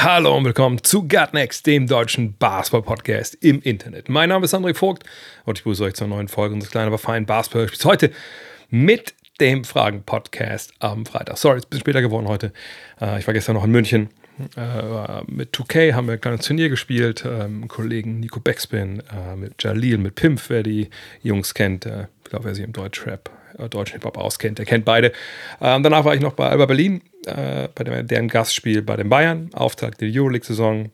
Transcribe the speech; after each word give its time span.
Hallo 0.00 0.36
und 0.36 0.44
willkommen 0.44 0.84
zu 0.84 1.08
Gutnext, 1.08 1.66
dem 1.66 1.88
deutschen 1.88 2.34
Basketball-Podcast 2.36 3.34
im 3.40 3.60
Internet. 3.62 4.08
Mein 4.08 4.28
Name 4.28 4.44
ist 4.44 4.54
André 4.54 4.72
Vogt 4.72 5.02
und 5.44 5.58
ich 5.58 5.64
begrüße 5.64 5.82
euch 5.82 5.94
zur 5.94 6.06
neuen 6.06 6.28
Folge 6.28 6.54
unseres 6.54 6.70
kleinen, 6.70 6.86
aber 6.86 6.98
feinen 6.98 7.26
Basketball-Spiels. 7.26 7.84
Heute 7.84 8.12
mit 8.70 9.14
dem 9.40 9.64
Fragen-Podcast 9.64 10.72
am 10.78 11.04
Freitag. 11.04 11.36
Sorry, 11.38 11.58
ist 11.58 11.64
ein 11.66 11.70
bisschen 11.70 11.80
später 11.80 12.00
geworden 12.00 12.28
heute. 12.28 12.52
Äh, 13.00 13.18
Ich 13.18 13.26
war 13.26 13.34
gestern 13.34 13.54
noch 13.56 13.64
in 13.64 13.72
München. 13.72 14.08
Äh, 14.56 15.22
Mit 15.26 15.52
2K 15.56 15.94
haben 15.94 16.06
wir 16.06 16.12
ein 16.14 16.20
kleines 16.20 16.46
Turnier 16.46 16.68
gespielt. 16.68 17.24
Ähm, 17.26 17.66
Kollegen 17.66 18.20
Nico 18.20 18.38
Backspin, 18.38 19.00
äh, 19.00 19.34
mit 19.34 19.60
Jalil, 19.64 19.98
mit 19.98 20.14
Pimp, 20.14 20.40
wer 20.48 20.62
die 20.62 20.90
Jungs 21.24 21.54
kennt. 21.54 21.86
Ich 21.86 22.30
glaube, 22.30 22.44
wer 22.44 22.54
sich 22.54 22.64
im 22.64 22.72
Deutschrap, 22.72 23.30
äh, 23.58 23.68
deutschen 23.68 23.94
Hip-Hop 23.94 24.18
auskennt, 24.18 24.58
der 24.58 24.66
kennt 24.66 24.84
beide. 24.84 25.12
Ähm, 25.60 25.82
Danach 25.82 26.04
war 26.04 26.14
ich 26.14 26.20
noch 26.20 26.32
bei 26.32 26.48
Alba 26.48 26.66
Berlin, 26.66 27.02
äh, 27.26 27.68
bei 27.74 27.84
dem, 27.84 28.06
deren 28.06 28.28
Gastspiel 28.28 28.82
bei 28.82 28.96
den 28.96 29.08
Bayern. 29.08 29.50
Auftakt 29.54 30.00
der 30.00 30.08
Euroleague-Saison. 30.12 30.90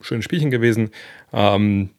Schönes 0.00 0.24
Spielchen 0.24 0.50
gewesen. 0.50 0.90
Ähm, 1.32 1.90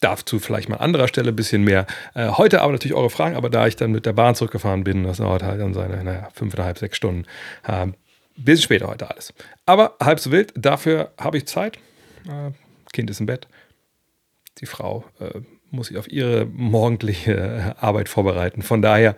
dazu 0.00 0.38
vielleicht 0.38 0.68
mal 0.68 0.76
an 0.76 0.82
anderer 0.82 1.08
Stelle 1.08 1.30
ein 1.30 1.36
bisschen 1.36 1.64
mehr. 1.64 1.86
Äh, 2.14 2.28
heute 2.28 2.62
aber 2.62 2.72
natürlich 2.72 2.96
eure 2.96 3.10
Fragen, 3.10 3.36
aber 3.36 3.50
da 3.50 3.66
ich 3.66 3.76
dann 3.76 3.92
mit 3.92 4.06
der 4.06 4.12
Bahn 4.12 4.34
zurückgefahren 4.34 4.84
bin, 4.84 5.04
das 5.04 5.18
dauert 5.18 5.42
halt 5.42 5.60
dann 5.60 5.74
seine, 5.74 6.02
naja, 6.04 6.28
fünfeinhalb, 6.34 6.78
sechs 6.78 6.96
Stunden. 6.96 7.24
Äh, 7.66 7.88
bisschen 8.36 8.62
später 8.62 8.88
heute 8.88 9.10
alles. 9.10 9.32
Aber 9.66 9.96
halb 10.00 10.20
so 10.20 10.30
wild, 10.30 10.52
dafür 10.56 11.12
habe 11.18 11.38
ich 11.38 11.46
Zeit. 11.46 11.78
Äh, 12.26 12.50
kind 12.92 13.10
ist 13.10 13.20
im 13.20 13.26
Bett. 13.26 13.48
Die 14.58 14.66
Frau 14.66 15.04
äh, 15.20 15.40
muss 15.74 15.88
sich 15.88 15.98
auf 15.98 16.10
ihre 16.10 16.46
morgendliche 16.46 17.76
Arbeit 17.78 18.08
vorbereiten. 18.08 18.62
Von 18.62 18.82
daher 18.82 19.16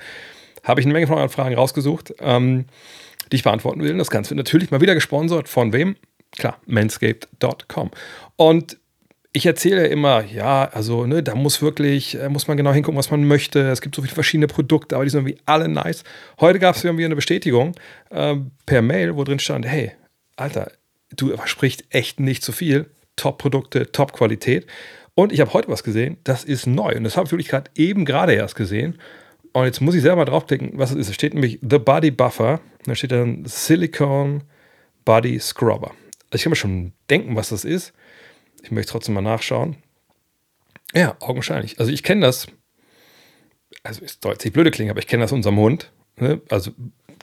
habe 0.62 0.80
ich 0.80 0.86
eine 0.86 0.92
Menge 0.92 1.06
von 1.06 1.16
euren 1.16 1.28
Fragen 1.28 1.54
rausgesucht, 1.54 2.14
ähm, 2.20 2.66
die 3.30 3.36
ich 3.36 3.44
beantworten 3.44 3.82
will. 3.82 3.96
Das 3.96 4.10
Ganze 4.10 4.30
wird 4.30 4.38
natürlich 4.38 4.70
mal 4.70 4.80
wieder 4.80 4.94
gesponsert 4.94 5.48
von 5.48 5.72
wem? 5.72 5.96
Klar, 6.32 6.58
manscaped.com. 6.66 7.90
Und 8.36 8.78
ich 9.32 9.44
erzähle 9.44 9.86
immer, 9.86 10.24
ja, 10.24 10.64
also, 10.64 11.06
ne, 11.06 11.22
da 11.22 11.34
muss 11.34 11.60
wirklich, 11.60 12.18
äh, 12.18 12.30
muss 12.30 12.48
man 12.48 12.56
genau 12.56 12.72
hingucken, 12.72 12.98
was 12.98 13.10
man 13.10 13.26
möchte. 13.26 13.68
Es 13.68 13.82
gibt 13.82 13.94
so 13.94 14.00
viele 14.00 14.14
verschiedene 14.14 14.46
Produkte, 14.46 14.94
aber 14.94 15.04
die 15.04 15.10
sind 15.10 15.20
irgendwie 15.20 15.42
alle 15.44 15.68
nice. 15.68 16.04
Heute 16.40 16.58
gab 16.58 16.74
es 16.74 16.84
irgendwie 16.84 17.04
eine 17.04 17.16
Bestätigung 17.16 17.74
äh, 18.10 18.36
per 18.64 18.80
Mail, 18.80 19.14
wo 19.14 19.24
drin 19.24 19.38
stand, 19.38 19.66
hey, 19.66 19.92
Alter, 20.36 20.72
du 21.14 21.36
versprichst 21.36 21.84
echt 21.90 22.18
nicht 22.18 22.42
zu 22.42 22.52
viel. 22.52 22.86
Top-Produkte, 23.16 23.92
Top-Qualität. 23.92 24.66
Und 25.16 25.32
ich 25.32 25.40
habe 25.40 25.54
heute 25.54 25.68
was 25.68 25.82
gesehen, 25.82 26.18
das 26.24 26.44
ist 26.44 26.66
neu. 26.66 26.94
Und 26.94 27.04
das 27.04 27.16
habe 27.16 27.24
ich 27.26 27.32
wirklich 27.32 27.48
gerade 27.48 27.70
eben 27.74 28.04
gerade 28.04 28.34
erst 28.34 28.54
gesehen. 28.54 28.98
Und 29.54 29.64
jetzt 29.64 29.80
muss 29.80 29.94
ich 29.94 30.02
selber 30.02 30.26
draufklicken, 30.26 30.72
was 30.74 30.90
es 30.90 30.98
ist. 30.98 31.08
Es 31.08 31.14
steht 31.14 31.32
nämlich 31.32 31.58
The 31.62 31.78
Body 31.78 32.10
Buffer. 32.10 32.60
Und 32.80 32.88
da 32.88 32.94
steht 32.94 33.12
dann 33.12 33.42
Silicone 33.46 34.42
Body 35.06 35.40
Scrubber. 35.40 35.92
Also 36.26 36.34
ich 36.34 36.42
kann 36.42 36.50
mir 36.50 36.56
schon 36.56 36.92
denken, 37.08 37.34
was 37.34 37.48
das 37.48 37.64
ist. 37.64 37.94
Ich 38.62 38.70
möchte 38.70 38.92
trotzdem 38.92 39.14
mal 39.14 39.22
nachschauen. 39.22 39.76
Ja, 40.94 41.16
augenscheinlich. 41.20 41.80
Also 41.80 41.90
ich 41.90 42.02
kenne 42.02 42.26
das. 42.26 42.48
Also 43.82 44.04
ist 44.04 44.22
deutlich 44.22 44.52
blöde 44.52 44.70
klingen, 44.70 44.90
aber 44.90 45.00
ich 45.00 45.06
kenne 45.06 45.22
das 45.22 45.32
unserem 45.32 45.56
Hund. 45.56 45.92
Ne? 46.18 46.42
Also 46.50 46.72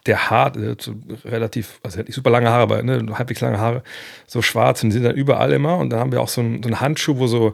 der 0.08 0.32
Haar, 0.32 0.58
äh, 0.58 0.76
relativ, 1.26 1.80
also 1.84 2.00
nicht 2.00 2.14
super 2.14 2.32
lange 2.32 2.50
Haare, 2.50 2.64
aber 2.64 2.82
ne, 2.82 3.06
halbwegs 3.18 3.42
lange 3.42 3.60
Haare, 3.60 3.84
so 4.26 4.42
schwarz 4.42 4.84
und 4.84 4.90
die 4.90 4.96
sind 4.96 5.04
dann 5.04 5.16
überall 5.16 5.52
immer. 5.54 5.78
Und 5.78 5.92
dann 5.92 6.00
haben 6.00 6.12
wir 6.12 6.22
auch 6.22 6.28
so 6.28 6.42
einen, 6.42 6.64
so 6.64 6.68
einen 6.68 6.82
Handschuh, 6.82 7.20
wo 7.20 7.28
so, 7.28 7.54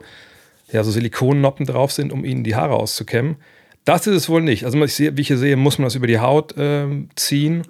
ja, 0.71 0.83
so 0.83 0.91
Silikonnoppen 0.91 1.65
drauf 1.65 1.91
sind, 1.91 2.11
um 2.11 2.25
ihnen 2.25 2.43
die 2.43 2.55
Haare 2.55 2.75
auszukämmen. 2.75 3.37
Das 3.85 4.07
ist 4.07 4.15
es 4.15 4.29
wohl 4.29 4.41
nicht. 4.41 4.65
Also 4.65 4.85
sehe, 4.85 5.17
wie 5.17 5.21
ich 5.21 5.27
hier 5.27 5.37
sehe, 5.37 5.55
muss 5.55 5.77
man 5.77 5.85
das 5.85 5.95
über 5.95 6.07
die 6.07 6.19
Haut 6.19 6.53
ähm, 6.57 7.09
ziehen 7.15 7.63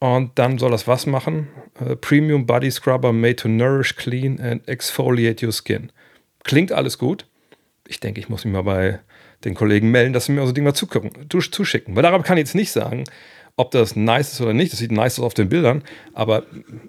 und 0.00 0.32
dann 0.34 0.58
soll 0.58 0.72
das 0.72 0.88
was 0.88 1.06
machen? 1.06 1.48
Äh, 1.78 1.94
Premium 1.96 2.46
Body 2.46 2.70
Scrubber 2.70 3.12
made 3.12 3.36
to 3.36 3.48
nourish, 3.48 3.94
clean 3.94 4.40
and 4.40 4.66
exfoliate 4.66 5.44
your 5.46 5.52
skin. 5.52 5.92
Klingt 6.42 6.72
alles 6.72 6.98
gut. 6.98 7.26
Ich 7.86 8.00
denke, 8.00 8.18
ich 8.18 8.28
muss 8.28 8.44
mich 8.44 8.52
mal 8.52 8.62
bei 8.62 8.98
den 9.44 9.54
Kollegen 9.54 9.90
melden, 9.90 10.12
dass 10.12 10.26
sie 10.26 10.32
mir 10.32 10.44
so 10.46 10.52
Ding 10.52 10.64
mal 10.64 10.74
zuschicken. 10.74 11.94
Weil 11.94 12.02
darüber 12.02 12.22
kann 12.22 12.36
ich 12.36 12.42
jetzt 12.42 12.54
nicht 12.54 12.72
sagen, 12.72 13.04
ob 13.56 13.70
das 13.70 13.96
nice 13.96 14.32
ist 14.32 14.40
oder 14.40 14.54
nicht. 14.54 14.72
Das 14.72 14.80
sieht 14.80 14.92
nice 14.92 15.18
aus 15.18 15.26
auf 15.26 15.34
den 15.34 15.48
Bildern, 15.48 15.82
aber 16.14 16.44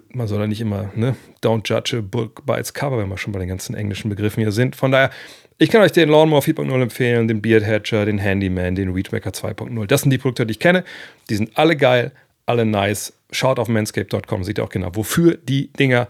man 0.08 0.26
soll 0.26 0.40
ja 0.40 0.46
nicht 0.46 0.60
immer, 0.60 0.90
ne, 0.94 1.14
don't 1.42 1.68
judge 1.68 1.98
a 1.98 2.00
book 2.00 2.44
by 2.46 2.54
its 2.54 2.72
cover, 2.72 2.98
wenn 2.98 3.08
wir 3.08 3.18
schon 3.18 3.32
bei 3.32 3.38
den 3.38 3.48
ganzen 3.48 3.74
englischen 3.74 4.08
Begriffen 4.08 4.40
hier 4.42 4.52
sind. 4.52 4.76
Von 4.76 4.90
daher, 4.90 5.10
ich 5.58 5.70
kann 5.70 5.82
euch 5.82 5.92
den 5.92 6.08
Lawnmower 6.08 6.40
4.0 6.40 6.82
empfehlen, 6.82 7.28
den 7.28 7.40
Beard 7.40 7.64
Hatcher, 7.64 8.04
den 8.06 8.18
Handyman, 8.18 8.74
den 8.74 8.94
Weedmaker 8.94 9.30
2.0. 9.30 9.86
Das 9.86 10.02
sind 10.02 10.10
die 10.10 10.18
Produkte, 10.18 10.46
die 10.46 10.52
ich 10.52 10.58
kenne. 10.58 10.84
Die 11.30 11.36
sind 11.36 11.56
alle 11.56 11.76
geil, 11.76 12.12
alle 12.46 12.64
nice. 12.64 13.12
Schaut 13.30 13.58
auf 13.58 13.68
manscape.com, 13.68 14.44
seht 14.44 14.58
ihr 14.58 14.64
auch 14.64 14.68
genau, 14.68 14.90
wofür 14.94 15.36
die 15.36 15.72
Dinger 15.72 16.08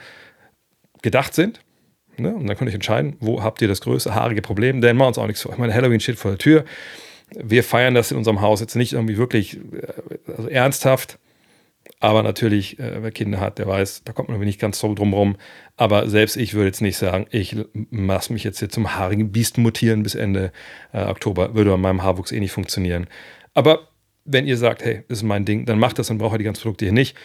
gedacht 1.03 1.35
sind. 1.35 1.61
Ne? 2.17 2.35
Und 2.35 2.47
dann 2.47 2.57
könnt 2.57 2.71
ihr 2.71 2.75
entscheiden, 2.75 3.17
wo 3.21 3.43
habt 3.43 3.61
ihr 3.61 3.69
das 3.69 3.81
größte 3.81 4.15
haarige 4.15 4.43
Problem. 4.43 4.81
Denn 4.81 4.97
machen 4.97 5.09
uns 5.09 5.19
auch 5.19 5.27
nichts 5.27 5.43
vor. 5.43 5.53
Ich 5.53 5.59
meine, 5.59 5.75
Halloween 5.75 6.01
steht 6.01 6.19
vor 6.19 6.33
der 6.33 6.39
Tür. 6.39 6.65
Wir 7.31 7.65
feiern 7.65 7.95
das 7.95 8.11
in 8.11 8.17
unserem 8.17 8.41
Haus 8.41 8.61
jetzt 8.61 8.77
nicht 8.77 8.93
irgendwie 8.93 9.17
wirklich 9.17 9.57
äh, 9.57 10.31
also 10.37 10.49
ernsthaft. 10.49 11.19
Aber 12.05 12.23
natürlich, 12.23 12.79
äh, 12.79 13.03
wer 13.03 13.11
Kinder 13.11 13.41
hat, 13.41 13.59
der 13.59 13.67
weiß, 13.67 14.03
da 14.05 14.13
kommt 14.13 14.29
man 14.29 14.39
nicht 14.41 14.61
ganz 14.61 14.79
so 14.79 14.93
drum 14.93 15.15
rum. 15.15 15.37
Aber 15.79 16.07
selbst 16.07 16.37
ich 16.37 16.53
würde 16.53 16.67
jetzt 16.67 16.83
nicht 16.83 16.99
sagen, 16.99 17.27
ich 17.31 17.57
lasse 17.91 18.31
mich 18.31 18.45
jetzt 18.45 18.59
hier 18.59 18.69
zum 18.69 18.95
haarigen 18.95 19.33
Biest 19.33 19.57
mutieren 19.57 20.03
bis 20.03 20.15
Ende 20.15 20.53
äh, 20.93 21.03
Oktober. 21.05 21.55
Würde 21.55 21.71
bei 21.71 21.79
meinem 21.79 22.03
Haarwuchs 22.03 22.31
eh 22.31 22.41
nicht 22.41 22.53
funktionieren. 22.53 23.07
Aber 23.55 23.89
wenn 24.27 24.47
ihr 24.47 24.59
sagt, 24.59 24.85
hey, 24.85 25.05
das 25.09 25.21
ist 25.21 25.23
mein 25.23 25.47
Ding, 25.47 25.65
dann 25.65 25.79
macht 25.79 25.99
das, 25.99 26.09
dann 26.09 26.19
braucht 26.19 26.35
ihr 26.35 26.39
die 26.41 26.45
ganzen 26.45 26.61
Produkte 26.61 26.85
hier 26.85 26.93
nicht. 26.93 27.17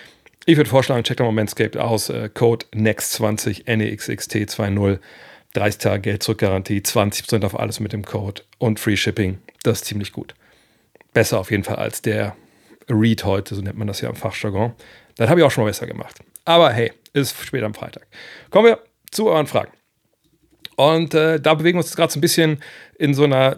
Ich 0.46 0.56
würde 0.56 0.70
vorschlagen, 0.70 1.04
checkt 1.04 1.20
mal 1.20 1.34
Manscaped 1.34 1.76
aus. 1.76 2.10
Äh, 2.10 2.30
Code 2.34 2.66
NEXT20, 2.74 3.66
NEXXT20. 3.66 5.00
30 5.56 5.82
Tage 5.82 6.02
Geld 6.04 6.24
zurückgarantie, 6.24 6.80
20% 6.80 7.44
auf 7.44 7.60
alles 7.60 7.82
mit 7.82 7.92
dem 7.92 8.06
Code 8.06 8.44
und 8.60 8.80
Free 8.80 8.96
Shipping. 8.96 9.40
Das 9.64 9.80
ist 9.80 9.88
ziemlich 9.88 10.14
gut. 10.14 10.36
Besser 11.12 11.38
auf 11.38 11.52
jeden 11.52 11.66
Fall 11.66 11.76
als 11.76 12.02
der 12.02 12.38
Read 12.90 13.24
heute, 13.24 13.56
so 13.56 13.62
nennt 13.62 13.78
man 13.78 13.88
das 13.88 14.02
ja 14.02 14.10
im 14.10 14.16
Fachjargon. 14.16 14.74
Das 15.16 15.30
habe 15.30 15.40
ich 15.40 15.46
auch 15.46 15.52
schon 15.52 15.64
mal 15.64 15.70
besser 15.70 15.88
gemacht. 15.88 16.20
Aber 16.46 16.72
hey, 16.72 16.92
ist 17.14 17.36
später 17.44 17.66
am 17.66 17.74
Freitag. 17.74 18.08
Kommen 18.50 18.68
wir 18.68 18.80
zu 19.12 19.28
euren 19.28 19.48
Fragen. 19.48 19.72
Und 20.76 21.14
äh, 21.14 21.40
da 21.40 21.54
bewegen 21.56 21.78
wir 21.78 21.84
uns 21.84 21.96
gerade 21.96 22.12
so 22.12 22.20
ein 22.20 22.22
bisschen 22.22 22.60
in 22.98 23.14
so 23.14 23.26
einer, 23.26 23.58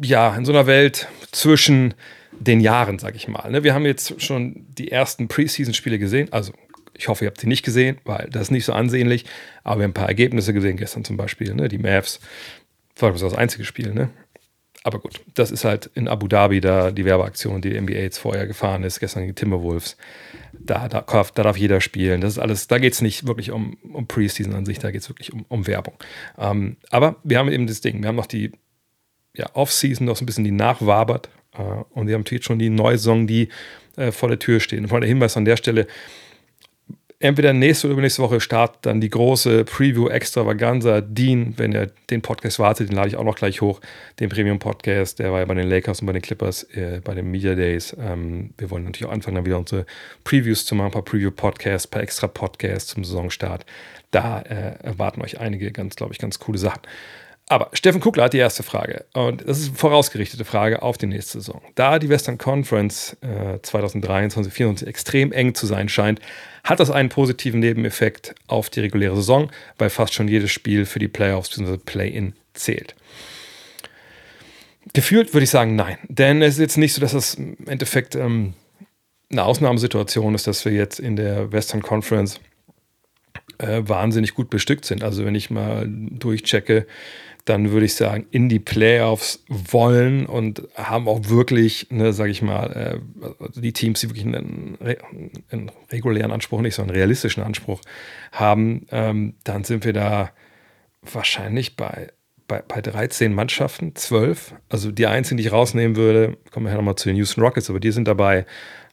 ja, 0.00 0.34
in 0.36 0.44
so 0.44 0.52
einer 0.52 0.66
Welt 0.66 1.08
zwischen 1.32 1.94
den 2.38 2.60
Jahren, 2.60 2.98
sag 2.98 3.16
ich 3.16 3.28
mal. 3.28 3.50
Ne? 3.50 3.64
Wir 3.64 3.74
haben 3.74 3.84
jetzt 3.84 4.20
schon 4.22 4.66
die 4.78 4.90
ersten 4.90 5.28
Preseason-Spiele 5.28 5.98
gesehen. 5.98 6.32
Also, 6.32 6.52
ich 6.94 7.08
hoffe, 7.08 7.24
ihr 7.24 7.28
habt 7.28 7.40
sie 7.40 7.48
nicht 7.48 7.64
gesehen, 7.64 7.98
weil 8.04 8.28
das 8.30 8.42
ist 8.42 8.50
nicht 8.50 8.64
so 8.64 8.72
ansehnlich. 8.72 9.24
Aber 9.64 9.80
wir 9.80 9.84
haben 9.84 9.90
ein 9.90 9.94
paar 9.94 10.08
Ergebnisse 10.08 10.52
gesehen, 10.52 10.76
gestern 10.76 11.04
zum 11.04 11.16
Beispiel. 11.16 11.54
Ne? 11.54 11.68
Die 11.68 11.78
Mavs, 11.78 12.20
das 12.94 13.02
war 13.02 13.12
das 13.12 13.34
einzige 13.34 13.64
Spiel, 13.64 13.92
ne? 13.92 14.10
Aber 14.84 14.98
gut, 14.98 15.20
das 15.34 15.50
ist 15.52 15.64
halt 15.64 15.90
in 15.94 16.08
Abu 16.08 16.26
Dhabi 16.26 16.60
da 16.60 16.90
die 16.90 17.04
Werbeaktion, 17.04 17.60
die 17.62 17.70
die 17.70 17.80
NBA 17.80 17.92
jetzt 17.92 18.18
vorher 18.18 18.46
gefahren 18.48 18.82
ist, 18.82 18.98
gestern 18.98 19.22
gegen 19.22 19.34
Timberwolves. 19.36 19.96
Da, 20.58 20.88
da, 20.88 21.02
darf- 21.02 21.30
da 21.30 21.42
darf 21.44 21.56
jeder 21.56 21.80
spielen. 21.80 22.20
Das 22.20 22.32
ist 22.32 22.38
alles, 22.38 22.66
da 22.66 22.78
geht 22.78 22.92
es 22.92 23.00
nicht 23.00 23.26
wirklich 23.26 23.52
um, 23.52 23.76
um 23.92 24.06
Preseason 24.06 24.54
an 24.54 24.66
sich, 24.66 24.78
da 24.80 24.90
geht 24.90 25.02
es 25.02 25.08
wirklich 25.08 25.32
um, 25.32 25.44
um 25.48 25.66
Werbung. 25.66 25.94
Ähm, 26.38 26.76
aber 26.90 27.16
wir 27.22 27.38
haben 27.38 27.50
eben 27.50 27.66
das 27.66 27.80
Ding, 27.80 28.02
wir 28.02 28.08
haben 28.08 28.16
noch 28.16 28.26
die 28.26 28.52
ja, 29.34 29.46
Off-Season, 29.54 30.04
noch 30.06 30.16
so 30.16 30.24
ein 30.24 30.26
bisschen 30.26 30.44
die 30.44 30.50
nachwabert. 30.50 31.30
Äh, 31.56 31.62
und 31.90 32.06
wir 32.08 32.14
haben 32.14 32.22
natürlich 32.22 32.44
schon 32.44 32.58
die 32.58 32.70
neue 32.70 32.98
Saison, 32.98 33.26
die 33.26 33.48
äh, 33.96 34.10
vor 34.12 34.28
der 34.28 34.38
Tür 34.38 34.58
steht. 34.60 34.80
Und 34.80 34.88
vor 34.88 35.00
der 35.00 35.08
Hinweis 35.08 35.36
an 35.36 35.44
der 35.44 35.56
Stelle, 35.56 35.86
entweder 37.22 37.52
nächste 37.52 37.86
oder 37.86 37.92
übernächste 37.92 38.22
Woche 38.22 38.40
startet 38.40 38.84
dann 38.86 39.00
die 39.00 39.08
große 39.08 39.64
Preview 39.64 40.08
Extravaganza. 40.08 41.00
Dean, 41.00 41.54
wenn 41.56 41.72
ihr 41.72 41.90
den 42.10 42.20
Podcast 42.20 42.58
wartet, 42.58 42.88
den 42.88 42.96
lade 42.96 43.08
ich 43.08 43.16
auch 43.16 43.24
noch 43.24 43.36
gleich 43.36 43.60
hoch. 43.60 43.80
Den 44.18 44.28
Premium 44.28 44.58
Podcast, 44.58 45.20
der 45.20 45.32
war 45.32 45.40
ja 45.40 45.44
bei 45.44 45.54
den 45.54 45.68
Lakers 45.68 46.00
und 46.00 46.06
bei 46.06 46.12
den 46.12 46.22
Clippers, 46.22 46.64
äh, 46.74 47.00
bei 47.02 47.14
den 47.14 47.30
Media 47.30 47.54
Days. 47.54 47.96
Ähm, 47.98 48.50
wir 48.58 48.70
wollen 48.70 48.84
natürlich 48.84 49.06
auch 49.06 49.12
anfangen, 49.12 49.36
dann 49.36 49.46
wieder 49.46 49.58
unsere 49.58 49.86
Previews 50.24 50.66
zu 50.66 50.74
machen, 50.74 50.86
ein 50.86 50.92
paar 50.92 51.02
Preview-Podcasts, 51.02 51.86
ein 51.86 51.90
paar 51.90 52.02
extra 52.02 52.26
Podcasts 52.26 52.92
zum 52.92 53.04
Saisonstart. 53.04 53.64
Da 54.10 54.40
äh, 54.40 54.82
erwarten 54.82 55.22
euch 55.22 55.38
einige 55.40 55.70
ganz, 55.70 55.96
glaube 55.96 56.12
ich, 56.12 56.18
ganz 56.18 56.38
coole 56.38 56.58
Sachen. 56.58 56.82
Aber 57.48 57.68
Steffen 57.72 58.00
Kugler 58.00 58.24
hat 58.24 58.32
die 58.32 58.38
erste 58.38 58.62
Frage. 58.62 59.04
Und 59.12 59.46
das 59.46 59.58
ist 59.58 59.68
eine 59.68 59.76
vorausgerichtete 59.76 60.44
Frage 60.44 60.82
auf 60.82 60.96
die 60.96 61.06
nächste 61.06 61.38
Saison. 61.38 61.60
Da 61.74 61.98
die 61.98 62.08
Western 62.08 62.38
Conference 62.38 63.16
äh, 63.20 63.60
2023, 63.60 64.52
2024 64.52 64.88
extrem 64.88 65.32
eng 65.32 65.54
zu 65.54 65.66
sein 65.66 65.88
scheint, 65.88 66.20
hat 66.64 66.80
das 66.80 66.90
einen 66.90 67.08
positiven 67.08 67.60
Nebeneffekt 67.60 68.34
auf 68.46 68.70
die 68.70 68.80
reguläre 68.80 69.16
Saison, 69.16 69.50
weil 69.78 69.90
fast 69.90 70.14
schon 70.14 70.28
jedes 70.28 70.50
Spiel 70.50 70.86
für 70.86 70.98
die 70.98 71.08
Playoffs 71.08 71.50
bzw. 71.50 71.76
Play-In 71.78 72.34
zählt. 72.54 72.94
Gefühlt 74.92 75.32
würde 75.32 75.44
ich 75.44 75.50
sagen, 75.50 75.74
nein. 75.74 75.98
Denn 76.08 76.42
es 76.42 76.54
ist 76.54 76.60
jetzt 76.60 76.76
nicht 76.76 76.92
so, 76.92 77.00
dass 77.00 77.12
das 77.12 77.34
im 77.34 77.56
Endeffekt 77.66 78.14
ähm, 78.14 78.54
eine 79.30 79.44
Ausnahmesituation 79.44 80.34
ist, 80.34 80.46
dass 80.46 80.64
wir 80.64 80.72
jetzt 80.72 81.00
in 81.00 81.16
der 81.16 81.52
Western 81.52 81.82
Conference 81.82 82.40
äh, 83.58 83.82
wahnsinnig 83.84 84.34
gut 84.34 84.50
bestückt 84.50 84.84
sind. 84.84 85.02
Also 85.02 85.24
wenn 85.24 85.34
ich 85.34 85.50
mal 85.50 85.86
durchchecke, 85.88 86.86
dann 87.44 87.72
würde 87.72 87.86
ich 87.86 87.94
sagen, 87.94 88.26
in 88.30 88.48
die 88.48 88.60
Playoffs 88.60 89.42
wollen 89.48 90.26
und 90.26 90.62
haben 90.76 91.08
auch 91.08 91.28
wirklich, 91.28 91.88
ne, 91.90 92.12
sage 92.12 92.30
ich 92.30 92.40
mal, 92.40 92.72
äh, 92.72 93.60
die 93.60 93.72
Teams, 93.72 94.00
die 94.00 94.08
wirklich 94.10 94.26
einen, 94.26 94.78
einen, 95.50 95.70
regulären 95.90 96.30
Anspruch, 96.30 96.60
nicht 96.60 96.76
so 96.76 96.82
einen 96.82 96.90
realistischen 96.90 97.42
Anspruch 97.42 97.80
haben, 98.30 98.86
ähm, 98.92 99.34
dann 99.42 99.64
sind 99.64 99.84
wir 99.84 99.92
da 99.92 100.30
wahrscheinlich 101.02 101.76
bei, 101.76 102.08
bei, 102.46 102.62
bei 102.62 102.80
13 102.80 103.34
Mannschaften, 103.34 103.96
12. 103.96 104.54
Also 104.68 104.92
die 104.92 105.06
einzigen, 105.06 105.38
die 105.38 105.44
ich 105.44 105.52
rausnehmen 105.52 105.96
würde, 105.96 106.36
kommen 106.52 106.66
wir 106.66 106.70
ja 106.70 106.76
nochmal 106.76 106.96
zu 106.96 107.08
den 107.08 107.16
Houston 107.16 107.42
Rockets, 107.42 107.68
aber 107.68 107.80
die 107.80 107.90
sind 107.90 108.06
dabei. 108.06 108.46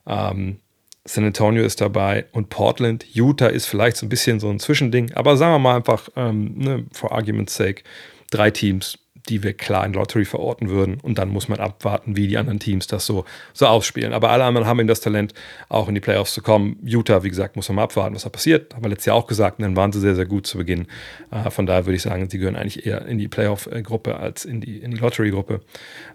Ähm, 0.08 0.58
San 1.06 1.24
Antonio 1.24 1.64
ist 1.64 1.82
dabei 1.82 2.26
und 2.32 2.50
Portland. 2.50 3.06
Utah 3.14 3.48
ist 3.48 3.68
vielleicht 3.68 3.98
so 3.98 4.06
ein 4.06 4.10
bisschen 4.10 4.40
so 4.40 4.50
ein 4.50 4.60
Zwischending, 4.60 5.14
aber 5.14 5.38
sagen 5.38 5.54
wir 5.54 5.60
mal 5.60 5.76
einfach, 5.78 6.10
ähm, 6.16 6.54
ne, 6.56 6.86
for 6.92 7.12
argument's 7.12 7.56
sake, 7.56 7.84
drei 8.30 8.52
Teams, 8.52 8.98
die 9.30 9.44
wir 9.44 9.54
klar 9.54 9.86
in 9.86 9.94
Lottery 9.94 10.26
verorten 10.26 10.70
würden. 10.70 11.00
Und 11.00 11.18
dann 11.18 11.30
muss 11.30 11.48
man 11.48 11.60
abwarten, 11.60 12.16
wie 12.16 12.28
die 12.28 12.38
anderen 12.38 12.60
Teams 12.60 12.88
das 12.88 13.06
so, 13.06 13.26
so 13.54 13.68
ausspielen. 13.68 14.14
Aber 14.14 14.30
alle 14.32 14.44
anderen 14.44 14.68
haben 14.68 14.80
eben 14.80 14.88
das 14.88 15.02
Talent, 15.02 15.34
auch 15.70 15.88
in 15.88 15.96
die 15.96 16.02
Playoffs 16.02 16.34
zu 16.34 16.42
kommen. 16.42 16.78
Utah, 16.84 17.24
wie 17.24 17.30
gesagt, 17.30 17.56
muss 17.56 17.70
man 17.70 17.78
mal 17.78 17.84
abwarten, 17.84 18.16
was 18.16 18.24
da 18.24 18.30
passiert. 18.30 18.74
Haben 18.74 18.84
wir 18.84 18.90
letztes 18.90 19.06
Jahr 19.06 19.16
auch 19.16 19.28
gesagt, 19.28 19.60
und 19.60 19.64
dann 19.64 19.76
waren 19.76 19.92
sie 19.92 20.00
sehr, 20.00 20.16
sehr 20.16 20.26
gut 20.26 20.48
zu 20.48 20.58
Beginn. 20.58 20.88
Äh, 21.32 21.50
von 21.52 21.66
daher 21.66 21.86
würde 21.86 21.96
ich 21.96 22.02
sagen, 22.02 22.30
sie 22.30 22.40
gehören 22.40 22.56
eigentlich 22.56 22.86
eher 22.86 23.06
in 23.06 23.18
die 23.18 23.28
Playoff-Gruppe 23.28 24.18
als 24.18 24.46
in 24.46 24.62
die, 24.62 24.80
in 24.80 24.92
die 24.92 24.98
Lottery-Gruppe. 24.98 25.62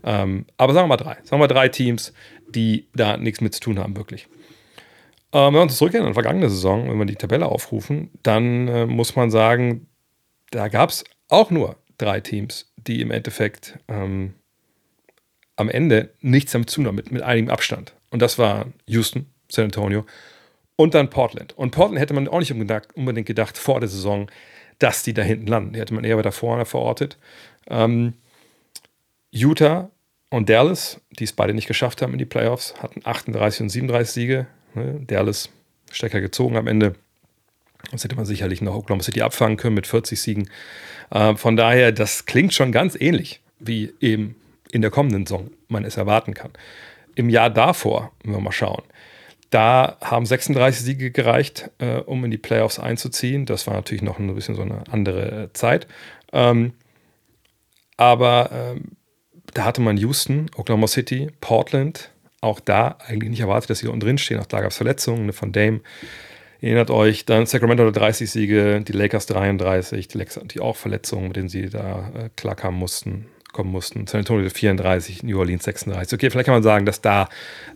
Ähm, 0.02 0.46
aber 0.56 0.74
sagen 0.74 0.84
wir 0.84 0.96
mal 0.96 1.02
drei. 1.02 1.14
Sagen 1.14 1.32
wir 1.32 1.38
mal 1.38 1.48
drei 1.48 1.68
Teams, 1.68 2.12
die 2.48 2.88
da 2.94 3.16
nichts 3.16 3.40
mit 3.40 3.54
zu 3.54 3.60
tun 3.60 3.78
haben, 3.78 3.96
wirklich. 3.96 4.26
Ähm, 5.32 5.46
wenn 5.46 5.54
wir 5.54 5.62
uns 5.62 5.76
zurückgehen 5.76 6.02
an 6.02 6.10
die 6.10 6.14
vergangene 6.14 6.50
Saison, 6.50 6.88
wenn 6.88 6.98
wir 6.98 7.06
die 7.06 7.16
Tabelle 7.16 7.46
aufrufen, 7.46 8.10
dann 8.22 8.68
äh, 8.68 8.86
muss 8.86 9.14
man 9.16 9.30
sagen, 9.30 9.86
da 10.50 10.68
gab 10.68 10.90
es 10.90 11.04
auch 11.28 11.50
nur 11.50 11.76
drei 11.98 12.20
Teams, 12.20 12.72
die 12.76 13.00
im 13.00 13.10
Endeffekt 13.10 13.78
ähm, 13.88 14.34
am 15.56 15.68
Ende 15.68 16.10
nichts 16.20 16.52
damit 16.52 16.70
zu 16.70 16.80
mit, 16.80 17.10
mit 17.10 17.22
einigem 17.22 17.50
Abstand. 17.50 17.94
Und 18.10 18.20
das 18.20 18.38
war 18.38 18.66
Houston, 18.86 19.26
San 19.50 19.66
Antonio 19.66 20.04
und 20.76 20.94
dann 20.94 21.10
Portland. 21.10 21.56
Und 21.56 21.70
Portland 21.70 22.00
hätte 22.00 22.14
man 22.14 22.28
auch 22.28 22.40
nicht 22.40 22.52
unbedingt 22.52 23.26
gedacht 23.26 23.56
vor 23.56 23.80
der 23.80 23.88
Saison, 23.88 24.30
dass 24.78 25.02
die 25.02 25.14
da 25.14 25.22
hinten 25.22 25.46
landen. 25.46 25.72
Die 25.72 25.80
hätte 25.80 25.94
man 25.94 26.04
eher 26.04 26.16
weiter 26.16 26.32
vorne 26.32 26.64
verortet. 26.64 27.16
Ähm, 27.68 28.14
Utah 29.30 29.90
und 30.30 30.48
Dallas, 30.48 31.00
die 31.10 31.24
es 31.24 31.32
beide 31.32 31.54
nicht 31.54 31.68
geschafft 31.68 32.02
haben 32.02 32.12
in 32.12 32.18
die 32.18 32.24
Playoffs, 32.24 32.74
hatten 32.82 33.00
38 33.04 33.62
und 33.62 33.68
37 33.68 34.12
Siege. 34.12 34.46
Ne? 34.74 35.00
Dallas 35.06 35.50
stärker 35.90 36.20
gezogen 36.20 36.56
am 36.56 36.66
Ende. 36.66 36.94
Das 37.92 38.02
hätte 38.02 38.16
man 38.16 38.24
sicherlich 38.24 38.60
noch 38.60 38.74
Oklahoma 38.74 39.02
City 39.02 39.22
abfangen 39.22 39.56
können 39.56 39.74
mit 39.74 39.86
40 39.86 40.20
Siegen. 40.20 40.50
Äh, 41.14 41.36
von 41.36 41.56
daher, 41.56 41.92
das 41.92 42.26
klingt 42.26 42.52
schon 42.52 42.72
ganz 42.72 42.94
ähnlich 43.00 43.40
wie 43.58 43.94
eben 44.00 44.36
in 44.70 44.82
der 44.82 44.90
kommenden 44.90 45.24
Saison 45.24 45.50
man 45.68 45.84
es 45.84 45.96
erwarten 45.96 46.34
kann. 46.34 46.50
Im 47.14 47.30
Jahr 47.30 47.48
davor, 47.48 48.12
wenn 48.22 48.34
wir 48.34 48.40
mal 48.40 48.52
schauen, 48.52 48.82
da 49.50 49.96
haben 50.02 50.26
36 50.26 50.84
Siege 50.84 51.10
gereicht, 51.12 51.70
äh, 51.78 51.98
um 51.98 52.24
in 52.24 52.30
die 52.32 52.38
Playoffs 52.38 52.80
einzuziehen. 52.80 53.46
Das 53.46 53.66
war 53.66 53.74
natürlich 53.74 54.02
noch 54.02 54.18
ein 54.18 54.34
bisschen 54.34 54.56
so 54.56 54.62
eine 54.62 54.82
andere 54.90 55.50
Zeit. 55.52 55.86
Ähm, 56.32 56.72
aber 57.96 58.50
ähm, 58.52 58.96
da 59.54 59.64
hatte 59.64 59.80
man 59.80 59.96
Houston, 59.96 60.50
Oklahoma 60.56 60.88
City, 60.88 61.30
Portland, 61.40 62.10
auch 62.40 62.58
da 62.58 62.98
eigentlich 63.06 63.30
nicht 63.30 63.40
erwartet, 63.40 63.70
dass 63.70 63.78
sie 63.78 63.86
unten 63.86 64.00
drin 64.00 64.18
stehen. 64.18 64.40
Auch 64.40 64.46
da 64.46 64.60
gab 64.60 64.72
es 64.72 64.76
Verletzungen 64.76 65.32
von 65.32 65.52
Dame. 65.52 65.80
Erinnert 66.64 66.90
euch, 66.90 67.26
dann 67.26 67.44
Sacramento 67.44 67.90
30 67.90 68.30
Siege, 68.30 68.80
die 68.80 68.92
Lakers 68.92 69.26
33, 69.26 70.08
die 70.08 70.16
Lakers 70.16 70.40
die 70.44 70.60
auch 70.60 70.76
Verletzungen, 70.76 71.26
mit 71.26 71.36
denen 71.36 71.50
sie 71.50 71.68
da 71.68 72.10
äh, 72.16 72.30
klarkommen 72.36 72.80
mussten, 72.80 73.26
kommen 73.52 73.70
mussten. 73.70 74.06
San 74.06 74.20
Antonio 74.20 74.48
34, 74.48 75.24
New 75.24 75.38
Orleans 75.38 75.62
36. 75.62 76.16
Okay, 76.16 76.30
vielleicht 76.30 76.46
kann 76.46 76.54
man 76.54 76.62
sagen, 76.62 76.86
dass 76.86 77.02
da 77.02 77.28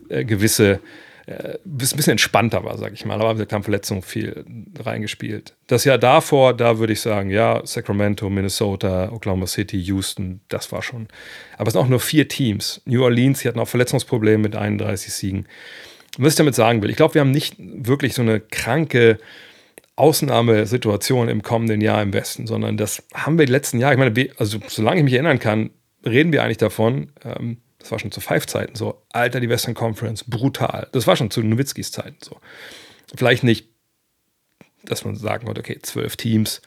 äh, 0.09 0.25
gewisse 0.25 0.81
äh, 1.27 1.59
ein 1.67 1.77
bisschen 1.77 2.13
entspannter 2.13 2.65
war, 2.65 2.79
sage 2.79 2.95
ich 2.95 3.05
mal. 3.05 3.21
Aber 3.21 3.35
da 3.35 3.55
haben 3.55 3.63
Verletzungen 3.63 4.01
viel 4.01 4.47
reingespielt. 4.79 5.55
Das 5.67 5.85
Jahr 5.85 5.99
davor, 5.99 6.57
da 6.57 6.79
würde 6.79 6.95
ich 6.95 7.03
sagen, 7.03 7.29
ja, 7.29 7.61
Sacramento, 7.67 8.31
Minnesota, 8.31 9.13
Oklahoma 9.13 9.47
City, 9.47 9.79
Houston, 9.83 10.41
das 10.49 10.73
war 10.73 10.81
schon. 10.81 11.09
Aber 11.59 11.69
es 11.69 11.75
sind 11.75 11.83
auch 11.83 11.89
nur 11.89 12.01
vier 12.01 12.27
Teams. 12.27 12.81
New 12.87 13.05
Orleans, 13.05 13.41
die 13.41 13.49
hatten 13.49 13.61
auch 13.61 13.69
Verletzungsprobleme 13.69 14.39
mit 14.39 14.57
31 14.57 15.13
Siegen. 15.13 15.47
Was 16.19 16.35
ich 16.35 16.37
damit 16.37 16.55
sagen 16.55 16.83
will, 16.83 16.91
ich 16.91 16.97
glaube, 16.97 17.15
wir 17.15 17.21
haben 17.21 17.31
nicht 17.31 17.57
wirklich 17.59 18.15
so 18.15 18.23
eine 18.23 18.41
kranke 18.41 19.19
Ausnahmesituation 19.97 21.29
im 21.29 21.43
kommenden 21.43 21.81
Jahr 21.81 22.03
im 22.03 22.13
Westen, 22.13 22.47
sondern 22.47 22.77
das 22.77 23.03
haben 23.15 23.39
wir 23.39 23.47
die 23.47 23.53
letzten 23.53 23.79
Jahre, 23.79 23.95
ich 23.95 23.99
meine, 23.99 24.31
also 24.37 24.59
solange 24.69 24.99
ich 24.99 25.05
mich 25.05 25.15
erinnern 25.15 25.39
kann, 25.39 25.71
reden 26.05 26.33
wir 26.33 26.43
eigentlich 26.43 26.59
davon, 26.59 27.13
ähm, 27.25 27.59
das 27.79 27.91
war 27.91 27.99
schon 27.99 28.13
zu 28.13 28.21
Five-Zeiten 28.21 28.75
so, 28.75 29.03
Alter, 29.13 29.41
die 29.41 29.49
Western 29.49 29.75
Conference, 29.75 30.25
brutal. 30.25 30.89
Das 30.93 31.07
war 31.07 31.17
schon 31.17 31.31
zu 31.31 31.43
Nowitzkis 31.43 31.93
Zeiten 31.93 32.19
so. 32.23 32.39
Vielleicht 33.15 33.45
nicht, 33.45 33.69
dass 34.85 35.05
man 35.05 35.17
sagen 35.17 35.47
konnte, 35.47 35.61
okay, 35.61 35.79
zwölf 35.83 36.17
Teams 36.17 36.63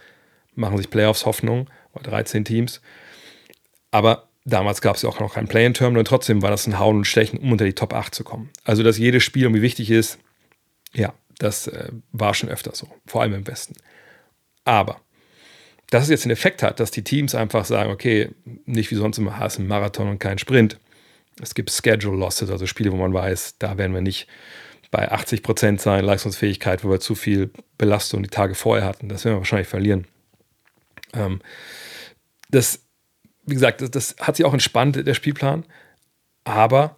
machen 0.56 0.77
sich 0.77 0.89
Playoffs 0.89 1.25
Hoffnung, 1.25 1.69
oder 1.94 2.12
13 2.12 2.45
Teams, 2.45 2.81
aber 3.92 4.30
Damals 4.44 4.82
gab 4.82 4.96
es 4.96 5.04
ja 5.04 5.10
auch 5.10 5.20
noch 5.20 5.36
kein 5.36 5.48
Play-in-Terminal 5.48 6.00
und 6.00 6.08
trotzdem 6.08 6.42
war 6.42 6.50
das 6.50 6.66
ein 6.66 6.80
Hauen 6.80 6.98
und 6.98 7.06
Stechen, 7.06 7.40
um 7.40 7.52
unter 7.52 7.66
die 7.66 7.74
Top 7.74 7.94
8 7.94 8.14
zu 8.14 8.24
kommen. 8.24 8.50
Also, 8.64 8.82
dass 8.82 8.98
jedes 8.98 9.24
Spiel 9.24 9.44
irgendwie 9.44 9.62
wichtig 9.62 9.92
ist, 9.92 10.18
ja, 10.94 11.14
das 11.38 11.68
äh, 11.68 11.90
war 12.12 12.34
schon 12.34 12.50
öfter 12.50 12.72
so, 12.74 12.88
vor 13.06 13.22
allem 13.22 13.34
im 13.34 13.48
Westen. 13.48 13.76
Aber, 14.66 15.00
dass 15.90 16.04
es 16.04 16.10
jetzt 16.10 16.26
den 16.26 16.32
Effekt 16.32 16.64
hat, 16.64 16.80
dass 16.80 16.92
die 16.92 17.04
Teams 17.04 17.36
einfach 17.36 17.66
sagen, 17.66 17.92
okay, 17.92 18.30
nicht 18.66 18.90
wie 18.92 18.96
sonst 18.96 19.18
immer, 19.18 19.38
hast 19.38 19.60
ein 19.60 19.68
Marathon 19.68 20.10
und 20.10 20.20
kein 20.20 20.38
Sprint. 20.38 20.80
Es 21.42 21.54
gibt 21.54 21.72
Schedule 21.72 22.18
Losses, 22.18 22.50
also 22.50 22.66
Spiele, 22.66 22.92
wo 22.92 22.98
man 22.98 23.14
weiß, 23.14 23.56
da 23.60 23.78
werden 23.78 23.94
wir 23.94 24.02
nicht 24.02 24.28
bei 24.90 25.10
80 25.10 25.44
Prozent 25.44 25.82
sein, 25.82 26.04
Leistungsfähigkeit, 26.04 26.84
wo 26.84 26.90
wir 26.90 27.00
zu 27.00 27.16
viel 27.16 27.52
Belastung 27.78 28.24
die 28.24 28.30
Tage 28.30 28.56
vorher 28.56 28.86
hatten. 28.86 29.08
Das 29.08 29.24
werden 29.24 29.36
wir 29.36 29.40
wahrscheinlich 29.40 29.68
verlieren. 29.68 30.06
Ähm, 31.14 31.42
das 32.50 32.82
wie 33.45 33.53
gesagt, 33.53 33.81
das, 33.81 33.91
das 33.91 34.15
hat 34.19 34.36
sich 34.36 34.45
auch 34.45 34.53
entspannt, 34.53 35.05
der 35.05 35.13
Spielplan. 35.13 35.65
Aber 36.43 36.98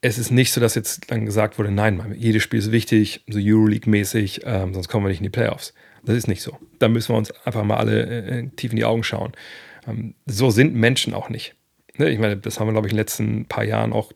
es 0.00 0.18
ist 0.18 0.30
nicht 0.30 0.52
so, 0.52 0.60
dass 0.60 0.74
jetzt 0.74 1.10
dann 1.10 1.24
gesagt 1.24 1.58
wurde, 1.58 1.70
nein, 1.70 2.14
jedes 2.16 2.42
Spiel 2.42 2.58
ist 2.58 2.72
wichtig, 2.72 3.24
so 3.28 3.38
Euroleague-mäßig, 3.40 4.42
ähm, 4.44 4.74
sonst 4.74 4.88
kommen 4.88 5.04
wir 5.04 5.10
nicht 5.10 5.20
in 5.20 5.24
die 5.24 5.30
Playoffs. 5.30 5.74
Das 6.04 6.16
ist 6.16 6.26
nicht 6.26 6.42
so. 6.42 6.58
Da 6.80 6.88
müssen 6.88 7.14
wir 7.14 7.18
uns 7.18 7.30
einfach 7.46 7.62
mal 7.62 7.76
alle 7.76 8.02
äh, 8.06 8.48
tief 8.56 8.72
in 8.72 8.76
die 8.76 8.84
Augen 8.84 9.04
schauen. 9.04 9.32
Ähm, 9.86 10.14
so 10.26 10.50
sind 10.50 10.74
Menschen 10.74 11.14
auch 11.14 11.28
nicht. 11.28 11.54
Ne? 11.96 12.10
Ich 12.10 12.18
meine, 12.18 12.36
das 12.36 12.58
haben 12.58 12.66
wir, 12.66 12.72
glaube 12.72 12.88
ich, 12.88 12.92
in 12.92 12.96
den 12.96 13.02
letzten 13.02 13.46
paar 13.46 13.64
Jahren 13.64 13.92
auch 13.92 14.12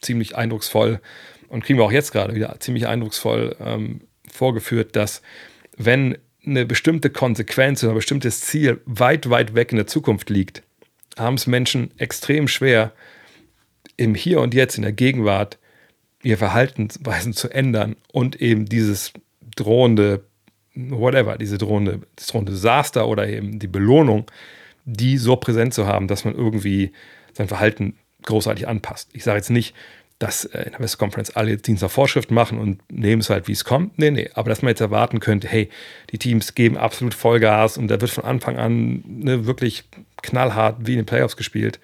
ziemlich 0.00 0.36
eindrucksvoll 0.36 1.00
und 1.48 1.64
kriegen 1.64 1.78
wir 1.78 1.84
auch 1.84 1.92
jetzt 1.92 2.12
gerade 2.12 2.34
wieder 2.34 2.54
ziemlich 2.60 2.86
eindrucksvoll 2.86 3.56
ähm, 3.60 4.02
vorgeführt, 4.32 4.94
dass 4.94 5.22
wenn 5.76 6.18
eine 6.44 6.64
bestimmte 6.64 7.10
Konsequenz 7.10 7.82
oder 7.82 7.92
ein 7.92 7.96
bestimmtes 7.96 8.42
Ziel 8.42 8.80
weit, 8.86 9.28
weit 9.30 9.54
weg 9.56 9.72
in 9.72 9.76
der 9.76 9.88
Zukunft 9.88 10.30
liegt, 10.30 10.62
haben 11.18 11.34
es 11.34 11.46
Menschen 11.46 11.90
extrem 11.98 12.48
schwer, 12.48 12.92
im 13.96 14.14
Hier 14.14 14.40
und 14.40 14.54
Jetzt, 14.54 14.76
in 14.76 14.82
der 14.82 14.92
Gegenwart, 14.92 15.58
ihr 16.22 16.38
Verhaltensweisen 16.38 17.32
zu 17.32 17.48
ändern 17.48 17.96
und 18.12 18.40
eben 18.40 18.66
dieses 18.66 19.12
drohende, 19.54 20.24
whatever, 20.74 21.38
diese 21.38 21.58
drohende, 21.58 22.00
das 22.16 22.26
drohende 22.26 22.52
Desaster 22.52 23.08
oder 23.08 23.28
eben 23.28 23.58
die 23.58 23.68
Belohnung, 23.68 24.30
die 24.84 25.18
so 25.18 25.36
präsent 25.36 25.72
zu 25.72 25.86
haben, 25.86 26.08
dass 26.08 26.24
man 26.24 26.34
irgendwie 26.34 26.92
sein 27.32 27.48
Verhalten 27.48 27.96
großartig 28.22 28.68
anpasst. 28.68 29.10
Ich 29.12 29.24
sage 29.24 29.38
jetzt 29.38 29.50
nicht, 29.50 29.74
dass 30.18 30.44
äh, 30.46 30.62
in 30.62 30.72
der 30.72 30.80
West 30.80 30.98
Conference 30.98 31.30
alle 31.30 31.60
Teams 31.60 31.82
nach 31.82 31.90
Vorschrift 31.90 32.30
machen 32.30 32.58
und 32.58 32.80
nehmen 32.90 33.20
es 33.20 33.30
halt, 33.30 33.48
wie 33.48 33.52
es 33.52 33.64
kommt. 33.64 33.98
Nee, 33.98 34.10
nee. 34.10 34.30
Aber 34.34 34.48
dass 34.48 34.62
man 34.62 34.70
jetzt 34.70 34.80
erwarten 34.80 35.20
könnte, 35.20 35.48
hey, 35.48 35.68
die 36.10 36.18
Teams 36.18 36.54
geben 36.54 36.76
absolut 36.76 37.14
Vollgas 37.14 37.76
und 37.76 37.88
da 37.88 38.00
wird 38.00 38.10
von 38.10 38.24
Anfang 38.24 38.56
an 38.56 39.04
ne, 39.06 39.46
wirklich 39.46 39.84
knallhart 40.22 40.78
wie 40.86 40.92
in 40.92 41.00
den 41.00 41.06
Playoffs 41.06 41.36
gespielt. 41.36 41.80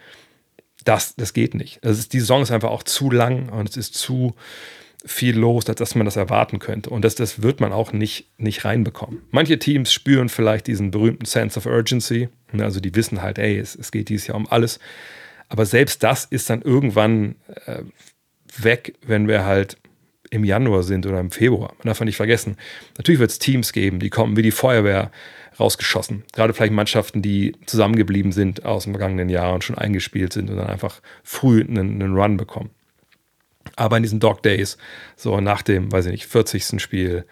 Das, 0.84 1.14
das 1.14 1.32
geht 1.32 1.54
nicht. 1.54 1.78
Das 1.82 1.98
ist, 1.98 2.12
die 2.12 2.20
Saison 2.20 2.42
ist 2.42 2.50
einfach 2.50 2.70
auch 2.70 2.82
zu 2.82 3.10
lang 3.10 3.50
und 3.50 3.68
es 3.68 3.76
ist 3.76 3.94
zu 3.94 4.34
viel 5.04 5.36
los, 5.36 5.68
als 5.68 5.78
dass 5.78 5.94
man 5.94 6.04
das 6.04 6.16
erwarten 6.16 6.58
könnte. 6.58 6.90
Und 6.90 7.04
das, 7.04 7.14
das 7.14 7.42
wird 7.42 7.60
man 7.60 7.72
auch 7.72 7.92
nicht, 7.92 8.30
nicht 8.38 8.64
reinbekommen. 8.64 9.22
Manche 9.30 9.58
Teams 9.58 9.92
spüren 9.92 10.28
vielleicht 10.28 10.66
diesen 10.66 10.90
berühmten 10.90 11.26
Sense 11.26 11.58
of 11.58 11.66
Urgency. 11.66 12.28
Also 12.58 12.80
die 12.80 12.94
wissen 12.94 13.20
halt, 13.20 13.38
ey, 13.38 13.58
es, 13.58 13.74
es 13.74 13.90
geht 13.90 14.08
dieses 14.08 14.28
Jahr 14.28 14.36
um 14.36 14.48
alles. 14.48 14.78
Aber 15.48 15.66
selbst 15.66 16.02
das 16.02 16.24
ist 16.24 16.48
dann 16.50 16.62
irgendwann 16.62 17.34
äh, 17.66 17.82
weg, 18.58 18.94
wenn 19.06 19.28
wir 19.28 19.44
halt 19.44 19.76
im 20.30 20.44
Januar 20.44 20.82
sind 20.82 21.06
oder 21.06 21.20
im 21.20 21.30
Februar. 21.30 21.74
Man 21.78 21.86
darf 21.86 22.00
nicht 22.00 22.16
vergessen. 22.16 22.56
Natürlich 22.96 23.20
wird 23.20 23.30
es 23.30 23.38
Teams 23.38 23.72
geben, 23.72 24.00
die 24.00 24.08
kommen 24.08 24.36
wie 24.36 24.42
die 24.42 24.50
Feuerwehr 24.50 25.10
rausgeschossen. 25.60 26.24
Gerade 26.32 26.54
vielleicht 26.54 26.72
Mannschaften, 26.72 27.20
die 27.20 27.54
zusammengeblieben 27.66 28.32
sind 28.32 28.64
aus 28.64 28.84
dem 28.84 28.94
vergangenen 28.94 29.28
Jahr 29.28 29.52
und 29.52 29.62
schon 29.62 29.76
eingespielt 29.76 30.32
sind 30.32 30.48
und 30.48 30.56
dann 30.56 30.68
einfach 30.68 31.02
früh 31.22 31.60
einen, 31.60 32.00
einen 32.02 32.14
Run 32.14 32.38
bekommen. 32.38 32.70
Aber 33.76 33.96
in 33.96 34.02
diesen 34.02 34.20
Dog 34.20 34.42
Days, 34.42 34.78
so 35.16 35.38
nach 35.40 35.62
dem, 35.62 35.92
weiß 35.92 36.06
ich 36.06 36.12
nicht, 36.12 36.26
40. 36.26 36.80
Spiel, 36.80 37.26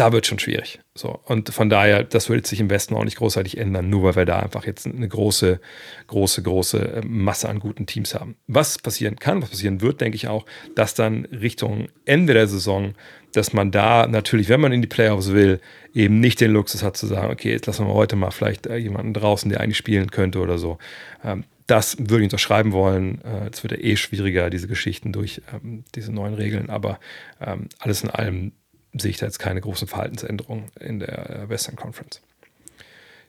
da 0.00 0.12
wird 0.12 0.26
schon 0.26 0.38
schwierig. 0.38 0.80
So. 0.94 1.20
Und 1.26 1.50
von 1.50 1.68
daher, 1.68 2.02
das 2.04 2.30
wird 2.30 2.46
sich 2.46 2.58
im 2.58 2.70
Westen 2.70 2.94
auch 2.94 3.04
nicht 3.04 3.18
großartig 3.18 3.58
ändern, 3.58 3.90
nur 3.90 4.02
weil 4.02 4.16
wir 4.16 4.24
da 4.24 4.38
einfach 4.38 4.64
jetzt 4.64 4.86
eine 4.86 5.06
große, 5.06 5.60
große, 6.06 6.42
große 6.42 6.78
äh, 6.78 7.02
Masse 7.04 7.50
an 7.50 7.58
guten 7.58 7.84
Teams 7.84 8.14
haben. 8.14 8.36
Was 8.46 8.78
passieren 8.78 9.16
kann, 9.16 9.42
was 9.42 9.50
passieren 9.50 9.82
wird, 9.82 10.00
denke 10.00 10.16
ich 10.16 10.26
auch, 10.26 10.46
dass 10.74 10.94
dann 10.94 11.26
Richtung 11.26 11.88
Ende 12.06 12.32
der 12.32 12.48
Saison, 12.48 12.94
dass 13.34 13.52
man 13.52 13.72
da 13.72 14.06
natürlich, 14.06 14.48
wenn 14.48 14.62
man 14.62 14.72
in 14.72 14.80
die 14.80 14.88
Playoffs 14.88 15.32
will, 15.32 15.60
eben 15.92 16.18
nicht 16.18 16.40
den 16.40 16.52
Luxus 16.52 16.82
hat 16.82 16.96
zu 16.96 17.06
sagen, 17.06 17.30
okay, 17.30 17.50
jetzt 17.50 17.66
lassen 17.66 17.86
wir 17.86 17.92
heute 17.92 18.16
mal 18.16 18.30
vielleicht 18.30 18.66
äh, 18.68 18.76
jemanden 18.76 19.12
draußen, 19.12 19.50
der 19.50 19.60
eigentlich 19.60 19.76
spielen 19.76 20.10
könnte 20.10 20.38
oder 20.38 20.56
so. 20.56 20.78
Ähm, 21.22 21.44
das 21.66 21.98
würde 21.98 22.18
ich 22.18 22.24
unterschreiben 22.24 22.72
wollen. 22.72 23.20
Äh, 23.22 23.50
es 23.52 23.62
wird 23.62 23.72
ja 23.72 23.78
eh 23.78 23.96
schwieriger, 23.96 24.48
diese 24.48 24.66
Geschichten 24.66 25.12
durch 25.12 25.42
ähm, 25.52 25.84
diese 25.94 26.10
neuen 26.10 26.34
Regeln, 26.34 26.70
aber 26.70 26.98
ähm, 27.38 27.68
alles 27.78 28.02
in 28.02 28.08
allem 28.08 28.52
sehe 28.92 29.10
ich 29.10 29.18
da 29.18 29.26
jetzt 29.26 29.38
keine 29.38 29.60
großen 29.60 29.88
Verhaltensänderungen 29.88 30.70
in 30.80 30.98
der 30.98 31.30
äh, 31.30 31.48
Western 31.48 31.76
Conference. 31.76 32.20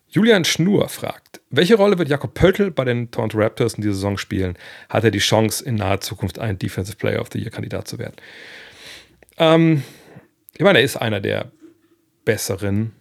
Julian 0.09 0.43
Schnur 0.43 0.89
fragt, 0.89 1.39
welche 1.49 1.75
Rolle 1.75 1.97
wird 1.97 2.09
Jakob 2.09 2.33
Pöltl 2.33 2.69
bei 2.69 2.83
den 2.83 3.11
Toronto 3.11 3.37
Raptors 3.37 3.75
in 3.75 3.81
dieser 3.81 3.93
Saison 3.93 4.17
spielen? 4.17 4.57
Hat 4.89 5.05
er 5.05 5.11
die 5.11 5.19
Chance, 5.19 5.63
in 5.63 5.75
naher 5.75 6.01
Zukunft 6.01 6.37
ein 6.37 6.59
Defensive 6.59 6.97
Player 6.97 7.21
of 7.21 7.29
the 7.31 7.39
Year 7.39 7.49
Kandidat 7.49 7.87
zu 7.87 7.97
werden? 7.97 8.15
Ähm, 9.37 9.83
ich 10.53 10.61
meine, 10.61 10.79
er 10.79 10.83
ist 10.83 10.97
einer 10.97 11.21
der 11.21 11.51
besseren, 12.25 12.91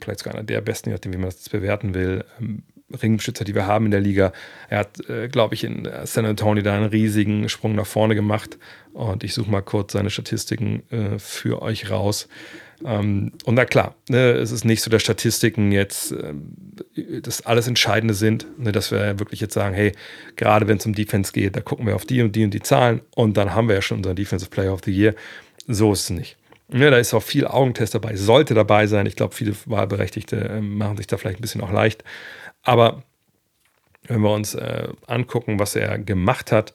vielleicht 0.00 0.20
sogar 0.20 0.34
einer 0.34 0.44
der 0.44 0.60
besten, 0.60 0.90
je 0.90 0.94
nachdem, 0.94 1.14
wie 1.14 1.18
man 1.18 1.30
das 1.30 1.48
bewerten 1.48 1.94
will, 1.94 2.24
ähm, 2.38 2.62
Ringbeschützer, 3.02 3.44
die 3.44 3.54
wir 3.54 3.66
haben 3.66 3.86
in 3.86 3.90
der 3.90 4.00
Liga. 4.00 4.32
Er 4.68 4.78
hat, 4.78 5.08
äh, 5.08 5.28
glaube 5.28 5.54
ich, 5.54 5.64
in 5.64 5.88
San 6.04 6.26
Antonio 6.26 6.62
da 6.62 6.74
einen 6.74 6.86
riesigen 6.86 7.48
Sprung 7.48 7.74
nach 7.74 7.86
vorne 7.86 8.14
gemacht. 8.14 8.58
Und 8.92 9.24
ich 9.24 9.34
suche 9.34 9.50
mal 9.50 9.62
kurz 9.62 9.92
seine 9.92 10.10
Statistiken 10.10 10.82
äh, 10.90 11.18
für 11.18 11.62
euch 11.62 11.90
raus. 11.90 12.28
Ähm, 12.84 13.32
und 13.44 13.54
na 13.54 13.64
klar, 13.64 13.94
ne, 14.08 14.32
es 14.32 14.52
ist 14.52 14.64
nicht 14.64 14.82
so, 14.82 14.90
dass 14.90 15.02
Statistiken 15.02 15.72
jetzt 15.72 16.12
äh, 16.12 16.32
das 17.20 17.44
alles 17.44 17.68
Entscheidende 17.68 18.14
sind, 18.14 18.46
ne, 18.58 18.72
dass 18.72 18.90
wir 18.90 19.18
wirklich 19.18 19.40
jetzt 19.40 19.54
sagen, 19.54 19.74
hey, 19.74 19.92
gerade 20.36 20.66
wenn 20.66 20.78
es 20.78 20.86
um 20.86 20.94
Defense 20.94 21.32
geht, 21.32 21.56
da 21.56 21.60
gucken 21.60 21.86
wir 21.86 21.94
auf 21.94 22.06
die 22.06 22.22
und 22.22 22.34
die 22.34 22.44
und 22.44 22.52
die 22.52 22.62
Zahlen 22.62 23.02
und 23.14 23.36
dann 23.36 23.54
haben 23.54 23.68
wir 23.68 23.74
ja 23.74 23.82
schon 23.82 23.98
unseren 23.98 24.16
Defensive 24.16 24.50
Player 24.50 24.72
of 24.72 24.80
the 24.84 24.92
Year. 24.92 25.14
So 25.66 25.92
ist 25.92 26.04
es 26.04 26.10
nicht. 26.10 26.36
Ne, 26.72 26.90
da 26.90 26.98
ist 26.98 27.12
auch 27.14 27.22
viel 27.22 27.46
Augentest 27.46 27.94
dabei, 27.94 28.14
sollte 28.16 28.54
dabei 28.54 28.86
sein. 28.86 29.04
Ich 29.06 29.16
glaube, 29.16 29.34
viele 29.34 29.54
Wahlberechtigte 29.66 30.36
äh, 30.36 30.60
machen 30.60 30.96
sich 30.96 31.06
da 31.06 31.16
vielleicht 31.16 31.40
ein 31.40 31.42
bisschen 31.42 31.62
auch 31.62 31.72
leicht. 31.72 32.04
Aber 32.62 33.02
wenn 34.04 34.20
wir 34.20 34.30
uns 34.30 34.54
äh, 34.54 34.88
angucken, 35.06 35.58
was 35.58 35.76
er 35.76 35.98
gemacht 35.98 36.52
hat, 36.52 36.74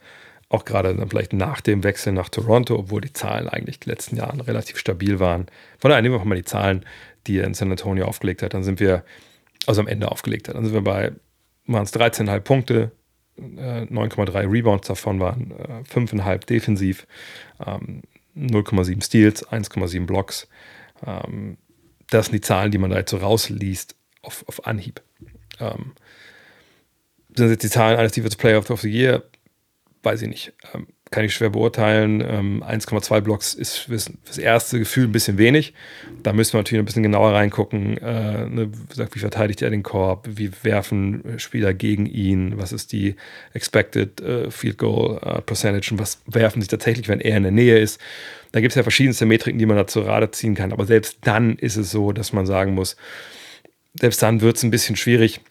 auch 0.50 0.64
gerade 0.64 0.96
dann 0.96 1.10
vielleicht 1.10 1.34
nach 1.34 1.62
dem 1.62 1.84
Wechsel 1.84 2.14
nach 2.14 2.30
Toronto, 2.30 2.78
obwohl 2.78 3.02
die 3.02 3.14
Zahlen 3.14 3.50
eigentlich 3.50 3.80
die 3.80 3.90
letzten 3.90 4.16
Jahre 4.16 4.48
relativ 4.48 4.78
stabil 4.78 5.20
waren. 5.20 5.48
Von 5.80 5.90
daher 5.90 6.02
nehmen 6.02 6.16
wir 6.16 6.24
mal 6.24 6.36
die 6.36 6.44
Zahlen, 6.44 6.86
die 7.28 7.40
er 7.40 7.46
in 7.46 7.54
San 7.54 7.72
Antonio 7.72 8.06
aufgelegt 8.06 8.44
hat. 8.44 8.54
Dann 8.54 8.64
sind 8.64 8.80
wir, 8.80 9.04
also 9.66 9.82
am 9.82 9.88
Ende 9.88 10.12
aufgelegt 10.12 10.48
hat, 10.48 10.56
dann 10.56 10.64
sind 10.64 10.74
wir 10.74 10.84
bei, 10.84 11.12
waren 11.66 11.84
es 11.84 11.94
13,5 11.94 12.40
Punkte, 12.42 12.92
9,3 13.38 14.34
äh, 14.34 14.46
Rebounds 14.46 14.88
davon 14.88 15.20
waren 15.20 15.52
äh, 15.52 15.84
5,5 15.94 16.46
defensiv, 16.46 17.06
ähm, 17.66 18.04
0,7 18.38 19.04
Steals, 19.04 19.48
1,7 19.48 20.06
Blocks. 20.06 20.48
Ähm, 21.06 21.58
das 22.10 22.28
sind 22.28 22.36
die 22.36 22.42
Zahlen, 22.42 22.72
die 22.72 22.78
man 22.78 22.92
da 22.92 22.98
jetzt 22.98 23.12
so 23.12 23.18
rausliest 23.18 23.96
auf, 24.22 24.46
auf 24.48 24.66
Anhieb. 24.66 25.02
Ähm, 25.60 25.94
sind 27.36 27.50
jetzt 27.50 27.64
die 27.64 27.70
Zahlen 27.70 27.98
eines 27.98 28.14
Defensive 28.14 28.40
Player 28.40 28.58
of 28.58 28.82
the 28.82 28.90
Year? 28.90 29.24
Weiß 30.04 30.22
ich 30.22 30.30
nicht. 30.30 30.54
Ähm, 30.74 30.88
kann 31.12 31.24
ich 31.24 31.34
schwer 31.34 31.52
beurteilen. 31.52 32.22
Ähm, 32.22 32.64
1,2 32.64 33.22
Blocks 33.22 33.54
ist 33.54 33.78
fürs, 33.78 34.12
fürs, 34.24 34.38
erste 34.38 34.80
Gefühl 34.80 35.06
ein 35.06 35.12
bisschen 35.12 35.38
wenig. 35.38 35.74
Da 36.24 36.34
müssen 36.34 36.54
wir 36.54 36.60
natürlich 36.60 36.82
ein 36.82 36.86
bisschen 36.86 37.04
genauer 37.04 37.34
reingucken. 37.34 37.98
Äh, 37.98 38.48
ne, 38.48 38.72
wie 39.12 39.20
verteidigt 39.20 39.62
er 39.62 39.70
den 39.70 39.84
Korb? 39.84 40.28
Wie 40.30 40.52
werfen 40.64 41.24
Spieler 41.38 41.74
gegen 41.74 42.06
ihn? 42.06 42.58
Was 42.58 42.74
ist 42.74 42.92
die 42.92 43.16
Expected 43.54 44.20
äh, 44.20 44.50
Field 44.50 44.78
Goal 44.78 45.20
äh, 45.24 45.42
Percentage? 45.42 45.92
Und 45.92 46.00
was 46.00 46.22
werfen 46.26 46.62
sie 46.62 46.68
tatsächlich, 46.68 47.08
wenn 47.08 47.22
er 47.22 47.38
in 47.38 47.44
der 47.44 47.52
Nähe 47.52 47.78
ist? 47.78 48.02
Da 48.52 48.60
gibt 48.60 48.72
es 48.72 48.76
ja 48.76 48.84
verschiedenste 48.84 49.26
Metriken, 49.26 49.60
die 49.60 49.66
man 49.66 49.78
da 49.78 49.86
zur 49.86 50.08
Rate 50.08 50.32
ziehen 50.32 50.56
kann. 50.56 50.74
Aber 50.74 50.86
selbst 50.86 51.20
dann 51.22 51.56
ist 51.58 51.76
es 51.76 51.92
so, 51.92 52.14
dass 52.14 52.34
man 52.34 52.46
sagen 52.46 52.74
muss, 52.74 52.96
selbst 54.00 54.22
dann 54.22 54.42
wird 54.42 54.58
es 54.58 54.64
ein 54.64 54.72
bisschen 54.72 54.96
schwierig, 54.96 55.42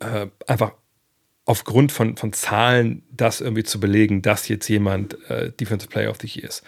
äh, 0.00 0.26
einfach 0.46 0.72
aufgrund 1.44 1.92
von, 1.92 2.16
von 2.16 2.32
Zahlen 2.32 3.02
das 3.10 3.40
irgendwie 3.40 3.64
zu 3.64 3.80
belegen, 3.80 4.22
dass 4.22 4.48
jetzt 4.48 4.68
jemand 4.68 5.18
äh, 5.28 5.50
Defensive 5.52 5.90
Player 5.90 6.10
of 6.10 6.18
the 6.20 6.28
Year 6.28 6.48
ist. 6.48 6.62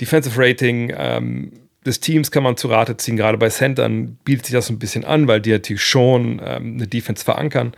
Defensive 0.00 0.38
Rating 0.40 0.92
ähm, 0.96 1.52
des 1.86 2.00
Teams 2.00 2.30
kann 2.30 2.42
man 2.42 2.56
zu 2.56 2.68
Rate 2.68 2.96
ziehen, 2.96 3.16
gerade 3.16 3.38
bei 3.38 3.48
Centern 3.50 4.16
bietet 4.24 4.46
sich 4.46 4.54
das 4.54 4.70
ein 4.70 4.78
bisschen 4.78 5.04
an, 5.04 5.28
weil 5.28 5.40
die 5.40 5.52
natürlich 5.52 5.82
schon 5.82 6.40
ähm, 6.44 6.74
eine 6.74 6.86
Defense 6.86 7.24
verankern. 7.24 7.72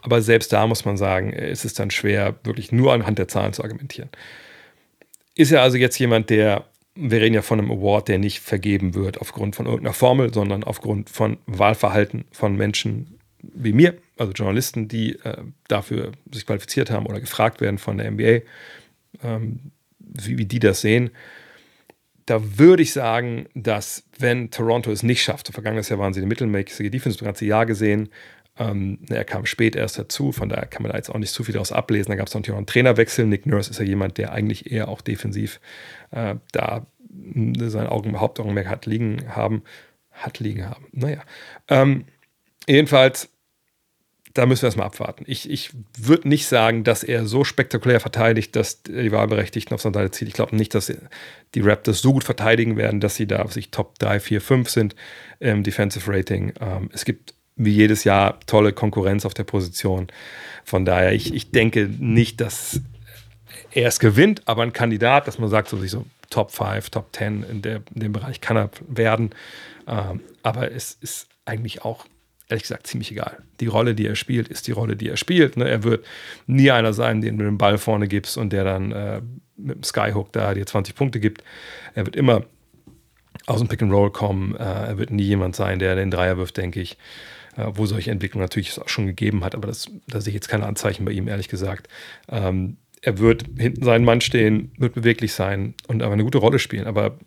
Aber 0.00 0.22
selbst 0.22 0.52
da 0.52 0.66
muss 0.66 0.84
man 0.84 0.96
sagen, 0.96 1.32
ist 1.32 1.64
es 1.64 1.74
dann 1.74 1.90
schwer, 1.90 2.36
wirklich 2.44 2.70
nur 2.70 2.92
anhand 2.92 3.18
der 3.18 3.28
Zahlen 3.28 3.52
zu 3.52 3.64
argumentieren. 3.64 4.08
Ist 5.34 5.50
er 5.50 5.62
also 5.62 5.76
jetzt 5.76 5.98
jemand, 5.98 6.30
der, 6.30 6.66
wir 7.00 7.20
reden 7.20 7.34
ja 7.34 7.42
von 7.42 7.60
einem 7.60 7.70
Award, 7.70 8.08
der 8.08 8.18
nicht 8.18 8.40
vergeben 8.40 8.94
wird 8.94 9.20
aufgrund 9.20 9.54
von 9.54 9.66
irgendeiner 9.66 9.94
Formel, 9.94 10.34
sondern 10.34 10.64
aufgrund 10.64 11.10
von 11.10 11.38
Wahlverhalten 11.46 12.24
von 12.32 12.56
Menschen 12.56 13.18
wie 13.40 13.72
mir, 13.72 13.96
also 14.16 14.32
Journalisten, 14.32 14.88
die 14.88 15.12
äh, 15.20 15.36
dafür 15.68 16.12
sich 16.32 16.44
qualifiziert 16.44 16.90
haben 16.90 17.06
oder 17.06 17.20
gefragt 17.20 17.60
werden 17.60 17.78
von 17.78 17.98
der 17.98 18.10
NBA, 18.10 18.40
ähm, 19.22 19.70
wie, 20.00 20.38
wie 20.38 20.44
die 20.44 20.58
das 20.58 20.80
sehen. 20.80 21.10
Da 22.26 22.58
würde 22.58 22.82
ich 22.82 22.92
sagen, 22.92 23.46
dass 23.54 24.04
wenn 24.18 24.50
Toronto 24.50 24.90
es 24.90 25.04
nicht 25.04 25.22
schafft, 25.22 25.48
vergangenes 25.48 25.88
Jahr 25.88 26.00
waren 26.00 26.12
sie 26.12 26.20
die 26.20 26.26
mittelmäßige 26.26 26.90
Defense 26.90 27.16
das 27.16 27.24
ganze 27.24 27.46
Jahr 27.46 27.64
gesehen, 27.64 28.10
ähm, 28.58 28.98
er 29.08 29.24
kam 29.24 29.46
spät 29.46 29.76
erst 29.76 29.98
dazu, 29.98 30.32
von 30.32 30.48
daher 30.48 30.66
kann 30.66 30.82
man 30.82 30.90
da 30.90 30.98
jetzt 30.98 31.10
auch 31.10 31.18
nicht 31.18 31.32
zu 31.32 31.44
viel 31.44 31.52
daraus 31.52 31.70
ablesen. 31.70 32.10
Da 32.10 32.16
gab 32.16 32.26
es 32.26 32.34
natürlich 32.34 32.54
auch 32.54 32.58
einen 32.58 32.66
Trainerwechsel. 32.66 33.24
Nick 33.24 33.46
Nurse 33.46 33.70
ist 33.70 33.78
ja 33.78 33.84
jemand, 33.84 34.18
der 34.18 34.32
eigentlich 34.32 34.70
eher 34.72 34.88
auch 34.88 35.00
defensiv 35.00 35.60
äh, 36.10 36.36
da 36.52 36.86
sein 37.58 37.86
Augen, 37.86 38.18
Hauptaugenmerk 38.20 38.68
hat 38.68 38.86
liegen 38.86 39.34
haben. 39.34 39.62
Hat 40.12 40.38
liegen 40.40 40.68
haben. 40.68 40.86
Naja. 40.92 41.22
Ähm, 41.68 42.04
jedenfalls 42.66 43.30
da 44.38 44.46
müssen 44.46 44.62
wir 44.62 44.66
erstmal 44.68 44.86
abwarten. 44.86 45.24
Ich, 45.26 45.50
ich 45.50 45.70
würde 45.98 46.28
nicht 46.28 46.46
sagen, 46.46 46.84
dass 46.84 47.02
er 47.02 47.26
so 47.26 47.42
spektakulär 47.42 47.98
verteidigt, 47.98 48.54
dass 48.54 48.84
die 48.84 49.10
Wahlberechtigten 49.10 49.74
auf 49.74 49.80
seine 49.80 49.94
Seite 49.94 50.12
zieht. 50.12 50.28
Ich 50.28 50.34
glaube 50.34 50.54
nicht, 50.54 50.76
dass 50.76 50.92
die 51.54 51.60
Raptors 51.60 52.00
so 52.00 52.12
gut 52.12 52.22
verteidigen 52.22 52.76
werden, 52.76 53.00
dass 53.00 53.16
sie 53.16 53.26
da 53.26 53.42
auf 53.42 53.52
sich 53.52 53.72
Top 53.72 53.98
3, 53.98 54.20
4, 54.20 54.40
5 54.40 54.70
sind 54.70 54.96
im 55.40 55.64
Defensive 55.64 56.08
Rating. 56.12 56.52
Ähm, 56.60 56.88
es 56.92 57.04
gibt 57.04 57.34
wie 57.56 57.72
jedes 57.72 58.04
Jahr 58.04 58.38
tolle 58.46 58.72
Konkurrenz 58.72 59.26
auf 59.26 59.34
der 59.34 59.42
Position. 59.42 60.06
Von 60.64 60.84
daher, 60.84 61.12
ich, 61.12 61.34
ich 61.34 61.50
denke 61.50 61.90
nicht, 61.98 62.40
dass 62.40 62.80
er 63.72 63.88
es 63.88 64.00
gewinnt, 64.00 64.42
aber 64.46 64.62
ein 64.62 64.72
Kandidat, 64.72 65.26
dass 65.26 65.38
man 65.38 65.48
sagt, 65.48 65.68
so, 65.68 65.84
so 65.86 66.04
Top 66.30 66.50
5, 66.50 66.90
Top 66.90 67.14
10 67.14 67.42
in, 67.42 67.62
in 67.62 67.82
dem 67.94 68.12
Bereich 68.12 68.40
kann 68.40 68.56
er 68.56 68.70
werden. 68.86 69.30
Ähm, 69.86 70.20
aber 70.42 70.70
es 70.72 70.96
ist 71.00 71.28
eigentlich 71.44 71.84
auch 71.84 72.06
ehrlich 72.48 72.62
gesagt 72.62 72.86
ziemlich 72.86 73.12
egal. 73.12 73.38
Die 73.60 73.66
Rolle, 73.66 73.94
die 73.94 74.06
er 74.06 74.16
spielt, 74.16 74.48
ist 74.48 74.66
die 74.66 74.72
Rolle, 74.72 74.96
die 74.96 75.08
er 75.08 75.16
spielt. 75.16 75.56
Ne? 75.56 75.68
Er 75.68 75.82
wird 75.84 76.06
nie 76.46 76.70
einer 76.70 76.92
sein, 76.92 77.20
den 77.20 77.38
du 77.38 77.44
den 77.44 77.58
Ball 77.58 77.78
vorne 77.78 78.08
gibst 78.08 78.36
und 78.38 78.52
der 78.52 78.64
dann 78.64 78.92
äh, 78.92 79.20
mit 79.56 79.76
dem 79.76 79.82
Skyhook 79.82 80.32
da 80.32 80.54
dir 80.54 80.64
20 80.64 80.94
Punkte 80.94 81.20
gibt. 81.20 81.42
Er 81.94 82.06
wird 82.06 82.16
immer 82.16 82.44
aus 83.46 83.58
dem 83.58 83.68
Pick 83.68 83.82
and 83.82 83.92
Roll 83.92 84.10
kommen. 84.10 84.54
Äh, 84.56 84.62
er 84.62 84.98
wird 84.98 85.10
nie 85.10 85.24
jemand 85.24 85.56
sein, 85.56 85.78
der 85.78 85.94
den 85.94 86.10
Dreier 86.10 86.38
wirft, 86.38 86.56
denke 86.56 86.80
ich. 86.80 86.96
Äh, 87.58 87.72
wo 87.74 87.86
solche 87.86 88.10
Entwicklungen 88.10 88.44
natürlich 88.44 88.80
auch 88.80 88.88
schon 88.88 89.06
gegeben 89.06 89.44
hat, 89.44 89.54
aber 89.54 89.66
das, 89.66 89.90
da 90.06 90.20
sehe 90.20 90.30
ich 90.30 90.34
jetzt 90.34 90.48
keine 90.48 90.66
Anzeichen 90.66 91.04
bei 91.04 91.10
ihm, 91.10 91.26
ehrlich 91.26 91.48
gesagt. 91.48 91.88
Ähm, 92.28 92.76
er 93.02 93.18
wird 93.18 93.44
hinten 93.58 93.84
seinen 93.84 94.04
Mann 94.04 94.20
stehen, 94.20 94.72
wird 94.78 94.94
beweglich 94.94 95.32
sein 95.32 95.74
und 95.86 96.02
aber 96.02 96.12
eine 96.12 96.24
gute 96.24 96.38
Rolle 96.38 96.58
spielen. 96.58 96.86
Aber 96.86 97.18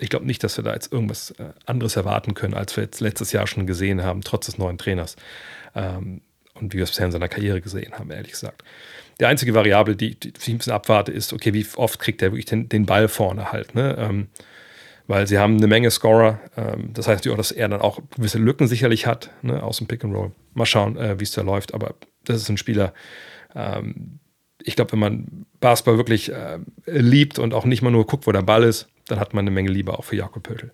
ich 0.00 0.08
glaube 0.08 0.26
nicht, 0.26 0.42
dass 0.42 0.56
wir 0.56 0.64
da 0.64 0.72
jetzt 0.72 0.92
irgendwas 0.92 1.32
äh, 1.32 1.50
anderes 1.66 1.96
erwarten 1.96 2.34
können, 2.34 2.54
als 2.54 2.76
wir 2.76 2.84
jetzt 2.84 3.00
letztes 3.00 3.32
Jahr 3.32 3.46
schon 3.46 3.66
gesehen 3.66 4.02
haben, 4.02 4.22
trotz 4.22 4.46
des 4.46 4.58
neuen 4.58 4.78
Trainers. 4.78 5.16
Ähm, 5.74 6.22
und 6.54 6.72
wie 6.72 6.78
wir 6.78 6.84
es 6.84 6.90
bisher 6.90 7.06
in 7.06 7.12
seiner 7.12 7.28
Karriere 7.28 7.60
gesehen 7.60 7.92
haben, 7.92 8.10
ehrlich 8.10 8.32
gesagt. 8.32 8.62
Die 9.18 9.26
einzige 9.26 9.54
Variable, 9.54 9.96
die, 9.96 10.18
die 10.18 10.32
ich 10.36 10.48
ein 10.48 10.58
bisschen 10.58 10.72
abwarte, 10.72 11.12
ist, 11.12 11.32
okay, 11.32 11.52
wie 11.52 11.66
oft 11.76 11.98
kriegt 11.98 12.22
er 12.22 12.32
wirklich 12.32 12.46
den, 12.46 12.68
den 12.68 12.86
Ball 12.86 13.08
vorne 13.08 13.52
halt. 13.52 13.74
Ne? 13.74 13.96
Ähm, 13.98 14.28
weil 15.06 15.26
sie 15.26 15.38
haben 15.38 15.56
eine 15.56 15.66
Menge 15.66 15.90
Scorer. 15.90 16.40
Ähm, 16.56 16.92
das 16.94 17.08
heißt 17.08 17.18
natürlich 17.18 17.34
auch, 17.34 17.40
dass 17.40 17.50
er 17.50 17.68
dann 17.68 17.80
auch 17.80 18.00
gewisse 18.14 18.38
Lücken 18.38 18.68
sicherlich 18.68 19.06
hat, 19.06 19.30
ne, 19.42 19.60
aus 19.62 19.78
dem 19.78 19.88
Pick 19.88 20.04
and 20.04 20.14
Roll. 20.14 20.30
Mal 20.54 20.66
schauen, 20.66 20.96
äh, 20.96 21.18
wie 21.18 21.24
es 21.24 21.32
da 21.32 21.42
läuft. 21.42 21.74
Aber 21.74 21.94
das 22.24 22.36
ist 22.36 22.48
ein 22.48 22.56
Spieler, 22.56 22.94
ähm, 23.54 24.19
ich 24.64 24.76
glaube, 24.76 24.92
wenn 24.92 24.98
man 24.98 25.46
Basketball 25.60 25.96
wirklich 25.96 26.32
äh, 26.32 26.58
liebt 26.86 27.38
und 27.38 27.54
auch 27.54 27.64
nicht 27.64 27.82
mal 27.82 27.90
nur 27.90 28.06
guckt, 28.06 28.26
wo 28.26 28.32
der 28.32 28.42
Ball 28.42 28.62
ist, 28.62 28.88
dann 29.06 29.20
hat 29.20 29.34
man 29.34 29.44
eine 29.44 29.50
Menge 29.50 29.70
Liebe 29.70 29.98
auch 29.98 30.04
für 30.04 30.16
Jakob 30.16 30.42
Pöttl. 30.42 30.72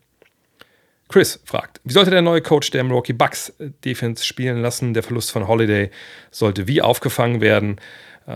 Chris 1.08 1.40
fragt, 1.44 1.80
wie 1.84 1.92
sollte 1.92 2.10
der 2.10 2.22
neue 2.22 2.42
Coach 2.42 2.70
der 2.70 2.82
Milwaukee 2.82 3.12
Bucks 3.12 3.52
Defense 3.84 4.24
spielen 4.24 4.60
lassen? 4.60 4.92
Der 4.92 5.04
Verlust 5.04 5.30
von 5.30 5.46
Holiday 5.46 5.90
sollte 6.32 6.66
wie 6.66 6.82
aufgefangen 6.82 7.40
werden? 7.40 7.80
Äh, 8.26 8.32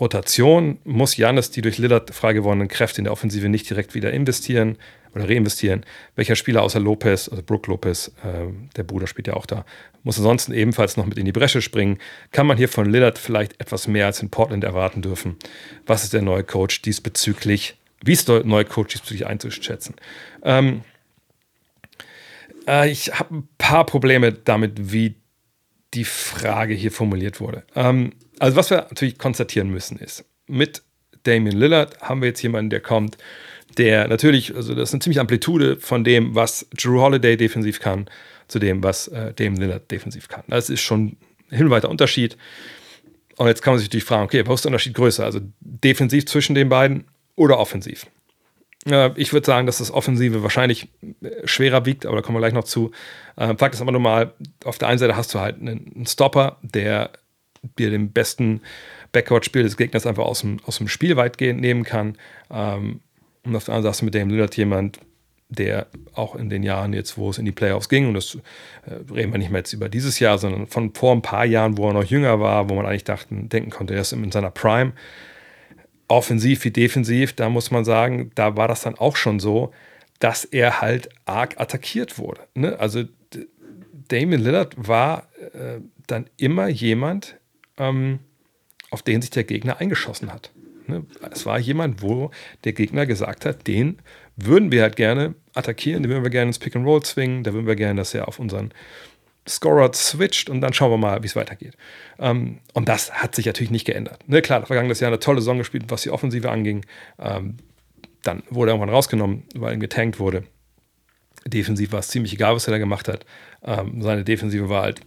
Rotation 0.00 0.78
muss 0.84 1.16
Janis 1.16 1.52
die 1.52 1.62
durch 1.62 1.78
Lillard 1.78 2.12
frei 2.12 2.32
gewonnenen 2.32 2.66
Kräfte 2.68 2.98
in 2.98 3.04
der 3.04 3.12
Offensive 3.12 3.48
nicht 3.48 3.70
direkt 3.70 3.94
wieder 3.94 4.12
investieren 4.12 4.78
oder 5.18 5.28
reinvestieren. 5.28 5.84
Welcher 6.16 6.36
Spieler 6.36 6.62
außer 6.62 6.80
Lopez, 6.80 7.28
also 7.28 7.42
Brook 7.42 7.66
Lopez, 7.66 8.08
äh, 8.24 8.46
der 8.76 8.82
Bruder 8.84 9.06
spielt 9.06 9.26
ja 9.26 9.34
auch 9.34 9.46
da, 9.46 9.64
muss 10.02 10.18
ansonsten 10.18 10.52
ebenfalls 10.52 10.96
noch 10.96 11.06
mit 11.06 11.18
in 11.18 11.24
die 11.24 11.32
Bresche 11.32 11.60
springen? 11.60 11.98
Kann 12.32 12.46
man 12.46 12.56
hier 12.56 12.68
von 12.68 12.90
Lillard 12.90 13.18
vielleicht 13.18 13.60
etwas 13.60 13.88
mehr 13.88 14.06
als 14.06 14.22
in 14.22 14.30
Portland 14.30 14.64
erwarten 14.64 15.02
dürfen? 15.02 15.36
Was 15.86 16.04
ist 16.04 16.12
der 16.12 16.22
neue 16.22 16.44
Coach 16.44 16.82
diesbezüglich? 16.82 17.76
Wie 18.02 18.12
ist 18.12 18.28
der 18.28 18.44
neue 18.44 18.64
Coach 18.64 18.92
diesbezüglich 18.92 19.26
einzuschätzen? 19.26 19.96
Ähm, 20.42 20.82
äh, 22.66 22.90
ich 22.90 23.18
habe 23.18 23.36
ein 23.36 23.48
paar 23.58 23.84
Probleme 23.84 24.32
damit, 24.32 24.92
wie 24.92 25.16
die 25.94 26.04
Frage 26.04 26.74
hier 26.74 26.92
formuliert 26.92 27.40
wurde. 27.40 27.64
Ähm, 27.74 28.12
also, 28.38 28.56
was 28.56 28.70
wir 28.70 28.86
natürlich 28.90 29.18
konstatieren 29.18 29.70
müssen, 29.70 29.98
ist, 29.98 30.24
mit 30.46 30.82
Damian 31.24 31.56
Lillard 31.56 32.00
haben 32.00 32.20
wir 32.20 32.28
jetzt 32.28 32.42
jemanden, 32.42 32.70
der 32.70 32.80
kommt, 32.80 33.18
der 33.78 34.08
natürlich, 34.08 34.54
also 34.54 34.74
das 34.74 34.90
ist 34.90 34.94
eine 34.94 35.00
ziemliche 35.00 35.20
Amplitude 35.20 35.78
von 35.80 36.04
dem, 36.04 36.34
was 36.34 36.66
Drew 36.76 37.00
Holiday 37.00 37.36
defensiv 37.36 37.80
kann, 37.80 38.06
zu 38.48 38.58
dem, 38.58 38.82
was 38.82 39.08
äh, 39.08 39.32
Damian 39.34 39.56
Lillard 39.56 39.90
defensiv 39.90 40.28
kann. 40.28 40.42
Das 40.48 40.70
ist 40.70 40.80
schon 40.80 41.16
ein 41.50 41.56
hinweiter 41.56 41.88
Unterschied. 41.88 42.36
Und 43.36 43.46
jetzt 43.46 43.62
kann 43.62 43.72
man 43.72 43.78
sich 43.78 43.88
natürlich 43.88 44.04
fragen, 44.04 44.24
okay, 44.24 44.44
wo 44.46 44.54
ist 44.54 44.64
der 44.64 44.70
Unterschied 44.70 44.94
größer? 44.94 45.24
Also 45.24 45.40
defensiv 45.60 46.26
zwischen 46.26 46.54
den 46.54 46.68
beiden 46.68 47.04
oder 47.36 47.58
offensiv? 47.58 48.06
ich 49.16 49.32
würde 49.32 49.44
sagen, 49.44 49.66
dass 49.66 49.78
das 49.78 49.90
Offensive 49.90 50.42
wahrscheinlich 50.42 50.88
äh, 51.20 51.46
schwerer 51.46 51.84
wiegt, 51.84 52.06
aber 52.06 52.16
da 52.16 52.22
kommen 52.22 52.36
wir 52.36 52.40
gleich 52.40 52.54
noch 52.54 52.64
zu. 52.64 52.90
Äh, 53.36 53.54
Fakt 53.56 53.74
ist 53.74 53.82
aber 53.82 53.92
nur 53.92 54.00
mal, 54.00 54.32
auf 54.64 54.78
der 54.78 54.88
einen 54.88 54.98
Seite 54.98 55.16
hast 55.16 55.34
du 55.34 55.40
halt 55.40 55.60
einen 55.60 56.06
Stopper, 56.06 56.56
der 56.62 57.10
dir 57.78 57.90
den 57.90 58.12
besten 58.12 58.62
Backcourt-Spiel 59.12 59.62
des 59.62 59.76
Gegners 59.76 60.06
einfach 60.06 60.24
aus 60.24 60.40
dem, 60.40 60.58
aus 60.64 60.78
dem 60.78 60.88
Spiel 60.88 61.16
weitgehend 61.16 61.60
nehmen 61.60 61.84
kann. 61.84 62.16
Ähm, 62.50 63.00
und 63.48 63.56
auf 63.56 63.64
der 63.64 63.74
anderen 63.74 63.92
Seite 63.92 64.04
mit 64.04 64.14
dem 64.14 64.30
Lillard 64.30 64.56
jemand, 64.56 65.00
der 65.48 65.86
auch 66.14 66.34
in 66.34 66.50
den 66.50 66.62
Jahren 66.62 66.92
jetzt, 66.92 67.16
wo 67.16 67.30
es 67.30 67.38
in 67.38 67.44
die 67.44 67.52
Playoffs 67.52 67.88
ging, 67.88 68.08
und 68.08 68.14
das 68.14 68.36
äh, 68.86 68.94
reden 69.12 69.32
wir 69.32 69.38
nicht 69.38 69.50
mehr 69.50 69.60
jetzt 69.60 69.72
über 69.72 69.88
dieses 69.88 70.18
Jahr, 70.18 70.38
sondern 70.38 70.66
von 70.66 70.94
vor 70.94 71.12
ein 71.12 71.22
paar 71.22 71.46
Jahren, 71.46 71.78
wo 71.78 71.88
er 71.88 71.94
noch 71.94 72.04
jünger 72.04 72.38
war, 72.40 72.68
wo 72.68 72.74
man 72.74 72.86
eigentlich 72.86 73.04
dachten, 73.04 73.48
denken 73.48 73.70
konnte, 73.70 73.94
er 73.94 74.02
ist 74.02 74.12
in 74.12 74.30
seiner 74.30 74.50
Prime, 74.50 74.92
offensiv 76.06 76.64
wie 76.64 76.70
defensiv, 76.70 77.32
da 77.34 77.48
muss 77.48 77.70
man 77.70 77.84
sagen, 77.84 78.30
da 78.34 78.56
war 78.56 78.68
das 78.68 78.82
dann 78.82 78.94
auch 78.94 79.16
schon 79.16 79.40
so, 79.40 79.72
dass 80.18 80.44
er 80.44 80.80
halt 80.80 81.08
arg 81.24 81.60
attackiert 81.60 82.18
wurde. 82.18 82.42
Ne? 82.54 82.78
Also 82.78 83.04
Damien 84.08 84.42
Lillard 84.42 84.74
war 84.76 85.28
äh, 85.52 85.80
dann 86.06 86.28
immer 86.36 86.68
jemand, 86.68 87.36
ähm, 87.76 88.20
auf 88.90 89.02
den 89.02 89.20
sich 89.20 89.30
der 89.30 89.44
Gegner 89.44 89.80
eingeschossen 89.80 90.32
hat. 90.32 90.50
Ne? 90.88 91.04
Es 91.30 91.46
war 91.46 91.58
jemand, 91.58 92.02
wo 92.02 92.30
der 92.64 92.72
Gegner 92.72 93.06
gesagt 93.06 93.44
hat, 93.44 93.66
den 93.66 93.98
würden 94.36 94.72
wir 94.72 94.82
halt 94.82 94.96
gerne 94.96 95.34
attackieren, 95.54 96.02
den 96.02 96.10
würden 96.10 96.22
wir 96.22 96.30
gerne 96.30 96.48
ins 96.48 96.58
Pick 96.58 96.76
and 96.76 96.86
Roll 96.86 97.02
zwingen, 97.02 97.44
da 97.44 97.52
würden 97.52 97.66
wir 97.66 97.76
gerne, 97.76 98.00
dass 98.00 98.14
er 98.14 98.28
auf 98.28 98.38
unseren 98.38 98.72
Scorer 99.48 99.92
switcht 99.94 100.50
und 100.50 100.60
dann 100.60 100.72
schauen 100.72 100.90
wir 100.90 100.98
mal, 100.98 101.22
wie 101.22 101.26
es 101.26 101.36
weitergeht. 101.36 101.76
Ähm, 102.18 102.58
und 102.74 102.88
das 102.88 103.12
hat 103.12 103.34
sich 103.34 103.46
natürlich 103.46 103.70
nicht 103.70 103.86
geändert. 103.86 104.22
Ne, 104.28 104.42
klar, 104.42 104.64
vergangenes 104.66 105.00
Jahr 105.00 105.08
eine 105.08 105.20
tolle 105.20 105.40
Saison 105.40 105.58
gespielt, 105.58 105.84
was 105.88 106.02
die 106.02 106.10
Offensive 106.10 106.50
anging. 106.50 106.84
Ähm, 107.18 107.56
dann 108.22 108.42
wurde 108.50 108.70
er 108.70 108.74
irgendwann 108.74 108.94
rausgenommen, 108.94 109.44
weil 109.54 109.74
ihm 109.74 109.80
getankt 109.80 110.18
wurde. 110.18 110.44
Defensiv 111.46 111.92
war 111.92 112.00
es 112.00 112.08
ziemlich 112.08 112.34
egal, 112.34 112.54
was 112.54 112.66
er 112.66 112.72
da 112.72 112.78
gemacht 112.78 113.08
hat. 113.08 113.24
Ähm, 113.62 114.02
seine 114.02 114.24
Defensive 114.24 114.68
war 114.68 114.82
halt 114.82 115.00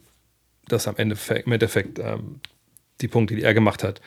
das 0.67 0.87
am 0.87 0.95
Ende 0.97 1.17
im 1.45 1.51
Endeffekt 1.51 1.99
ähm, 1.99 2.39
die 3.01 3.07
Punkte, 3.07 3.35
die 3.35 3.43
er 3.43 3.53
gemacht 3.53 3.83
hat, 3.83 4.01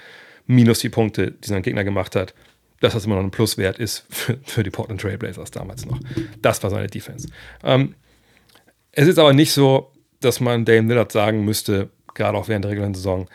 minus 0.46 0.80
die 0.80 0.88
Punkte, 0.88 1.33
die 1.33 1.48
sein 1.48 1.62
Gegner 1.62 1.85
gemacht 1.85 2.16
hat. 2.16 2.35
Das, 2.80 2.94
was 2.94 3.07
immer 3.07 3.16
noch 3.16 3.22
ein 3.22 3.30
Pluswert 3.30 3.78
ist 3.78 4.04
für, 4.11 4.38
für 4.44 4.62
die 4.62 4.70
Portland 4.70 5.00
Trailblazers 5.00 5.50
damals 5.50 5.87
noch. 5.87 5.98
Das 6.42 6.62
war 6.62 6.70
seine 6.70 6.88
Defense. 6.88 7.28
Ähm, 7.62 7.94
es 8.92 9.09
ist 9.09 9.18
aber 9.18 9.33
nicht 9.33 9.52
so, 9.52 9.92
dass 10.20 10.40
man 10.40 10.64
Dame 10.64 10.88
Lillard 10.88 11.12
sagen 11.12 11.44
müsste, 11.44 11.90
gerade 12.14 12.37
auch 12.37 12.48
während 12.48 12.64
der 12.64 12.72
regulären 12.72 12.94
Saison, 12.94 13.28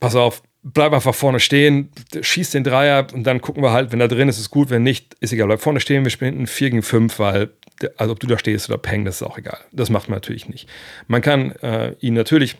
pass 0.00 0.14
auf, 0.14 0.42
bleib 0.62 0.92
einfach 0.92 1.14
vorne 1.14 1.40
stehen, 1.40 1.90
schieß 2.20 2.50
den 2.50 2.64
Dreier 2.64 3.06
und 3.12 3.24
dann 3.24 3.40
gucken 3.40 3.62
wir 3.62 3.72
halt, 3.72 3.92
wenn 3.92 4.00
er 4.00 4.08
drin 4.08 4.28
ist, 4.28 4.38
ist 4.38 4.50
gut, 4.50 4.70
wenn 4.70 4.82
nicht, 4.82 5.14
ist 5.20 5.32
egal, 5.32 5.46
bleib 5.46 5.60
vorne 5.60 5.80
stehen, 5.80 6.04
wir 6.04 6.10
spielen 6.10 6.46
4 6.46 6.70
gegen 6.70 6.82
5, 6.82 7.18
weil, 7.18 7.50
also 7.96 8.12
ob 8.12 8.20
du 8.20 8.26
da 8.26 8.38
stehst 8.38 8.68
oder 8.68 8.78
Peng, 8.78 9.04
das 9.04 9.16
ist 9.16 9.22
auch 9.22 9.38
egal. 9.38 9.58
Das 9.72 9.90
macht 9.90 10.08
man 10.08 10.16
natürlich 10.16 10.48
nicht. 10.48 10.68
Man 11.06 11.22
kann 11.22 11.52
äh, 11.62 11.94
ihn 12.00 12.14
natürlich 12.14 12.56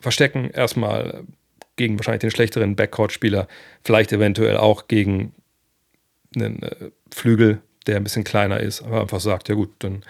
verstecken, 0.00 0.50
erstmal 0.50 1.24
gegen 1.78 1.98
wahrscheinlich 1.98 2.20
den 2.20 2.30
schlechteren 2.30 2.76
Backcourt-Spieler, 2.76 3.48
vielleicht 3.82 4.12
eventuell 4.12 4.58
auch 4.58 4.88
gegen 4.88 5.32
einen 6.36 6.62
äh, 6.62 6.90
Flügel, 7.10 7.62
der 7.86 7.96
ein 7.96 8.04
bisschen 8.04 8.24
kleiner 8.24 8.60
ist, 8.60 8.82
aber 8.82 9.00
einfach 9.00 9.20
sagt, 9.20 9.48
ja 9.48 9.54
gut, 9.54 9.70
dann 9.78 10.02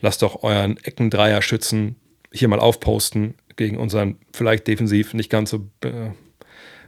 lasst 0.00 0.22
doch 0.22 0.44
euren 0.44 0.76
Eckendreier 0.76 1.42
schützen 1.42 1.96
hier 2.32 2.48
mal 2.48 2.60
aufposten 2.60 3.34
gegen 3.56 3.78
unseren 3.78 4.18
vielleicht 4.32 4.66
defensiv 4.66 5.14
nicht 5.14 5.30
ganz 5.30 5.50
so, 5.50 5.68
äh, 5.82 6.10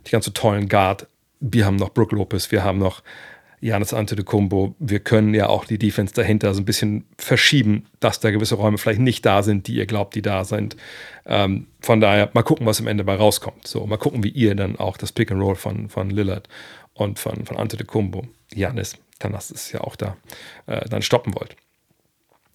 nicht 0.03 0.13
ganz 0.13 0.25
so 0.25 0.31
tollen 0.31 0.69
Guard. 0.69 1.07
Wir 1.41 1.65
haben 1.65 1.77
noch 1.77 1.91
Brook 1.91 2.13
Lopez, 2.13 2.51
wir 2.51 2.63
haben 2.63 2.79
noch 2.79 3.03
Janis 3.61 3.93
Antetokounmpo. 3.93 4.75
Wir 4.79 5.01
können 5.01 5.35
ja 5.35 5.49
auch 5.49 5.65
die 5.65 5.79
Defense 5.79 6.15
dahinter 6.15 6.55
so 6.55 6.61
ein 6.61 6.65
bisschen 6.65 7.07
verschieben, 7.17 7.87
dass 8.01 8.21
da 8.21 8.31
gewisse 8.31 8.55
Räume 8.55 8.79
vielleicht 8.79 9.01
nicht 9.01 9.27
da 9.27 9.43
sind, 9.43 9.67
die 9.67 9.75
ihr 9.75 9.87
glaubt, 9.87 10.15
die 10.15 10.23
da 10.23 10.45
sind. 10.45 10.77
Ähm, 11.27 11.67
von 11.81 12.01
daher 12.01 12.31
mal 12.35 12.43
gucken, 12.43 12.67
was 12.67 12.81
am 12.81 12.87
Ende 12.87 13.05
bei 13.05 13.15
rauskommt. 13.15 13.67
So, 13.67 13.87
mal 13.87 13.97
gucken, 13.97 14.23
wie 14.23 14.31
ihr 14.31 14.55
dann 14.55 14.77
auch 14.77 14.97
das 14.97 15.13
Pick 15.13 15.31
and 15.31 15.43
Roll 15.43 15.57
von, 15.57 15.89
von 15.89 16.11
Lillard 16.11 16.49
und 16.95 17.19
von, 17.19 17.45
von 17.45 17.57
Antetokounmpo, 17.57 18.27
Janis, 18.55 18.97
dann 19.19 19.33
das 19.33 19.51
ist 19.51 19.73
ja 19.73 19.81
auch 19.81 19.97
da, 19.97 20.17
äh, 20.67 20.89
dann 20.89 21.03
stoppen 21.03 21.35
wollt. 21.35 21.57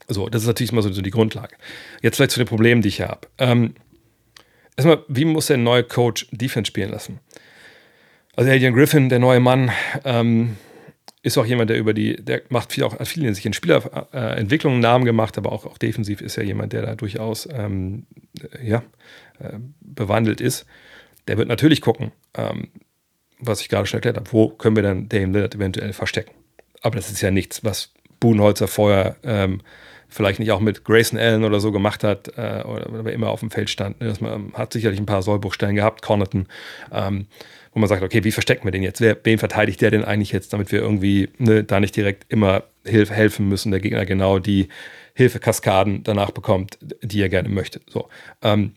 So, 0.07 0.29
das 0.29 0.41
ist 0.41 0.47
natürlich 0.47 0.71
immer 0.71 0.81
so, 0.81 0.91
so 0.91 1.01
die 1.01 1.11
Grundlage. 1.11 1.55
Jetzt 2.01 2.17
vielleicht 2.17 2.31
zu 2.31 2.39
den 2.39 2.47
Problemen, 2.47 2.81
die 2.81 2.89
ich 2.89 2.97
hier 2.97 3.07
habe. 3.07 3.27
Ähm, 3.37 3.75
erstmal, 4.75 5.03
wie 5.07 5.25
muss 5.25 5.47
der 5.47 5.57
neue 5.57 5.83
Coach 5.83 6.27
Defense 6.31 6.67
spielen 6.67 6.91
lassen? 6.91 7.19
Also 8.35 8.49
Adrian 8.49 8.73
Griffin, 8.73 9.09
der 9.09 9.19
neue 9.19 9.39
Mann, 9.39 9.71
ähm, 10.03 10.57
ist 11.23 11.37
auch 11.37 11.45
jemand, 11.45 11.69
der 11.69 11.77
über 11.77 11.93
die, 11.93 12.17
der 12.17 12.41
macht 12.49 12.73
viel 12.73 12.83
auch 12.83 13.01
viel 13.05 13.25
in 13.25 13.33
sich 13.33 13.45
in 13.45 13.53
Spielerentwicklung 13.53 14.75
äh, 14.75 14.79
Namen 14.79 15.05
gemacht, 15.05 15.37
aber 15.37 15.53
auch, 15.53 15.65
auch 15.65 15.77
defensiv 15.77 16.21
ist 16.21 16.35
ja 16.35 16.43
jemand, 16.43 16.73
der 16.73 16.81
da 16.81 16.95
durchaus 16.95 17.47
ähm, 17.51 18.05
ja, 18.61 18.83
äh, 19.39 19.57
bewandelt 19.79 20.41
ist. 20.41 20.65
Der 21.29 21.37
wird 21.37 21.47
natürlich 21.47 21.79
gucken, 21.79 22.11
ähm, 22.35 22.67
was 23.39 23.61
ich 23.61 23.69
gerade 23.69 23.87
schon 23.87 23.99
erklärt 23.99 24.17
habe, 24.17 24.31
wo 24.33 24.49
können 24.49 24.75
wir 24.75 24.83
dann 24.83 25.07
Dame 25.07 25.31
Lillard 25.31 25.55
eventuell 25.55 25.93
verstecken. 25.93 26.33
Aber 26.81 26.97
das 26.97 27.09
ist 27.09 27.21
ja 27.21 27.31
nichts, 27.31 27.63
was 27.63 27.93
Budenholzer 28.19 28.67
vorher 28.67 29.15
ähm, 29.23 29.61
vielleicht 30.09 30.39
nicht 30.39 30.51
auch 30.51 30.59
mit 30.59 30.83
Grayson 30.83 31.17
Allen 31.17 31.45
oder 31.45 31.61
so 31.61 31.71
gemacht 31.71 32.03
hat 32.03 32.37
äh, 32.37 32.63
oder, 32.65 32.89
oder 32.91 33.13
immer 33.13 33.29
auf 33.29 33.39
dem 33.39 33.49
Feld 33.49 33.69
stand. 33.69 34.01
Ne? 34.01 34.13
Man 34.19 34.51
hat 34.53 34.73
sicherlich 34.73 34.99
ein 34.99 35.05
paar 35.05 35.23
Sollbruchstellen 35.23 35.75
gehabt, 35.75 36.01
Connaughton, 36.01 36.47
ähm, 36.91 37.27
wo 37.73 37.79
man 37.79 37.89
sagt, 37.89 38.03
okay, 38.03 38.23
wie 38.23 38.31
verstecken 38.31 38.65
wir 38.65 38.71
den 38.71 38.83
jetzt? 38.83 39.01
Wer, 39.01 39.17
wen 39.23 39.39
verteidigt 39.39 39.81
der 39.81 39.91
denn 39.91 40.03
eigentlich 40.03 40.31
jetzt, 40.31 40.53
damit 40.53 40.71
wir 40.71 40.79
irgendwie 40.79 41.29
ne, 41.37 41.63
da 41.63 41.79
nicht 41.79 41.95
direkt 41.95 42.25
immer 42.31 42.63
hilf, 42.85 43.09
helfen 43.09 43.47
müssen, 43.47 43.71
der 43.71 43.79
Gegner 43.79 44.05
genau 44.05 44.39
die 44.39 44.67
Hilfekaskaden 45.15 46.03
danach 46.03 46.31
bekommt, 46.31 46.77
die 47.01 47.21
er 47.21 47.29
gerne 47.29 47.49
möchte. 47.49 47.81
So. 47.87 48.09
Ähm, 48.41 48.73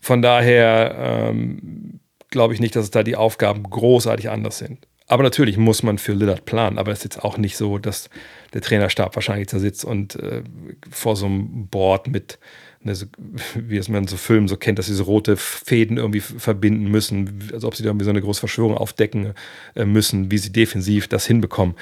von 0.00 0.22
daher 0.22 1.30
ähm, 1.30 2.00
glaube 2.30 2.54
ich 2.54 2.60
nicht, 2.60 2.74
dass 2.76 2.84
es 2.84 2.90
da 2.90 3.02
die 3.02 3.16
Aufgaben 3.16 3.62
großartig 3.62 4.30
anders 4.30 4.58
sind. 4.58 4.86
Aber 5.06 5.22
natürlich 5.22 5.58
muss 5.58 5.82
man 5.82 5.98
für 5.98 6.12
Lillard 6.12 6.44
planen. 6.44 6.78
Aber 6.78 6.90
es 6.90 6.98
ist 6.98 7.04
jetzt 7.04 7.24
auch 7.24 7.36
nicht 7.36 7.56
so, 7.56 7.78
dass 7.78 8.08
der 8.54 8.62
Trainerstab 8.62 9.14
wahrscheinlich 9.14 9.48
da 9.48 9.58
sitzt 9.58 9.84
und 9.84 10.16
äh, 10.16 10.42
vor 10.90 11.16
so 11.16 11.26
einem 11.26 11.68
Board 11.68 12.08
mit, 12.08 12.38
ne, 12.84 12.94
so, 12.94 13.06
wie 13.54 13.76
es 13.76 13.88
man 13.88 14.06
so 14.06 14.16
Filmen 14.16 14.48
so 14.48 14.56
kennt, 14.56 14.78
dass 14.78 14.86
diese 14.86 15.02
rote 15.02 15.36
Fäden 15.36 15.96
irgendwie 15.96 16.20
verbinden 16.20 16.90
müssen, 16.90 17.50
als 17.52 17.64
ob 17.64 17.74
sie 17.74 17.82
da 17.82 17.90
irgendwie 17.90 18.04
so 18.04 18.10
eine 18.10 18.22
große 18.22 18.40
Verschwörung 18.40 18.76
aufdecken 18.76 19.34
äh, 19.74 19.84
müssen, 19.84 20.30
wie 20.30 20.38
sie 20.38 20.52
defensiv 20.52 21.08
das 21.08 21.26
hinbekommen. 21.26 21.74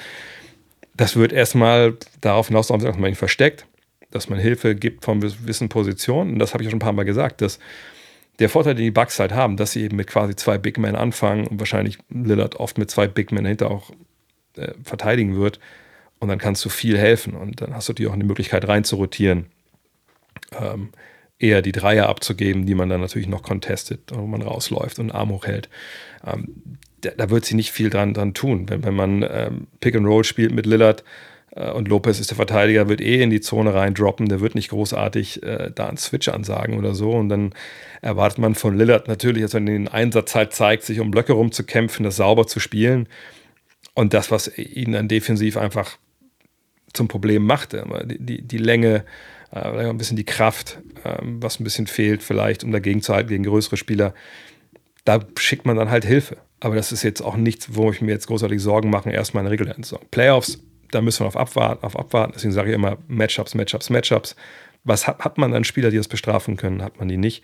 Das 0.95 1.17
wird 1.17 1.33
erstmal 1.33 1.97
darauf 2.21 2.49
hinauslaufen, 2.49 2.87
dass 2.87 2.99
man 2.99 3.11
ihn 3.11 3.17
versteckt, 3.17 3.67
dass 4.11 4.29
man 4.29 4.39
Hilfe 4.39 4.75
gibt 4.75 5.05
von 5.05 5.21
gewissen 5.21 5.69
Positionen. 5.69 6.35
Und 6.35 6.39
das 6.39 6.53
habe 6.53 6.63
ich 6.63 6.67
ja 6.67 6.71
schon 6.71 6.79
ein 6.79 6.81
paar 6.81 6.93
Mal 6.93 7.05
gesagt, 7.05 7.41
dass 7.41 7.59
der 8.39 8.49
Vorteil, 8.49 8.75
den 8.75 8.85
die 8.85 8.91
Bucks 8.91 9.19
halt 9.19 9.33
haben, 9.33 9.57
dass 9.57 9.73
sie 9.73 9.83
eben 9.83 9.97
mit 9.97 10.07
quasi 10.07 10.35
zwei 10.35 10.59
Big 10.59 10.79
Men 10.79 10.97
anfangen 10.97 11.47
und 11.47 11.59
wahrscheinlich 11.59 11.99
Lillard 12.09 12.57
oft 12.57 12.79
mit 12.79 12.91
zwei 12.91 13.07
Big 13.07 13.33
Men 13.33 13.45
dahinter 13.45 13.71
auch 13.71 13.91
äh, 14.57 14.73
verteidigen 14.83 15.37
wird. 15.37 15.61
Und 16.19 16.29
dann 16.29 16.39
kannst 16.39 16.65
du 16.65 16.69
viel 16.69 16.99
helfen 16.99 17.35
und 17.35 17.63
dann 17.63 17.75
hast 17.75 17.89
du 17.89 17.93
dir 17.95 18.11
auch 18.11 18.15
eine 18.15 18.25
Möglichkeit 18.25 18.69
rein 18.69 18.85
zu 18.85 18.97
rotieren. 18.97 19.47
Ähm, 20.59 20.91
eher 21.41 21.63
die 21.63 21.73
Dreier 21.73 22.09
abzugeben, 22.09 22.67
die 22.67 22.75
man 22.75 22.89
dann 22.89 23.01
natürlich 23.01 23.27
noch 23.29 23.43
contestet, 23.43 24.01
wo 24.13 24.27
man 24.27 24.43
rausläuft 24.43 24.99
und 24.99 25.11
Arm 25.11 25.31
hochhält. 25.31 25.69
Ähm, 26.25 26.79
da, 27.01 27.11
da, 27.17 27.31
wird 27.31 27.47
sie 27.47 27.55
nicht 27.55 27.73
viel 27.73 27.89
dran, 27.89 28.13
dran 28.13 28.35
tun. 28.35 28.69
Wenn, 28.69 28.85
wenn 28.85 28.95
man 28.95 29.23
ähm, 29.29 29.67
Pick 29.81 29.97
and 29.97 30.07
Roll 30.07 30.23
spielt 30.23 30.53
mit 30.53 30.67
Lillard 30.67 31.03
äh, 31.53 31.71
und 31.71 31.89
Lopez 31.89 32.21
ist 32.21 32.31
der 32.31 32.37
Verteidiger, 32.37 32.91
wird 32.91 33.01
eh 33.01 33.23
in 33.23 33.31
die 33.31 33.41
Zone 33.41 33.73
reindroppen, 33.73 34.29
der 34.29 34.41
wird 34.41 34.55
nicht 34.55 34.69
großartig 34.69 35.43
äh, 35.43 35.71
da 35.75 35.89
einen 35.89 35.97
Switch 35.97 36.29
ansagen 36.29 36.79
oder 36.79 36.95
so. 36.95 37.11
Und 37.13 37.31
dann 37.31 37.55
erwartet 38.03 38.39
man 38.39 38.55
von 38.55 38.77
Lillard 38.77 39.09
natürlich, 39.09 39.43
dass 39.43 39.55
er 39.55 39.61
in 39.61 39.67
den 39.67 39.89
Einsatz 39.89 40.35
halt 40.35 40.53
zeigt, 40.53 40.83
sich 40.83 41.01
um 41.01 41.11
Blöcke 41.11 41.33
rumzukämpfen, 41.33 42.05
das 42.05 42.17
sauber 42.17 42.47
zu 42.47 42.61
spielen. 42.61 43.09
Und 43.95 44.13
das, 44.13 44.31
was 44.31 44.57
ihn 44.59 44.93
dann 44.93 45.09
defensiv 45.09 45.57
einfach 45.57 45.97
zum 46.93 47.09
Problem 47.09 47.47
machte, 47.47 47.87
die, 48.05 48.19
die, 48.19 48.43
die 48.43 48.59
Länge, 48.59 49.05
äh, 49.53 49.89
ein 49.89 49.99
bisschen 49.99 50.17
die 50.17 50.25
Kraft, 50.25 50.79
ähm, 51.05 51.43
was 51.43 51.61
ein 51.61 51.65
bisschen 51.65 51.87
fehlt 51.87 52.23
vielleicht, 52.23 52.65
um 52.65 52.73
dagegen 52.73 53.03
zu 53.03 53.15
halten 53.15 53.29
gegen 53.29 53.45
größere 53.45 53.77
Spieler, 53.77 54.15
da 55.05 55.21
schickt 55.39 55.67
man 55.67 55.77
dann 55.77 55.91
halt 55.91 56.05
Hilfe. 56.05 56.39
Aber 56.61 56.75
das 56.75 56.93
ist 56.93 57.03
jetzt 57.03 57.23
auch 57.23 57.37
nichts, 57.37 57.75
wo 57.75 57.91
ich 57.91 58.01
mir 58.01 58.13
jetzt 58.13 58.27
großartig 58.27 58.61
Sorgen 58.61 58.91
mache, 58.91 59.11
erstmal 59.11 59.43
eine 59.43 59.51
regulären 59.51 59.83
Saison. 59.83 60.01
Playoffs, 60.11 60.59
da 60.91 61.01
müssen 61.01 61.21
wir 61.21 61.27
auf 61.29 61.37
abwarten, 61.37 61.85
auf 61.85 61.99
abwarten. 61.99 62.33
Deswegen 62.35 62.53
sage 62.53 62.71
ich 62.71 62.75
immer 62.75 62.99
Matchups, 63.09 63.55
Matchups, 63.55 63.91
Matchups. 63.91 64.37
Was 64.85 65.07
hat, 65.07 65.21
hat 65.21 65.39
man 65.39 65.55
an 65.55 65.65
Spieler, 65.65 65.91
die 65.91 65.97
das 65.97 66.09
bestrafen 66.09 66.57
können? 66.57 66.83
Hat 66.83 66.99
man 66.99 67.09
die 67.09 67.17
nicht? 67.17 67.43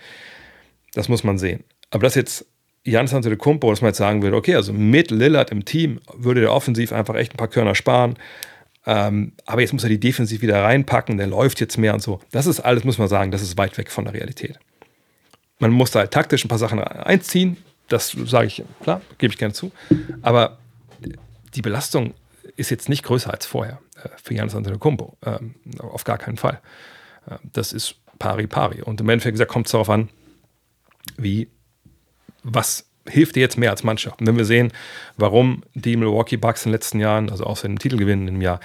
Das 0.92 1.08
muss 1.08 1.24
man 1.24 1.38
sehen. 1.38 1.64
Aber 1.90 2.02
das 2.02 2.14
jetzt 2.14 2.46
Janis 2.84 3.14
Antetokounmpo, 3.14 3.70
dass 3.70 3.80
man 3.80 3.88
jetzt 3.88 3.98
sagen 3.98 4.22
würde, 4.22 4.36
okay, 4.36 4.54
also 4.54 4.72
mit 4.72 5.10
Lillard 5.10 5.50
im 5.50 5.64
Team 5.64 6.00
würde 6.14 6.40
der 6.40 6.52
offensiv 6.52 6.92
einfach 6.92 7.14
echt 7.16 7.34
ein 7.34 7.36
paar 7.36 7.48
Körner 7.48 7.74
sparen. 7.74 8.14
Ähm, 8.86 9.32
aber 9.44 9.60
jetzt 9.60 9.72
muss 9.72 9.82
er 9.82 9.88
die 9.88 10.00
defensiv 10.00 10.42
wieder 10.42 10.62
reinpacken, 10.62 11.18
der 11.18 11.26
läuft 11.26 11.60
jetzt 11.60 11.76
mehr 11.76 11.92
und 11.92 12.02
so. 12.02 12.20
Das 12.30 12.46
ist 12.46 12.60
alles, 12.60 12.84
muss 12.84 12.98
man 12.98 13.08
sagen, 13.08 13.32
das 13.32 13.42
ist 13.42 13.58
weit 13.58 13.76
weg 13.78 13.90
von 13.90 14.04
der 14.04 14.14
Realität. 14.14 14.58
Man 15.58 15.72
muss 15.72 15.90
da 15.90 16.00
halt 16.00 16.12
taktisch 16.12 16.44
ein 16.44 16.48
paar 16.48 16.58
Sachen 16.58 16.78
einziehen, 16.80 17.56
das 17.88 18.10
sage 18.10 18.46
ich, 18.46 18.62
klar, 18.82 19.00
gebe 19.18 19.32
ich 19.32 19.38
gerne 19.38 19.54
zu. 19.54 19.72
Aber 20.22 20.58
die 21.54 21.62
Belastung 21.62 22.14
ist 22.56 22.70
jetzt 22.70 22.88
nicht 22.88 23.04
größer 23.04 23.32
als 23.32 23.46
vorher 23.46 23.80
äh, 24.02 24.08
für 24.22 24.34
Janis 24.34 24.54
Antetokounmpo. 24.54 25.16
Ähm, 25.24 25.54
auf 25.78 26.04
gar 26.04 26.18
keinen 26.18 26.36
Fall. 26.36 26.60
Äh, 27.28 27.36
das 27.52 27.72
ist 27.72 27.96
pari 28.18 28.46
pari. 28.46 28.82
Und 28.82 29.00
im 29.00 29.08
Endeffekt 29.08 29.34
gesagt, 29.34 29.50
kommt 29.50 29.66
es 29.66 29.72
darauf 29.72 29.90
an, 29.90 30.08
wie, 31.16 31.48
was 32.42 32.86
hilft 33.08 33.36
dir 33.36 33.40
jetzt 33.40 33.58
mehr 33.58 33.70
als 33.70 33.84
Mannschaft? 33.84 34.20
Und 34.20 34.26
wenn 34.26 34.36
wir 34.36 34.44
sehen, 34.44 34.72
warum 35.16 35.62
die 35.74 35.96
Milwaukee 35.96 36.36
Bucks 36.36 36.64
in 36.64 36.70
den 36.70 36.74
letzten 36.74 37.00
Jahren, 37.00 37.30
also 37.30 37.44
außer 37.44 37.68
den 37.68 37.78
Titelgewinn 37.78 38.28
im 38.28 38.40
Jahr, 38.40 38.60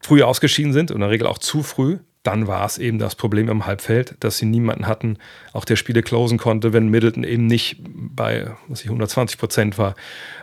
früher 0.00 0.26
ausgeschieden 0.26 0.72
sind, 0.72 0.90
und 0.90 0.96
in 0.96 1.00
der 1.00 1.10
Regel 1.10 1.26
auch 1.26 1.38
zu 1.38 1.62
früh, 1.62 1.98
dann 2.22 2.46
war 2.46 2.64
es 2.64 2.78
eben 2.78 2.98
das 2.98 3.16
Problem 3.16 3.48
im 3.48 3.66
Halbfeld, 3.66 4.16
dass 4.20 4.38
sie 4.38 4.46
niemanden 4.46 4.86
hatten, 4.86 5.18
auch 5.52 5.64
der 5.64 5.76
Spiele 5.76 6.02
closen 6.02 6.38
konnte, 6.38 6.72
wenn 6.72 6.88
Middleton 6.88 7.24
eben 7.24 7.46
nicht 7.46 7.78
bei 7.84 8.52
was 8.68 8.80
ich, 8.80 8.86
120 8.86 9.38
Prozent 9.38 9.78
war. 9.78 9.94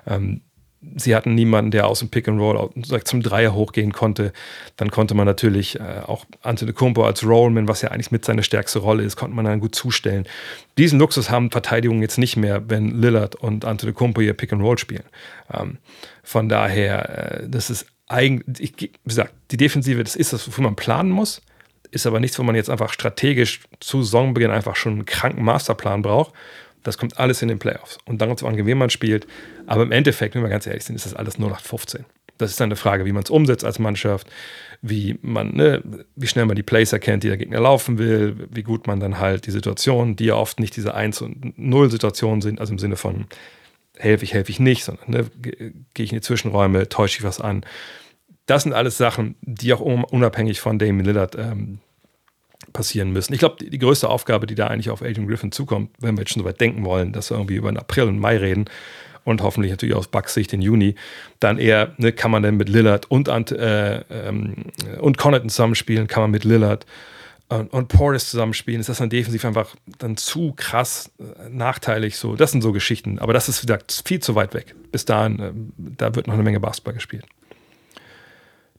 Ähm, 0.05 0.41
sie 0.95 1.15
hatten 1.15 1.35
niemanden, 1.35 1.71
der 1.71 1.87
aus 1.87 1.99
dem 1.99 2.09
Pick 2.09 2.27
and 2.27 2.39
Roll 2.39 2.69
zum 3.03 3.21
Dreier 3.21 3.53
hochgehen 3.53 3.91
konnte. 3.91 4.31
Dann 4.77 4.91
konnte 4.91 5.13
man 5.13 5.25
natürlich 5.25 5.79
äh, 5.79 6.01
auch 6.05 6.25
Antetokounmpo 6.41 7.03
als 7.03 7.25
Rollman, 7.25 7.67
was 7.67 7.81
ja 7.81 7.89
eigentlich 7.89 8.11
mit 8.11 8.23
seiner 8.23 8.43
stärkste 8.43 8.79
Rolle 8.79 9.03
ist, 9.03 9.15
konnte 9.15 9.35
man 9.35 9.45
dann 9.45 9.59
gut 9.59 9.75
zustellen. 9.75 10.25
Diesen 10.77 10.99
Luxus 10.99 11.29
haben 11.29 11.51
Verteidigungen 11.51 12.01
jetzt 12.01 12.17
nicht 12.17 12.37
mehr, 12.37 12.69
wenn 12.69 13.01
Lillard 13.01 13.35
und 13.35 13.65
Antetokounmpo 13.65 14.21
ihr 14.21 14.33
Pick 14.33 14.53
and 14.53 14.61
Roll 14.61 14.77
spielen. 14.77 15.03
Ähm, 15.53 15.77
von 16.23 16.47
daher, 16.47 17.41
äh, 17.41 17.49
das 17.49 17.69
ist 17.69 17.85
eigentlich, 18.07 18.73
wie 18.79 18.91
gesagt, 19.05 19.33
die 19.51 19.57
Defensive, 19.57 20.03
das 20.03 20.15
ist 20.15 20.33
das, 20.33 20.47
wofür 20.47 20.63
man 20.63 20.75
planen 20.75 21.11
muss 21.11 21.41
ist 21.91 22.05
aber 22.05 22.19
nichts, 22.19 22.37
wo 22.37 22.43
man 22.43 22.55
jetzt 22.55 22.69
einfach 22.69 22.93
strategisch 22.93 23.61
zu 23.79 24.03
Saisonbeginn 24.03 24.51
einfach 24.51 24.75
schon 24.75 24.93
einen 24.93 25.05
kranken 25.05 25.43
Masterplan 25.43 26.01
braucht. 26.01 26.33
Das 26.83 26.97
kommt 26.97 27.17
alles 27.19 27.41
in 27.41 27.47
den 27.47 27.59
Playoffs. 27.59 27.97
Und 28.05 28.21
dann 28.21 28.29
kommt 28.29 28.41
es 28.41 28.47
an, 28.47 28.65
wen 28.65 28.77
man 28.77 28.89
spielt. 28.89 29.27
Aber 29.67 29.83
im 29.83 29.91
Endeffekt, 29.91 30.35
wenn 30.35 30.41
wir 30.41 30.49
ganz 30.49 30.65
ehrlich 30.67 30.85
sind, 30.85 30.95
ist 30.95 31.05
das 31.05 31.13
alles 31.13 31.35
0815. 31.35 32.05
Das 32.37 32.51
ist 32.51 32.59
dann 32.59 32.69
eine 32.69 32.77
Frage, 32.77 33.05
wie 33.05 33.11
man 33.11 33.23
es 33.23 33.29
umsetzt 33.29 33.65
als 33.65 33.79
Mannschaft, 33.79 34.27
wie 34.81 35.19
man, 35.21 35.55
ne, 35.55 35.83
wie 36.15 36.27
schnell 36.27 36.45
man 36.45 36.55
die 36.55 36.63
Plays 36.63 36.93
erkennt, 36.93 37.23
die 37.23 37.27
der 37.27 37.37
Gegner 37.37 37.59
laufen 37.59 37.97
will, 37.97 38.47
wie 38.49 38.63
gut 38.63 38.87
man 38.87 39.01
dann 39.01 39.19
halt 39.19 39.45
die 39.45 39.51
Situationen, 39.51 40.15
die 40.15 40.25
ja 40.25 40.35
oft 40.35 40.59
nicht 40.59 40.75
diese 40.77 40.95
1- 40.95 41.21
und 41.21 41.57
0-Situationen 41.57 42.41
sind, 42.41 42.61
also 42.61 42.71
im 42.71 42.79
Sinne 42.79 42.95
von 42.95 43.25
helfe 43.97 44.23
ich, 44.23 44.33
helfe 44.33 44.51
ich 44.51 44.61
nicht, 44.61 44.85
sondern 44.85 45.11
ne, 45.11 45.25
gehe 45.41 46.05
ich 46.05 46.13
in 46.13 46.17
die 46.19 46.21
Zwischenräume, 46.21 46.87
täusche 46.87 47.19
ich 47.19 47.23
was 47.25 47.41
an 47.41 47.65
das 48.49 48.63
sind 48.63 48.73
alles 48.73 48.97
Sachen, 48.97 49.35
die 49.41 49.73
auch 49.73 49.79
unabhängig 49.79 50.59
von 50.59 50.79
Damien 50.79 51.05
Lillard 51.05 51.35
ähm, 51.35 51.79
passieren 52.73 53.11
müssen. 53.11 53.33
Ich 53.33 53.39
glaube, 53.39 53.55
die, 53.59 53.69
die, 53.69 53.79
größte 53.79 54.09
Aufgabe, 54.09 54.45
die 54.45 54.55
da 54.55 54.67
eigentlich 54.67 54.89
auf 54.89 55.01
Adrian 55.01 55.27
Griffin 55.27 55.51
zukommt, 55.51 55.91
wenn 55.99 56.15
wir 56.15 56.21
jetzt 56.21 56.33
schon 56.33 56.41
so 56.41 56.47
weit 56.47 56.59
denken 56.59 56.85
wollen, 56.85 57.13
dass 57.13 57.31
wir 57.31 57.37
irgendwie 57.37 57.55
über 57.55 57.71
den 57.71 57.77
April 57.77 58.05
und 58.05 58.19
Mai 58.19 58.37
reden 58.37 58.65
und 59.23 59.41
hoffentlich 59.41 59.71
natürlich 59.71 59.95
aus 59.95 60.07
Bucks 60.07 60.33
Sicht 60.33 60.51
den 60.51 60.61
Juni, 60.61 60.95
dann 61.39 61.57
eher, 61.57 61.93
ne, 61.97 62.11
kann 62.11 62.31
man 62.31 62.43
denn 62.43 62.57
mit 62.57 62.69
Lillard 62.69 63.09
und, 63.09 63.27
äh, 63.29 63.99
ähm, 64.09 64.65
und 64.99 65.17
Connaughton 65.17 65.49
zusammenspielen, 65.49 66.07
kann 66.07 66.23
man 66.23 66.31
mit 66.31 66.43
Lillard 66.43 66.85
und, 67.49 67.73
und 67.73 67.87
Portis 67.87 68.29
zusammenspielen, 68.29 68.79
ist 68.79 68.89
das 68.89 68.99
dann 68.99 69.09
defensiv 69.09 69.43
einfach 69.43 69.75
dann 69.97 70.17
zu 70.17 70.53
krass 70.55 71.11
äh, 71.19 71.49
nachteilig 71.49 72.17
so. 72.17 72.35
Das 72.35 72.51
sind 72.51 72.61
so 72.61 72.71
Geschichten, 72.71 73.19
aber 73.19 73.33
das 73.33 73.49
ist, 73.49 73.63
wie 73.63 73.67
gesagt, 73.67 74.03
viel 74.05 74.19
zu 74.19 74.35
weit 74.35 74.53
weg. 74.53 74.75
Bis 74.91 75.05
dahin, 75.05 75.39
äh, 75.39 75.51
da 75.77 76.13
wird 76.13 76.27
noch 76.27 76.35
eine 76.35 76.43
Menge 76.43 76.59
Basketball 76.59 76.93
gespielt. 76.93 77.25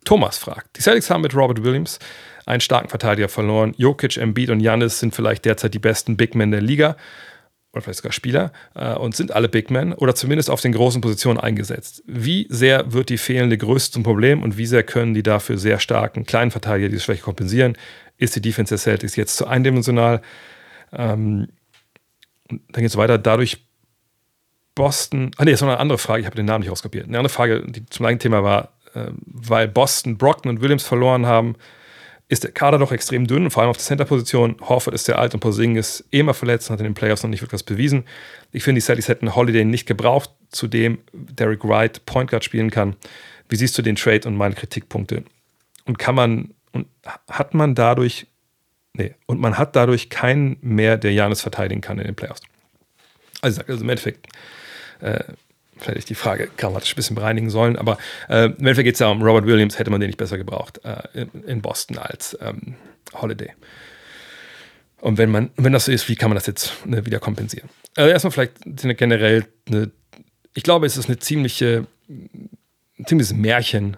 Thomas 0.05 0.39
fragt: 0.39 0.77
Die 0.77 0.83
Celtics 0.83 1.11
haben 1.11 1.23
mit 1.23 1.35
Robert 1.35 1.65
Williams 1.65 1.99
einen 2.51 2.61
starken 2.61 2.89
Verteidiger 2.89 3.29
verloren. 3.29 3.75
Jokic, 3.77 4.17
Embiid 4.17 4.51
und 4.51 4.61
Janis 4.61 4.99
sind 4.99 5.15
vielleicht 5.15 5.45
derzeit 5.45 5.75
die 5.75 5.79
besten 5.79 6.17
Big 6.17 6.35
Men 6.35 6.51
der 6.51 6.61
Liga 6.61 6.97
oder 7.73 7.83
vielleicht 7.83 7.99
sogar 7.99 8.13
Spieler 8.13 8.53
äh, 8.75 8.95
und 8.95 9.15
sind 9.15 9.33
alle 9.33 9.49
Big 9.49 9.71
Men 9.71 9.93
oder 9.93 10.15
zumindest 10.15 10.51
auf 10.51 10.61
den 10.61 10.73
großen 10.73 11.01
Positionen 11.01 11.39
eingesetzt. 11.39 12.03
Wie 12.07 12.47
sehr 12.51 12.93
wird 12.93 13.09
die 13.09 13.19
fehlende 13.19 13.57
Größe 13.57 13.93
zum 13.93 14.03
Problem 14.03 14.43
und 14.43 14.57
wie 14.57 14.67
sehr 14.67 14.83
können 14.83 15.15
die 15.15 15.23
dafür 15.23 15.57
sehr 15.57 15.79
starken 15.79 16.27
kleinen 16.27 16.51
Verteidiger 16.51 16.89
diese 16.89 17.03
Schwäche 17.03 17.23
kompensieren? 17.23 17.77
Ist 18.19 18.37
die 18.37 18.43
Defense 18.43 18.71
der 18.71 18.79
Celtics 18.79 19.17
jetzt 19.17 19.37
zu 19.37 19.47
eindimensional? 19.47 20.21
Ähm, 20.93 21.49
dann 22.49 22.83
geht 22.83 22.91
es 22.91 22.97
weiter. 22.97 23.17
Dadurch 23.19 23.65
Boston. 24.75 25.31
Ah, 25.37 25.45
nee, 25.45 25.53
ist 25.53 25.61
noch 25.61 25.69
eine 25.69 25.79
andere 25.79 25.99
Frage. 25.99 26.21
Ich 26.21 26.27
habe 26.27 26.37
den 26.37 26.47
Namen 26.47 26.63
nicht 26.63 26.71
rauskopiert. 26.71 27.07
Eine 27.07 27.19
andere 27.19 27.33
Frage, 27.33 27.65
die 27.67 27.87
zum 27.87 28.05
gleichen 28.05 28.19
Thema 28.19 28.43
war: 28.43 28.73
ähm, 28.95 29.19
weil 29.27 29.69
Boston, 29.69 30.19
Brockton 30.19 30.51
und 30.51 30.61
Williams 30.61 30.83
verloren 30.83 31.27
haben, 31.27 31.55
ist 32.31 32.45
der 32.45 32.53
Kader 32.53 32.79
doch 32.79 32.93
extrem 32.93 33.27
dünn, 33.27 33.51
vor 33.51 33.63
allem 33.63 33.71
auf 33.71 33.77
der 33.77 33.85
Center-Position. 33.85 34.57
Horford 34.61 34.95
ist 34.95 35.07
sehr 35.07 35.19
alt 35.19 35.35
und 35.35 35.41
Posing 35.41 35.75
ist 35.75 36.05
eh 36.13 36.23
mal 36.23 36.33
verletzt 36.33 36.71
und 36.71 36.75
hat 36.75 36.81
in 36.81 36.85
den 36.85 36.95
Playoffs 36.95 37.25
noch 37.25 37.31
nicht 37.31 37.43
wirklich 37.43 37.55
was 37.55 37.65
bewiesen. 37.65 38.05
Ich 38.53 38.63
finde, 38.63 38.79
die 38.79 38.85
Celtics 38.85 39.09
hätten 39.09 39.35
Holiday 39.35 39.65
nicht 39.65 39.85
gebraucht, 39.85 40.31
zudem 40.51 40.99
Derek 41.13 41.65
Wright 41.65 42.07
Point 42.07 42.31
Guard 42.31 42.45
spielen 42.45 42.71
kann. 42.71 42.95
Wie 43.49 43.57
siehst 43.57 43.77
du 43.77 43.83
den 43.83 43.97
Trade 43.97 44.29
und 44.29 44.37
meine 44.37 44.55
Kritikpunkte? 44.55 45.25
Und 45.87 45.99
kann 45.99 46.15
man, 46.15 46.55
und 46.71 46.87
hat 47.29 47.53
man 47.53 47.75
dadurch, 47.75 48.29
nee, 48.93 49.13
und 49.27 49.41
man 49.41 49.59
hat 49.59 49.75
dadurch 49.75 50.09
keinen 50.09 50.57
mehr, 50.61 50.99
der 50.99 51.13
Janis 51.13 51.41
verteidigen 51.41 51.81
kann 51.81 51.99
in 51.99 52.05
den 52.05 52.15
Playoffs. 52.15 52.43
Also, 53.41 53.61
also 53.67 53.83
im 53.83 53.91
Endeffekt, 53.91 54.29
äh, 55.01 55.25
vielleicht 55.81 55.99
ich 55.99 56.05
die 56.05 56.15
Frage 56.15 56.49
grammatisch 56.57 56.93
ein 56.93 56.97
bisschen 56.97 57.17
bereinigen 57.17 57.51
sollen, 57.51 57.77
aber 57.77 57.99
äh, 58.29 58.47
im 58.47 58.59
Endeffekt 58.59 58.85
geht 58.85 58.95
es 58.95 59.01
ja 59.01 59.09
um 59.09 59.23
Robert 59.23 59.47
Williams, 59.47 59.79
hätte 59.79 59.91
man 59.91 60.01
den 60.01 60.09
nicht 60.09 60.19
besser 60.19 60.39
gebraucht 60.39 60.81
äh, 60.85 61.03
in, 61.15 61.45
in, 61.45 61.63
Boston 61.63 61.99
als 61.99 62.37
ähm, 62.41 62.77
Holiday. 63.15 63.53
Und 65.01 65.19
wenn 65.19 65.31
man, 65.31 65.51
wenn 65.57 65.73
das 65.73 65.87
so 65.87 65.93
ist, 65.93 66.09
wie 66.09 66.17
kann 66.17 66.31
man 66.31 66.37
das 66.37 66.47
jetzt 66.47 66.87
ne, 66.87 67.07
wieder 67.07 67.19
kompensieren? 67.19 67.69
Also 67.97 68.11
erstmal 68.11 68.31
vielleicht 68.31 68.99
generell 68.99 69.47
eine, 69.67 69.91
ich 70.55 70.63
glaube, 70.63 70.87
es 70.87 70.97
ist 70.97 71.09
eine 71.09 71.19
ziemliche, 71.19 71.87
ein 72.09 73.07
ziemliches 73.07 73.33
Märchen, 73.33 73.97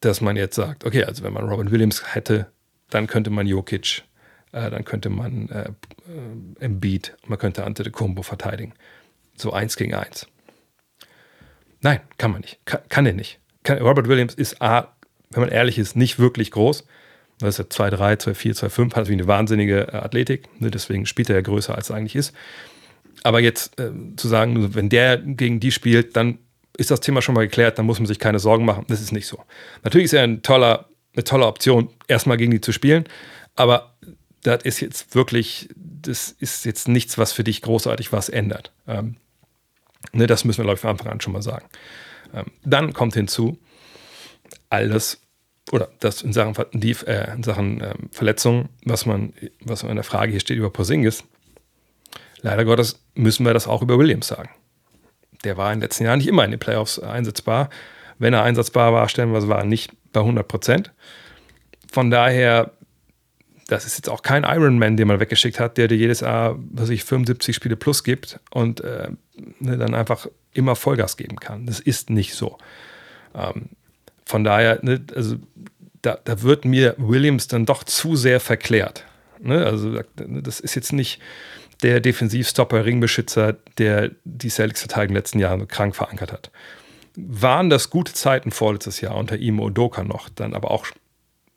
dass 0.00 0.20
man 0.20 0.36
jetzt 0.36 0.56
sagt, 0.56 0.84
okay, 0.84 1.04
also 1.04 1.22
wenn 1.24 1.32
man 1.32 1.48
Robert 1.48 1.70
Williams 1.70 2.14
hätte, 2.14 2.46
dann 2.90 3.06
könnte 3.06 3.30
man 3.30 3.46
Jokic, 3.46 4.02
äh, 4.52 4.70
dann 4.70 4.84
könnte 4.84 5.10
man 5.10 5.48
äh, 5.48 5.70
äh 5.70 6.64
Embiid, 6.64 7.16
man 7.26 7.38
könnte 7.38 7.64
Ante 7.64 7.82
de 7.82 7.92
Combo 7.92 8.22
verteidigen. 8.22 8.74
So 9.36 9.52
eins 9.52 9.76
gegen 9.76 9.94
eins. 9.94 10.26
Nein, 11.80 12.00
kann 12.18 12.32
man 12.32 12.40
nicht. 12.40 12.58
Kann, 12.64 12.80
kann 12.88 13.06
er 13.06 13.12
nicht. 13.12 13.38
Kann, 13.62 13.78
Robert 13.78 14.08
Williams 14.08 14.34
ist 14.34 14.60
A, 14.60 14.92
wenn 15.30 15.42
man 15.42 15.50
ehrlich 15.50 15.78
ist, 15.78 15.96
nicht 15.96 16.18
wirklich 16.18 16.50
groß. 16.50 16.84
Das 17.38 17.58
ist 17.58 17.78
ja 17.78 17.86
2-3, 17.86 18.34
2-4, 18.34 18.64
2-5, 18.64 18.94
hat 18.96 19.08
wie 19.08 19.12
eine 19.12 19.26
wahnsinnige 19.26 19.88
äh, 19.92 19.96
Athletik. 19.96 20.48
Ne, 20.60 20.70
deswegen 20.70 21.06
spielt 21.06 21.30
er 21.30 21.36
ja 21.36 21.42
größer, 21.42 21.74
als 21.74 21.90
er 21.90 21.96
eigentlich 21.96 22.16
ist. 22.16 22.34
Aber 23.22 23.40
jetzt 23.40 23.78
äh, 23.78 23.90
zu 24.16 24.28
sagen, 24.28 24.74
wenn 24.74 24.88
der 24.88 25.18
gegen 25.18 25.60
die 25.60 25.72
spielt, 25.72 26.16
dann 26.16 26.38
ist 26.76 26.90
das 26.90 27.00
Thema 27.00 27.22
schon 27.22 27.34
mal 27.34 27.46
geklärt, 27.46 27.78
dann 27.78 27.86
muss 27.86 27.98
man 27.98 28.06
sich 28.06 28.18
keine 28.18 28.38
Sorgen 28.38 28.64
machen. 28.64 28.84
Das 28.88 29.00
ist 29.00 29.12
nicht 29.12 29.26
so. 29.26 29.42
Natürlich 29.82 30.06
ist 30.06 30.12
er 30.12 30.22
ein 30.22 30.42
toller, 30.42 30.86
eine 31.14 31.24
tolle 31.24 31.46
Option, 31.46 31.90
erstmal 32.06 32.36
gegen 32.36 32.52
die 32.52 32.60
zu 32.60 32.72
spielen, 32.72 33.04
aber 33.56 33.94
das 34.42 34.62
ist 34.62 34.80
jetzt 34.80 35.14
wirklich, 35.14 35.68
das 35.76 36.30
ist 36.30 36.64
jetzt 36.64 36.86
nichts, 36.86 37.18
was 37.18 37.32
für 37.32 37.42
dich 37.42 37.62
großartig 37.62 38.12
was 38.12 38.28
ändert. 38.28 38.72
Ähm, 38.86 39.16
Ne, 40.12 40.26
das 40.26 40.44
müssen 40.44 40.58
wir, 40.58 40.64
glaube 40.64 40.76
ich, 40.76 40.80
von 40.80 40.90
Anfang 40.90 41.08
an 41.08 41.20
schon 41.20 41.32
mal 41.32 41.42
sagen. 41.42 41.66
Ähm, 42.34 42.46
dann 42.64 42.92
kommt 42.92 43.14
hinzu, 43.14 43.58
alles, 44.70 45.20
oder 45.72 45.88
das 46.00 46.22
in 46.22 46.32
Sachen, 46.32 46.54
die, 46.72 46.92
äh, 47.06 47.34
in 47.34 47.42
Sachen 47.42 47.80
ähm, 47.82 48.10
Verletzungen, 48.10 48.68
was 48.84 49.06
man, 49.06 49.32
was 49.60 49.82
in 49.82 49.94
der 49.94 50.04
Frage 50.04 50.30
hier 50.30 50.40
steht 50.40 50.56
über 50.56 50.70
Porzingis, 50.70 51.24
leider 52.40 52.64
Gottes 52.64 53.04
müssen 53.14 53.44
wir 53.44 53.54
das 53.54 53.66
auch 53.66 53.82
über 53.82 53.98
Williams 53.98 54.28
sagen. 54.28 54.50
Der 55.44 55.56
war 55.56 55.72
in 55.72 55.78
den 55.78 55.82
letzten 55.82 56.04
Jahren 56.04 56.18
nicht 56.18 56.28
immer 56.28 56.44
in 56.44 56.50
den 56.50 56.60
Playoffs 56.60 56.98
einsetzbar. 56.98 57.70
Wenn 58.18 58.34
er 58.34 58.42
einsetzbar 58.42 58.92
war, 58.92 59.08
stellenweise 59.08 59.48
war 59.48 59.58
er 59.58 59.64
nicht 59.64 59.92
bei 60.12 60.20
100 60.20 60.46
Prozent. 60.46 60.92
Von 61.90 62.10
daher, 62.10 62.72
das 63.68 63.86
ist 63.86 63.96
jetzt 63.96 64.08
auch 64.08 64.22
kein 64.22 64.44
Ironman, 64.44 64.96
den 64.96 65.06
man 65.06 65.20
weggeschickt 65.20 65.60
hat, 65.60 65.78
der 65.78 65.86
dir 65.88 65.96
jedes 65.96 66.20
Jahr, 66.20 66.58
was 66.58 66.88
ich 66.88 67.04
75 67.04 67.54
Spiele 67.54 67.76
plus 67.76 68.02
gibt 68.02 68.40
und 68.50 68.80
äh, 68.80 69.10
ne, 69.60 69.76
dann 69.76 69.94
einfach 69.94 70.26
immer 70.52 70.76
Vollgas 70.76 71.16
geben 71.16 71.36
kann. 71.36 71.66
Das 71.66 71.80
ist 71.80 72.10
nicht 72.10 72.34
so. 72.34 72.58
Ähm, 73.34 73.70
von 74.24 74.44
daher, 74.44 74.78
ne, 74.82 75.00
also 75.14 75.36
da, 76.02 76.18
da, 76.22 76.42
wird 76.42 76.64
mir 76.64 76.94
Williams 76.98 77.48
dann 77.48 77.66
doch 77.66 77.84
zu 77.84 78.16
sehr 78.16 78.40
verklärt. 78.40 79.04
Ne? 79.40 79.64
Also 79.64 80.00
das 80.16 80.60
ist 80.60 80.74
jetzt 80.74 80.92
nicht 80.92 81.20
der 81.82 82.00
Defensivstopper, 82.00 82.84
Ringbeschützer, 82.84 83.56
der 83.78 84.10
die 84.24 84.50
Celtics 84.50 84.80
Verteidigung 84.80 85.10
in 85.10 85.14
den 85.14 85.20
letzten 85.20 85.38
Jahren 85.38 85.68
krank 85.68 85.94
verankert 85.94 86.32
hat. 86.32 86.50
Waren 87.16 87.70
das 87.70 87.90
gute 87.90 88.12
Zeiten 88.12 88.50
vorletztes 88.50 89.00
Jahr 89.00 89.16
unter 89.16 89.36
ihm 89.36 89.60
Odoka 89.60 90.04
noch, 90.04 90.28
dann 90.28 90.54
aber 90.54 90.70
auch 90.70 90.86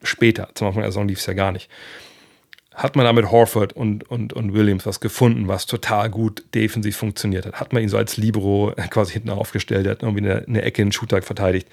später, 0.03 0.49
zum 0.55 0.67
Anfang 0.67 0.81
der 0.83 0.91
Saison 0.91 1.07
lief 1.07 1.19
es 1.19 1.25
ja 1.25 1.33
gar 1.33 1.51
nicht. 1.51 1.69
Hat 2.73 2.95
man 2.95 3.05
da 3.05 3.11
mit 3.11 3.29
Horford 3.29 3.73
und, 3.73 4.09
und, 4.09 4.31
und 4.31 4.53
Williams 4.53 4.85
was 4.85 5.01
gefunden, 5.01 5.47
was 5.47 5.65
total 5.65 6.09
gut 6.09 6.43
defensiv 6.55 6.95
funktioniert 6.95 7.45
hat? 7.45 7.59
Hat 7.59 7.73
man 7.73 7.83
ihn 7.83 7.89
so 7.89 7.97
als 7.97 8.17
Libero 8.17 8.73
quasi 8.89 9.13
hinten 9.13 9.29
aufgestellt, 9.29 9.87
hat 9.87 10.03
irgendwie 10.03 10.29
eine, 10.29 10.45
eine 10.47 10.61
Ecke 10.61 10.81
in 10.81 10.91
Shooter 10.91 11.21
verteidigt? 11.21 11.67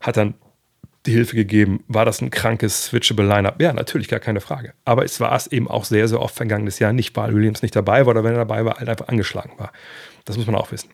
hat 0.00 0.16
dann 0.16 0.34
die 1.06 1.12
Hilfe 1.12 1.36
gegeben. 1.36 1.84
War 1.88 2.04
das 2.04 2.20
ein 2.20 2.30
krankes, 2.30 2.86
switchable 2.86 3.26
Lineup? 3.26 3.60
Ja, 3.60 3.72
natürlich, 3.72 4.08
gar 4.08 4.20
keine 4.20 4.40
Frage. 4.40 4.74
Aber 4.84 5.04
es 5.04 5.20
war 5.20 5.34
es 5.34 5.46
eben 5.46 5.68
auch 5.68 5.84
sehr, 5.84 6.08
sehr 6.08 6.20
oft 6.20 6.34
vergangenes 6.34 6.78
Jahr 6.78 6.92
nicht, 6.92 7.16
weil 7.16 7.34
Williams 7.34 7.62
nicht 7.62 7.74
dabei 7.74 8.04
war 8.04 8.10
oder 8.12 8.24
wenn 8.24 8.32
er 8.32 8.38
dabei 8.38 8.64
war, 8.64 8.78
halt 8.78 8.88
einfach 8.88 9.08
angeschlagen 9.08 9.52
war. 9.58 9.72
Das 10.24 10.36
muss 10.36 10.46
man 10.46 10.56
auch 10.56 10.70
wissen. 10.72 10.90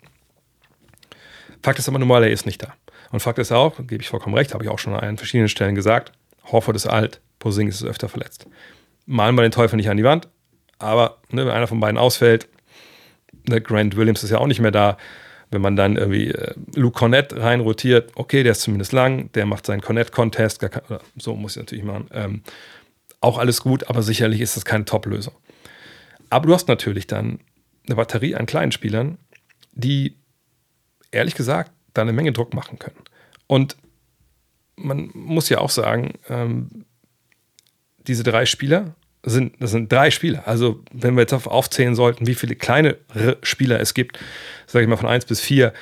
Fakt 1.62 1.78
ist 1.78 1.88
aber 1.88 1.98
normal, 1.98 2.22
er 2.24 2.30
ist 2.30 2.46
nicht 2.46 2.62
da. 2.62 2.74
Und 3.10 3.20
Fakt 3.20 3.38
ist 3.38 3.52
auch, 3.52 3.76
gebe 3.78 4.02
ich 4.02 4.08
vollkommen 4.08 4.36
recht, 4.36 4.54
habe 4.54 4.64
ich 4.64 4.70
auch 4.70 4.78
schon 4.78 4.94
an 4.94 5.16
verschiedenen 5.16 5.48
Stellen 5.48 5.74
gesagt, 5.74 6.12
Horford 6.50 6.76
ist 6.76 6.86
alt, 6.86 7.20
Posing 7.38 7.68
ist 7.68 7.82
öfter 7.82 8.08
verletzt. 8.08 8.46
Malen 9.06 9.34
wir 9.36 9.42
den 9.42 9.52
Teufel 9.52 9.76
nicht 9.76 9.90
an 9.90 9.96
die 9.96 10.04
Wand, 10.04 10.28
aber 10.78 11.18
ne, 11.30 11.46
wenn 11.46 11.52
einer 11.52 11.66
von 11.66 11.80
beiden 11.80 11.98
ausfällt, 11.98 12.48
ne, 13.48 13.60
Grant 13.60 13.96
Williams 13.96 14.22
ist 14.22 14.30
ja 14.30 14.38
auch 14.38 14.46
nicht 14.46 14.60
mehr 14.60 14.70
da, 14.70 14.96
wenn 15.50 15.60
man 15.60 15.76
dann 15.76 15.96
irgendwie 15.96 16.30
äh, 16.30 16.54
Luke 16.74 16.98
Cornett 16.98 17.34
reinrotiert, 17.34 18.12
okay, 18.16 18.42
der 18.42 18.52
ist 18.52 18.62
zumindest 18.62 18.92
lang, 18.92 19.30
der 19.32 19.46
macht 19.46 19.66
seinen 19.66 19.82
Cornett-Contest, 19.82 20.66
so 21.16 21.36
muss 21.36 21.56
ich 21.56 21.62
natürlich 21.62 21.84
machen. 21.84 22.08
Ähm, 22.12 22.42
auch 23.20 23.38
alles 23.38 23.60
gut, 23.62 23.88
aber 23.88 24.02
sicherlich 24.02 24.40
ist 24.40 24.56
das 24.56 24.64
keine 24.64 24.84
Top-Lösung. 24.84 25.34
Aber 26.30 26.46
du 26.46 26.54
hast 26.54 26.68
natürlich 26.68 27.06
dann 27.06 27.40
eine 27.86 27.96
Batterie 27.96 28.34
an 28.34 28.46
kleinen 28.46 28.72
Spielern, 28.72 29.18
die 29.72 30.16
ehrlich 31.10 31.34
gesagt 31.34 31.72
da 31.94 32.02
eine 32.02 32.12
Menge 32.12 32.32
Druck 32.32 32.54
machen 32.54 32.78
können. 32.78 32.98
Und 33.46 33.76
man 34.76 35.10
muss 35.14 35.48
ja 35.48 35.58
auch 35.58 35.70
sagen, 35.70 36.14
ähm, 36.28 36.84
diese 38.06 38.22
drei 38.22 38.46
Spieler 38.46 38.94
sind, 39.22 39.54
das 39.60 39.70
sind 39.70 39.90
drei 39.90 40.10
Spieler. 40.10 40.46
Also, 40.46 40.82
wenn 40.92 41.14
wir 41.14 41.22
jetzt 41.22 41.32
aufzählen 41.32 41.94
sollten, 41.94 42.26
wie 42.26 42.34
viele 42.34 42.56
kleine 42.56 42.98
Spieler 43.42 43.80
es 43.80 43.94
gibt, 43.94 44.18
sage 44.66 44.84
ich 44.84 44.88
mal 44.88 44.96
von 44.96 45.08
1 45.08 45.24
bis 45.24 45.40
4, 45.40 45.72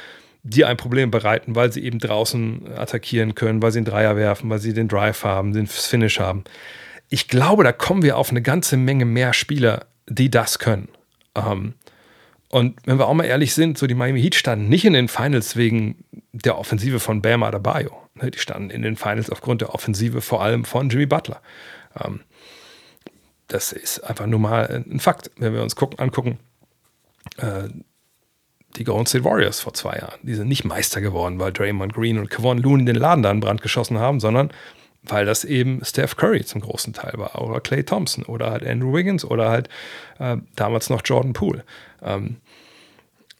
die 0.44 0.64
ein 0.64 0.76
Problem 0.76 1.10
bereiten, 1.10 1.54
weil 1.54 1.72
sie 1.72 1.84
eben 1.84 1.98
draußen 1.98 2.72
attackieren 2.76 3.34
können, 3.34 3.62
weil 3.62 3.70
sie 3.70 3.78
einen 3.78 3.86
Dreier 3.86 4.16
werfen, 4.16 4.50
weil 4.50 4.58
sie 4.58 4.74
den 4.74 4.88
Drive 4.88 5.24
haben, 5.24 5.52
den 5.52 5.66
Finish 5.66 6.18
haben. 6.18 6.44
Ich 7.08 7.28
glaube, 7.28 7.62
da 7.62 7.72
kommen 7.72 8.02
wir 8.02 8.16
auf 8.16 8.30
eine 8.30 8.42
ganze 8.42 8.76
Menge 8.76 9.04
mehr 9.04 9.34
Spieler, 9.34 9.86
die 10.08 10.30
das 10.30 10.58
können. 10.58 10.88
Ähm, 11.36 11.74
und 12.48 12.76
wenn 12.84 12.98
wir 12.98 13.06
auch 13.06 13.14
mal 13.14 13.24
ehrlich 13.24 13.54
sind, 13.54 13.78
so 13.78 13.86
die 13.86 13.94
Miami 13.94 14.20
Heat 14.20 14.34
standen 14.34 14.68
nicht 14.68 14.84
in 14.84 14.92
den 14.92 15.08
Finals 15.08 15.56
wegen 15.56 16.04
der 16.32 16.58
Offensive 16.58 17.00
von 17.00 17.22
Bam 17.22 17.42
Adebayo. 17.42 17.92
Ne, 18.14 18.30
die 18.30 18.38
standen 18.38 18.68
in 18.68 18.82
den 18.82 18.96
Finals 18.96 19.30
aufgrund 19.30 19.62
der 19.62 19.74
Offensive 19.74 20.20
vor 20.20 20.42
allem 20.42 20.64
von 20.64 20.90
Jimmy 20.90 21.06
Butler. 21.06 21.40
Ähm, 22.00 22.20
das 23.48 23.72
ist 23.72 24.00
einfach 24.00 24.26
nur 24.26 24.38
mal 24.38 24.84
ein 24.90 25.00
Fakt, 25.00 25.30
wenn 25.36 25.52
wir 25.52 25.62
uns 25.62 25.76
gucken, 25.76 25.98
angucken. 25.98 26.38
Äh, 27.36 27.68
die 28.76 28.84
Golden 28.84 29.06
State 29.06 29.24
Warriors 29.24 29.60
vor 29.60 29.74
zwei 29.74 29.96
Jahren, 29.96 30.18
die 30.22 30.34
sind 30.34 30.48
nicht 30.48 30.64
Meister 30.64 31.00
geworden, 31.02 31.38
weil 31.38 31.52
Draymond 31.52 31.92
Green 31.92 32.18
und 32.18 32.30
Kevon 32.30 32.58
Looney 32.58 32.86
den 32.86 32.96
Laden 32.96 33.22
da 33.22 33.30
in 33.30 33.40
Brand 33.40 33.60
geschossen 33.60 33.98
haben, 33.98 34.18
sondern 34.18 34.50
weil 35.02 35.26
das 35.26 35.44
eben 35.44 35.84
Steph 35.84 36.16
Curry 36.16 36.44
zum 36.44 36.60
großen 36.60 36.92
Teil 36.92 37.14
war 37.16 37.42
oder 37.42 37.60
Clay 37.60 37.82
Thompson 37.82 38.24
oder 38.24 38.50
halt 38.50 38.64
Andrew 38.66 38.94
Wiggins 38.94 39.24
oder 39.24 39.50
halt 39.50 39.68
äh, 40.18 40.36
damals 40.54 40.90
noch 40.90 41.02
Jordan 41.04 41.32
Poole. 41.32 41.64
Ähm, 42.00 42.36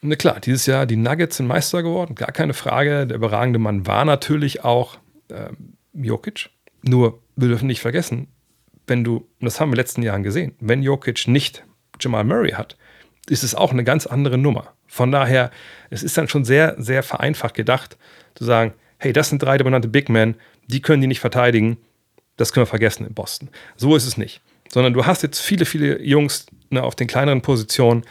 na 0.01 0.17
klar, 0.17 0.41
dieses 0.41 0.67
Jahr 0.67 0.85
die 0.85 0.97
Nuggets 0.97 1.37
sind 1.37 1.47
Meister 1.47 1.83
geworden, 1.83 2.17
gar 2.17 2.33
keine 2.33 2.55
Frage. 2.55 3.07
Der 3.07 3.17
überragende 3.17 3.61
Mann 3.61 3.87
war 3.87 4.05
natürlich 4.05 4.65
auch 4.65 4.99
äh, 5.29 5.51
Jokic. 5.95 6.51
Nur, 6.83 7.23
wir 7.37 7.49
dürfen 7.49 7.69
nicht 7.69 7.81
vergessen, 7.81 8.27
wenn 8.87 9.05
du, 9.05 9.17
und 9.17 9.45
das 9.45 9.61
haben 9.61 9.69
wir 9.69 9.73
in 9.73 9.77
den 9.77 9.85
letzten 9.85 10.03
Jahren 10.03 10.23
gesehen, 10.23 10.55
wenn 10.61 10.83
Jokic 10.83 11.29
nicht 11.29 11.65
Jamal 12.01 12.25
Murray 12.25 12.53
hat, 12.53 12.77
ist 13.29 13.45
es 13.45 13.55
auch 13.55 13.71
eine 13.71 13.85
ganz 13.85 14.07
andere 14.07 14.39
Nummer. 14.39 14.75
Von 14.87 15.13
daher, 15.13 15.51
es 15.91 16.03
ist 16.03 16.19
dann 16.19 16.29
schon 16.29 16.45
sehr, 16.45 16.75
sehr 16.79 17.03
vereinfacht 17.03 17.55
gedacht, 17.55 17.97
zu 18.35 18.45
sagen, 18.45 18.75
hey, 18.99 19.13
das 19.13 19.29
sind 19.29 19.43
drei 19.43 19.59
dominante 19.59 19.89
Big 19.89 20.09
Men, 20.09 20.37
die 20.67 20.81
können 20.81 21.01
die 21.01 21.09
nicht 21.09 21.21
verteidigen, 21.21 21.79
das 22.37 22.53
können 22.53 22.63
wir 22.63 22.71
vergessen 22.71 23.07
in 23.07 23.15
Boston. 23.15 23.51
So 23.77 23.95
ist 23.97 24.07
es 24.07 24.17
nicht. 24.17 24.41
Sondern 24.69 24.93
du 24.93 25.07
hast 25.07 25.23
jetzt 25.23 25.41
viele, 25.41 25.65
viele 25.65 26.03
Jungs 26.03 26.47
ne, 26.71 26.83
auf 26.83 26.95
den 26.95 27.07
kleineren 27.07 27.43
Positionen, 27.43 28.05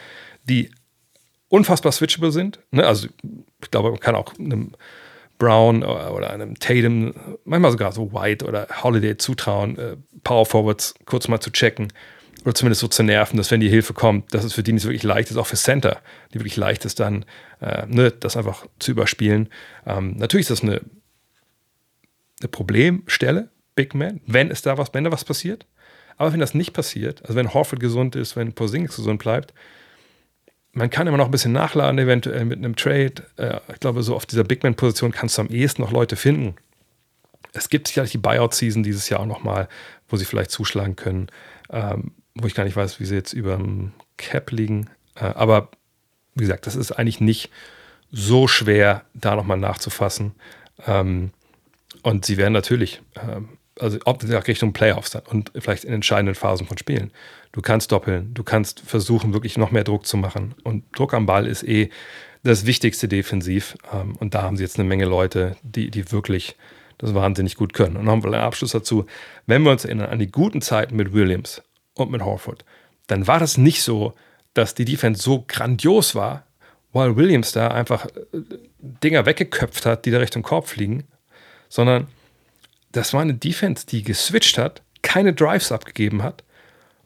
die 0.44 0.70
unfassbar 1.48 1.92
switchable 1.92 2.32
sind. 2.32 2.60
Ne? 2.70 2.86
Also 2.86 3.08
ich 3.62 3.70
glaube, 3.70 3.90
man 3.90 4.00
kann 4.00 4.14
auch 4.14 4.38
einem 4.38 4.72
Brown 5.42 5.82
oder 5.82 6.30
einem 6.30 6.56
Tatum, 6.60 7.14
manchmal 7.44 7.72
sogar 7.72 7.90
so 7.90 8.12
White 8.12 8.46
oder 8.46 8.68
Holiday 8.84 9.16
zutrauen, 9.16 9.76
äh, 9.76 9.96
Power 10.22 10.46
Forwards 10.46 10.94
kurz 11.04 11.26
mal 11.26 11.40
zu 11.40 11.50
checken 11.50 11.92
oder 12.44 12.54
zumindest 12.54 12.80
so 12.80 12.86
zu 12.86 13.02
nerven, 13.02 13.36
dass 13.36 13.50
wenn 13.50 13.58
die 13.58 13.68
Hilfe 13.68 13.92
kommt, 13.92 14.32
dass 14.32 14.44
es 14.44 14.52
für 14.52 14.62
die 14.62 14.72
nicht 14.72 14.84
wirklich 14.84 15.02
leicht 15.02 15.32
ist, 15.32 15.36
auch 15.36 15.48
für 15.48 15.56
Center, 15.56 16.00
die 16.32 16.38
wirklich 16.38 16.56
leicht 16.56 16.84
ist, 16.84 17.00
dann 17.00 17.24
äh, 17.60 17.86
ne, 17.88 18.12
das 18.12 18.36
einfach 18.36 18.66
zu 18.78 18.92
überspielen. 18.92 19.48
Ähm, 19.84 20.14
natürlich 20.16 20.48
ist 20.48 20.50
das 20.50 20.62
eine, 20.62 20.80
eine 22.40 22.48
Problemstelle, 22.48 23.50
Big 23.74 23.96
Man, 23.96 24.20
wenn 24.26 24.48
es 24.48 24.62
da 24.62 24.78
was, 24.78 24.94
wenn 24.94 25.02
da 25.02 25.10
was 25.10 25.24
passiert. 25.24 25.66
Aber 26.18 26.32
wenn 26.32 26.40
das 26.40 26.54
nicht 26.54 26.72
passiert, 26.72 27.22
also 27.22 27.34
wenn 27.34 27.52
Horford 27.52 27.80
gesund 27.80 28.14
ist, 28.14 28.36
wenn 28.36 28.52
Porzingis 28.52 28.94
gesund 28.94 29.20
bleibt, 29.20 29.54
man 30.72 30.90
kann 30.90 31.06
immer 31.06 31.18
noch 31.18 31.26
ein 31.26 31.30
bisschen 31.30 31.52
nachladen, 31.52 31.98
eventuell 31.98 32.44
mit 32.44 32.58
einem 32.58 32.76
Trade. 32.76 33.14
Äh, 33.36 33.60
ich 33.72 33.80
glaube, 33.80 34.02
so 34.02 34.14
auf 34.14 34.26
dieser 34.26 34.44
Big 34.44 34.62
Man-Position 34.62 35.12
kannst 35.12 35.38
du 35.38 35.42
am 35.42 35.48
ehesten 35.48 35.82
noch 35.82 35.92
Leute 35.92 36.16
finden. 36.16 36.54
Es 37.52 37.68
gibt 37.68 37.88
sicherlich 37.88 38.12
die 38.12 38.18
Buyout-Season 38.18 38.82
dieses 38.82 39.08
Jahr 39.08 39.20
auch 39.20 39.26
nochmal, 39.26 39.68
wo 40.08 40.16
sie 40.16 40.24
vielleicht 40.24 40.50
zuschlagen 40.50 40.96
können, 40.96 41.28
ähm, 41.70 42.12
wo 42.34 42.46
ich 42.46 42.54
gar 42.54 42.64
nicht 42.64 42.76
weiß, 42.76 43.00
wie 43.00 43.04
sie 43.04 43.14
jetzt 43.14 43.34
über 43.34 43.56
dem 43.56 43.92
Cap 44.16 44.50
liegen. 44.50 44.88
Äh, 45.14 45.26
aber 45.26 45.68
wie 46.34 46.44
gesagt, 46.44 46.66
das 46.66 46.76
ist 46.76 46.92
eigentlich 46.92 47.20
nicht 47.20 47.50
so 48.10 48.48
schwer, 48.48 49.04
da 49.12 49.36
nochmal 49.36 49.58
nachzufassen. 49.58 50.34
Ähm, 50.86 51.32
und 52.02 52.24
sie 52.24 52.38
werden 52.38 52.52
natürlich, 52.54 53.02
ähm, 53.16 53.50
also 53.78 53.98
ob 54.04 54.22
Richtung 54.48 54.72
Playoffs 54.72 55.10
dann 55.10 55.22
und 55.26 55.52
vielleicht 55.58 55.84
in 55.84 55.92
entscheidenden 55.92 56.34
Phasen 56.34 56.66
von 56.66 56.78
Spielen. 56.78 57.10
Du 57.52 57.60
kannst 57.60 57.92
doppeln, 57.92 58.32
du 58.34 58.42
kannst 58.42 58.80
versuchen, 58.80 59.32
wirklich 59.32 59.58
noch 59.58 59.70
mehr 59.70 59.84
Druck 59.84 60.06
zu 60.06 60.16
machen. 60.16 60.54
Und 60.64 60.84
Druck 60.96 61.14
am 61.14 61.26
Ball 61.26 61.46
ist 61.46 61.62
eh 61.62 61.90
das 62.42 62.66
Wichtigste 62.66 63.08
defensiv. 63.08 63.76
Ähm, 63.92 64.16
und 64.16 64.34
da 64.34 64.42
haben 64.42 64.56
sie 64.56 64.62
jetzt 64.62 64.78
eine 64.78 64.88
Menge 64.88 65.04
Leute, 65.04 65.56
die, 65.62 65.90
die 65.90 66.10
wirklich 66.12 66.56
das 66.98 67.14
wahnsinnig 67.14 67.56
gut 67.56 67.72
können. 67.72 67.96
Und 67.96 68.04
noch 68.04 68.14
ein 68.14 68.34
Abschluss 68.34 68.72
dazu. 68.72 69.06
Wenn 69.46 69.62
wir 69.62 69.70
uns 69.70 69.84
erinnern 69.84 70.10
an 70.10 70.18
die 70.18 70.30
guten 70.30 70.62
Zeiten 70.62 70.96
mit 70.96 71.12
Williams 71.12 71.62
und 71.94 72.10
mit 72.10 72.22
Horford, 72.22 72.64
dann 73.06 73.26
war 73.26 73.38
das 73.38 73.58
nicht 73.58 73.82
so, 73.82 74.14
dass 74.54 74.74
die 74.74 74.84
Defense 74.84 75.22
so 75.22 75.44
grandios 75.46 76.14
war, 76.14 76.46
weil 76.92 77.16
Williams 77.16 77.52
da 77.52 77.68
einfach 77.68 78.06
äh, 78.06 78.10
Dinger 78.78 79.26
weggeköpft 79.26 79.86
hat, 79.86 80.04
die 80.04 80.10
da 80.10 80.18
Richtung 80.18 80.42
Korb 80.42 80.68
fliegen, 80.68 81.04
sondern 81.68 82.06
das 82.92 83.12
war 83.12 83.22
eine 83.22 83.34
Defense, 83.34 83.86
die 83.86 84.02
geswitcht 84.02 84.58
hat, 84.58 84.82
keine 85.02 85.32
Drives 85.32 85.72
abgegeben 85.72 86.22
hat 86.22 86.44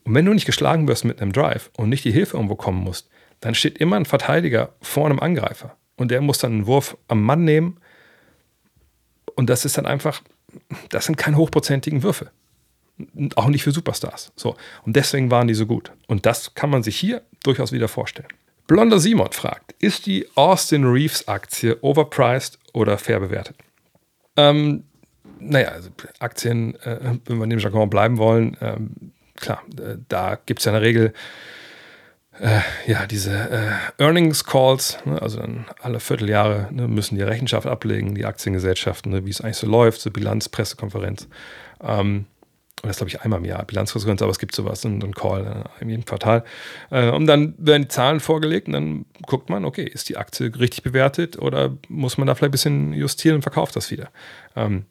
und 0.06 0.14
wenn 0.14 0.24
du 0.24 0.32
nicht 0.32 0.46
geschlagen 0.46 0.86
wirst 0.86 1.04
mit 1.04 1.20
einem 1.20 1.32
Drive 1.32 1.68
und 1.76 1.88
nicht 1.88 2.04
die 2.04 2.12
Hilfe 2.12 2.36
irgendwo 2.36 2.54
kommen 2.54 2.78
musst, 2.78 3.08
dann 3.40 3.56
steht 3.56 3.78
immer 3.78 3.96
ein 3.96 4.04
Verteidiger 4.04 4.72
vor 4.80 5.06
einem 5.06 5.18
Angreifer. 5.18 5.76
Und 5.96 6.12
der 6.12 6.20
muss 6.20 6.38
dann 6.38 6.52
einen 6.52 6.66
Wurf 6.66 6.96
am 7.08 7.22
Mann 7.22 7.44
nehmen. 7.44 7.80
Und 9.34 9.50
das 9.50 9.64
ist 9.64 9.76
dann 9.76 9.86
einfach, 9.86 10.22
das 10.90 11.06
sind 11.06 11.16
keine 11.16 11.36
hochprozentigen 11.36 12.04
Würfe. 12.04 12.30
Auch 13.34 13.48
nicht 13.48 13.64
für 13.64 13.72
Superstars. 13.72 14.32
So. 14.36 14.56
Und 14.84 14.94
deswegen 14.94 15.32
waren 15.32 15.48
die 15.48 15.54
so 15.54 15.66
gut. 15.66 15.90
Und 16.06 16.24
das 16.24 16.54
kann 16.54 16.70
man 16.70 16.84
sich 16.84 16.96
hier 16.96 17.22
durchaus 17.42 17.72
wieder 17.72 17.88
vorstellen. 17.88 18.28
Blonder 18.68 19.00
Simon 19.00 19.32
fragt: 19.32 19.74
Ist 19.80 20.06
die 20.06 20.26
Austin 20.36 20.84
Reeves 20.84 21.26
Aktie 21.26 21.76
overpriced 21.82 22.58
oder 22.72 22.96
fair 22.96 23.20
bewertet? 23.20 23.56
Ähm, 24.36 24.84
naja, 25.38 25.68
also 25.68 25.90
Aktien, 26.18 26.74
äh, 26.82 27.18
wenn 27.24 27.38
wir 27.38 27.44
in 27.44 27.50
dem 27.50 27.58
Jargon 27.58 27.90
bleiben 27.90 28.18
wollen, 28.18 28.56
ähm, 28.60 29.12
klar, 29.36 29.62
äh, 29.78 29.96
da 30.08 30.38
gibt 30.46 30.60
es 30.60 30.64
ja 30.64 30.72
in 30.72 30.80
der 30.80 30.82
Regel 30.82 31.12
äh, 32.40 32.60
ja, 32.86 33.06
diese 33.06 33.32
äh, 33.32 34.02
Earnings 34.02 34.44
Calls, 34.44 34.98
ne, 35.04 35.20
also 35.20 35.38
dann 35.38 35.66
alle 35.80 36.00
Vierteljahre 36.00 36.68
ne, 36.70 36.86
müssen 36.86 37.16
die 37.16 37.22
Rechenschaft 37.22 37.66
ablegen, 37.66 38.14
die 38.14 38.26
Aktiengesellschaften, 38.26 39.12
ne, 39.12 39.24
wie 39.24 39.30
es 39.30 39.40
eigentlich 39.40 39.56
so 39.56 39.66
läuft, 39.66 40.00
so 40.00 40.10
Bilanz, 40.10 40.48
Pressekonferenz. 40.48 41.28
Ähm, 41.82 42.26
und 42.82 42.88
das 42.88 42.98
glaube 42.98 43.08
ich 43.08 43.22
einmal 43.22 43.38
im 43.38 43.46
Jahr, 43.46 43.64
Bilanzkonferenz, 43.64 44.20
aber 44.20 44.30
es 44.30 44.38
gibt 44.38 44.54
sowas, 44.54 44.84
einen, 44.84 45.02
einen 45.02 45.14
Call 45.14 45.64
äh, 45.64 45.82
in 45.82 45.88
jedem 45.88 46.04
Quartal. 46.04 46.44
Äh, 46.90 47.10
und 47.10 47.26
dann 47.26 47.54
werden 47.56 47.82
die 47.82 47.88
Zahlen 47.88 48.20
vorgelegt 48.20 48.66
und 48.66 48.74
dann 48.74 49.06
guckt 49.26 49.48
man, 49.48 49.64
okay, 49.64 49.84
ist 49.84 50.10
die 50.10 50.18
Aktie 50.18 50.52
richtig 50.58 50.82
bewertet 50.82 51.38
oder 51.38 51.76
muss 51.88 52.18
man 52.18 52.26
da 52.26 52.34
vielleicht 52.34 52.50
ein 52.50 52.52
bisschen 52.52 52.92
justieren 52.92 53.36
und 53.36 53.42
verkauft 53.42 53.76
das 53.76 53.90
wieder. 53.90 54.10
Ähm, 54.54 54.84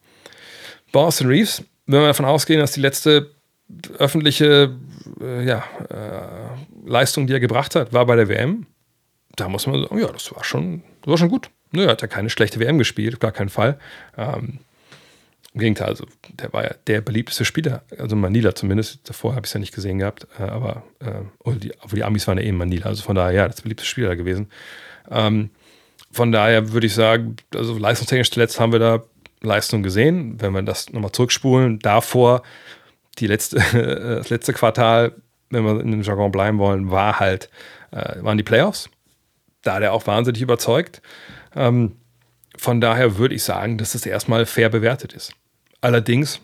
Austin 1.03 1.27
Reeves, 1.27 1.63
wenn 1.85 2.01
wir 2.01 2.07
davon 2.07 2.25
ausgehen, 2.25 2.59
dass 2.59 2.71
die 2.71 2.81
letzte 2.81 3.31
öffentliche 3.97 4.75
äh, 5.21 5.45
ja, 5.45 5.63
äh, 5.89 6.87
Leistung, 6.89 7.27
die 7.27 7.33
er 7.33 7.39
gebracht 7.39 7.75
hat, 7.75 7.93
war 7.93 8.05
bei 8.05 8.15
der 8.15 8.29
WM. 8.29 8.67
Da 9.35 9.49
muss 9.49 9.67
man 9.67 9.81
sagen, 9.81 9.99
ja, 9.99 10.07
das 10.07 10.33
war 10.33 10.43
schon, 10.43 10.83
das 11.01 11.09
war 11.11 11.17
schon 11.17 11.29
gut. 11.29 11.49
Nö, 11.71 11.83
er 11.83 11.91
hat 11.91 12.01
ja 12.01 12.07
keine 12.07 12.29
schlechte 12.29 12.59
WM 12.59 12.77
gespielt, 12.77 13.19
gar 13.19 13.31
keinen 13.31 13.49
Fall. 13.49 13.77
Ähm, 14.17 14.59
Im 15.53 15.59
Gegenteil, 15.59 15.89
also 15.89 16.05
der 16.39 16.53
war 16.53 16.63
ja 16.63 16.75
der 16.87 17.01
beliebteste 17.01 17.43
Spieler, 17.43 17.83
also 17.97 18.15
Manila 18.15 18.55
zumindest. 18.55 19.09
Davor 19.09 19.35
habe 19.35 19.45
ich 19.45 19.49
es 19.49 19.53
ja 19.53 19.59
nicht 19.59 19.73
gesehen 19.73 19.99
gehabt, 19.99 20.27
äh, 20.39 20.43
aber 20.43 20.83
äh, 20.99 21.51
die, 21.55 21.71
die 21.91 22.03
Amis 22.03 22.27
waren 22.27 22.37
ja 22.37 22.43
eben 22.43 22.57
Manila, 22.57 22.85
also 22.85 23.03
von 23.03 23.15
daher, 23.15 23.33
ja, 23.33 23.47
das 23.47 23.61
beliebteste 23.61 23.89
Spieler 23.89 24.15
gewesen. 24.15 24.49
Ähm, 25.09 25.49
von 26.11 26.31
daher 26.31 26.71
würde 26.71 26.87
ich 26.87 26.93
sagen, 26.93 27.35
also 27.53 27.77
leistungstechnisch 27.77 28.31
zuletzt 28.31 28.59
haben 28.59 28.71
wir 28.71 28.79
da 28.79 29.03
Leistung 29.45 29.83
gesehen. 29.83 30.41
Wenn 30.41 30.53
wir 30.53 30.61
das 30.61 30.91
nochmal 30.91 31.11
zurückspulen, 31.11 31.79
davor 31.79 32.43
die 33.19 33.27
letzte, 33.27 33.57
das 34.19 34.29
letzte 34.29 34.53
Quartal, 34.53 35.15
wenn 35.49 35.63
wir 35.63 35.79
in 35.79 35.91
dem 35.91 36.01
Jargon 36.01 36.31
bleiben 36.31 36.57
wollen, 36.57 36.91
war 36.91 37.19
halt, 37.19 37.49
äh, 37.91 38.21
waren 38.21 38.37
die 38.37 38.43
Playoffs. 38.43 38.89
Da 39.61 39.75
hat 39.75 39.83
er 39.83 39.93
auch 39.93 40.05
wahnsinnig 40.07 40.41
überzeugt. 40.41 41.01
Ähm, 41.55 41.93
von 42.57 42.81
daher 42.81 43.17
würde 43.17 43.35
ich 43.35 43.43
sagen, 43.43 43.77
dass 43.77 43.95
es 43.95 44.05
erstmal 44.05 44.45
fair 44.45 44.69
bewertet 44.69 45.13
ist. 45.13 45.33
Allerdings, 45.81 46.41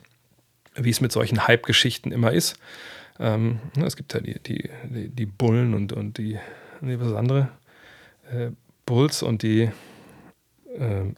wie 0.75 0.89
es 0.89 1.01
mit 1.01 1.11
solchen 1.11 1.47
Hype-Geschichten 1.47 2.11
immer 2.11 2.31
ist, 2.31 2.57
ähm, 3.19 3.59
ne, 3.75 3.85
es 3.85 3.95
gibt 3.95 4.13
ja 4.13 4.19
die, 4.19 4.39
die, 4.39 4.69
die, 5.09 5.25
Bullen 5.25 5.73
und, 5.73 5.93
und 5.93 6.17
die, 6.17 6.39
nee, 6.81 6.97
was 6.99 7.09
das 7.09 7.17
andere? 7.17 7.49
Äh, 8.31 8.51
Bulls 8.85 9.23
und 9.23 9.43
die, 9.43 9.69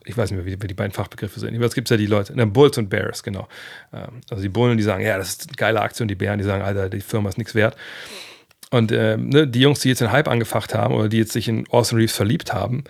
ich 0.06 0.18
weiß 0.18 0.32
nicht 0.32 0.44
mehr, 0.44 0.46
wie, 0.46 0.62
wie 0.62 0.68
die 0.68 0.74
beiden 0.74 0.92
Fachbegriffe 0.92 1.40
sind. 1.40 1.50
Jedenfalls 1.50 1.76
gibt 1.76 1.88
es 1.88 1.92
ja 1.92 1.98
die 1.98 2.08
Leute, 2.08 2.36
ne, 2.36 2.48
Bulls 2.48 2.78
und 2.78 2.90
Bears, 2.90 3.24
genau. 3.24 3.48
Ähm, 3.94 4.22
also 4.30 4.42
die 4.42 4.50
Bullen, 4.50 4.78
die 4.78 4.84
sagen, 4.84 5.04
ja, 5.04 5.18
das 5.18 5.30
ist 5.30 5.48
eine 5.48 5.56
geile 5.56 5.82
Aktion, 5.82 6.08
die 6.08 6.16
Bären, 6.16 6.40
die 6.40 6.46
sagen, 6.46 6.64
Alter, 6.64 6.90
die 6.90 7.02
Firma 7.02 7.30
ist 7.30 7.38
nichts 7.38 7.56
wert. 7.56 7.76
Und 8.72 8.92
ähm, 8.92 9.30
ne, 9.30 9.48
die 9.48 9.62
Jungs, 9.62 9.82
die 9.82 9.90
jetzt 9.90 10.02
den 10.02 10.12
Hype 10.12 10.28
angefacht 10.28 10.74
haben 10.74 10.96
oder 10.96 11.08
die 11.08 11.18
jetzt 11.18 11.34
sich 11.34 11.48
in 11.48 11.68
Austin 11.70 12.00
Reeves 12.00 12.16
verliebt 12.16 12.54
haben, 12.54 12.84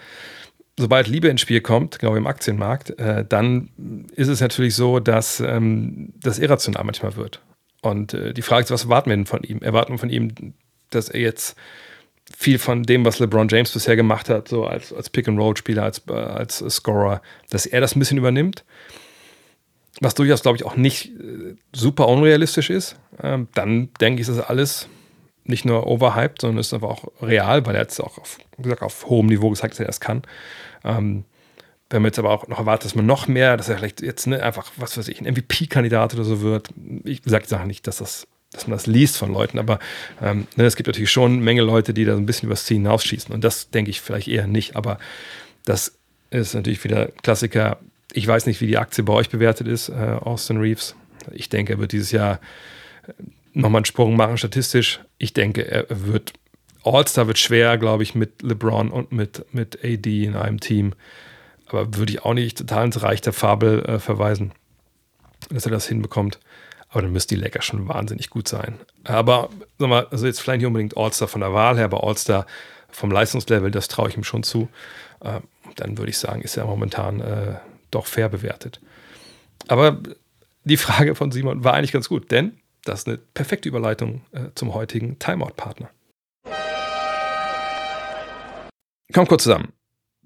sobald 0.78 1.08
Liebe 1.08 1.28
ins 1.28 1.42
Spiel 1.42 1.62
kommt, 1.62 2.00
genau 2.00 2.16
im 2.16 2.28
Aktienmarkt, 2.28 2.98
äh, 3.00 3.26
dann 3.28 3.70
ist 4.16 4.30
es 4.30 4.40
natürlich 4.40 4.76
so, 4.76 5.00
dass 5.00 5.40
ähm, 5.42 6.14
das 6.22 6.40
irrational 6.40 6.84
manchmal 6.86 7.16
wird. 7.18 7.42
Und 7.82 8.14
äh, 8.14 8.34
die 8.34 8.42
Frage 8.42 8.64
ist, 8.64 8.72
was 8.72 8.86
erwarten 8.86 9.10
wir 9.10 9.18
denn 9.18 9.26
von 9.26 9.44
ihm? 9.44 9.60
Erwarten 9.60 9.92
wir 9.92 10.00
von 10.00 10.10
ihm, 10.10 10.54
dass 10.90 11.10
er 11.10 11.20
jetzt 11.20 11.58
viel 12.36 12.60
von 12.60 12.84
dem, 12.84 13.06
was 13.06 13.20
LeBron 13.20 13.48
James 13.48 13.72
bisher 13.72 13.96
gemacht 13.96 14.30
hat, 14.30 14.48
so 14.48 14.66
als, 14.66 14.92
als 14.92 15.10
Pick-and-Roll-Spieler, 15.10 15.84
als, 15.84 16.02
äh, 16.10 16.14
als 16.14 16.64
Scorer, 16.70 17.22
dass 17.50 17.66
er 17.66 17.82
das 17.82 17.96
ein 17.96 18.00
bisschen 18.00 18.18
übernimmt. 18.18 18.64
Was 20.02 20.16
durchaus, 20.16 20.42
glaube 20.42 20.58
ich, 20.58 20.66
auch 20.66 20.76
nicht 20.76 21.12
äh, 21.12 21.56
super 21.74 22.08
unrealistisch 22.08 22.70
ist. 22.70 22.98
Ähm, 23.22 23.48
dann 23.54 23.90
denke 24.02 24.22
ich, 24.22 24.28
ist 24.28 24.38
das 24.38 24.46
alles 24.46 24.88
nicht 25.46 25.66
nur 25.66 25.88
overhyped, 25.88 26.42
sondern 26.42 26.60
ist 26.60 26.74
aber 26.74 26.90
auch 26.90 27.06
real, 27.22 27.66
weil 27.66 27.76
er 27.76 27.82
jetzt 27.82 28.00
auch 28.00 28.18
auf, 28.18 28.38
gesagt, 28.58 28.82
auf 28.82 29.06
hohem 29.08 29.28
Niveau 29.28 29.50
gesagt, 29.50 29.74
dass 29.74 29.80
er 29.80 29.86
das 29.86 30.00
kann. 30.00 30.24
Ähm, 30.84 31.26
wenn 31.90 32.02
man 32.02 32.10
jetzt 32.10 32.20
aber 32.20 32.32
auch 32.32 32.48
noch 32.48 32.58
erwartet, 32.58 32.86
dass 32.86 32.96
man 32.96 33.06
noch 33.06 33.28
mehr, 33.28 33.56
dass 33.56 33.70
er 33.70 33.78
vielleicht 33.78 34.02
jetzt 34.02 34.26
ne, 34.26 34.42
einfach, 34.42 34.72
was 34.78 34.98
weiß 34.98 35.08
ich, 35.10 35.22
ein 35.22 35.32
MVP-Kandidat 35.32 36.16
oder 36.16 36.24
so 36.24 36.42
wird. 36.42 36.70
Ich 37.04 37.22
sage 37.26 37.46
die 37.48 37.68
nicht, 37.68 37.86
dass 37.86 37.98
das 37.98 38.28
dass 38.54 38.68
man 38.68 38.78
das 38.78 38.88
liest 38.88 39.18
von 39.18 39.34
Leuten, 39.34 39.60
aber 39.60 39.80
ähm, 40.22 40.48
ne, 40.56 40.66
es 40.66 40.76
gibt 40.76 40.88
natürlich 40.88 41.12
schon 41.12 41.34
eine 41.34 41.42
Menge 41.42 41.62
Leute, 41.62 41.94
die 41.94 42.06
da 42.06 42.14
so 42.14 42.20
ein 42.20 42.26
bisschen 42.26 42.48
übers 42.48 42.66
Ziel 42.66 42.78
hinausschießen 42.78 43.34
und 43.34 43.44
das 43.44 43.70
denke 43.70 43.92
ich 43.92 44.02
vielleicht 44.02 44.28
eher 44.28 44.48
nicht, 44.48 44.76
aber 44.76 45.00
das 45.66 45.98
ist 46.30 46.56
natürlich 46.56 46.84
wieder 46.84 47.08
Klassiker. 47.22 47.78
Ich 48.12 48.28
weiß 48.28 48.46
nicht, 48.46 48.62
wie 48.62 48.68
die 48.68 48.78
Aktie 48.78 49.04
bei 49.04 49.14
euch 49.14 49.30
bewertet 49.30 49.68
ist, 49.68 49.90
äh, 49.90 49.94
Austin 49.94 50.58
Reeves. 50.58 50.96
Ich 51.32 51.50
denke, 51.50 51.74
er 51.74 51.80
wird 51.80 51.92
dieses 51.92 52.12
Jahr 52.12 52.40
äh, 53.08 53.14
nochmal 53.54 53.80
einen 53.80 53.86
Sprung 53.86 54.16
machen 54.16 54.38
statistisch. 54.38 55.00
Ich 55.18 55.34
denke, 55.34 55.70
er 55.70 55.86
wird 55.90 56.34
All-Star 56.84 57.28
wird 57.28 57.40
schwer, 57.40 57.78
glaube 57.78 58.04
ich, 58.04 58.14
mit 58.14 58.42
LeBron 58.42 58.92
und 58.92 59.12
mit, 59.12 59.46
mit 59.54 59.84
AD 59.84 60.26
in 60.26 60.36
einem 60.36 60.60
Team. 60.60 60.94
Aber 61.68 61.96
würde 61.96 62.12
ich 62.12 62.24
auch 62.24 62.34
nicht 62.34 62.58
total 62.58 62.86
ins 62.86 63.02
Reich 63.02 63.22
der 63.22 63.34
Fabel 63.34 63.84
äh, 63.86 64.00
verweisen, 64.00 64.52
dass 65.50 65.66
er 65.66 65.72
das 65.72 65.88
hinbekommt. 65.88 66.40
Aber 66.94 67.02
dann 67.02 67.12
müsste 67.12 67.34
die 67.34 67.42
Lecker 67.42 67.64
schon 67.64 67.88
wahnsinnig 67.88 68.30
gut 68.30 68.48
sein. 68.48 68.80
Aber, 69.04 69.50
sag 69.80 69.90
mal, 69.90 70.08
also 70.12 70.28
jetzt 70.28 70.40
vielleicht 70.40 70.60
nicht 70.60 70.68
unbedingt 70.68 70.96
All-Star 70.96 71.28
von 71.28 71.42
der 71.42 71.52
Wahl 71.52 71.76
her, 71.76 71.86
aber 71.86 72.04
All-Star 72.04 72.46
vom 72.92 73.10
Leistungslevel, 73.10 73.72
das 73.72 73.88
traue 73.88 74.10
ich 74.10 74.16
ihm 74.16 74.24
schon 74.24 74.44
zu. 74.44 74.70
Äh, 75.22 75.40
dann 75.76 75.98
würde 75.98 76.12
ich 76.12 76.20
sagen, 76.20 76.42
ist 76.42 76.56
er 76.56 76.66
momentan 76.66 77.20
äh, 77.20 77.56
doch 77.90 78.06
fair 78.06 78.30
bewertet. 78.30 78.80
Aber 79.68 79.98
die 80.66 80.78
Frage 80.78 81.16
von 81.16 81.32
Simon 81.32 81.64
war 81.64 81.74
eigentlich 81.74 81.92
ganz 81.92 82.10
gut, 82.10 82.30
denn 82.30 82.60
das 82.86 83.00
ist 83.00 83.08
eine 83.08 83.18
perfekte 83.18 83.70
Überleitung 83.70 84.22
äh, 84.32 84.52
zum 84.54 84.76
heutigen 84.76 85.18
Timeout-Partner. 85.18 85.90
Kommt 89.14 89.30
kurz 89.30 89.44
zusammen. 89.44 89.74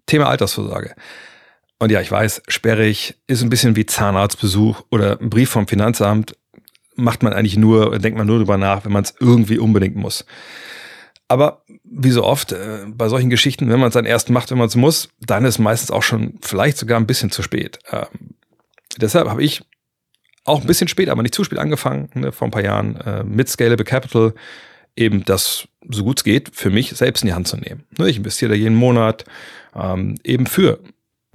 Thema 0.06 0.28
Altersvorsorge. 0.28 0.96
Und 1.80 1.92
ja, 1.92 2.02
ich 2.02 2.12
weiß, 2.12 2.42
sperrig 2.50 3.16
ist 3.28 3.42
ein 3.42 3.50
bisschen 3.50 3.76
wie 3.76 3.86
Zahnarztbesuch 3.86 4.84
oder 4.90 5.20
ein 5.22 5.30
Brief 5.30 5.50
vom 5.50 5.68
Finanzamt 5.68 6.36
macht 6.98 7.24
man 7.24 7.34
eigentlich 7.34 7.58
nur, 7.58 7.98
denkt 8.00 8.18
man 8.18 8.28
nur 8.28 8.38
drüber 8.38 8.58
nach, 8.58 8.84
wenn 8.84 8.92
man 8.92 9.04
es 9.04 9.14
irgendwie 9.20 9.58
unbedingt 9.58 9.96
muss. 9.96 10.26
Aber 11.28 11.64
wie 11.84 12.12
so 12.12 12.24
oft 12.24 12.54
äh, 12.54 12.86
bei 12.88 13.10
solchen 13.10 13.30
Geschichten, 13.30 13.70
wenn 13.70 13.80
man 13.80 13.90
es 13.90 13.94
dann 13.94 14.06
erst 14.06 14.30
macht, 14.30 14.50
wenn 14.52 14.58
man 14.58 14.68
es 14.68 14.76
muss, 14.76 15.10
dann 15.20 15.46
ist 15.46 15.60
meistens 15.60 15.92
auch 15.92 16.04
schon 16.04 16.40
vielleicht 16.42 16.78
sogar 16.78 17.00
ein 17.00 17.08
bisschen 17.08 17.32
zu 17.32 17.42
spät. 17.44 17.80
Ähm, 17.92 18.36
deshalb 18.98 19.30
habe 19.30 19.44
ich 19.44 19.62
auch 20.46 20.62
ein 20.62 20.68
bisschen 20.68 20.88
spät, 20.88 21.10
aber 21.10 21.24
nicht 21.24 21.36
zu 21.36 21.44
spät 21.44 21.60
angefangen, 21.60 22.10
ne, 22.14 22.32
vor 22.32 22.48
ein 22.48 22.52
paar 22.52 22.64
Jahren 22.64 22.96
äh, 22.98 23.24
mit 23.24 23.50
Scalable 23.50 23.84
Capital 23.84 24.34
eben 24.96 25.26
das, 25.26 25.68
so 25.90 26.04
gut 26.04 26.20
es 26.20 26.24
geht, 26.24 26.56
für 26.56 26.70
mich 26.70 26.92
selbst 26.92 27.24
in 27.24 27.28
die 27.28 27.34
Hand 27.34 27.48
zu 27.48 27.58
nehmen. 27.58 27.84
Ne, 27.98 28.10
ich 28.10 28.18
investiere 28.18 28.56
jeden 28.56 28.76
Monat 28.76 29.26
ähm, 29.76 30.16
eben 30.24 30.46
für 30.46 30.80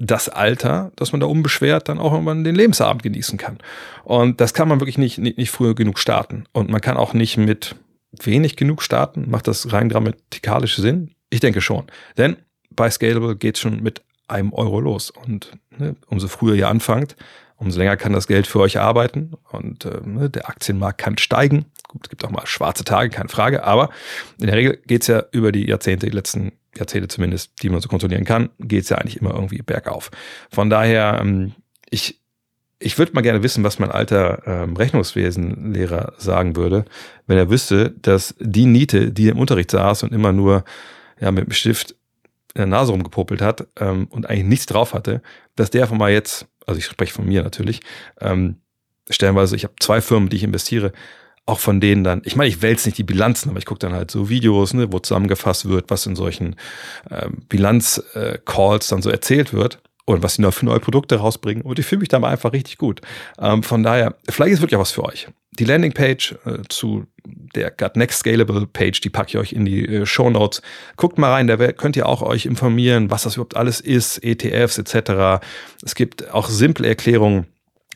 das 0.04 0.28
Alter, 0.28 0.90
dass 0.96 1.12
man 1.12 1.20
da 1.20 1.26
unbeschwert 1.26 1.88
dann 1.88 1.98
auch 1.98 2.12
irgendwann 2.12 2.44
den 2.44 2.56
Lebensabend 2.56 3.02
genießen 3.02 3.38
kann. 3.38 3.58
Und 4.04 4.40
das 4.40 4.52
kann 4.52 4.68
man 4.68 4.80
wirklich 4.80 4.98
nicht, 4.98 5.18
nicht, 5.18 5.38
nicht 5.38 5.50
früher 5.50 5.74
genug 5.74 5.98
starten. 5.98 6.44
Und 6.52 6.70
man 6.70 6.80
kann 6.80 6.96
auch 6.96 7.14
nicht 7.14 7.36
mit 7.36 7.76
wenig 8.10 8.56
genug 8.56 8.82
starten. 8.82 9.30
Macht 9.30 9.46
das 9.46 9.72
rein 9.72 9.88
grammatikalisch 9.88 10.76
Sinn? 10.76 11.14
Ich 11.30 11.40
denke 11.40 11.60
schon. 11.60 11.86
Denn 12.16 12.36
bei 12.70 12.90
Scalable 12.90 13.36
geht 13.36 13.58
schon 13.58 13.80
mit 13.82 14.02
einem 14.26 14.52
Euro 14.52 14.80
los. 14.80 15.10
Und 15.10 15.52
ne, 15.78 15.94
umso 16.08 16.26
früher 16.26 16.54
ihr 16.54 16.68
anfangt, 16.68 17.14
umso 17.56 17.78
länger 17.78 17.96
kann 17.96 18.12
das 18.12 18.26
Geld 18.26 18.48
für 18.48 18.58
euch 18.58 18.80
arbeiten. 18.80 19.34
Und 19.52 19.84
äh, 19.84 20.00
ne, 20.04 20.30
der 20.30 20.48
Aktienmarkt 20.48 20.98
kann 20.98 21.16
steigen. 21.16 21.66
Gut, 21.86 22.00
es 22.04 22.10
gibt 22.10 22.24
auch 22.24 22.30
mal 22.30 22.46
schwarze 22.46 22.82
Tage, 22.82 23.10
keine 23.10 23.28
Frage. 23.28 23.62
Aber 23.62 23.90
in 24.40 24.46
der 24.46 24.56
Regel 24.56 24.80
geht 24.84 25.02
es 25.02 25.08
ja 25.08 25.22
über 25.30 25.52
die 25.52 25.68
Jahrzehnte, 25.68 26.06
die 26.06 26.16
letzten 26.16 26.52
Jahrzehnte 26.76 27.08
zumindest, 27.08 27.62
die 27.62 27.68
man 27.68 27.80
so 27.80 27.88
kontrollieren 27.88 28.24
kann, 28.24 28.50
geht 28.58 28.84
es 28.84 28.88
ja 28.88 28.98
eigentlich 28.98 29.20
immer 29.20 29.34
irgendwie 29.34 29.62
bergauf. 29.62 30.10
Von 30.50 30.70
daher, 30.70 31.18
ähm, 31.20 31.52
ich, 31.90 32.20
ich 32.78 32.98
würde 32.98 33.12
mal 33.12 33.20
gerne 33.20 33.42
wissen, 33.42 33.64
was 33.64 33.78
mein 33.78 33.90
alter 33.90 34.42
ähm, 34.46 34.76
Rechnungswesenlehrer 34.76 36.14
sagen 36.18 36.56
würde, 36.56 36.84
wenn 37.26 37.38
er 37.38 37.50
wüsste, 37.50 37.90
dass 37.90 38.34
die 38.40 38.66
Niete, 38.66 39.12
die 39.12 39.28
im 39.28 39.38
Unterricht 39.38 39.70
saß 39.70 40.02
und 40.02 40.12
immer 40.12 40.32
nur 40.32 40.64
ja, 41.20 41.30
mit 41.30 41.46
dem 41.46 41.52
Stift 41.52 41.94
in 42.54 42.58
der 42.60 42.66
Nase 42.66 42.92
rumgepopelt 42.92 43.40
hat 43.40 43.66
ähm, 43.78 44.06
und 44.10 44.28
eigentlich 44.28 44.46
nichts 44.46 44.66
drauf 44.66 44.94
hatte, 44.94 45.22
dass 45.56 45.70
der 45.70 45.86
von 45.86 45.98
mal 45.98 46.10
jetzt, 46.10 46.46
also 46.66 46.78
ich 46.78 46.84
spreche 46.84 47.12
von 47.12 47.26
mir 47.26 47.42
natürlich, 47.42 47.80
ähm, 48.20 48.56
stellenweise, 49.08 49.56
ich 49.56 49.64
habe 49.64 49.74
zwei 49.80 50.00
Firmen, 50.00 50.28
die 50.28 50.36
ich 50.36 50.42
investiere, 50.42 50.92
auch 51.46 51.58
von 51.58 51.80
denen 51.80 52.04
dann, 52.04 52.22
ich 52.24 52.36
meine, 52.36 52.48
ich 52.48 52.62
wälze 52.62 52.88
nicht 52.88 52.98
die 52.98 53.04
Bilanzen, 53.04 53.50
aber 53.50 53.58
ich 53.58 53.66
gucke 53.66 53.80
dann 53.80 53.92
halt 53.92 54.10
so 54.10 54.28
Videos, 54.28 54.74
ne, 54.74 54.92
wo 54.92 54.98
zusammengefasst 55.00 55.68
wird, 55.68 55.90
was 55.90 56.06
in 56.06 56.14
solchen 56.14 56.56
äh, 57.10 57.28
Bilanz-Calls 57.48 58.88
dann 58.88 59.02
so 59.02 59.10
erzählt 59.10 59.52
wird 59.52 59.82
und 60.04 60.22
was 60.22 60.34
sie 60.34 60.42
noch 60.42 60.54
für 60.54 60.66
neue 60.66 60.80
Produkte 60.80 61.16
rausbringen. 61.16 61.62
Und 61.62 61.78
ich 61.78 61.86
fühle 61.86 62.00
mich 62.00 62.08
da 62.08 62.18
mal 62.18 62.30
einfach 62.30 62.52
richtig 62.52 62.78
gut. 62.78 63.00
Ähm, 63.38 63.62
von 63.62 63.82
daher, 63.82 64.16
vielleicht 64.28 64.54
ist 64.54 64.60
wirklich 64.60 64.76
auch 64.76 64.82
was 64.82 64.92
für 64.92 65.04
euch. 65.04 65.28
Die 65.58 65.64
Landingpage 65.64 66.36
äh, 66.44 66.62
zu 66.68 67.06
der 67.24 67.70
Gut 67.70 67.96
Next 67.96 68.20
Scalable 68.20 68.66
Page, 68.66 69.00
die 69.00 69.10
packe 69.10 69.28
ich 69.30 69.38
euch 69.38 69.52
in 69.52 69.64
die 69.64 69.86
äh, 69.86 70.06
Show 70.06 70.30
Notes. 70.30 70.62
Guckt 70.96 71.18
mal 71.18 71.32
rein, 71.32 71.46
da 71.46 71.56
könnt 71.72 71.96
ihr 71.96 72.06
auch 72.06 72.22
euch 72.22 72.46
informieren, 72.46 73.10
was 73.10 73.24
das 73.24 73.34
überhaupt 73.34 73.56
alles 73.56 73.80
ist, 73.80 74.22
ETFs 74.24 74.78
etc. 74.78 75.44
Es 75.84 75.94
gibt 75.94 76.32
auch 76.32 76.48
simple 76.48 76.88
Erklärungen 76.88 77.46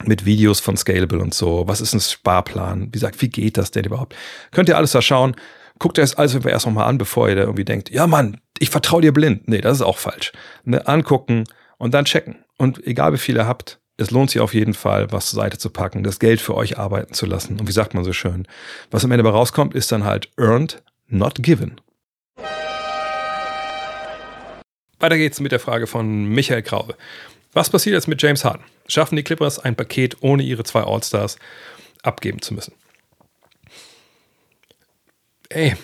mit 0.05 0.24
Videos 0.24 0.61
von 0.61 0.76
Scalable 0.76 1.20
und 1.20 1.34
so. 1.34 1.66
Was 1.66 1.80
ist 1.80 1.94
ein 1.94 2.01
Sparplan? 2.01 2.86
Wie 2.86 2.90
gesagt, 2.90 3.20
wie 3.22 3.28
geht 3.28 3.57
das 3.57 3.70
denn 3.70 3.84
überhaupt? 3.84 4.14
Könnt 4.51 4.68
ihr 4.68 4.76
alles 4.76 4.92
da 4.92 5.03
schauen. 5.03 5.36
Guckt 5.78 5.99
euch 5.99 6.11
das 6.11 6.14
alles 6.16 6.34
erst 6.34 6.66
nochmal 6.66 6.88
an, 6.88 6.99
bevor 6.99 7.28
ihr 7.28 7.36
da 7.36 7.42
irgendwie 7.42 7.64
denkt, 7.64 7.90
ja 7.90 8.07
Mann, 8.07 8.40
ich 8.59 8.70
vertraue 8.70 9.03
dir 9.03 9.12
blind. 9.12 9.49
Nee, 9.49 9.61
das 9.61 9.78
ist 9.78 9.82
auch 9.82 9.99
falsch. 9.99 10.32
Ne, 10.64 10.86
angucken 10.86 11.44
und 11.78 11.92
dann 11.94 12.07
checken. 12.07 12.36
Und 12.57 12.86
egal 12.86 13.12
wie 13.12 13.18
viel 13.18 13.36
ihr 13.36 13.47
habt, 13.47 13.78
es 13.99 14.11
lohnt 14.11 14.30
sich 14.30 14.40
auf 14.40 14.55
jeden 14.55 14.74
Fall, 14.74 15.11
was 15.12 15.30
zur 15.30 15.40
Seite 15.40 15.59
zu 15.59 15.70
packen, 15.70 16.03
das 16.03 16.18
Geld 16.18 16.40
für 16.40 16.55
euch 16.55 16.78
arbeiten 16.78 17.14
zu 17.14 17.26
lassen. 17.26 17.59
Und 17.59 17.66
wie 17.68 17.72
sagt 17.72 17.94
man 17.94 18.05
so 18.05 18.12
schön? 18.12 18.47
Was 18.90 19.05
am 19.05 19.11
Ende 19.11 19.24
dabei 19.24 19.36
rauskommt, 19.36 19.74
ist 19.74 19.92
dann 19.92 20.05
halt 20.05 20.30
earned, 20.36 20.82
not 21.09 21.42
given. 21.42 21.80
Weiter 24.99 25.16
geht's 25.18 25.40
mit 25.40 25.53
der 25.53 25.61
Frage 25.61 25.86
von 25.86 26.26
Michael 26.26 26.62
Kraube. 26.62 26.97
Was 27.53 27.70
passiert 27.70 27.94
jetzt 27.94 28.09
mit 28.09 28.20
James 28.20 28.44
Harden? 28.44 28.64
Schaffen 28.89 29.16
die 29.16 29.24
Clippers 29.24 29.59
ein 29.59 29.76
Paket, 29.76 30.16
ohne 30.20 30.43
ihre 30.43 30.64
zwei 30.64 30.82
All-Stars 30.82 31.37
abgeben 32.03 32.41
zu 32.43 32.55
müssen? 32.55 32.74
Ey, 35.49 35.76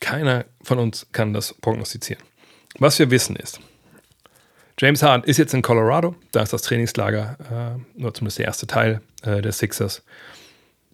keiner 0.00 0.44
von 0.62 0.78
uns 0.78 1.06
kann 1.12 1.32
das 1.32 1.54
prognostizieren. 1.54 2.22
Was 2.78 2.98
wir 2.98 3.10
wissen 3.10 3.36
ist, 3.36 3.60
James 4.78 5.02
Harden 5.02 5.24
ist 5.24 5.36
jetzt 5.36 5.54
in 5.54 5.62
Colorado, 5.62 6.16
da 6.32 6.42
ist 6.42 6.52
das 6.52 6.62
Trainingslager, 6.62 7.76
äh, 7.78 8.00
nur 8.00 8.12
zumindest 8.12 8.38
der 8.38 8.46
erste 8.46 8.66
Teil 8.66 9.00
äh, 9.22 9.40
der 9.40 9.52
Sixers, 9.52 10.02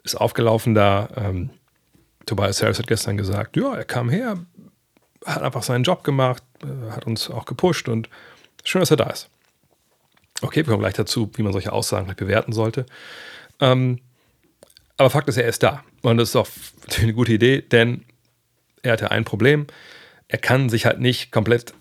ist 0.05 0.17
aufgelaufen 0.17 0.75
da. 0.75 1.09
Ähm, 1.17 1.51
Tobias 2.27 2.63
Harris 2.63 2.79
hat 2.79 2.87
gestern 2.87 3.17
gesagt, 3.17 3.57
ja, 3.57 3.75
er 3.75 3.85
kam 3.85 4.11
her, 4.11 4.39
hat 5.25 5.43
einfach 5.43 5.63
seinen 5.63 5.85
Job 5.85 6.05
gemacht, 6.05 6.43
äh, 6.63 6.91
hat 6.93 7.07
uns 7.07 7.31
auch 7.31 7.47
gepusht 7.47 7.89
und 7.89 8.11
schön, 8.65 8.81
dass 8.81 8.91
er 8.91 8.99
da 8.99 9.11
ist. 9.11 9.31
Okay, 10.43 10.59
wir 10.59 10.65
kommen 10.65 10.81
gleich 10.81 10.95
dazu, 10.95 11.31
wie 11.35 11.43
man 11.43 11.53
solche 11.53 11.73
Aussagen 11.73 12.07
vielleicht 12.07 12.19
bewerten 12.19 12.53
sollte. 12.53 12.87
Ähm, 13.61 14.01
aber 14.97 15.11
Fakt 15.11 15.29
ist, 15.29 15.37
er 15.37 15.49
ist 15.49 15.63
da. 15.63 15.85
Und 16.03 16.17
das 16.17 16.31
ist 16.31 16.37
auch 16.37 16.49
eine 17.01 17.15
gute 17.15 17.33
Idee, 17.33 17.63
denn 17.63 18.05
er 18.83 18.93
hatte 18.93 19.11
ein 19.11 19.25
Problem. 19.25 19.67
Er 20.29 20.39
kann 20.39 20.69
sich 20.69 20.87
halt 20.87 21.01
nicht 21.01 21.33
komplett 21.33 21.75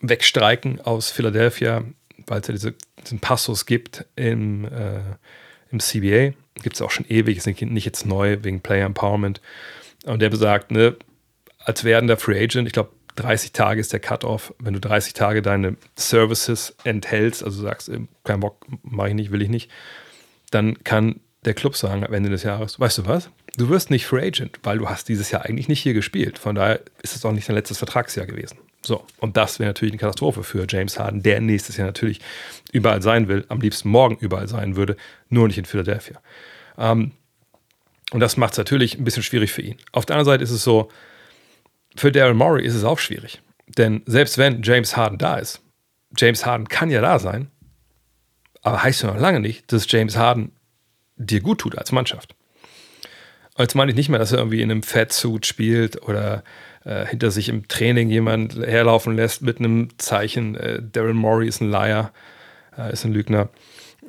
wegstreiken 0.00 0.80
aus 0.80 1.10
Philadelphia, 1.10 1.84
weil 2.26 2.40
es 2.40 2.48
ja 2.48 2.52
diese, 2.52 2.74
diesen 3.02 3.20
Passus 3.20 3.66
gibt 3.66 4.04
im, 4.16 4.64
äh, 4.64 5.00
im 5.70 5.80
CBA. 5.80 6.34
Gibt 6.62 6.76
es 6.76 6.82
auch 6.82 6.90
schon 6.90 7.06
ewig, 7.08 7.36
ist 7.36 7.46
nicht 7.46 7.84
jetzt 7.84 8.06
neu 8.06 8.38
wegen 8.42 8.60
Player 8.60 8.86
Empowerment. 8.86 9.40
Und 10.04 10.20
der 10.20 10.30
besagt, 10.30 10.70
ne, 10.70 10.96
als 11.58 11.84
werdender 11.84 12.16
Free 12.16 12.42
Agent, 12.42 12.66
ich 12.66 12.72
glaube, 12.72 12.90
30 13.18 13.52
Tage 13.52 13.80
ist 13.80 13.92
der 13.92 14.00
Cut-Off. 14.00 14.54
Wenn 14.58 14.74
du 14.74 14.80
30 14.80 15.12
Tage 15.12 15.42
deine 15.42 15.76
Services 15.96 16.74
enthältst, 16.84 17.42
also 17.42 17.62
sagst, 17.62 17.88
äh, 17.88 18.00
kein 18.24 18.40
Bock, 18.40 18.64
mache 18.82 19.08
ich 19.08 19.14
nicht, 19.14 19.32
will 19.32 19.42
ich 19.42 19.48
nicht, 19.48 19.70
dann 20.50 20.82
kann 20.84 21.20
der 21.44 21.54
Club 21.54 21.76
sagen 21.76 22.04
am 22.04 22.12
Ende 22.12 22.30
des 22.30 22.42
Jahres, 22.42 22.78
weißt 22.78 22.98
du 22.98 23.06
was? 23.06 23.30
Du 23.56 23.68
wirst 23.68 23.90
nicht 23.90 24.06
Free 24.06 24.26
Agent, 24.26 24.60
weil 24.62 24.78
du 24.78 24.88
hast 24.88 25.08
dieses 25.08 25.30
Jahr 25.30 25.44
eigentlich 25.44 25.68
nicht 25.68 25.80
hier 25.80 25.94
gespielt. 25.94 26.38
Von 26.38 26.54
daher 26.54 26.80
ist 27.02 27.16
es 27.16 27.24
auch 27.24 27.32
nicht 27.32 27.48
dein 27.48 27.56
letztes 27.56 27.78
Vertragsjahr 27.78 28.26
gewesen. 28.26 28.58
So, 28.82 29.04
und 29.18 29.36
das 29.36 29.58
wäre 29.58 29.68
natürlich 29.68 29.92
eine 29.92 29.98
Katastrophe 29.98 30.44
für 30.44 30.66
James 30.68 30.98
Harden, 30.98 31.22
der 31.22 31.40
nächstes 31.40 31.76
Jahr 31.76 31.86
natürlich 31.86 32.20
überall 32.72 33.02
sein 33.02 33.26
will, 33.28 33.44
am 33.48 33.60
liebsten 33.60 33.88
morgen 33.88 34.16
überall 34.20 34.46
sein 34.46 34.76
würde, 34.76 34.96
nur 35.28 35.48
nicht 35.48 35.58
in 35.58 35.64
Philadelphia. 35.64 36.20
Ähm, 36.78 37.12
und 38.12 38.20
das 38.20 38.36
macht 38.36 38.52
es 38.52 38.58
natürlich 38.58 38.96
ein 38.96 39.04
bisschen 39.04 39.22
schwierig 39.22 39.52
für 39.52 39.62
ihn. 39.62 39.76
Auf 39.92 40.06
der 40.06 40.16
anderen 40.16 40.32
Seite 40.32 40.44
ist 40.44 40.50
es 40.50 40.62
so, 40.62 40.88
für 41.96 42.12
Daryl 42.12 42.34
Morey 42.34 42.64
ist 42.64 42.74
es 42.74 42.84
auch 42.84 42.98
schwierig. 42.98 43.40
Denn 43.66 44.02
selbst 44.06 44.38
wenn 44.38 44.62
James 44.62 44.96
Harden 44.96 45.18
da 45.18 45.36
ist, 45.36 45.60
James 46.16 46.46
Harden 46.46 46.68
kann 46.68 46.90
ja 46.90 47.00
da 47.00 47.18
sein, 47.18 47.50
aber 48.62 48.82
heißt 48.82 49.02
ja 49.02 49.12
noch 49.12 49.20
lange 49.20 49.40
nicht, 49.40 49.72
dass 49.72 49.90
James 49.90 50.16
Harden 50.16 50.52
dir 51.16 51.40
gut 51.40 51.58
tut 51.58 51.76
als 51.76 51.92
Mannschaft. 51.92 52.34
Jetzt 53.58 53.74
meine 53.74 53.90
ich 53.90 53.96
nicht 53.96 54.08
mehr, 54.08 54.20
dass 54.20 54.32
er 54.32 54.38
irgendwie 54.38 54.62
in 54.62 54.70
einem 54.70 54.84
Fatsuit 54.84 55.44
spielt 55.44 56.02
oder 56.02 56.44
äh, 56.84 57.06
hinter 57.06 57.30
sich 57.30 57.48
im 57.48 57.66
Training 57.66 58.08
jemand 58.08 58.56
herlaufen 58.56 59.16
lässt 59.16 59.42
mit 59.42 59.58
einem 59.58 59.88
Zeichen, 59.98 60.54
äh, 60.54 60.80
Daryl 60.80 61.14
Morey 61.14 61.48
ist 61.48 61.60
ein 61.60 61.70
Liar, 61.70 62.12
äh, 62.76 62.92
ist 62.92 63.04
ein 63.04 63.12
Lügner. 63.12 63.48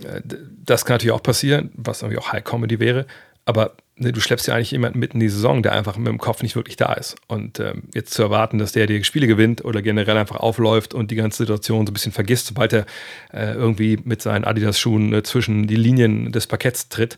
Äh, 0.03 0.21
das 0.23 0.85
kann 0.85 0.95
natürlich 0.95 1.13
auch 1.13 1.23
passieren, 1.23 1.71
was 1.73 2.03
irgendwie 2.03 2.19
auch 2.19 2.31
High 2.31 2.43
Comedy 2.43 2.79
wäre, 2.79 3.07
aber 3.45 3.75
ne, 3.95 4.11
du 4.11 4.21
schleppst 4.21 4.47
ja 4.47 4.55
eigentlich 4.55 4.71
jemanden 4.71 4.99
mitten 4.99 5.17
in 5.17 5.21
die 5.21 5.29
Saison, 5.29 5.61
der 5.61 5.73
einfach 5.73 5.97
mit 5.97 6.07
dem 6.07 6.17
Kopf 6.17 6.41
nicht 6.41 6.55
wirklich 6.55 6.77
da 6.77 6.93
ist. 6.93 7.15
Und 7.27 7.59
ähm, 7.59 7.83
jetzt 7.93 8.13
zu 8.13 8.23
erwarten, 8.23 8.57
dass 8.57 8.71
der 8.71 8.87
die 8.87 9.03
Spiele 9.03 9.27
gewinnt 9.27 9.63
oder 9.63 9.81
generell 9.81 10.17
einfach 10.17 10.37
aufläuft 10.37 10.93
und 10.93 11.11
die 11.11 11.15
ganze 11.15 11.37
Situation 11.37 11.85
so 11.85 11.91
ein 11.91 11.93
bisschen 11.93 12.11
vergisst, 12.11 12.47
sobald 12.47 12.73
er 12.73 12.85
äh, 13.33 13.53
irgendwie 13.53 13.97
mit 14.03 14.21
seinen 14.21 14.45
Adidas-Schuhen 14.45 15.13
äh, 15.13 15.23
zwischen 15.23 15.67
die 15.67 15.75
Linien 15.75 16.31
des 16.31 16.47
Parketts 16.47 16.89
tritt, 16.89 17.17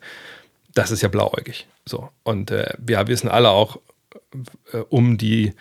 das 0.74 0.92
ist 0.92 1.02
ja 1.02 1.10
blauäugig. 1.10 1.68
So. 1.86 2.10
Und 2.24 2.52
äh, 2.52 2.74
wir 2.78 3.08
wissen 3.08 3.30
alle 3.30 3.50
auch 3.50 3.80
äh, 4.74 4.78
um 4.90 5.18
die, 5.18 5.54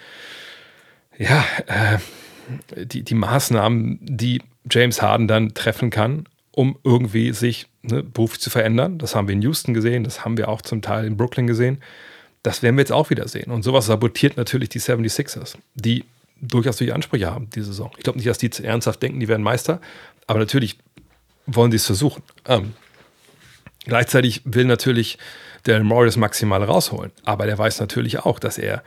ja, 1.18 1.44
äh, 1.66 1.98
die, 2.84 3.02
die 3.02 3.14
Maßnahmen, 3.14 3.98
die 4.02 4.42
James 4.70 5.02
Harden 5.02 5.28
dann 5.28 5.54
treffen 5.54 5.90
kann, 5.90 6.26
um 6.52 6.78
irgendwie 6.84 7.32
sich 7.32 7.68
ne, 7.82 8.02
beruflich 8.02 8.40
zu 8.40 8.50
verändern. 8.50 8.98
Das 8.98 9.14
haben 9.14 9.28
wir 9.28 9.34
in 9.34 9.42
Houston 9.42 9.74
gesehen, 9.74 10.04
das 10.04 10.24
haben 10.24 10.36
wir 10.36 10.48
auch 10.48 10.62
zum 10.62 10.82
Teil 10.82 11.04
in 11.04 11.16
Brooklyn 11.16 11.46
gesehen. 11.46 11.82
Das 12.42 12.62
werden 12.62 12.76
wir 12.76 12.82
jetzt 12.82 12.92
auch 12.92 13.10
wieder 13.10 13.28
sehen. 13.28 13.50
Und 13.50 13.62
sowas 13.62 13.86
sabotiert 13.86 14.36
natürlich 14.36 14.70
die 14.70 14.80
76ers, 14.80 15.56
die 15.74 16.04
durchaus 16.40 16.78
die 16.78 16.92
Ansprüche 16.92 17.30
haben 17.30 17.50
diese 17.50 17.66
Saison. 17.66 17.90
Ich 17.98 18.04
glaube 18.04 18.18
nicht, 18.18 18.28
dass 18.28 18.38
die 18.38 18.50
ernsthaft 18.62 19.02
denken, 19.02 19.20
die 19.20 19.28
werden 19.28 19.42
Meister, 19.42 19.80
aber 20.26 20.38
natürlich 20.38 20.78
wollen 21.46 21.70
sie 21.70 21.76
es 21.76 21.86
versuchen. 21.86 22.22
Ähm, 22.46 22.74
gleichzeitig 23.84 24.40
will 24.44 24.64
natürlich 24.64 25.18
der 25.66 25.82
Morris 25.84 26.16
maximal 26.16 26.62
rausholen, 26.64 27.12
aber 27.24 27.44
der 27.44 27.58
weiß 27.58 27.80
natürlich 27.80 28.20
auch, 28.20 28.38
dass 28.38 28.56
er 28.56 28.82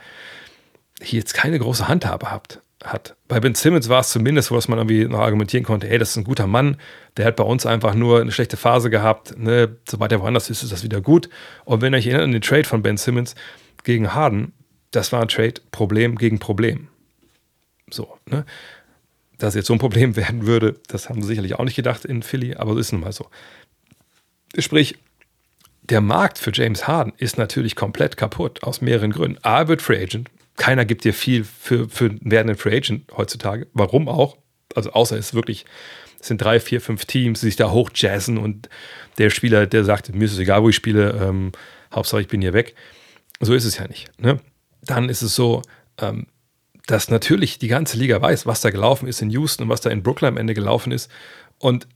hier 1.00 1.20
jetzt 1.20 1.34
keine 1.34 1.58
große 1.58 1.86
Handhabe 1.86 2.32
hat 2.32 2.60
hat. 2.84 3.16
Bei 3.28 3.40
Ben 3.40 3.54
Simmons 3.54 3.88
war 3.88 4.00
es 4.00 4.10
zumindest, 4.10 4.50
wo 4.50 4.60
man 4.68 4.78
irgendwie 4.78 5.06
noch 5.06 5.20
argumentieren 5.20 5.64
konnte, 5.64 5.88
hey, 5.88 5.98
das 5.98 6.10
ist 6.10 6.16
ein 6.16 6.24
guter 6.24 6.46
Mann, 6.46 6.76
der 7.16 7.26
hat 7.26 7.36
bei 7.36 7.44
uns 7.44 7.64
einfach 7.66 7.94
nur 7.94 8.20
eine 8.20 8.32
schlechte 8.32 8.56
Phase 8.56 8.90
gehabt, 8.90 9.38
ne? 9.38 9.76
sobald 9.88 10.12
er 10.12 10.20
woanders 10.20 10.50
ist, 10.50 10.62
ist 10.62 10.72
das 10.72 10.82
wieder 10.82 11.00
gut. 11.00 11.28
Und 11.64 11.80
wenn 11.80 11.94
ihr 11.94 11.98
euch 11.98 12.06
erinnert 12.06 12.24
an 12.24 12.32
den 12.32 12.42
Trade 12.42 12.64
von 12.64 12.82
Ben 12.82 12.96
Simmons 12.96 13.34
gegen 13.84 14.14
Harden, 14.14 14.52
das 14.90 15.12
war 15.12 15.22
ein 15.22 15.28
Trade 15.28 15.54
Problem 15.70 16.16
gegen 16.16 16.38
Problem. 16.38 16.88
So, 17.90 18.18
ne? 18.26 18.44
Dass 19.38 19.54
jetzt 19.54 19.66
so 19.66 19.72
ein 19.72 19.78
Problem 19.78 20.16
werden 20.16 20.46
würde, 20.46 20.80
das 20.88 21.08
haben 21.08 21.22
sie 21.22 21.28
sicherlich 21.28 21.54
auch 21.54 21.64
nicht 21.64 21.76
gedacht 21.76 22.04
in 22.04 22.22
Philly, 22.22 22.54
aber 22.54 22.74
so 22.74 22.78
ist 22.78 22.92
nun 22.92 23.02
mal 23.02 23.12
so. 23.12 23.28
Sprich, 24.58 24.96
der 25.82 26.00
Markt 26.00 26.38
für 26.38 26.50
James 26.52 26.88
Harden 26.88 27.12
ist 27.18 27.36
natürlich 27.36 27.76
komplett 27.76 28.16
kaputt 28.16 28.62
aus 28.62 28.80
mehreren 28.80 29.12
Gründen. 29.12 29.38
A, 29.42 29.68
wird 29.68 29.82
Free 29.82 30.02
Agent, 30.02 30.30
keiner 30.56 30.84
gibt 30.84 31.04
dir 31.04 31.12
viel 31.12 31.44
für, 31.44 31.88
für 31.88 32.06
einen 32.06 32.20
werdenden 32.22 32.56
Free 32.56 32.76
Agent 32.76 33.12
heutzutage. 33.16 33.66
Warum 33.74 34.08
auch? 34.08 34.38
Also 34.74 34.92
außer 34.92 35.18
es 35.18 35.34
wirklich, 35.34 35.66
sind 36.26 36.38
drei, 36.38 36.60
vier, 36.60 36.80
fünf 36.80 37.04
Teams, 37.04 37.40
die 37.40 37.46
sich 37.46 37.56
da 37.56 37.70
hochjazzen 37.70 38.38
und 38.38 38.68
der 39.18 39.30
Spieler, 39.30 39.66
der 39.66 39.84
sagt, 39.84 40.14
mir 40.14 40.24
ist 40.24 40.32
es 40.32 40.38
egal, 40.38 40.62
wo 40.62 40.68
ich 40.68 40.76
spiele, 40.76 41.18
ähm, 41.22 41.52
Hauptsache 41.94 42.20
ich 42.20 42.28
bin 42.28 42.40
hier 42.40 42.52
weg. 42.52 42.74
So 43.40 43.54
ist 43.54 43.64
es 43.64 43.78
ja 43.78 43.86
nicht. 43.86 44.10
Ne? 44.18 44.40
Dann 44.82 45.08
ist 45.08 45.22
es 45.22 45.34
so, 45.34 45.62
ähm, 45.98 46.26
dass 46.86 47.10
natürlich 47.10 47.58
die 47.58 47.68
ganze 47.68 47.96
Liga 47.96 48.20
weiß, 48.20 48.46
was 48.46 48.60
da 48.60 48.70
gelaufen 48.70 49.08
ist 49.08 49.22
in 49.22 49.30
Houston 49.30 49.64
und 49.64 49.68
was 49.68 49.80
da 49.80 49.90
in 49.90 50.02
Brooklyn 50.02 50.28
am 50.28 50.36
Ende 50.36 50.54
gelaufen 50.54 50.92
ist. 50.92 51.10
Und 51.58 51.86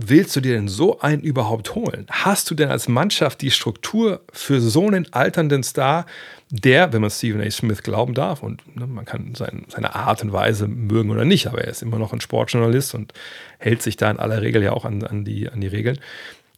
willst 0.00 0.36
du 0.36 0.40
dir 0.40 0.54
denn 0.54 0.68
so 0.68 1.00
einen 1.00 1.22
überhaupt 1.22 1.74
holen? 1.74 2.06
Hast 2.08 2.48
du 2.50 2.54
denn 2.54 2.70
als 2.70 2.86
Mannschaft 2.86 3.42
die 3.42 3.50
Struktur 3.50 4.20
für 4.32 4.60
so 4.60 4.86
einen 4.86 5.12
alternden 5.12 5.64
Star, 5.64 6.06
der, 6.50 6.92
wenn 6.92 7.02
man 7.02 7.10
Stephen 7.10 7.42
A. 7.42 7.50
Smith 7.50 7.82
glauben 7.82 8.14
darf, 8.14 8.44
und 8.44 8.62
ne, 8.76 8.86
man 8.86 9.04
kann 9.04 9.34
sein, 9.34 9.66
seine 9.68 9.96
Art 9.96 10.22
und 10.22 10.32
Weise 10.32 10.68
mögen 10.68 11.10
oder 11.10 11.24
nicht, 11.24 11.48
aber 11.48 11.62
er 11.62 11.70
ist 11.70 11.82
immer 11.82 11.98
noch 11.98 12.12
ein 12.12 12.20
Sportjournalist 12.20 12.94
und 12.94 13.12
hält 13.58 13.82
sich 13.82 13.96
da 13.96 14.08
in 14.08 14.20
aller 14.20 14.40
Regel 14.40 14.62
ja 14.62 14.72
auch 14.72 14.84
an, 14.84 15.02
an, 15.02 15.24
die, 15.24 15.50
an 15.50 15.60
die 15.60 15.66
Regeln. 15.66 15.98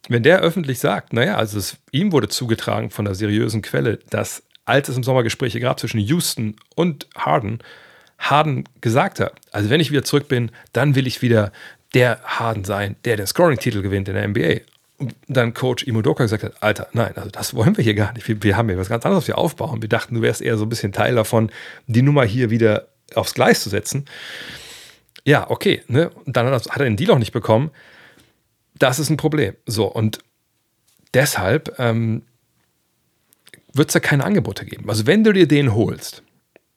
Wenn 0.07 0.21
der 0.21 0.39
öffentlich 0.41 0.77
sagt, 0.77 1.11
naja, 1.11 1.35
also 1.35 1.57
es, 1.57 1.77
ihm 1.91 2.11
wurde 2.11 2.29
zugetragen 2.29 2.91
von 2.91 3.07
einer 3.07 3.15
seriösen 3.15 3.63
Quelle, 3.63 3.97
dass 4.11 4.43
als 4.65 4.87
es 4.87 4.97
im 4.97 5.03
Sommer 5.03 5.23
Gespräche 5.23 5.59
gab 5.59 5.79
zwischen 5.79 5.99
Houston 5.99 6.57
und 6.75 7.07
Harden, 7.17 7.59
Harden 8.19 8.65
gesagt 8.81 9.19
hat, 9.19 9.33
also 9.51 9.71
wenn 9.71 9.81
ich 9.81 9.89
wieder 9.89 10.03
zurück 10.03 10.27
bin, 10.27 10.51
dann 10.73 10.93
will 10.93 11.07
ich 11.07 11.23
wieder 11.23 11.51
der 11.93 12.19
Harden 12.23 12.63
sein, 12.63 12.95
der 13.05 13.17
den 13.17 13.27
Scoring-Titel 13.27 13.81
gewinnt 13.81 14.07
in 14.07 14.15
der 14.15 14.27
NBA. 14.27 14.61
Und 14.97 15.15
dann 15.27 15.53
Coach 15.53 15.83
Imodoka 15.83 16.23
gesagt 16.23 16.43
hat, 16.43 16.61
Alter, 16.61 16.87
nein, 16.93 17.13
also 17.15 17.29
das 17.29 17.55
wollen 17.55 17.75
wir 17.75 17.83
hier 17.83 17.95
gar 17.95 18.13
nicht. 18.13 18.27
Wir, 18.27 18.41
wir 18.43 18.55
haben 18.55 18.69
hier 18.69 18.77
was 18.77 18.89
ganz 18.89 19.05
anderes 19.05 19.25
hier 19.25 19.37
aufbauen. 19.37 19.81
Wir 19.81 19.89
dachten, 19.89 20.15
du 20.15 20.21
wärst 20.21 20.41
eher 20.41 20.57
so 20.57 20.65
ein 20.65 20.69
bisschen 20.69 20.93
Teil 20.93 21.15
davon, 21.15 21.51
die 21.87 22.01
Nummer 22.01 22.23
hier 22.23 22.49
wieder 22.49 22.87
aufs 23.15 23.33
Gleis 23.33 23.63
zu 23.63 23.69
setzen. 23.69 24.05
Ja, 25.25 25.49
okay. 25.49 25.81
Ne? 25.87 26.09
Und 26.25 26.37
dann 26.37 26.51
hat 26.51 26.67
er 26.77 26.83
den 26.83 26.97
Deal 26.97 27.11
auch 27.11 27.19
nicht 27.19 27.33
bekommen. 27.33 27.71
Das 28.75 28.99
ist 28.99 29.09
ein 29.09 29.17
Problem. 29.17 29.55
So, 29.65 29.85
und 29.85 30.19
deshalb 31.13 31.77
ähm, 31.79 32.23
wird 33.73 33.89
es 33.89 33.93
da 33.93 33.99
keine 33.99 34.23
Angebote 34.23 34.65
geben. 34.65 34.89
Also, 34.89 35.07
wenn 35.07 35.23
du 35.23 35.33
dir 35.33 35.47
den 35.47 35.73
holst, 35.73 36.23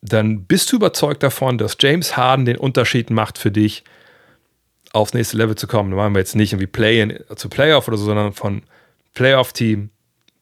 dann 0.03 0.45
bist 0.45 0.71
du 0.71 0.77
überzeugt 0.77 1.23
davon, 1.23 1.57
dass 1.57 1.77
James 1.81 2.17
Harden 2.17 2.45
den 2.45 2.59
Unterschied 2.59 3.11
macht 3.11 3.39
für 3.39 3.51
dich 3.51 3.85
aufs 4.95 5.13
nächste 5.13 5.37
Level 5.37 5.57
zu 5.57 5.67
kommen. 5.67 5.91
Da 5.91 5.97
machen 5.97 6.15
wir 6.15 6.21
jetzt 6.21 6.37
nicht 6.37 6.53
irgendwie 6.53 6.69
Play-in 6.69 7.19
zu 7.37 7.49
Playoff 7.49 7.89
oder 7.89 7.97
so, 7.97 8.05
sondern 8.05 8.33
von 8.33 8.63
Playoff-Team 9.15 9.91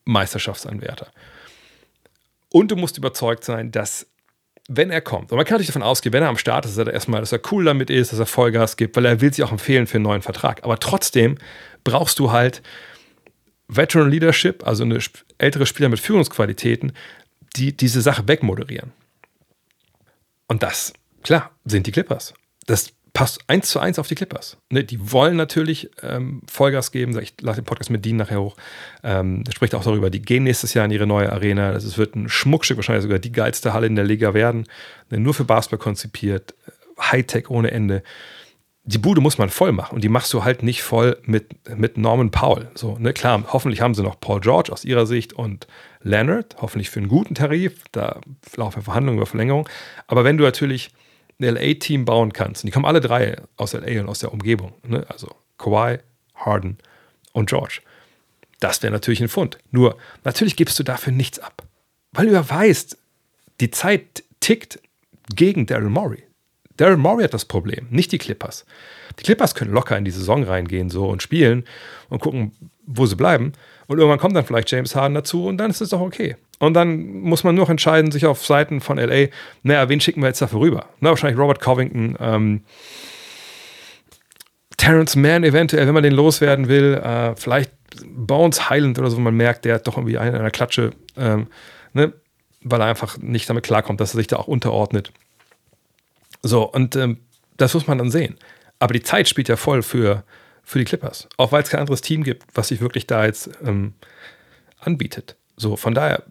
Meisterschaftsanwärter. 0.04 1.08
Und 2.50 2.70
du 2.70 2.76
musst 2.76 2.98
überzeugt 2.98 3.44
sein, 3.44 3.72
dass 3.72 4.06
wenn 4.68 4.90
er 4.90 5.00
kommt, 5.00 5.32
und 5.32 5.36
man 5.36 5.44
kann 5.44 5.54
natürlich 5.54 5.68
davon 5.68 5.82
ausgehen, 5.82 6.12
wenn 6.12 6.22
er 6.22 6.28
am 6.28 6.38
Start 6.38 6.66
ist, 6.66 6.76
dass 6.76 6.86
er 6.86 6.92
erstmal, 6.92 7.20
dass 7.20 7.32
er 7.32 7.40
cool 7.50 7.64
damit 7.64 7.90
ist, 7.90 8.12
dass 8.12 8.18
er 8.18 8.26
Vollgas 8.26 8.76
gibt, 8.76 8.94
weil 8.96 9.06
er 9.06 9.20
will 9.20 9.32
sich 9.32 9.42
auch 9.42 9.52
empfehlen 9.52 9.86
für 9.86 9.96
einen 9.96 10.04
neuen 10.04 10.22
Vertrag. 10.22 10.62
Aber 10.64 10.78
trotzdem 10.78 11.36
brauchst 11.82 12.18
du 12.18 12.30
halt 12.30 12.62
Veteran 13.68 14.10
Leadership, 14.10 14.66
also 14.66 14.84
eine 14.84 14.98
ältere 15.38 15.66
Spieler 15.66 15.88
mit 15.88 15.98
Führungsqualitäten, 15.98 16.92
die 17.56 17.76
diese 17.76 18.02
Sache 18.02 18.28
wegmoderieren. 18.28 18.92
Und 20.46 20.62
das, 20.62 20.92
klar, 21.22 21.50
sind 21.64 21.86
die 21.86 21.92
Clippers. 21.92 22.34
Das 22.66 22.92
passt 23.12 23.40
eins 23.46 23.68
zu 23.68 23.78
eins 23.78 23.98
auf 23.98 24.08
die 24.08 24.14
Clippers. 24.14 24.56
Ne, 24.70 24.84
die 24.84 25.12
wollen 25.12 25.36
natürlich 25.36 25.90
ähm, 26.02 26.42
Vollgas 26.46 26.92
geben. 26.92 27.18
Ich 27.20 27.34
lasse 27.40 27.60
den 27.60 27.66
Podcast 27.66 27.90
mit 27.90 28.04
Dean 28.04 28.16
nachher 28.16 28.40
hoch. 28.40 28.56
Ähm, 29.02 29.44
der 29.44 29.52
spricht 29.52 29.74
auch 29.74 29.84
darüber, 29.84 30.08
die 30.08 30.22
gehen 30.22 30.44
nächstes 30.44 30.74
Jahr 30.74 30.86
in 30.86 30.90
ihre 30.90 31.06
neue 31.06 31.30
Arena. 31.30 31.72
Das 31.72 31.98
wird 31.98 32.16
ein 32.16 32.28
Schmuckstück, 32.28 32.78
wahrscheinlich 32.78 33.02
sogar 33.02 33.18
die 33.18 33.32
geilste 33.32 33.74
Halle 33.74 33.86
in 33.86 33.96
der 33.96 34.04
Liga 34.04 34.32
werden. 34.34 34.66
Ne, 35.10 35.20
nur 35.20 35.34
für 35.34 35.44
Basketball 35.44 35.78
konzipiert. 35.78 36.54
Hightech 36.98 37.50
ohne 37.50 37.70
Ende. 37.70 38.02
Die 38.84 38.98
Bude 38.98 39.20
muss 39.20 39.38
man 39.38 39.48
voll 39.48 39.70
machen 39.70 39.94
und 39.94 40.02
die 40.02 40.08
machst 40.08 40.32
du 40.32 40.42
halt 40.42 40.64
nicht 40.64 40.82
voll 40.82 41.16
mit, 41.24 41.68
mit 41.76 41.98
Norman 41.98 42.32
Powell. 42.32 42.68
So, 42.74 42.98
ne, 42.98 43.12
klar, 43.12 43.44
hoffentlich 43.52 43.80
haben 43.80 43.94
sie 43.94 44.02
noch 44.02 44.18
Paul 44.18 44.40
George 44.40 44.72
aus 44.72 44.84
ihrer 44.84 45.06
Sicht 45.06 45.34
und 45.34 45.68
Leonard, 46.02 46.56
hoffentlich 46.60 46.90
für 46.90 46.98
einen 46.98 47.08
guten 47.08 47.36
Tarif. 47.36 47.84
Da 47.92 48.20
laufen 48.56 48.82
Verhandlungen 48.82 49.18
über 49.18 49.26
Verlängerung. 49.26 49.68
Aber 50.08 50.24
wenn 50.24 50.36
du 50.36 50.42
natürlich 50.42 50.90
ein 51.42 51.54
LA-Team 51.54 52.04
bauen 52.04 52.32
kannst, 52.32 52.62
und 52.62 52.68
die 52.68 52.72
kommen 52.72 52.86
alle 52.86 53.00
drei 53.00 53.36
aus 53.56 53.72
LA 53.72 54.00
und 54.00 54.08
aus 54.08 54.20
der 54.20 54.32
Umgebung, 54.32 54.72
ne? 54.86 55.04
also 55.08 55.28
Kawhi, 55.58 55.98
Harden 56.34 56.78
und 57.32 57.48
George, 57.48 57.80
das 58.60 58.82
wäre 58.82 58.92
natürlich 58.92 59.20
ein 59.20 59.28
Fund. 59.28 59.58
Nur, 59.70 59.96
natürlich 60.24 60.56
gibst 60.56 60.78
du 60.78 60.84
dafür 60.84 61.12
nichts 61.12 61.40
ab. 61.40 61.64
Weil 62.12 62.26
du 62.26 62.32
ja 62.32 62.48
weißt, 62.48 62.96
die 63.60 63.70
Zeit 63.70 64.22
tickt 64.40 64.80
gegen 65.34 65.66
Daryl 65.66 65.88
Morey. 65.88 66.22
Daryl 66.76 66.96
Morey 66.96 67.24
hat 67.24 67.34
das 67.34 67.44
Problem, 67.44 67.86
nicht 67.90 68.12
die 68.12 68.18
Clippers. 68.18 68.64
Die 69.18 69.24
Clippers 69.24 69.54
können 69.54 69.72
locker 69.72 69.96
in 69.96 70.04
die 70.04 70.10
Saison 70.10 70.44
reingehen 70.44 70.90
so 70.90 71.08
und 71.08 71.22
spielen 71.22 71.64
und 72.08 72.20
gucken, 72.20 72.52
wo 72.86 73.06
sie 73.06 73.16
bleiben. 73.16 73.52
Und 73.86 73.98
irgendwann 73.98 74.18
kommt 74.18 74.36
dann 74.36 74.46
vielleicht 74.46 74.70
James 74.70 74.94
Harden 74.94 75.14
dazu 75.14 75.46
und 75.46 75.58
dann 75.58 75.70
ist 75.70 75.80
es 75.80 75.90
doch 75.90 76.00
okay. 76.00 76.36
Und 76.62 76.74
dann 76.74 77.22
muss 77.22 77.42
man 77.42 77.56
nur 77.56 77.64
noch 77.64 77.70
entscheiden, 77.70 78.12
sich 78.12 78.24
auf 78.24 78.46
Seiten 78.46 78.80
von 78.80 78.96
LA, 78.96 79.30
naja, 79.64 79.88
wen 79.88 80.00
schicken 80.00 80.20
wir 80.20 80.28
jetzt 80.28 80.40
dafür 80.40 80.60
rüber? 80.60 80.86
Na, 81.00 81.10
wahrscheinlich 81.10 81.36
Robert 81.36 81.58
Covington, 81.58 82.16
ähm, 82.20 82.62
Terrence 84.76 85.16
Mann 85.16 85.42
eventuell, 85.42 85.88
wenn 85.88 85.94
man 85.94 86.04
den 86.04 86.12
loswerden 86.12 86.68
will, 86.68 86.94
äh, 87.02 87.34
vielleicht 87.34 87.72
Bones 88.06 88.70
Highland 88.70 88.96
oder 89.00 89.10
so, 89.10 89.16
wo 89.16 89.20
man 89.22 89.34
merkt, 89.34 89.64
der 89.64 89.74
hat 89.74 89.88
doch 89.88 89.96
irgendwie 89.96 90.18
einen 90.18 90.36
in 90.36 90.42
der 90.42 90.52
Klatsche, 90.52 90.92
ähm, 91.16 91.48
ne? 91.94 92.12
weil 92.60 92.80
er 92.80 92.86
einfach 92.86 93.18
nicht 93.18 93.50
damit 93.50 93.64
klarkommt, 93.64 94.00
dass 94.00 94.14
er 94.14 94.18
sich 94.18 94.28
da 94.28 94.36
auch 94.36 94.46
unterordnet. 94.46 95.12
So, 96.44 96.62
und 96.62 96.94
ähm, 96.94 97.18
das 97.56 97.74
muss 97.74 97.88
man 97.88 97.98
dann 97.98 98.12
sehen. 98.12 98.38
Aber 98.78 98.94
die 98.94 99.02
Zeit 99.02 99.28
spielt 99.28 99.48
ja 99.48 99.56
voll 99.56 99.82
für, 99.82 100.22
für 100.62 100.78
die 100.78 100.84
Clippers. 100.84 101.28
Auch 101.38 101.50
weil 101.50 101.64
es 101.64 101.70
kein 101.70 101.80
anderes 101.80 102.02
Team 102.02 102.22
gibt, 102.22 102.44
was 102.54 102.68
sich 102.68 102.80
wirklich 102.80 103.08
da 103.08 103.24
jetzt 103.24 103.50
ähm, 103.64 103.94
anbietet. 104.78 105.34
So, 105.56 105.76
von 105.76 105.94
daher, 105.94 106.22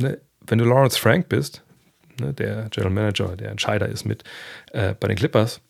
ne, 0.00 0.18
wenn 0.46 0.58
du 0.58 0.64
Lawrence 0.64 0.98
Frank 0.98 1.28
bist, 1.28 1.62
ne, 2.20 2.32
der 2.32 2.68
General 2.70 2.92
Manager, 2.92 3.36
der 3.36 3.50
Entscheider 3.50 3.88
ist 3.88 4.04
mit 4.04 4.24
äh, 4.72 4.94
bei 4.98 5.08
den 5.08 5.16
Clippers, 5.16 5.60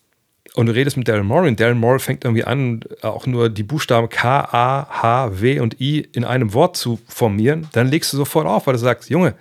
und 0.54 0.66
du 0.66 0.72
redest 0.72 0.96
mit 0.96 1.06
Daryl 1.06 1.22
Morey 1.22 1.48
und 1.48 1.60
Daryl 1.60 1.74
Morey 1.74 2.00
fängt 2.00 2.24
irgendwie 2.24 2.44
an, 2.44 2.80
auch 3.02 3.26
nur 3.26 3.50
die 3.50 3.62
Buchstaben 3.62 4.08
K, 4.08 4.40
A, 4.40 5.02
H, 5.02 5.40
W 5.40 5.60
und 5.60 5.80
I 5.80 6.00
in 6.12 6.24
einem 6.24 6.54
Wort 6.54 6.76
zu 6.76 6.98
formieren, 7.06 7.68
dann 7.72 7.88
legst 7.88 8.12
du 8.12 8.16
sofort 8.16 8.46
auf, 8.46 8.66
weil 8.66 8.74
du 8.74 8.80
sagst, 8.80 9.10
Junge, 9.10 9.34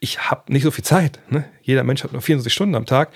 ich 0.00 0.30
habe 0.30 0.52
nicht 0.52 0.64
so 0.64 0.70
viel 0.70 0.84
Zeit. 0.84 1.18
Ne? 1.30 1.44
Jeder 1.62 1.84
Mensch 1.84 2.04
hat 2.04 2.12
nur 2.12 2.20
24 2.20 2.52
Stunden 2.52 2.74
am 2.74 2.86
Tag. 2.86 3.10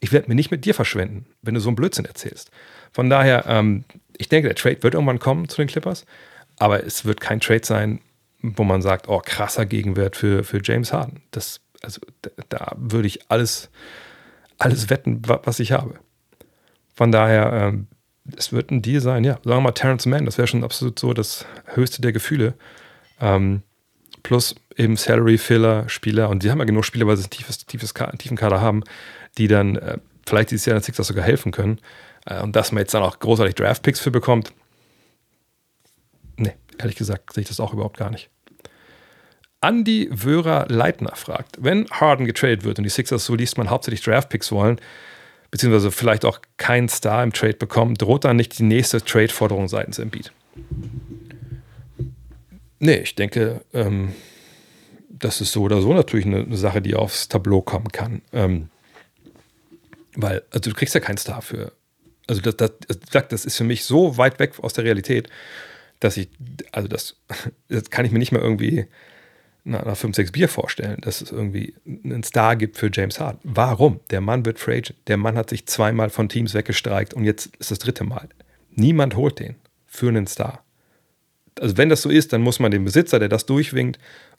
Ich 0.00 0.12
werde 0.12 0.28
mir 0.28 0.34
nicht 0.34 0.50
mit 0.50 0.64
dir 0.64 0.74
verschwenden, 0.74 1.26
wenn 1.40 1.54
du 1.54 1.60
so 1.60 1.68
einen 1.68 1.76
Blödsinn 1.76 2.04
erzählst. 2.04 2.50
Von 2.92 3.08
daher, 3.08 3.44
ähm, 3.46 3.84
ich 4.18 4.28
denke, 4.28 4.48
der 4.48 4.56
Trade 4.56 4.82
wird 4.82 4.94
irgendwann 4.94 5.18
kommen 5.18 5.48
zu 5.48 5.56
den 5.56 5.68
Clippers, 5.68 6.04
aber 6.58 6.84
es 6.84 7.04
wird 7.04 7.20
kein 7.20 7.40
Trade 7.40 7.64
sein, 7.64 8.00
wo 8.42 8.64
man 8.64 8.82
sagt, 8.82 9.08
oh, 9.08 9.20
krasser 9.24 9.66
Gegenwert 9.66 10.16
für, 10.16 10.44
für 10.44 10.60
James 10.62 10.92
Harden. 10.92 11.22
Das, 11.30 11.60
also, 11.82 12.00
da, 12.48 12.72
würde 12.76 13.08
ich 13.08 13.30
alles, 13.30 13.70
alles 14.58 14.90
wetten, 14.90 15.22
was 15.24 15.60
ich 15.60 15.72
habe. 15.72 15.94
Von 16.94 17.12
daher, 17.12 17.52
ähm, 17.52 17.86
es 18.36 18.52
wird 18.52 18.70
ein 18.70 18.82
Deal 18.82 19.00
sein, 19.00 19.24
ja. 19.24 19.34
Sagen 19.34 19.48
wir 19.48 19.60
mal 19.60 19.72
Terrence 19.72 20.06
Mann, 20.06 20.24
das 20.24 20.38
wäre 20.38 20.48
schon 20.48 20.64
absolut 20.64 20.98
so 20.98 21.12
das 21.12 21.46
höchste 21.66 22.02
der 22.02 22.12
Gefühle. 22.12 22.54
Ähm, 23.20 23.62
plus 24.22 24.54
eben 24.76 24.96
Salary-Filler-Spieler 24.96 26.28
und 26.28 26.42
die 26.42 26.50
haben 26.50 26.58
ja 26.58 26.64
genug 26.64 26.84
Spieler, 26.84 27.06
weil 27.06 27.16
sie 27.16 27.24
ein 27.24 27.30
tiefes, 27.30 27.64
tiefes, 27.64 27.94
tiefen 28.18 28.36
Kader 28.36 28.60
haben, 28.60 28.82
die 29.38 29.48
dann 29.48 29.76
äh, 29.76 29.98
vielleicht 30.26 30.50
dieses 30.50 30.66
Jahr 30.66 30.76
in 30.76 30.80
der 30.80 30.84
Sixers 30.84 31.06
sogar 31.06 31.24
helfen 31.24 31.52
können. 31.52 31.80
Äh, 32.26 32.42
und 32.42 32.56
dass 32.56 32.72
man 32.72 32.80
jetzt 32.80 32.92
dann 32.94 33.02
auch 33.02 33.18
großartig 33.18 33.54
Draft-Picks 33.54 34.00
für 34.00 34.10
bekommt, 34.10 34.52
ehrlich 36.78 36.96
gesagt 36.96 37.32
sehe 37.32 37.42
ich 37.42 37.48
das 37.48 37.60
auch 37.60 37.72
überhaupt 37.72 37.96
gar 37.96 38.10
nicht. 38.10 38.30
Andy 39.60 40.08
Wörer-Leitner 40.12 41.16
fragt, 41.16 41.56
wenn 41.60 41.88
Harden 41.90 42.26
getradet 42.26 42.64
wird 42.64 42.78
und 42.78 42.84
die 42.84 42.90
Sixers, 42.90 43.24
so 43.24 43.34
liest 43.34 43.58
man, 43.58 43.70
hauptsächlich 43.70 44.02
Draft-Picks 44.02 44.52
wollen, 44.52 44.80
beziehungsweise 45.50 45.90
vielleicht 45.90 46.24
auch 46.24 46.40
keinen 46.56 46.88
Star 46.88 47.22
im 47.22 47.32
Trade 47.32 47.54
bekommen, 47.54 47.94
droht 47.94 48.24
dann 48.24 48.36
nicht 48.36 48.58
die 48.58 48.64
nächste 48.64 49.02
Trade-Forderung 49.02 49.68
seitens 49.68 49.98
Embiid? 49.98 50.32
Nee, 52.78 52.98
ich 52.98 53.14
denke, 53.14 53.62
ähm, 53.72 54.12
das 55.08 55.40
ist 55.40 55.52
so 55.52 55.62
oder 55.62 55.80
so 55.80 55.94
natürlich 55.94 56.26
eine, 56.26 56.56
Sache, 56.56 56.82
die 56.82 56.94
aufs 56.94 57.28
Tableau 57.28 57.62
kommen 57.62 57.88
kann. 57.88 58.22
Ähm, 58.32 58.68
weil, 60.14 60.42
also 60.50 60.70
du 60.70 60.76
kriegst 60.76 60.94
ja 60.94 61.00
keinen 61.00 61.18
Star 61.18 61.42
für. 61.42 61.72
Also 62.26 62.40
das, 62.40 62.56
das, 62.56 63.28
das 63.28 63.44
ist 63.44 63.56
für 63.56 63.64
mich 63.64 63.84
so 63.84 64.18
weit 64.18 64.38
weg 64.38 64.54
aus 64.60 64.72
der 64.72 64.84
Realität, 64.84 65.28
dass 66.00 66.16
ich, 66.16 66.28
also 66.72 66.88
das, 66.88 67.16
das 67.68 67.90
kann 67.90 68.04
ich 68.04 68.12
mir 68.12 68.18
nicht 68.18 68.32
mehr 68.32 68.42
irgendwie 68.42 68.86
nach, 69.64 69.96
5, 69.96 70.14
6 70.14 70.32
Bier 70.32 70.48
vorstellen, 70.48 71.00
dass 71.00 71.20
es 71.20 71.32
irgendwie 71.32 71.74
einen 71.86 72.22
Star 72.22 72.54
gibt 72.54 72.76
für 72.76 72.88
James 72.92 73.18
Harden. 73.18 73.40
Warum? 73.42 74.00
Der 74.10 74.20
Mann 74.20 74.44
wird 74.46 74.60
Free 74.60 74.78
Agent. 74.78 74.96
Der 75.08 75.16
Mann 75.16 75.36
hat 75.36 75.50
sich 75.50 75.66
zweimal 75.66 76.08
von 76.10 76.28
Teams 76.28 76.54
weggestreikt 76.54 77.14
und 77.14 77.24
jetzt 77.24 77.56
ist 77.56 77.72
das 77.72 77.80
dritte 77.80 78.04
Mal. 78.04 78.28
Niemand 78.70 79.16
holt 79.16 79.40
den 79.40 79.56
für 79.86 80.08
einen 80.08 80.26
Star. 80.26 80.62
Also 81.58 81.76
wenn 81.76 81.88
das 81.88 82.02
so 82.02 82.10
ist, 82.10 82.32
dann 82.32 82.42
muss 82.42 82.60
man 82.60 82.70
dem 82.70 82.84
Besitzer, 82.84 83.18
der 83.18 83.28
das 83.28 83.46
durchwinkt, 83.46 83.98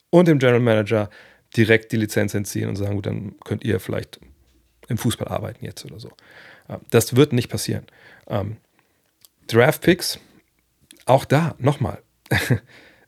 und 0.10 0.28
dem 0.28 0.40
General 0.40 0.62
Manager 0.62 1.10
direkt 1.56 1.92
die 1.92 1.98
Lizenz 1.98 2.34
entziehen 2.34 2.70
und 2.70 2.76
sagen, 2.76 2.96
gut, 2.96 3.06
dann 3.06 3.36
könnt 3.44 3.64
ihr 3.64 3.80
vielleicht 3.80 4.20
im 4.88 4.98
Fußball 4.98 5.28
arbeiten 5.28 5.66
jetzt 5.66 5.86
oder 5.86 6.00
so. 6.00 6.12
Das 6.90 7.16
wird 7.16 7.34
nicht 7.34 7.50
passieren. 7.50 7.86
Ähm, 8.28 8.58
Draft 9.48 9.82
Picks, 9.82 10.20
auch 11.08 11.26
da, 11.26 11.56
nochmal. 11.60 12.02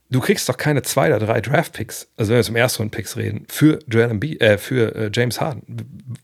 du 0.09 0.19
kriegst 0.19 0.49
doch 0.49 0.57
keine 0.57 0.81
zwei 0.81 1.07
oder 1.07 1.25
drei 1.25 1.41
Draft-Picks, 1.41 2.11
also 2.17 2.31
wenn 2.31 2.37
wir 2.37 2.43
zum 2.43 2.55
ersten 2.55 2.81
Runden-Picks 2.83 3.17
reden, 3.17 3.45
für 3.47 3.79
Joel 3.87 4.09
Embiid, 4.09 4.41
äh, 4.41 4.57
für 4.57 4.95
äh, 4.95 5.11
James 5.13 5.39
Harden. 5.39 5.63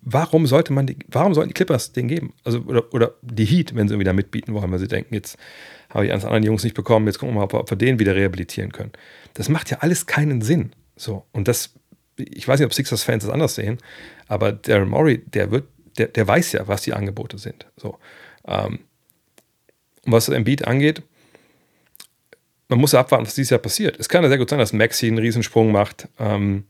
Warum 0.02 0.48
sollte 0.48 0.74
man 0.74 0.88
die, 0.88 0.98
warum 1.08 1.34
sollten 1.34 1.50
die 1.50 1.54
Clippers 1.54 1.92
den 1.92 2.08
geben? 2.08 2.34
Also, 2.44 2.60
oder, 2.62 2.94
oder 2.94 3.16
die 3.22 3.46
Heat, 3.46 3.76
wenn 3.76 3.88
sie 3.88 3.94
irgendwie 3.94 4.06
da 4.06 4.14
mitbieten 4.14 4.54
wollen, 4.54 4.72
weil 4.72 4.80
sie 4.80 4.88
denken, 4.88 5.14
jetzt 5.14 5.38
habe 5.90 6.06
ich 6.06 6.12
eines 6.12 6.26
anderen 6.26 6.44
Jungs 6.44 6.64
nicht 6.64 6.76
bekommen, 6.76 7.06
jetzt 7.08 7.20
gucken 7.20 7.36
wir 7.36 7.40
mal, 7.40 7.46
ob 7.46 7.54
wir, 7.54 7.60
ob 7.60 7.70
wir 7.70 7.78
den 7.78 8.00
wieder 8.00 8.16
rehabilitieren 8.16 8.72
können. 8.72 8.92
Das 9.34 9.50
macht 9.50 9.70
ja 9.70 9.78
alles 9.80 10.06
keinen 10.08 10.42
Sinn. 10.42 10.72
So, 10.96 11.26
und 11.32 11.48
das, 11.48 11.74
ich 12.18 12.48
weiß 12.48 12.60
nicht, 12.60 12.66
ob 12.66 12.74
Sixers-Fans 12.74 13.24
das 13.24 13.34
anders 13.34 13.56
sehen, 13.56 13.78
aber 14.28 14.52
Daryl 14.52 14.86
Morey, 14.86 15.20
der 15.26 15.52
wird, 15.52 15.66
der, 15.98 16.08
der 16.08 16.28
weiß 16.28 16.54
ja, 16.54 16.68
was 16.68 16.82
die 16.82 16.94
Angebote 16.94 17.38
sind. 17.38 17.68
So. 17.78 17.98
Ähm, 18.48 18.80
und 20.06 20.12
was 20.12 20.30
Embiid 20.30 20.68
angeht, 20.68 21.04
man 22.68 22.80
muss 22.80 22.94
abwarten, 22.94 23.26
was 23.26 23.36
dieses 23.36 23.52
Jahr 23.52 23.60
passiert. 23.60 24.00
Es 24.00 24.10
kann 24.10 24.24
ja 24.24 24.30
sehr 24.30 24.38
gut 24.38 24.50
sein, 24.50 24.60
dass 24.60 24.74
Maxi 24.74 25.08
einen 25.08 25.20
Riesensprung 25.20 25.72
macht, 25.72 26.08
ähm, 26.20 26.66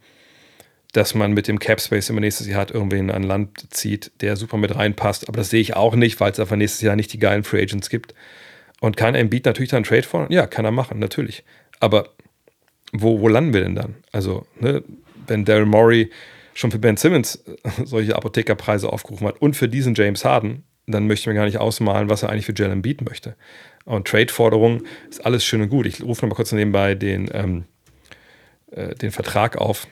dass 0.91 1.13
man 1.13 1.33
mit 1.33 1.47
dem 1.47 1.59
Cap 1.59 1.81
Space 1.81 2.09
immer 2.09 2.21
nächstes 2.21 2.47
Jahr 2.47 2.61
hat, 2.61 2.71
irgendwen 2.71 3.11
an 3.11 3.23
Land 3.23 3.73
zieht, 3.73 4.11
der 4.21 4.35
super 4.37 4.57
mit 4.57 4.75
reinpasst. 4.75 5.27
Aber 5.27 5.37
das 5.37 5.49
sehe 5.49 5.61
ich 5.61 5.75
auch 5.75 5.95
nicht, 5.95 6.19
weil 6.19 6.31
es 6.31 6.39
einfach 6.39 6.55
nächstes 6.55 6.81
Jahr 6.81 6.95
nicht 6.95 7.11
die 7.13 7.19
geilen 7.19 7.43
Free 7.43 7.61
Agents 7.61 7.89
gibt. 7.89 8.13
Und 8.81 8.97
kann 8.97 9.15
Embiid 9.15 9.45
natürlich 9.45 9.71
dann 9.71 9.83
Trade 9.83 10.03
fordern? 10.03 10.31
Ja, 10.31 10.47
kann 10.47 10.65
er 10.65 10.71
machen, 10.71 10.99
natürlich. 10.99 11.43
Aber 11.79 12.09
wo, 12.91 13.19
wo 13.19 13.27
landen 13.27 13.53
wir 13.53 13.61
denn 13.61 13.75
dann? 13.75 13.95
Also, 14.11 14.45
ne, 14.59 14.83
wenn 15.27 15.45
Daryl 15.45 15.65
Morey 15.65 16.11
schon 16.53 16.71
für 16.71 16.79
Ben 16.79 16.97
Simmons 16.97 17.43
solche 17.83 18.15
Apothekerpreise 18.15 18.91
aufgerufen 18.91 19.27
hat 19.27 19.41
und 19.41 19.55
für 19.55 19.67
diesen 19.67 19.95
James 19.95 20.23
Harden, 20.23 20.63
dann 20.87 21.07
möchte 21.07 21.23
ich 21.23 21.27
mir 21.27 21.33
gar 21.33 21.45
nicht 21.45 21.57
ausmalen, 21.57 22.09
was 22.09 22.23
er 22.23 22.29
eigentlich 22.29 22.45
für 22.45 22.53
Jalen 22.55 22.73
Embiid 22.73 23.01
möchte. 23.01 23.35
Und 23.85 24.07
Trade-Forderungen 24.07 24.85
ist 25.09 25.25
alles 25.25 25.45
schön 25.45 25.61
und 25.61 25.69
gut. 25.69 25.85
Ich 25.85 26.03
rufe 26.03 26.25
noch 26.25 26.31
mal 26.31 26.35
kurz 26.35 26.51
nebenbei 26.51 26.95
den, 26.95 27.29
ähm, 27.31 27.65
äh, 28.71 28.95
den 28.95 29.11
Vertrag 29.11 29.57
auf, 29.57 29.87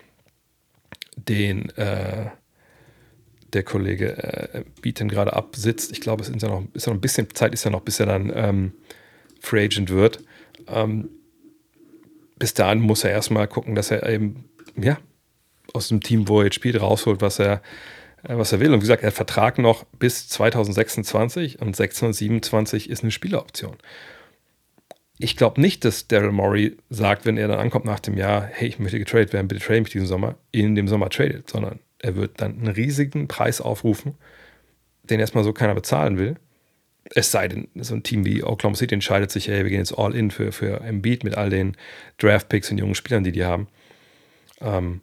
den, 1.16 1.70
äh, 1.78 2.32
der 3.54 3.64
Kollege 3.64 4.18
äh, 4.18 4.64
Beaton 4.82 5.08
gerade 5.08 5.34
absitzt. 5.34 5.92
Ich 5.92 6.02
glaube, 6.02 6.24
es 6.24 6.30
ist 6.30 6.42
ja, 6.42 6.50
noch, 6.50 6.64
ist 6.74 6.88
ja 6.88 6.92
noch 6.92 6.98
ein 6.98 7.02
bisschen 7.02 7.30
Zeit, 7.34 7.54
ist 7.54 7.64
ja 7.66 7.72
noch, 7.72 7.82
bis 7.82 8.00
er 8.00 8.08
dann 8.08 8.32
ähm, 8.34 8.74
Free 9.40 9.66
Agent 9.66 9.90
wird. 9.90 10.24
Ähm, 10.68 11.10
bis 12.40 12.56
dahin 12.56 12.80
muss 12.80 13.04
er 13.04 13.12
erstmal 13.12 13.48
gucken, 13.48 13.76
dass 13.76 13.92
er 13.92 14.10
eben, 14.10 14.50
ja, 14.76 14.98
aus 15.74 15.88
dem 15.88 16.02
Team, 16.02 16.28
wo 16.28 16.40
er 16.40 16.46
jetzt 16.46 16.56
spielt, 16.56 16.82
rausholt, 16.82 17.22
was 17.22 17.40
er, 17.40 17.62
was 18.24 18.52
er 18.52 18.60
will. 18.60 18.74
Und 18.74 18.80
wie 18.80 18.82
gesagt, 18.82 19.04
er 19.04 19.08
hat 19.08 19.16
Vertrag 19.16 19.58
noch 19.58 19.84
bis 20.00 20.28
2026 20.30 21.62
und 21.62 21.76
627 21.76 22.90
ist 22.90 23.04
eine 23.04 23.12
Spieleroption. 23.12 23.76
Ich 25.20 25.38
glaube 25.38 25.62
nicht, 25.62 25.86
dass 25.86 26.08
Daryl 26.08 26.32
Morey 26.32 26.78
sagt, 26.90 27.26
wenn 27.26 27.38
er 27.38 27.48
dann 27.48 27.60
ankommt 27.60 27.86
nach 27.86 28.00
dem 28.00 28.18
Jahr, 28.18 28.42
hey, 28.42 28.68
ich 28.68 28.80
möchte 28.80 29.00
getradet 29.00 29.32
werden, 29.32 29.48
bitte 29.48 29.64
trade 29.64 29.82
mich 29.82 29.92
diesen 29.92 30.08
Sommer, 30.08 30.36
in 30.52 30.76
dem 30.76 30.88
Sommer 30.88 31.10
tradet, 31.10 31.50
sondern 31.50 31.80
er 32.00 32.16
wird 32.16 32.42
dann 32.42 32.58
einen 32.58 32.68
riesigen 32.68 33.28
Preis 33.28 33.62
aufrufen, 33.62 34.16
den 35.04 35.20
erstmal 35.20 35.44
so 35.44 35.54
keiner 35.54 35.76
bezahlen 35.76 36.18
will. 36.18 36.36
Es 37.16 37.32
sei 37.32 37.48
denn, 37.48 37.68
so 37.76 37.94
ein 37.94 38.04
Team 38.04 38.26
wie 38.26 38.44
Oklahoma 38.44 38.76
City 38.76 38.96
entscheidet 38.96 39.30
sich, 39.30 39.50
hey, 39.50 39.64
wir 39.64 39.70
gehen 39.70 39.80
jetzt 39.80 39.98
all 39.98 40.16
in 40.16 40.32
für, 40.32 40.52
für 40.52 40.82
Embiid 40.82 41.24
mit 41.24 41.36
all 41.36 41.50
den 41.50 41.78
Draft-Picks 42.18 42.72
und 42.72 42.78
jungen 42.78 42.96
Spielern, 42.96 43.24
die 43.24 43.34
die 43.34 43.46
haben. 43.46 43.68
Ähm, 44.62 45.02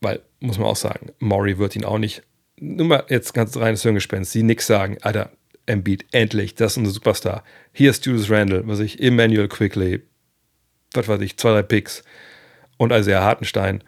weil, 0.00 0.20
muss 0.40 0.58
man 0.58 0.66
auch 0.66 0.76
sagen, 0.76 1.12
Maury 1.18 1.58
wird 1.58 1.76
ihn 1.76 1.84
auch 1.84 1.98
nicht, 1.98 2.22
nur 2.58 2.86
mal 2.86 3.04
jetzt 3.08 3.34
ganz 3.34 3.56
reines 3.56 3.82
Hirngespenst, 3.82 4.32
sie 4.32 4.42
nichts 4.42 4.66
sagen, 4.66 4.98
Alter, 5.02 5.30
Embiid, 5.66 6.06
endlich, 6.12 6.54
das 6.54 6.72
ist 6.72 6.78
unser 6.78 6.92
Superstar. 6.92 7.44
Hier 7.72 7.90
ist 7.90 8.06
Julius 8.06 8.30
Randle, 8.30 8.66
was 8.66 8.78
ich, 8.78 9.00
Emmanuel 9.00 9.48
Quickly, 9.48 10.02
was 10.94 11.08
weiß 11.08 11.20
ich, 11.20 11.36
zwei, 11.36 11.50
drei 11.50 11.62
Picks 11.62 12.02
und 12.76 12.92
Isaiah 12.92 13.22
Hartenstein. 13.22 13.82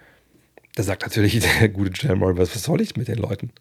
Da 0.74 0.82
sagt 0.82 1.02
natürlich 1.02 1.38
der 1.60 1.68
gute 1.68 1.90
General 1.90 2.18
Murray, 2.18 2.36
was, 2.36 2.54
was 2.54 2.64
soll 2.64 2.80
ich 2.80 2.96
mit 2.96 3.08
den 3.08 3.18
Leuten? 3.18 3.52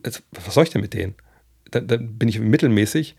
was 0.00 0.54
soll 0.54 0.64
ich 0.64 0.70
denn 0.70 0.82
mit 0.82 0.94
denen? 0.94 1.14
Dann, 1.70 1.88
dann 1.88 2.16
bin 2.16 2.28
ich 2.28 2.38
mittelmäßig. 2.38 3.16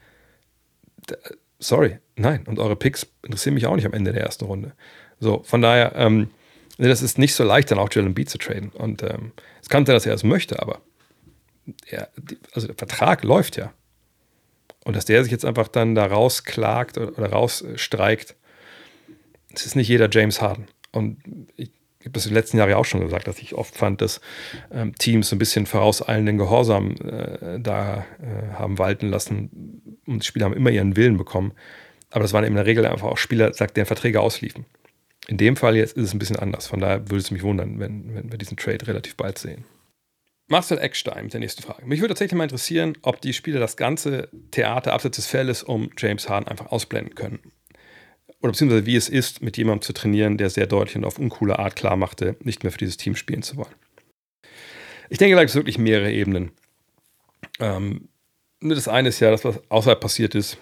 sorry, 1.60 2.00
nein. 2.16 2.46
Und 2.48 2.60
eure 2.60 2.78
Picks 2.78 3.08
interessieren 3.24 3.56
mich 3.56 3.66
auch 3.66 3.76
nicht 3.76 3.86
am 3.86 3.94
Ende 3.94 4.14
der 4.14 4.24
ersten 4.24 4.46
Runde. 4.46 4.74
So, 5.20 5.44
von 5.44 5.62
daher, 5.62 5.94
ähm, 5.96 6.30
das 6.78 7.02
ist 7.02 7.18
nicht 7.18 7.34
so 7.34 7.44
leicht, 7.44 7.72
dann 7.72 7.80
auch 7.80 7.90
Jalen 7.92 8.14
Beat 8.14 8.30
zu 8.30 8.38
traden. 8.38 8.70
Und 8.70 9.04
ähm, 9.04 9.34
es 9.62 9.68
kann 9.68 9.86
sein, 9.86 9.96
dass 9.96 10.06
er 10.06 10.14
es 10.14 10.24
möchte, 10.24 10.62
aber 10.62 10.82
er, 11.88 12.10
also 12.54 12.68
der 12.68 12.76
Vertrag 12.76 13.24
läuft 13.24 13.58
ja. 13.58 13.74
Und 14.84 14.96
dass 14.96 15.06
der 15.06 15.24
sich 15.24 15.32
jetzt 15.32 15.46
einfach 15.46 15.68
dann 15.68 15.96
da 15.96 16.06
rausklagt 16.06 16.98
oder, 16.98 17.18
oder 17.18 17.30
rausstreikt, 17.30 18.36
das 19.52 19.66
ist 19.66 19.76
nicht 19.76 19.88
jeder 19.88 20.10
James 20.10 20.42
Harden. 20.42 20.68
Und 20.92 21.18
ich 21.58 21.72
habe 22.02 22.12
das 22.12 22.26
in 22.26 22.32
den 22.32 22.36
letzten 22.36 22.58
Jahren 22.58 22.74
auch 22.74 22.86
schon 22.86 23.02
gesagt, 23.02 23.28
dass 23.28 23.40
ich 23.40 23.56
oft 23.56 23.76
fand, 23.76 24.02
dass 24.02 24.22
ähm, 24.72 24.96
Teams 24.96 25.30
so 25.30 25.36
ein 25.36 25.40
bisschen 25.40 25.66
vorauseilenden 25.66 26.38
Gehorsam 26.38 26.96
äh, 27.02 27.60
da 27.60 28.06
äh, 28.22 28.54
haben 28.54 28.78
walten 28.78 29.10
lassen 29.10 30.00
und 30.06 30.24
Spieler 30.24 30.46
haben 30.46 30.54
immer 30.54 30.70
ihren 30.70 30.96
Willen 30.96 31.18
bekommen. 31.18 31.54
Aber 32.12 32.22
das 32.22 32.34
waren 32.34 32.46
in 32.46 32.56
der 32.56 32.66
Regel 32.66 32.86
einfach 32.86 33.08
auch 33.08 33.18
Spieler, 33.18 33.54
sagt, 33.54 33.76
deren 33.76 33.88
Verträge 33.88 34.22
ausliefen. 34.22 34.66
In 35.28 35.38
dem 35.38 35.58
Fall 35.58 35.76
jetzt 35.76 35.98
ist 35.98 36.06
es 36.06 36.14
ein 36.14 36.20
bisschen 36.20 36.38
anders. 36.38 36.68
Von 36.68 36.80
daher 36.80 37.10
würde 37.10 37.18
es 37.18 37.32
mich 37.32 37.44
wundern, 37.44 37.80
wenn, 37.80 38.16
wenn 38.16 38.32
wir 38.32 38.38
diesen 38.38 38.56
Trade 38.56 38.88
relativ 38.88 39.18
bald 39.18 39.38
sehen. 39.38 39.66
Marcel 40.48 40.78
Eckstein 40.78 41.26
mit 41.26 41.34
der 41.34 41.42
nächsten 41.42 41.62
Frage. 41.62 41.86
Mich 41.86 42.00
würde 42.00 42.14
tatsächlich 42.14 42.38
mal 42.38 42.44
interessieren, 42.44 42.98
ob 43.02 43.22
die 43.22 43.34
Spieler 43.34 43.60
das 43.60 43.76
ganze 43.76 44.30
Theater 44.52 44.94
abseits 44.94 45.18
des 45.18 45.28
Feldes 45.28 45.64
um 45.64 45.90
James 45.98 46.30
Harden 46.30 46.48
einfach 46.48 46.68
ausblenden 46.68 47.16
können. 47.16 47.40
Oder 48.42 48.52
beziehungsweise 48.52 48.86
wie 48.86 48.96
es 48.96 49.10
ist, 49.10 49.42
mit 49.42 49.58
jemandem 49.58 49.82
zu 49.82 49.94
trainieren, 49.94 50.38
der 50.38 50.50
sehr 50.50 50.68
deutlich 50.68 50.96
und 50.96 51.06
auf 51.06 51.20
uncoole 51.20 51.60
Art 51.60 51.76
klar 51.76 51.98
machte, 51.98 52.38
nicht 52.42 52.64
mehr 52.64 52.72
für 52.72 52.78
dieses 52.78 52.98
Team 52.98 53.16
spielen 53.16 53.42
zu 53.42 53.58
wollen. 53.58 53.74
Ich 55.10 55.18
denke, 55.18 55.36
da 55.36 55.42
gibt 55.42 55.50
es 55.50 55.56
wirklich 55.56 55.78
mehrere 55.78 56.12
Ebenen. 56.12 56.52
Ähm, 57.60 58.08
das 58.62 58.88
eine 58.88 59.10
ist 59.10 59.20
ja, 59.20 59.32
das, 59.32 59.44
was 59.44 59.60
außerhalb 59.70 60.00
passiert 60.00 60.36
ist, 60.36 60.58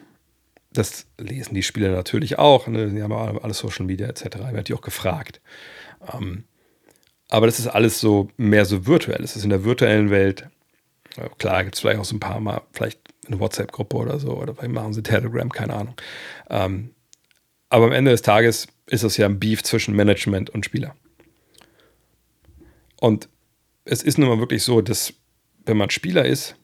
das 0.72 1.08
lesen 1.18 1.56
die 1.56 1.64
Spieler 1.64 1.90
natürlich 1.92 2.38
auch. 2.38 2.68
Ne? 2.68 2.90
Die 2.90 3.02
haben 3.02 3.14
alle 3.14 3.54
Social 3.54 3.86
Media 3.86 4.08
etc. 4.08 4.26
Ich 4.26 4.34
werde 4.34 4.64
die 4.64 4.74
auch 4.74 4.82
gefragt. 4.82 5.42
Ähm, 6.14 6.46
aber 7.30 7.46
das 7.46 7.60
ist 7.60 7.68
alles 7.68 8.00
so 8.00 8.30
mehr 8.38 8.66
so 8.66 8.86
virtuell. 8.86 9.24
Es 9.24 9.36
ist 9.36 9.44
in 9.44 9.50
der 9.50 9.64
virtuellen 9.64 10.10
Welt. 10.10 10.48
Klar, 11.38 11.64
gibt 11.64 11.76
es 11.76 11.82
vielleicht 11.82 12.00
auch 12.00 12.06
so 12.06 12.16
ein 12.16 12.20
paar 12.20 12.40
Mal, 12.40 12.62
vielleicht 12.74 13.00
eine 13.28 13.40
WhatsApp-Gruppe 13.40 13.96
oder 13.96 14.20
so, 14.20 14.34
oder 14.34 14.54
vielleicht 14.54 14.74
machen 14.74 14.94
sie 14.94 15.02
Telegram, 15.02 15.50
keine 15.50 15.74
Ahnung. 15.74 15.96
Ähm, 16.50 16.92
aber 17.70 17.86
am 17.86 17.92
Ende 17.92 18.12
des 18.12 18.22
Tages 18.22 18.68
ist 18.88 19.04
es 19.04 19.18
ja 19.18 19.26
ein 19.26 19.40
Beef 19.40 19.64
zwischen 19.64 19.96
Management 19.96 20.50
und 20.50 20.66
Spieler. 20.66 20.96
Und 23.00 23.30
es 23.86 24.04
ist 24.04 24.18
nun 24.18 24.30
mal 24.30 24.40
wirklich 24.40 24.64
so, 24.64 24.82
dass 24.82 25.14
wenn 25.66 25.78
man 25.78 25.90
Spieler 25.90 26.26
ist, 26.26 26.56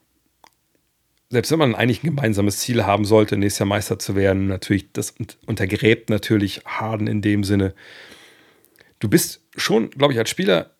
selbst 1.30 1.50
wenn 1.50 1.58
man 1.58 1.74
eigentlich 1.74 2.02
ein 2.02 2.14
gemeinsames 2.14 2.58
Ziel 2.58 2.84
haben 2.84 3.04
sollte, 3.04 3.36
nächstes 3.36 3.60
Jahr 3.60 3.66
Meister 3.66 3.98
zu 3.98 4.14
werden, 4.14 4.48
natürlich, 4.48 4.92
das 4.92 5.14
untergräbt 5.46 6.10
natürlich 6.10 6.62
Harden 6.66 7.06
in 7.06 7.22
dem 7.22 7.42
Sinne. 7.42 7.74
Du 9.02 9.08
bist 9.08 9.40
schon, 9.56 9.90
glaube 9.90 10.12
ich, 10.12 10.18
als 10.20 10.30
Spieler, 10.30 10.76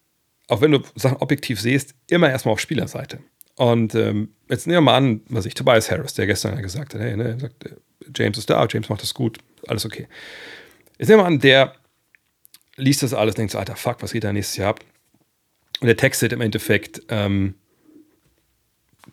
auch 0.47 0.61
wenn 0.61 0.71
du 0.71 0.81
Sachen 0.95 1.17
objektiv 1.17 1.61
siehst, 1.61 1.97
immer 2.09 2.31
erstmal 2.31 2.53
auf 2.53 2.61
Spielerseite. 2.61 3.19
Und 3.57 3.97
ähm, 3.97 4.37
jetzt 4.49 4.69
nehmen 4.69 4.77
wir 4.77 4.81
mal 4.93 4.97
an, 4.97 5.23
was 5.29 5.45
ich, 5.45 5.55
Tobias 5.55 5.91
Harris, 5.91 6.15
der 6.15 6.29
gestern 6.29 6.63
gesagt 6.63 6.95
hat, 6.95 7.01
hey, 7.01 7.17
ne, 7.17 7.37
sagt, 7.41 7.65
äh, 7.65 7.75
James 8.15 8.39
ist 8.39 8.49
da, 8.49 8.65
James 8.71 8.89
macht 8.89 9.03
das 9.03 9.13
gut, 9.13 9.39
alles 9.67 9.85
okay. 9.85 10.07
Jetzt 10.99 11.09
nehmen 11.09 11.21
wir 11.21 11.27
an, 11.27 11.41
der 11.41 11.75
liest 12.77 13.03
das 13.03 13.13
alles, 13.13 13.35
denkt 13.35 13.51
so, 13.51 13.59
alter 13.59 13.75
Fuck, 13.75 14.05
was 14.05 14.13
geht 14.13 14.23
da 14.23 14.33
nächstes 14.33 14.57
Jahr 14.57 14.71
ab? 14.71 14.85
Und 15.81 15.89
der 15.89 15.97
textet 15.97 16.33
im 16.33 16.41
Endeffekt, 16.41 17.03
ähm, 17.09 17.57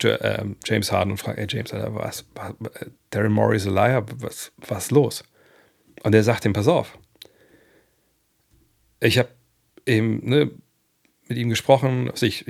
ähm, 0.04 0.54
James 0.64 0.92
Harden 0.92 1.10
und 1.10 1.16
fragt, 1.18 1.40
ey 1.40 1.48
James, 1.50 1.72
Alter, 1.72 1.96
was, 1.96 2.24
was 2.36 2.54
Darren 3.10 3.32
Morey 3.32 3.56
ist 3.56 3.66
a 3.66 3.70
liar, 3.70 4.06
was, 4.18 4.52
was 4.68 4.92
los? 4.92 5.24
Und 6.04 6.14
er 6.14 6.22
sagt 6.22 6.44
ihm, 6.44 6.52
pass 6.52 6.68
auf. 6.68 6.96
Ich 9.00 9.18
habe 9.18 9.30
eben 9.86 10.28
ne, 10.28 10.50
mit 11.28 11.38
ihm 11.38 11.48
gesprochen, 11.48 12.10
also 12.10 12.26
ich, 12.26 12.44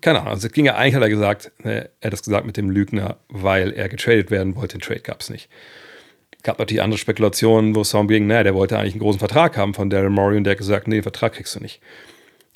keine 0.00 0.20
Ahnung, 0.20 0.32
also 0.32 0.46
es 0.46 0.52
ging 0.52 0.64
ja 0.64 0.76
eigentlich, 0.76 0.94
hat 0.94 1.02
er 1.02 1.08
gesagt, 1.08 1.52
ne, 1.64 1.90
er 2.00 2.06
hat 2.06 2.12
das 2.12 2.22
gesagt 2.22 2.46
mit 2.46 2.56
dem 2.56 2.70
Lügner, 2.70 3.18
weil 3.28 3.72
er 3.72 3.88
getradet 3.88 4.30
werden 4.30 4.56
wollte, 4.56 4.78
den 4.78 4.80
Trade 4.80 5.00
gab 5.00 5.20
es 5.20 5.28
nicht. 5.28 5.50
Gab 6.42 6.58
natürlich 6.58 6.82
andere 6.82 6.98
Spekulationen, 6.98 7.74
wo 7.74 7.82
es 7.82 7.90
darum 7.90 8.08
ging, 8.08 8.26
naja, 8.26 8.42
der 8.42 8.54
wollte 8.54 8.78
eigentlich 8.78 8.94
einen 8.94 9.00
großen 9.00 9.18
Vertrag 9.18 9.56
haben 9.56 9.74
von 9.74 9.90
Darren 9.90 10.12
Morey 10.12 10.36
und 10.36 10.44
der 10.44 10.52
hat 10.52 10.58
gesagt, 10.58 10.88
nee, 10.88 10.96
den 10.96 11.02
Vertrag 11.02 11.34
kriegst 11.34 11.54
du 11.54 11.60
nicht. 11.60 11.80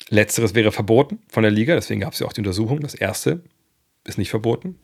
Letzteres 0.09 0.55
wäre 0.55 0.71
verboten 0.71 1.19
von 1.27 1.43
der 1.43 1.51
Liga, 1.51 1.75
deswegen 1.75 2.01
gab 2.01 2.13
es 2.13 2.19
ja 2.19 2.27
auch 2.27 2.33
die 2.33 2.41
Untersuchung. 2.41 2.79
Das 2.79 2.95
erste 2.95 3.41
ist 4.05 4.17
nicht 4.17 4.29
verboten. 4.29 4.79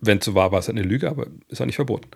Wenn 0.00 0.18
es 0.18 0.24
so 0.24 0.34
war, 0.34 0.52
war 0.52 0.60
es 0.60 0.68
halt 0.68 0.78
eine 0.78 0.86
Lüge, 0.86 1.10
aber 1.10 1.26
ist 1.48 1.60
auch 1.60 1.66
nicht 1.66 1.76
verboten. 1.76 2.08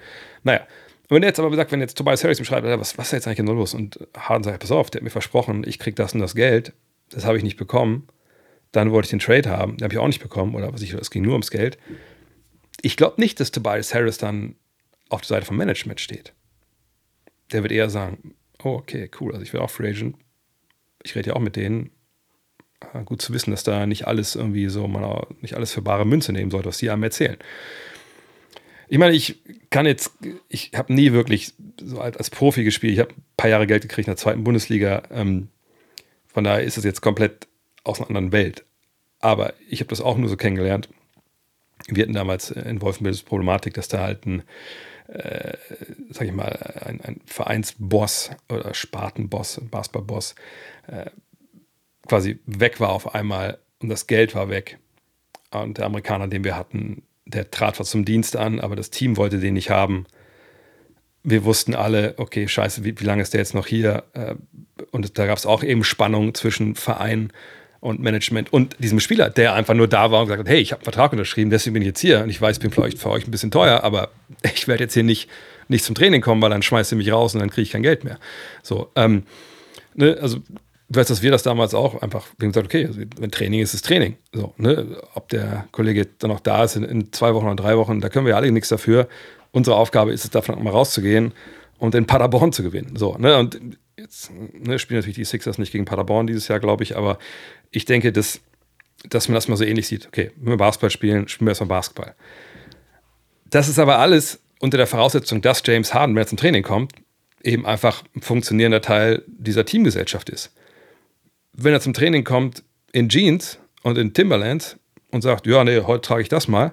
Naja, 0.45 0.67
wenn 1.15 1.23
er 1.23 1.29
jetzt 1.29 1.41
aber 1.41 1.55
sagt, 1.55 1.73
wenn 1.73 1.81
jetzt 1.81 1.97
Tobias 1.97 2.23
Harris 2.23 2.39
ihm 2.39 2.45
schreibt, 2.45 2.67
was, 2.67 2.99
was 2.99 3.07
ist 3.07 3.13
jetzt 3.13 3.27
eigentlich 3.27 3.39
genau 3.39 3.53
los? 3.53 3.75
Und 3.75 3.99
Harden 4.17 4.45
sagt, 4.45 4.61
pass 4.61 4.71
auf, 4.71 4.91
der 4.91 5.01
hat 5.01 5.05
mir 5.05 5.11
versprochen, 5.11 5.65
ich 5.67 5.79
krieg 5.79 5.97
das 5.97 6.15
und 6.15 6.21
das 6.21 6.35
Geld, 6.35 6.73
das 7.11 7.25
habe 7.25 7.37
ich 7.37 7.43
nicht 7.43 7.57
bekommen. 7.57 8.09
Dann 8.73 8.91
wollte 8.91 9.07
ich 9.07 9.11
den 9.11 9.19
Trade 9.19 9.51
haben, 9.51 9.77
den 9.77 9.85
habe 9.85 9.95
ich 9.95 9.99
auch 9.99 10.07
nicht 10.07 10.23
bekommen, 10.23 10.55
oder 10.55 10.73
was 10.73 10.81
ich, 10.81 10.95
es 10.95 11.11
ging 11.11 11.23
nur 11.23 11.33
ums 11.33 11.51
Geld. 11.51 11.79
Ich 12.81 12.97
glaube 12.97 13.21
nicht, 13.21 13.39
dass 13.39 13.51
Tobias 13.51 13.93
Harris 13.95 14.19
dann 14.19 14.57
auf 15.11 15.21
der 15.21 15.29
Seite 15.29 15.47
vom 15.47 15.57
Management 15.57 16.01
steht. 16.01 16.33
Der 17.53 17.63
wird 17.63 17.73
eher 17.73 17.91
sagen, 17.91 18.35
oh, 18.63 18.77
okay, 18.77 19.11
cool, 19.21 19.33
also 19.33 19.43
ich 19.43 19.53
will 19.53 19.61
auch 19.61 19.71
Free 19.71 19.91
Agent. 19.91 20.17
Ich 21.03 21.15
rede 21.15 21.31
ja 21.31 21.37
auch 21.37 21.41
mit 21.41 21.57
denen, 21.57 21.91
gut 23.05 23.23
zu 23.23 23.33
wissen, 23.33 23.51
dass 23.51 23.65
da 23.65 23.87
nicht 23.87 24.07
alles 24.07 24.35
irgendwie 24.35 24.69
so, 24.69 24.89
man 24.89 25.27
nicht 25.41 25.55
alles 25.55 25.73
für 25.73 25.83
bare 25.83 26.05
Münze 26.05 26.33
nehmen 26.33 26.51
sollte, 26.51 26.69
was 26.69 26.79
die 26.79 26.91
einem 26.91 27.03
erzählen. 27.03 27.37
Ich 28.93 28.99
meine, 28.99 29.15
ich 29.15 29.41
kann 29.71 29.87
jetzt, 29.87 30.13
ich 30.51 30.73
habe 30.75 30.93
nie 30.93 31.13
wirklich 31.13 31.55
so 31.81 31.99
als 31.99 32.29
Profi 32.29 32.63
gespielt. 32.63 32.93
Ich 32.93 32.99
habe 32.99 33.15
ein 33.15 33.25
paar 33.39 33.49
Jahre 33.49 33.67
Geld 33.67 33.81
gekriegt 33.81 34.07
in 34.07 34.11
der 34.11 34.19
zweiten 34.19 34.45
Bundesliga. 34.45 35.05
Ähm, 35.11 35.49
von 36.27 36.45
daher 36.45 36.63
ist 36.63 36.77
es 36.77 36.85
jetzt 36.85 37.01
komplett 37.01 37.49
aus 37.85 38.01
einer 38.01 38.09
anderen 38.09 38.33
Welt. 38.33 38.67
Aber 39.19 39.55
ich 39.67 39.81
habe 39.81 39.89
das 39.89 40.03
auch 40.03 40.19
nur 40.19 40.29
so 40.29 40.37
kennengelernt. 40.37 40.91
Wir 41.89 42.03
hatten 42.03 42.13
damals 42.13 42.51
in 42.51 42.83
Wolfenbild 42.83 43.19
die 43.19 43.25
Problematik, 43.25 43.73
dass 43.73 43.89
da 43.89 44.01
halt 44.01 44.27
ein, 44.27 44.43
äh, 45.09 45.57
sag 46.11 46.27
ich 46.27 46.35
mal, 46.35 46.51
ein, 46.85 47.01
ein 47.01 47.23
Vereinsboss 47.25 48.33
oder 48.51 48.75
Spartenboss, 48.75 49.59
Basketballboss, 49.71 50.35
äh, 50.89 51.09
quasi 52.07 52.41
weg 52.45 52.79
war 52.79 52.91
auf 52.91 53.15
einmal 53.15 53.57
und 53.79 53.89
das 53.89 54.07
Geld 54.07 54.35
war 54.35 54.51
weg. 54.51 54.77
Und 55.51 55.79
der 55.79 55.87
Amerikaner, 55.87 56.29
den 56.29 56.45
wir 56.45 56.57
hatten, 56.57 57.05
der 57.25 57.51
trat 57.51 57.77
zwar 57.77 57.87
zum 57.87 58.05
Dienst 58.05 58.37
an, 58.37 58.61
aber 58.61 58.77
das 58.77 58.91
Team 58.91 59.17
wollte 59.17 59.39
den 59.39 59.55
nicht 59.55 59.71
haben. 59.71 60.07
Wir 61.23 61.45
wussten 61.45 61.75
alle, 61.75 62.15
okay, 62.17 62.49
scheiße, 62.49 62.85
wie, 62.85 62.99
wie 62.99 63.05
lange 63.05 63.23
ist 63.23 63.33
der 63.33 63.41
jetzt 63.41 63.55
noch 63.55 63.67
hier? 63.67 64.05
Äh, 64.15 64.35
und 64.91 65.19
da 65.19 65.27
gab 65.27 65.39
es 65.39 65.47
auch 65.47 65.63
eben 65.63 65.85
Spannung 65.85 66.35
zwischen 66.35 66.75
Verein 66.75 67.33
und 67.81 68.01
Management 68.01 68.53
und 68.53 68.77
diesem 68.79 69.01
Spieler, 69.01 69.29
der 69.29 69.55
einfach 69.55 69.75
nur 69.75 69.89
da 69.89 70.11
war 70.11 70.21
und 70.21 70.27
gesagt 70.27 70.47
hat, 70.47 70.49
hey, 70.49 70.61
ich 70.61 70.71
habe 70.73 70.81
einen 70.81 70.85
Vertrag 70.85 71.13
unterschrieben, 71.13 71.51
deswegen 71.51 71.75
bin 71.75 71.83
ich 71.83 71.89
jetzt 71.89 72.01
hier 72.01 72.23
und 72.23 72.31
ich 72.31 72.41
weiß, 72.41 72.57
ich 72.57 72.63
bin 72.63 72.71
vielleicht 72.71 72.99
für 72.99 73.11
euch 73.11 73.27
ein 73.27 73.31
bisschen 73.31 73.51
teuer, 73.51 73.83
aber 73.83 74.11
ich 74.55 74.69
werde 74.69 74.85
jetzt 74.85 74.95
hier 74.95 75.03
nicht, 75.03 75.29
nicht 75.69 75.85
zum 75.85 75.95
Training 75.95 76.21
kommen, 76.21 76.41
weil 76.43 76.51
dann 76.51 76.63
schmeißt 76.63 76.93
ihr 76.93 76.99
mich 76.99 77.13
raus 77.13 77.35
und 77.35 77.41
dann 77.41 77.51
kriege 77.51 77.63
ich 77.63 77.71
kein 77.71 77.83
Geld 77.83 78.05
mehr. 78.05 78.19
So, 78.63 78.91
ähm, 78.95 79.25
ne, 79.95 80.17
also 80.21 80.39
weißt 80.95 81.11
dass 81.11 81.23
wir 81.23 81.31
das 81.31 81.43
damals 81.43 81.75
auch 81.75 82.03
einfach, 82.03 82.27
wir 82.39 82.47
haben 82.47 82.53
gesagt, 82.53 82.67
okay, 82.67 82.87
also 82.87 83.01
wenn 83.19 83.31
Training 83.31 83.61
ist, 83.61 83.75
ist 83.75 83.87
Training. 83.87 84.17
So, 84.33 84.55
ne? 84.57 85.01
Ob 85.15 85.29
der 85.29 85.67
Kollege 85.73 86.07
dann 86.19 86.31
noch 86.31 86.41
da 86.41 86.65
ist 86.65 86.77
in, 86.77 86.85
in, 86.85 87.13
zwei 87.13 87.35
Wochen 87.35 87.47
oder 87.47 87.57
drei 87.57 87.77
Wochen, 87.77 88.01
da 88.01 88.09
können 88.09 88.27
wir 88.27 88.37
alle 88.37 88.51
nichts 88.51 88.69
dafür. 88.69 89.09
Unsere 89.51 89.77
Aufgabe 89.77 90.13
ist 90.13 90.25
es, 90.25 90.31
davon 90.31 90.63
mal 90.63 90.71
rauszugehen 90.71 91.33
und 91.79 91.95
in 91.95 92.07
Paderborn 92.07 92.53
zu 92.53 92.63
gewinnen. 92.63 92.97
So, 92.97 93.17
ne? 93.17 93.39
Und 93.39 93.61
jetzt 93.97 94.31
ne, 94.31 94.79
spielen 94.79 94.99
natürlich 94.99 95.17
die 95.17 95.25
Sixers 95.25 95.59
nicht 95.59 95.73
gegen 95.73 95.85
Paderborn 95.85 96.27
dieses 96.27 96.49
Jahr, 96.49 96.61
glaube 96.61 96.83
ich, 96.83 96.97
aber 96.97 97.19
ich 97.71 97.85
denke, 97.85 98.13
dass, 98.13 98.41
dass 99.09 99.29
man 99.29 99.35
das 99.35 99.49
mal 99.49 99.57
so 99.57 99.65
ähnlich 99.65 99.89
sieht. 99.89 100.07
Okay, 100.09 100.31
wenn 100.37 100.53
wir 100.53 100.57
Basketball 100.57 100.91
spielen, 100.91 101.29
spielen 101.29 101.47
wir 101.47 101.53
erstmal 101.53 101.69
Basketball. 101.69 102.15
Das 103.51 103.69
ist 103.69 103.79
aber 103.79 103.99
alles 103.99 104.41
unter 104.61 104.79
der 104.79 104.87
Voraussetzung, 104.87 105.43
dass 105.43 105.63
James 105.65 105.93
Harden, 105.93 106.15
wenn 106.15 106.23
er 106.23 106.27
zum 106.27 106.39
Training 106.39 106.63
kommt, 106.63 106.93
eben 107.43 107.67
einfach 107.67 108.05
ein 108.15 108.23
funktionierender 108.23 108.81
Teil 108.81 109.23
dieser 109.27 109.65
Teamgesellschaft 109.65 110.31
ist. 110.31 110.53
Wenn 111.53 111.73
er 111.73 111.81
zum 111.81 111.93
Training 111.93 112.25
kommt 112.25 112.63
in 112.93 113.09
Jeans 113.09 113.59
und 113.83 113.99
in 113.99 114.15
Timberlands 114.15 114.77
und 115.11 115.23
sagt, 115.23 115.47
ja, 115.47 115.65
nee, 115.65 115.81
heute 115.81 116.03
trage 116.03 116.23
ich 116.23 116.29
das 116.29 116.49
mal, 116.49 116.73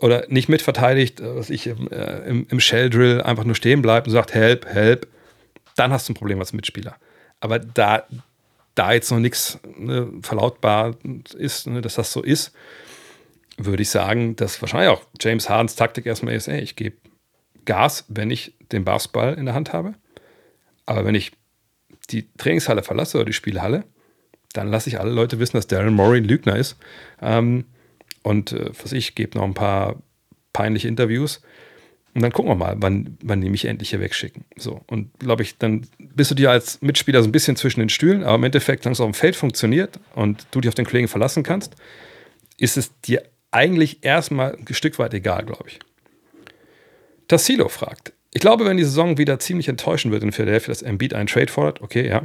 oder 0.00 0.24
nicht 0.28 0.48
mitverteidigt, 0.48 1.20
was 1.22 1.50
ich 1.50 1.66
äh, 1.66 1.74
im, 2.26 2.46
im 2.48 2.60
Shell 2.60 2.90
Drill 2.90 3.22
einfach 3.22 3.44
nur 3.44 3.54
stehen 3.54 3.82
bleibt 3.82 4.06
und 4.06 4.12
sagt, 4.12 4.34
help, 4.34 4.66
help, 4.66 5.06
dann 5.76 5.92
hast 5.92 6.08
du 6.08 6.12
ein 6.12 6.16
Problem 6.16 6.40
als 6.40 6.52
Mitspieler. 6.52 6.96
Aber 7.40 7.58
da, 7.58 8.06
da 8.74 8.92
jetzt 8.92 9.10
noch 9.10 9.18
nichts 9.18 9.58
ne, 9.76 10.10
verlautbar 10.22 10.96
ist, 11.36 11.66
ne, 11.66 11.80
dass 11.80 11.94
das 11.94 12.12
so 12.12 12.22
ist, 12.22 12.52
würde 13.56 13.82
ich 13.82 13.90
sagen, 13.90 14.36
dass 14.36 14.60
wahrscheinlich 14.62 14.90
auch 14.90 15.02
James 15.20 15.48
Hardens 15.48 15.76
Taktik 15.76 16.06
erstmal 16.06 16.34
ist, 16.34 16.48
ey, 16.48 16.60
ich 16.60 16.76
gebe 16.76 16.96
Gas, 17.66 18.04
wenn 18.08 18.30
ich 18.30 18.54
den 18.72 18.84
Basketball 18.84 19.34
in 19.34 19.44
der 19.44 19.54
Hand 19.54 19.72
habe. 19.72 19.94
Aber 20.86 21.04
wenn 21.04 21.14
ich 21.14 21.32
die 22.10 22.28
Trainingshalle 22.36 22.82
verlasse 22.82 23.18
oder 23.18 23.26
die 23.26 23.32
Spielhalle, 23.32 23.84
dann 24.52 24.68
lasse 24.68 24.88
ich 24.88 24.98
alle 24.98 25.10
Leute 25.10 25.38
wissen, 25.38 25.56
dass 25.56 25.66
Darren 25.66 25.94
Murray 25.94 26.18
ein 26.18 26.24
Lügner 26.24 26.56
ist. 26.56 26.76
Ähm, 27.22 27.64
und 28.22 28.52
äh, 28.52 28.70
was 28.82 28.92
ich, 28.92 29.14
gebe 29.14 29.38
noch 29.38 29.44
ein 29.44 29.54
paar 29.54 30.02
peinliche 30.52 30.88
Interviews. 30.88 31.40
Und 32.12 32.22
dann 32.22 32.32
gucken 32.32 32.50
wir 32.50 32.56
mal, 32.56 32.74
wann, 32.78 33.16
wann 33.22 33.40
die 33.40 33.48
mich 33.48 33.66
endlich 33.66 33.90
hier 33.90 34.00
wegschicken. 34.00 34.44
So. 34.56 34.80
Und 34.88 35.16
glaube 35.20 35.42
ich, 35.42 35.58
dann 35.58 35.86
bist 35.98 36.32
du 36.32 36.34
dir 36.34 36.50
als 36.50 36.82
Mitspieler 36.82 37.22
so 37.22 37.28
ein 37.28 37.32
bisschen 37.32 37.54
zwischen 37.54 37.80
den 37.80 37.88
Stühlen, 37.88 38.24
aber 38.24 38.34
im 38.34 38.44
Endeffekt, 38.44 38.84
wenn 38.84 38.92
es 38.92 39.00
auf 39.00 39.06
dem 39.06 39.14
Feld 39.14 39.36
funktioniert 39.36 40.00
und 40.16 40.46
du 40.50 40.60
dich 40.60 40.68
auf 40.68 40.74
den 40.74 40.86
Kollegen 40.86 41.06
verlassen 41.06 41.44
kannst, 41.44 41.76
ist 42.58 42.76
es 42.76 42.90
dir 43.02 43.22
eigentlich 43.52 44.04
erstmal 44.04 44.56
ein 44.56 44.74
Stück 44.74 44.98
weit 44.98 45.14
egal, 45.14 45.44
glaube 45.44 45.68
ich. 45.68 45.78
Tassilo 47.28 47.68
fragt, 47.68 48.12
ich 48.32 48.40
glaube, 48.40 48.64
wenn 48.64 48.76
die 48.76 48.84
Saison 48.84 49.18
wieder 49.18 49.38
ziemlich 49.38 49.68
enttäuschen 49.68 50.12
wird 50.12 50.22
in 50.22 50.32
Philadelphia, 50.32 50.68
dass 50.68 50.82
Embiid 50.82 51.14
einen 51.14 51.26
Trade 51.26 51.48
fordert, 51.48 51.80
okay, 51.80 52.08
ja. 52.08 52.22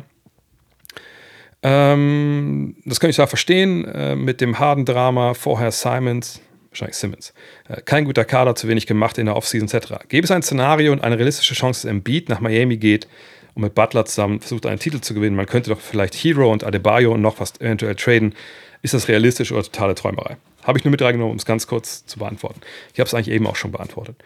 Ähm, 1.64 2.76
das 2.86 3.00
kann 3.00 3.10
ich 3.10 3.16
zwar 3.16 3.28
verstehen, 3.28 3.86
äh, 3.86 4.16
mit 4.16 4.40
dem 4.40 4.60
Harden-Drama, 4.60 5.34
vorher 5.34 5.72
Simons, 5.72 6.42
wahrscheinlich 6.70 6.98
Simmons. 6.98 7.34
Äh, 7.68 7.82
kein 7.82 8.06
guter 8.06 8.24
Kader, 8.24 8.54
zu 8.54 8.68
wenig 8.68 8.86
gemacht 8.86 9.18
in 9.18 9.26
der 9.26 9.36
Offseason 9.36 9.68
etc. 9.68 9.94
Gäbe 10.08 10.26
es 10.26 10.32
ein 10.32 10.44
Szenario 10.44 10.92
und 10.92 11.04
eine 11.04 11.18
realistische 11.18 11.56
Chance, 11.56 11.88
dass 11.88 11.92
Embiid 11.92 12.30
nach 12.30 12.40
Miami 12.40 12.78
geht 12.78 13.08
und 13.56 13.64
mit 13.64 13.74
Butler 13.74 14.06
zusammen 14.06 14.42
versucht, 14.42 14.68
einen 14.68 14.80
Titel 14.80 15.02
zu 15.02 15.16
gewinnen? 15.16 15.36
Man 15.36 15.48
könnte 15.48 15.72
doch 15.72 15.80
vielleicht 15.80 16.14
Hero 16.14 16.52
und 16.52 16.64
Adebayo 16.64 17.14
und 17.14 17.22
noch 17.22 17.40
was 17.40 17.60
eventuell 17.60 17.96
traden. 17.96 18.36
Ist 18.84 18.94
das 18.94 19.08
realistisch 19.08 19.52
oder 19.52 19.64
totale 19.64 19.96
Träumerei? 19.96 20.38
Habe 20.64 20.78
ich 20.78 20.84
nur 20.84 20.92
mit 20.92 21.02
reingenommen, 21.02 21.32
um 21.32 21.38
es 21.38 21.46
ganz 21.46 21.66
kurz 21.66 22.06
zu 22.06 22.20
beantworten. 22.20 22.62
Ich 22.94 23.00
habe 23.00 23.08
es 23.08 23.14
eigentlich 23.16 23.34
eben 23.34 23.48
auch 23.48 23.56
schon 23.56 23.72
beantwortet. 23.72 24.18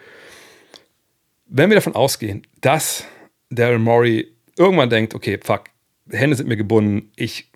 Wenn 1.52 1.68
wir 1.68 1.74
davon 1.74 1.96
ausgehen, 1.96 2.46
dass 2.60 3.04
Daryl 3.50 3.80
Morey 3.80 4.32
irgendwann 4.56 4.88
denkt, 4.88 5.14
okay, 5.14 5.38
fuck, 5.42 5.64
Hände 6.08 6.36
sind 6.36 6.48
mir 6.48 6.56
gebunden, 6.56 7.10
ich, 7.16 7.50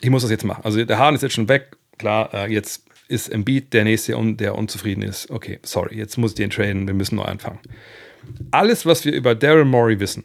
ich 0.00 0.08
muss 0.08 0.22
das 0.22 0.30
jetzt 0.30 0.44
machen. 0.44 0.64
Also 0.64 0.82
der 0.82 0.98
Hahn 0.98 1.14
ist 1.14 1.22
jetzt 1.22 1.34
schon 1.34 1.48
weg, 1.48 1.76
klar, 1.98 2.32
äh, 2.32 2.50
jetzt 2.50 2.84
ist 3.08 3.28
Embiid 3.28 3.74
der 3.74 3.84
Nächste, 3.84 4.16
der 4.34 4.56
unzufrieden 4.56 5.02
ist. 5.02 5.30
Okay, 5.30 5.58
sorry, 5.62 5.96
jetzt 5.96 6.16
muss 6.16 6.30
ich 6.30 6.36
den 6.36 6.48
traden, 6.48 6.86
wir 6.86 6.94
müssen 6.94 7.16
neu 7.16 7.24
anfangen. 7.24 7.58
Alles, 8.50 8.86
was 8.86 9.04
wir 9.04 9.12
über 9.12 9.34
Daryl 9.34 9.66
Morey 9.66 10.00
wissen, 10.00 10.24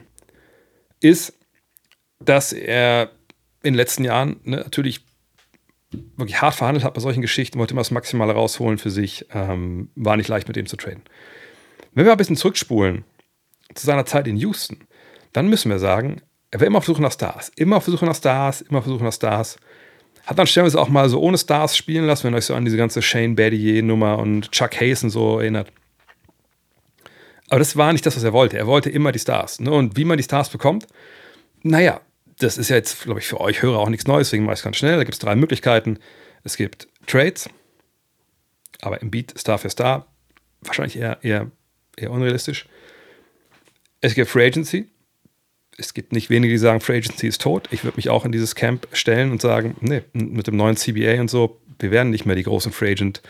ist, 1.01 1.34
dass 2.20 2.53
er 2.53 3.12
in 3.64 3.74
den 3.74 3.76
letzten 3.76 4.06
Jahren 4.06 4.39
ne, 4.43 4.58
natürlich 4.58 5.01
wirklich 6.16 6.41
hart 6.41 6.56
verhandelt 6.56 6.86
hat 6.86 6.93
bei 6.93 7.01
solchen 7.01 7.22
Geschichten, 7.22 7.60
wollte 7.60 7.74
immer 7.74 7.82
das 7.82 7.91
Maximale 7.91 8.34
rausholen 8.34 8.78
für 8.78 8.91
sich, 8.91 9.26
ähm, 9.34 9.89
war 9.95 10.16
nicht 10.16 10.30
leicht 10.30 10.47
mit 10.47 10.56
ihm 10.56 10.68
zu 10.68 10.78
traden. 10.78 11.03
Wenn 11.96 12.06
wir 12.06 12.12
ein 12.12 12.18
bisschen 12.18 12.36
zurückspulen 12.36 13.06
zu 13.74 13.86
seiner 13.86 14.06
Zeit 14.06 14.28
in 14.28 14.38
Houston, 14.38 14.82
dann 15.34 15.48
müssen 15.48 15.72
wir 15.72 15.80
sagen, 15.80 16.22
er 16.52 16.60
war 16.60 16.68
immer 16.68 16.78
auf 16.78 16.86
Suche 16.86 17.02
nach 17.02 17.12
Stars. 17.12 17.52
Immer 17.56 17.78
auf 17.78 17.86
Suche 17.86 18.06
nach 18.06 18.16
Stars, 18.16 18.62
immer 18.62 18.80
auf 18.80 18.86
Suche 18.86 19.04
nach 19.04 19.14
Stars. 19.14 19.58
Hat 20.26 20.38
dann 20.38 20.48
stellenweise 20.48 20.80
auch 20.80 20.89
mal 20.89 21.10
so 21.10 21.20
ohne 21.20 21.38
Stars 21.38 21.76
spielen 21.76 22.06
lassen, 22.06 22.26
wenn 22.26 22.36
euch 22.36 22.46
so 22.46 22.54
an 22.54 22.66
diese 22.66 22.78
ganze 22.78 23.02
Shane 23.02 23.36
Battier-Nummer 23.36 24.20
und 24.20 24.52
Chuck 24.52 24.80
Hayes 24.80 25.04
und 25.04 25.10
so 25.10 25.39
erinnert. 25.39 25.72
Aber 27.50 27.60
das 27.60 27.78
war 27.78 27.93
nicht 27.93 28.06
das, 28.06 28.16
was 28.16 28.24
er 28.24 28.34
wollte. 28.34 28.58
Er 28.58 28.68
wollte 28.68 28.89
immer 28.89 29.12
die 29.12 29.20
Stars. 29.20 29.60
Ne? 29.60 29.72
Und 29.72 29.98
wie 29.98 30.06
man 30.06 30.18
die 30.18 30.24
Stars 30.24 30.50
bekommt, 30.50 30.88
naja, 31.64 32.02
das 32.39 32.58
ist 32.58 32.70
ja 32.70 32.76
jetzt, 32.76 33.04
glaube 33.04 33.20
ich, 33.20 33.28
für 33.28 33.39
euch 33.39 33.62
Hörer 33.62 33.80
auch 33.80 33.89
nichts 33.89 34.08
Neues, 34.08 34.28
deswegen 34.28 34.43
mache 34.43 34.56
ich 34.56 34.60
es 34.60 34.64
ganz 34.64 34.78
schnell. 34.78 34.98
Da 34.98 35.04
gibt 35.04 35.14
es 35.14 35.20
drei 35.20 35.36
Möglichkeiten. 35.36 36.00
Es 36.43 36.58
gibt 36.58 36.88
Trades, 37.08 37.50
aber 38.82 39.02
im 39.02 39.12
Beat 39.12 39.34
Star 39.38 39.58
für 39.58 39.70
Star, 39.70 40.08
wahrscheinlich 40.62 40.98
eher, 40.98 41.20
eher, 41.22 41.52
eher 41.98 42.12
unrealistisch. 42.12 42.68
Es 44.02 44.14
gibt 44.16 44.30
Free 44.30 44.46
Agency, 44.46 44.88
es 45.78 45.93
gibt 45.93 46.14
nicht 46.14 46.30
wenige, 46.30 46.54
die 46.54 46.58
sagen, 46.58 46.80
Free 46.80 46.98
Agency 46.98 47.28
ist 47.28 47.41
tot. 47.41 47.68
Ich 47.72 47.84
würde 47.84 47.98
mich 47.98 48.10
auch 48.10 48.26
in 48.26 48.32
dieses 48.32 48.56
Camp 48.56 48.88
stellen 48.93 49.32
und 49.32 49.41
sagen, 49.41 49.76
nee, 49.82 50.04
mit 50.14 50.48
dem 50.48 50.56
neuen 50.56 50.78
CBA 50.78 51.20
und 51.20 51.30
so, 51.30 51.60
wir 51.80 51.91
werden 51.91 52.10
nicht 52.10 52.26
mehr 52.26 52.36
die 52.36 52.43
großen 52.43 52.72
Free 52.72 52.91
Agent 52.91 53.22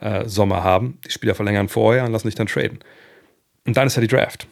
äh, 0.00 0.26
Sommer 0.26 0.64
haben. 0.64 0.98
Die 1.06 1.10
Spieler 1.10 1.34
verlängern 1.34 1.68
vorher 1.68 2.04
und 2.04 2.12
lassen 2.12 2.28
sich 2.28 2.34
dann 2.34 2.46
traden. 2.46 2.80
Und 3.66 3.76
dann 3.76 3.86
ist 3.86 3.96
ja 3.96 4.00
die 4.00 4.08
Draft. 4.08 4.48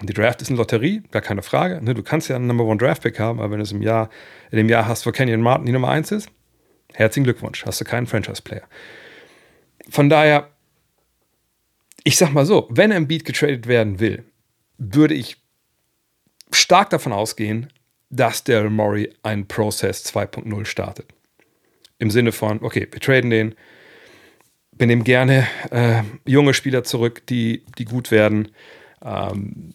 Und 0.00 0.08
die 0.08 0.14
Draft 0.14 0.42
ist 0.42 0.48
eine 0.48 0.58
Lotterie, 0.58 1.02
gar 1.10 1.22
keine 1.22 1.42
Frage. 1.42 1.82
Ne, 1.82 1.94
du 1.94 2.02
kannst 2.02 2.28
ja 2.28 2.36
einen 2.36 2.46
Number 2.46 2.64
One 2.64 2.78
Draft 2.78 3.02
Pick 3.02 3.18
haben, 3.18 3.38
aber 3.40 3.52
wenn 3.52 3.58
du 3.58 3.64
es 3.64 3.72
im 3.72 3.82
Jahr, 3.82 4.10
in 4.50 4.58
dem 4.58 4.68
Jahr 4.68 4.86
hast, 4.86 5.06
wo 5.06 5.12
Kenyon 5.12 5.40
Martin 5.40 5.66
die 5.66 5.72
Nummer 5.72 5.88
1 5.88 6.12
ist, 6.12 6.28
herzlichen 6.92 7.24
Glückwunsch, 7.24 7.64
hast 7.64 7.80
du 7.80 7.84
keinen 7.84 8.06
Franchise-Player. 8.06 8.64
Von 9.88 10.10
daher, 10.10 10.50
ich 12.06 12.16
sag 12.18 12.32
mal 12.32 12.46
so, 12.46 12.68
wenn 12.70 12.92
ein 12.92 13.08
Beat 13.08 13.24
getradet 13.24 13.66
werden 13.66 13.98
will, 13.98 14.22
würde 14.78 15.14
ich 15.14 15.38
stark 16.52 16.90
davon 16.90 17.12
ausgehen, 17.12 17.72
dass 18.10 18.44
Daryl 18.44 18.70
Morey 18.70 19.12
einen 19.24 19.48
Process 19.48 20.06
2.0 20.14 20.64
startet. 20.66 21.12
Im 21.98 22.12
Sinne 22.12 22.30
von, 22.30 22.62
okay, 22.62 22.86
wir 22.88 23.00
traden 23.00 23.30
den, 23.30 23.56
wir 24.70 24.86
nehmen 24.86 25.02
gerne 25.02 25.48
äh, 25.72 26.04
junge 26.24 26.54
Spieler 26.54 26.84
zurück, 26.84 27.26
die, 27.26 27.64
die 27.76 27.86
gut 27.86 28.12
werden. 28.12 28.52
Ähm, 29.04 29.74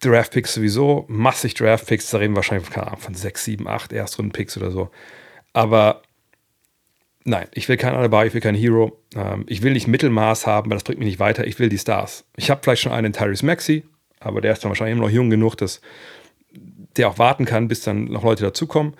Draftpicks 0.00 0.54
sowieso, 0.54 1.04
massig 1.06 1.54
Draftpicks, 1.54 2.10
da 2.10 2.18
reden 2.18 2.32
wir 2.32 2.38
wahrscheinlich 2.38 2.68
von 2.68 3.14
6, 3.14 3.44
7, 3.44 3.68
8 3.68 3.92
Erstrunden-Picks 3.92 4.56
oder 4.56 4.72
so. 4.72 4.90
Aber 5.52 6.02
nein, 7.24 7.48
ich 7.52 7.68
will 7.68 7.76
keinen 7.76 7.96
Alibi, 7.96 8.26
ich 8.26 8.34
will 8.34 8.40
keinen 8.40 8.56
Hero. 8.56 9.00
Ähm, 9.16 9.44
ich 9.48 9.62
will 9.62 9.72
nicht 9.72 9.88
Mittelmaß 9.88 10.46
haben, 10.46 10.70
weil 10.70 10.76
das 10.76 10.84
bringt 10.84 10.98
mich 10.98 11.08
nicht 11.08 11.18
weiter. 11.18 11.46
Ich 11.46 11.58
will 11.58 11.68
die 11.68 11.78
Stars. 11.78 12.24
Ich 12.36 12.50
habe 12.50 12.60
vielleicht 12.62 12.82
schon 12.82 12.92
einen 12.92 13.12
Tyrese 13.12 13.44
Maxi, 13.44 13.84
aber 14.20 14.40
der 14.40 14.52
ist 14.52 14.64
dann 14.64 14.70
wahrscheinlich 14.70 14.96
immer 14.96 15.06
noch 15.06 15.12
jung 15.12 15.30
genug, 15.30 15.56
dass 15.56 15.80
der 16.96 17.08
auch 17.08 17.18
warten 17.18 17.44
kann, 17.44 17.68
bis 17.68 17.80
dann 17.80 18.04
noch 18.04 18.22
Leute 18.22 18.44
dazukommen. 18.44 18.94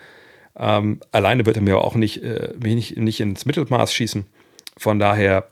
Ähm, 0.57 0.99
alleine 1.11 1.45
wird 1.45 1.57
er 1.57 1.61
mir 1.61 1.77
auch 1.77 1.95
nicht, 1.95 2.23
äh, 2.23 2.53
nicht, 2.61 2.97
nicht 2.97 3.19
ins 3.19 3.45
Mittelmaß 3.45 3.93
schießen. 3.93 4.25
Von 4.77 4.99
daher, 4.99 5.49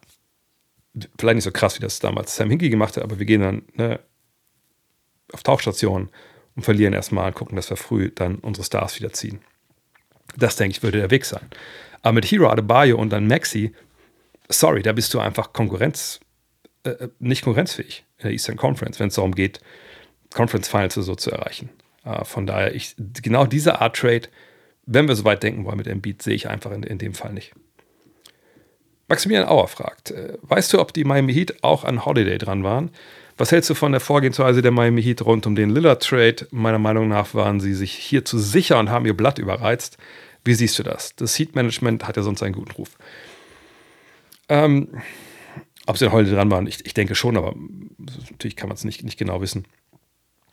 vielleicht 1.17 1.35
nicht 1.35 1.43
so 1.43 1.51
krass, 1.51 1.77
wie 1.77 1.81
das 1.81 1.99
damals 1.99 2.35
Sam 2.35 2.49
Hinkie 2.49 2.69
gemacht 2.69 2.97
hat, 2.97 3.03
aber 3.03 3.19
wir 3.19 3.25
gehen 3.25 3.41
dann 3.41 3.61
ne, 3.75 3.99
auf 5.31 5.43
Tauchstationen 5.43 6.09
und 6.55 6.63
verlieren 6.63 6.93
erstmal, 6.93 7.31
gucken, 7.31 7.55
dass 7.55 7.69
wir 7.69 7.77
früh 7.77 8.11
dann 8.13 8.35
unsere 8.35 8.65
Stars 8.65 8.99
wieder 8.99 9.11
ziehen. 9.13 9.39
Das, 10.37 10.55
denke 10.55 10.77
ich, 10.77 10.83
würde 10.83 10.99
der 10.99 11.11
Weg 11.11 11.25
sein. 11.25 11.47
Aber 12.03 12.13
mit 12.13 12.25
Hero 12.25 12.49
Adebayo 12.49 12.97
und 12.97 13.09
dann 13.09 13.25
Maxi, 13.25 13.73
sorry, 14.49 14.83
da 14.83 14.91
bist 14.91 15.13
du 15.13 15.19
einfach 15.19 15.53
Konkurrenz, 15.53 16.19
äh, 16.83 16.89
äh 16.89 17.09
nicht 17.19 17.43
konkurrenzfähig 17.43 18.05
in 18.17 18.23
der 18.23 18.31
Eastern 18.33 18.57
Conference, 18.57 18.99
wenn 18.99 19.07
es 19.07 19.15
darum 19.15 19.33
geht, 19.33 19.59
Conference 20.33 20.67
Finals 20.67 20.93
so 20.93 21.15
zu 21.15 21.31
erreichen. 21.31 21.69
Äh, 22.05 22.23
von 22.25 22.45
daher, 22.45 22.75
ich, 22.75 22.95
genau 23.21 23.45
diese 23.45 23.81
Art 23.81 23.95
Trade, 23.95 24.27
wenn 24.85 25.07
wir 25.07 25.15
so 25.15 25.25
weit 25.25 25.41
denken 25.41 25.65
wollen 25.65 25.77
mit 25.77 25.87
Embiid, 25.87 26.21
sehe 26.21 26.35
ich 26.35 26.49
einfach 26.49 26.71
in, 26.71 26.83
in 26.83 26.97
dem 26.97 27.13
Fall 27.13 27.33
nicht. 27.33 27.53
Maximilian 29.07 29.47
Auer 29.47 29.67
fragt, 29.67 30.11
äh, 30.11 30.37
weißt 30.41 30.73
du, 30.73 30.79
ob 30.79 30.93
die 30.93 31.05
Miami 31.05 31.33
Heat 31.33 31.63
auch 31.63 31.83
an 31.83 32.05
Holiday 32.05 32.37
dran 32.37 32.63
waren? 32.63 32.91
Was 33.37 33.51
hältst 33.51 33.69
du 33.69 33.73
von 33.73 33.91
der 33.91 34.01
Vorgehensweise 34.01 34.61
der 34.61 34.71
Miami 34.71 35.01
Heat 35.01 35.25
rund 35.25 35.47
um 35.47 35.55
den 35.55 35.69
Lillard-Trade? 35.69 36.47
Meiner 36.51 36.79
Meinung 36.79 37.07
nach 37.07 37.33
waren 37.33 37.59
sie 37.59 37.73
sich 37.73 37.93
hier 37.93 38.25
zu 38.25 38.37
sicher 38.37 38.77
und 38.77 38.89
haben 38.89 39.05
ihr 39.05 39.17
Blatt 39.17 39.39
überreizt. 39.39 39.97
Wie 40.43 40.53
siehst 40.53 40.77
du 40.79 40.83
das? 40.83 41.15
Das 41.15 41.37
Heat-Management 41.37 42.07
hat 42.07 42.17
ja 42.17 42.23
sonst 42.23 42.43
einen 42.43 42.55
guten 42.55 42.71
Ruf. 42.71 42.97
Ähm, 44.49 45.01
ob 45.85 45.97
sie 45.97 46.11
heute 46.11 46.31
dran 46.31 46.51
waren, 46.51 46.67
ich, 46.67 46.85
ich 46.85 46.93
denke 46.93 47.15
schon, 47.15 47.37
aber 47.37 47.55
natürlich 48.29 48.55
kann 48.55 48.69
man 48.69 48.75
es 48.75 48.83
nicht, 48.83 49.03
nicht 49.03 49.17
genau 49.17 49.41
wissen. 49.41 49.65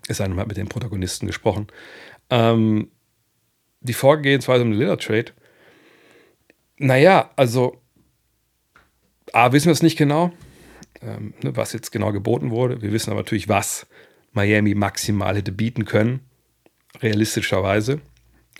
Es 0.09 0.19
sei 0.19 0.25
denn, 0.25 0.33
man 0.33 0.41
hat 0.41 0.49
mit 0.49 0.57
den 0.57 0.69
Protagonisten 0.69 1.27
gesprochen. 1.27 1.69
Ähm, 2.31 2.91
die 3.81 3.93
Vorgehensweise 3.93 4.63
um 4.63 4.71
den 4.71 4.79
Lillard-Trade. 4.79 5.33
Naja, 6.79 7.31
also 7.37 7.81
A, 9.33 9.53
wissen 9.53 9.67
wir 9.67 9.73
es 9.73 9.83
nicht 9.83 9.99
genau, 9.99 10.33
ähm, 11.03 11.35
ne, 11.43 11.57
was 11.57 11.73
jetzt 11.73 11.93
genau 11.93 12.13
geboten 12.13 12.51
wurde. 12.51 12.83
Wir 12.83 12.93
wissen 12.93 13.11
aber 13.11 13.21
natürlich, 13.21 13.49
was 13.49 13.87
Miami 14.33 14.75
maximal 14.75 15.37
hätte 15.37 15.53
bieten 15.53 15.85
können, 15.85 16.21
realistischerweise. 17.01 18.01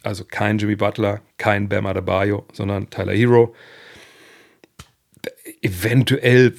Also 0.03 0.25
kein 0.25 0.59
Jimmy 0.59 0.77
Butler, 0.77 1.21
kein 1.37 1.69
Bam 1.69 1.87
Adebayo, 1.87 2.47
sondern 2.53 2.91
Tyler 2.91 3.13
Hero. 3.13 3.55
Eventuell, 5.61 6.55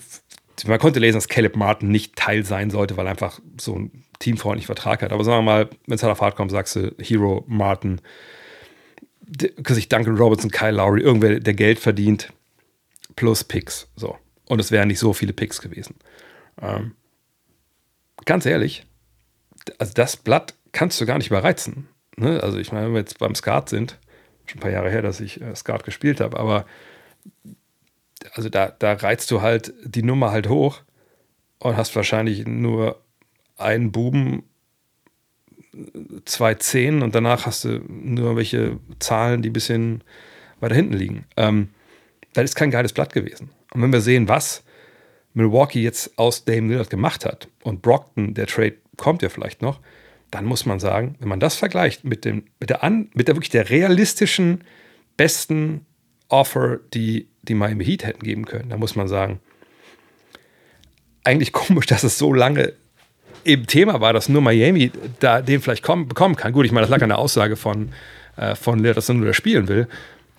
man 0.67 0.79
konnte 0.79 0.99
lesen, 0.99 1.17
dass 1.17 1.27
Caleb 1.27 1.55
Martin 1.55 1.89
nicht 1.89 2.15
Teil 2.15 2.45
sein 2.45 2.69
sollte, 2.69 2.97
weil 2.97 3.07
er 3.07 3.11
einfach 3.11 3.39
so 3.59 3.75
ein 3.75 4.03
teamfreundlichen 4.19 4.67
Vertrag 4.67 5.01
hat. 5.01 5.11
Aber 5.11 5.23
sagen 5.23 5.39
wir 5.39 5.51
mal, 5.51 5.69
wenn 5.87 5.95
es 5.95 6.03
halt 6.03 6.11
auf 6.11 6.21
hart 6.21 6.35
kommt, 6.35 6.51
sagst 6.51 6.75
du 6.75 6.95
Hero, 6.99 7.43
Martin, 7.47 8.01
sich 9.67 9.89
Duncan 9.89 10.17
Robertson, 10.17 10.51
Kyle 10.51 10.71
Lowry, 10.71 11.01
irgendwer, 11.01 11.39
der 11.39 11.53
Geld 11.53 11.79
verdient, 11.79 12.31
plus 13.15 13.43
Picks. 13.43 13.87
So. 13.95 14.17
Und 14.47 14.59
es 14.59 14.71
wären 14.71 14.87
nicht 14.87 14.99
so 14.99 15.13
viele 15.13 15.33
Picks 15.33 15.61
gewesen. 15.61 15.95
Ähm, 16.61 16.95
ganz 18.25 18.45
ehrlich, 18.45 18.85
also 19.77 19.93
das 19.93 20.17
Blatt 20.17 20.53
kannst 20.71 20.99
du 20.99 21.05
gar 21.05 21.17
nicht 21.17 21.27
überreizen. 21.27 21.87
Ne? 22.17 22.41
Also 22.41 22.57
ich 22.57 22.71
meine, 22.71 22.87
wenn 22.87 22.93
wir 22.93 22.99
jetzt 22.99 23.19
beim 23.19 23.35
Skat 23.35 23.69
sind, 23.69 23.99
schon 24.45 24.59
ein 24.59 24.61
paar 24.61 24.71
Jahre 24.71 24.89
her, 24.89 25.01
dass 25.01 25.19
ich 25.19 25.41
äh, 25.41 25.55
Skat 25.55 25.83
gespielt 25.83 26.19
habe, 26.19 26.39
aber 26.39 26.65
also 28.33 28.49
da, 28.49 28.67
da 28.77 28.93
reizt 28.93 29.31
du 29.31 29.41
halt 29.41 29.73
die 29.83 30.03
Nummer 30.03 30.31
halt 30.31 30.49
hoch 30.49 30.81
und 31.59 31.77
hast 31.77 31.95
wahrscheinlich 31.95 32.45
nur 32.45 33.01
einen 33.57 33.91
Buben, 33.91 34.43
zwei 36.25 36.55
Zehn 36.55 37.01
und 37.01 37.15
danach 37.15 37.45
hast 37.45 37.63
du 37.63 37.79
nur 37.87 38.35
welche 38.35 38.79
Zahlen, 38.99 39.41
die 39.41 39.49
ein 39.49 39.53
bisschen 39.53 40.03
weiter 40.59 40.75
hinten 40.75 40.93
liegen. 40.93 41.25
Ähm, 41.37 41.69
das 42.33 42.45
ist 42.45 42.55
kein 42.55 42.71
geiles 42.71 42.93
Blatt 42.93 43.13
gewesen. 43.13 43.49
Und 43.73 43.81
wenn 43.81 43.93
wir 43.93 44.01
sehen, 44.01 44.27
was 44.27 44.63
Milwaukee 45.33 45.81
jetzt 45.81 46.17
aus 46.17 46.43
Dame 46.43 46.67
Lillard 46.67 46.89
gemacht 46.89 47.25
hat 47.25 47.47
und 47.63 47.81
Brockton, 47.81 48.33
der 48.33 48.47
Trade 48.47 48.75
kommt 48.97 49.21
ja 49.21 49.29
vielleicht 49.29 49.61
noch, 49.61 49.79
dann 50.31 50.45
muss 50.45 50.65
man 50.65 50.79
sagen, 50.79 51.15
wenn 51.19 51.29
man 51.29 51.39
das 51.39 51.55
vergleicht 51.55 52.05
mit, 52.05 52.25
dem, 52.25 52.43
mit, 52.59 52.69
der, 52.69 52.83
an, 52.83 53.09
mit 53.13 53.27
der 53.27 53.35
wirklich 53.35 53.49
der 53.49 53.69
realistischen, 53.69 54.63
besten 55.17 55.85
Offer, 56.29 56.79
die 56.93 57.27
die 57.43 57.53
Miami 57.53 57.85
Heat 57.85 58.05
hätten 58.05 58.23
geben 58.23 58.45
können, 58.45 58.69
dann 58.69 58.79
muss 58.79 58.95
man 58.95 59.07
sagen, 59.07 59.39
eigentlich 61.23 61.51
komisch, 61.51 61.85
dass 61.85 62.03
es 62.03 62.17
so 62.17 62.33
lange 62.33 62.73
eben 63.43 63.67
Thema 63.67 64.01
war, 64.01 64.13
dass 64.13 64.29
nur 64.29 64.41
Miami 64.41 64.91
da 65.19 65.41
den 65.41 65.61
vielleicht 65.61 65.83
kommen, 65.83 66.07
bekommen 66.07 66.35
kann. 66.35 66.53
Gut, 66.53 66.65
ich 66.65 66.71
meine, 66.71 66.87
das 66.87 66.91
lag 66.91 67.01
an 67.01 67.09
der 67.09 67.17
Aussage 67.17 67.55
von, 67.55 67.89
äh, 68.37 68.55
von 68.55 68.79
Lillard, 68.79 68.97
dass 68.97 69.09
er 69.09 69.15
nur 69.15 69.25
da 69.25 69.33
spielen 69.33 69.67
will. 69.67 69.87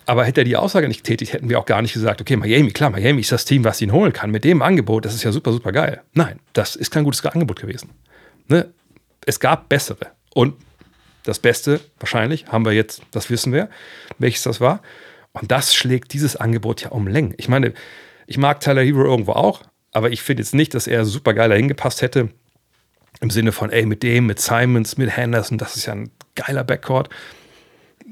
Aber 0.07 0.25
hätte 0.25 0.41
er 0.41 0.45
die 0.45 0.57
Aussage 0.57 0.89
nicht 0.89 1.05
getätigt, 1.05 1.33
hätten 1.33 1.49
wir 1.49 1.59
auch 1.59 1.67
gar 1.67 1.83
nicht 1.83 1.93
gesagt, 1.93 2.21
okay, 2.21 2.37
Miami, 2.37 2.71
klar, 2.71 2.91
Miami 2.91 3.21
ist 3.21 3.31
das 3.31 3.45
Team, 3.45 3.65
was 3.65 3.81
ihn 3.81 3.93
holen 3.93 4.13
kann. 4.13 4.31
Mit 4.31 4.45
dem 4.45 4.63
Angebot, 4.63 5.05
das 5.05 5.15
ist 5.15 5.23
ja 5.23 5.31
super, 5.31 5.53
super 5.53 5.71
geil. 5.71 6.01
Nein, 6.13 6.41
das 6.53 6.75
ist 6.75 6.91
kein 6.91 7.05
gutes 7.05 7.25
Angebot 7.25 7.61
gewesen. 7.61 7.91
Ne? 8.49 8.73
Es 9.27 9.41
gab 9.41 9.69
bessere. 9.69 10.13
Und 10.35 10.55
das 11.25 11.39
Beste, 11.39 11.81
wahrscheinlich, 11.99 12.47
haben 12.49 12.65
wir 12.65 12.73
jetzt, 12.73 13.03
das 13.13 13.31
wissen 13.31 13.53
wir, 13.53 13.69
welches 14.19 14.43
das 14.43 14.61
war. 14.61 14.83
Und 15.33 15.51
das 15.51 15.75
schlägt 15.75 16.13
dieses 16.13 16.37
Angebot 16.37 16.83
ja 16.83 16.91
um 16.91 17.07
Längen. 17.07 17.35
Ich 17.37 17.49
meine, 17.49 17.73
ich 18.27 18.39
mag 18.39 18.61
Tyler 18.61 18.83
Hero 18.83 19.05
irgendwo 19.05 19.33
auch, 19.33 19.63
aber 19.93 20.11
ich 20.11 20.23
finde 20.23 20.43
jetzt 20.43 20.55
nicht, 20.55 20.75
dass 20.75 20.87
er 20.87 21.05
super 21.05 21.35
geil 21.35 21.49
dahin 21.49 21.69
gepasst 21.69 22.03
hätte. 22.03 22.31
Im 23.21 23.31
Sinne 23.31 23.53
von, 23.53 23.71
ey, 23.71 23.87
mit 23.87 24.03
dem, 24.03 24.27
mit 24.27 24.41
Simons, 24.41 24.97
mit 24.97 25.17
Henderson, 25.17 25.59
das 25.59 25.77
ist 25.77 25.87
ja 25.87 25.93
ein 25.93 26.11
geiler 26.35 26.65
Backcourt. 26.65 27.09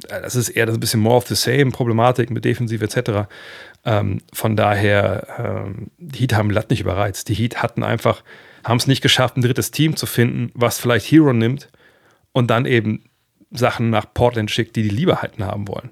Das 0.09 0.37
ist 0.37 0.51
eher 0.51 0.67
das 0.67 0.77
ein 0.77 0.81
bisschen 0.81 1.01
more 1.01 1.17
of 1.17 1.27
the 1.27 1.35
same 1.35 1.73
Problematik 1.73 2.31
mit 2.31 2.45
Defensive 2.45 2.85
etc. 2.85 3.29
Ähm, 3.85 4.21
von 4.33 4.57
daher, 4.57 5.67
ähm, 5.67 5.89
die 5.99 6.21
Heat 6.21 6.35
haben 6.35 6.51
Latt 6.51 6.71
nicht 6.71 6.81
überreizt. 6.81 7.29
Die 7.29 7.35
Heat 7.35 7.63
hatten 7.63 7.83
einfach 7.83 8.23
haben 8.65 8.77
es 8.77 8.87
nicht 8.87 9.03
geschafft, 9.03 9.37
ein 9.37 9.43
drittes 9.43 9.71
Team 9.71 9.97
zu 9.97 10.07
finden, 10.07 10.51
was 10.55 10.79
vielleicht 10.79 11.11
Hero 11.11 11.33
nimmt 11.33 11.69
und 12.33 12.51
dann 12.51 12.67
eben 12.67 13.05
Sachen 13.51 13.91
nach 13.91 14.13
Portland 14.13 14.51
schickt, 14.51 14.77
die 14.77 14.83
die 14.83 14.91
Lieberheiten 14.91 15.45
haben 15.45 15.69
wollen. 15.69 15.91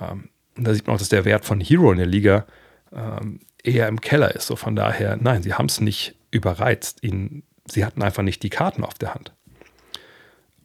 Ähm, 0.00 0.28
und 0.56 0.66
da 0.66 0.74
sieht 0.74 0.86
man 0.86 0.96
auch, 0.96 0.98
dass 0.98 1.08
der 1.08 1.24
Wert 1.24 1.44
von 1.44 1.60
Hero 1.60 1.90
in 1.92 1.98
der 1.98 2.06
Liga 2.06 2.46
ähm, 2.92 3.40
eher 3.62 3.88
im 3.88 4.00
Keller 4.00 4.34
ist. 4.34 4.46
So 4.46 4.56
von 4.56 4.76
daher, 4.76 5.16
nein, 5.20 5.42
sie 5.42 5.54
haben 5.54 5.66
es 5.66 5.80
nicht 5.80 6.16
überreizt. 6.30 7.02
Ihnen, 7.02 7.44
sie 7.66 7.84
hatten 7.84 8.02
einfach 8.02 8.22
nicht 8.22 8.42
die 8.42 8.50
Karten 8.50 8.84
auf 8.84 8.94
der 8.94 9.14
Hand. 9.14 9.32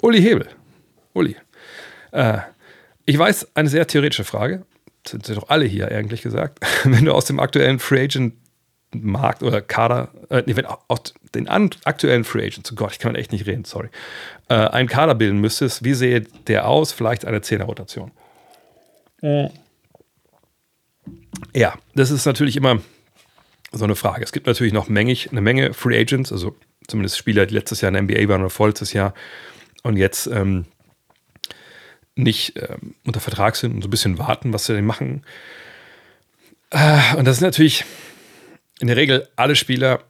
Uli 0.02 0.22
Hebel. 0.22 0.48
Uli. 1.14 1.36
Äh, 2.12 2.40
ich 3.06 3.18
weiß, 3.18 3.56
eine 3.56 3.70
sehr 3.70 3.88
theoretische 3.88 4.24
Frage. 4.24 4.66
Sind 5.08 5.26
sie 5.26 5.36
doch 5.36 5.50
alle 5.50 5.66
hier, 5.66 5.90
eigentlich 5.90 6.22
gesagt. 6.22 6.60
Wenn 6.84 7.06
du 7.06 7.14
aus 7.14 7.26
dem 7.26 7.40
aktuellen 7.40 7.80
Free 7.80 8.04
Agent 8.04 8.34
Markt 9.04 9.44
oder 9.44 9.62
Kader, 9.62 10.10
äh, 10.30 10.44
nee, 10.46 10.56
wenn 10.56 10.66
aus 10.66 11.14
den 11.34 11.48
aktuellen 11.48 12.24
Free 12.24 12.46
Agents, 12.46 12.72
oh 12.72 12.76
Gott, 12.76 12.94
ich 12.94 13.00
kann 13.00 13.16
echt 13.16 13.32
nicht 13.32 13.46
reden, 13.46 13.66
sorry, 13.66 13.90
äh, 14.50 14.56
einen 14.56 14.88
Kader 14.88 15.16
bilden 15.16 15.40
müsstest, 15.40 15.84
wie 15.84 15.94
sehe 15.94 16.22
der 16.48 16.68
aus? 16.68 16.92
Vielleicht 16.92 17.26
eine 17.26 17.40
10er-Rotation. 17.40 18.12
Mhm. 19.22 19.50
Ja, 21.54 21.76
das 21.96 22.12
ist 22.12 22.26
natürlich 22.26 22.56
immer 22.56 22.82
so 23.72 23.84
eine 23.84 23.96
Frage. 23.96 24.24
Es 24.24 24.32
gibt 24.32 24.48
natürlich 24.48 24.74
noch 24.74 24.88
mängig, 24.88 25.32
eine 25.32 25.42
Menge 25.42 25.74
Free 25.74 26.00
Agents, 26.00 26.32
also 26.32 26.56
zumindest 26.88 27.18
Spieler, 27.18 27.46
die 27.46 27.54
letztes 27.54 27.82
Jahr 27.82 27.94
in 27.94 28.08
der 28.08 28.18
NBA 28.18 28.30
waren 28.30 28.42
oder 28.42 28.50
vorletztes 28.50 28.94
Jahr 28.94 29.14
und 29.84 29.98
jetzt 29.98 30.28
ähm, 30.28 30.66
nicht 32.16 32.58
ähm, 32.58 32.96
unter 33.06 33.20
Vertrag 33.20 33.56
sind 33.56 33.74
und 33.74 33.82
so 33.82 33.88
ein 33.88 33.92
bisschen 33.92 34.18
warten, 34.18 34.54
was 34.54 34.66
sie 34.66 34.74
denn 34.74 34.86
machen. 34.86 35.26
Äh, 36.72 37.16
und 37.18 37.26
das 37.26 37.38
ist 37.38 37.42
natürlich 37.42 37.86
in 38.80 38.88
der 38.88 38.98
Regel 38.98 39.28
alle 39.36 39.56
Spieler, 39.56 40.04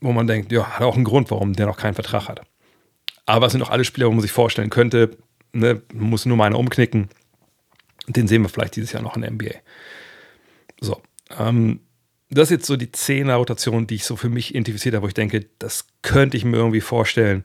wo 0.00 0.12
man 0.12 0.26
denkt, 0.26 0.52
ja, 0.52 0.66
hat 0.66 0.82
auch 0.82 0.94
einen 0.94 1.04
Grund, 1.04 1.30
warum 1.30 1.54
der 1.54 1.66
noch 1.66 1.78
keinen 1.78 1.94
Vertrag 1.94 2.28
hat. 2.28 2.42
Aber 3.24 3.46
es 3.46 3.52
sind 3.52 3.62
auch 3.62 3.70
alle 3.70 3.84
Spieler, 3.84 4.06
wo 4.06 4.12
man 4.12 4.20
sich 4.20 4.32
vorstellen 4.32 4.70
könnte, 4.70 5.16
ne, 5.52 5.82
muss 5.92 6.26
nur 6.26 6.36
mal 6.36 6.46
einer 6.46 6.58
umknicken. 6.58 7.08
Den 8.06 8.28
sehen 8.28 8.42
wir 8.42 8.48
vielleicht 8.48 8.76
dieses 8.76 8.92
Jahr 8.92 9.02
noch 9.02 9.16
in 9.16 9.22
der 9.22 9.32
NBA. 9.32 9.54
So, 10.80 11.02
ähm, 11.38 11.80
das 12.30 12.44
ist 12.44 12.58
jetzt 12.58 12.66
so 12.66 12.76
die 12.76 12.92
Zehner-Rotation, 12.92 13.86
die 13.86 13.96
ich 13.96 14.04
so 14.04 14.16
für 14.16 14.28
mich 14.28 14.50
identifiziert 14.50 14.94
habe, 14.94 15.04
wo 15.04 15.08
ich 15.08 15.14
denke, 15.14 15.46
das 15.58 15.86
könnte 16.02 16.36
ich 16.36 16.44
mir 16.44 16.56
irgendwie 16.56 16.80
vorstellen. 16.80 17.44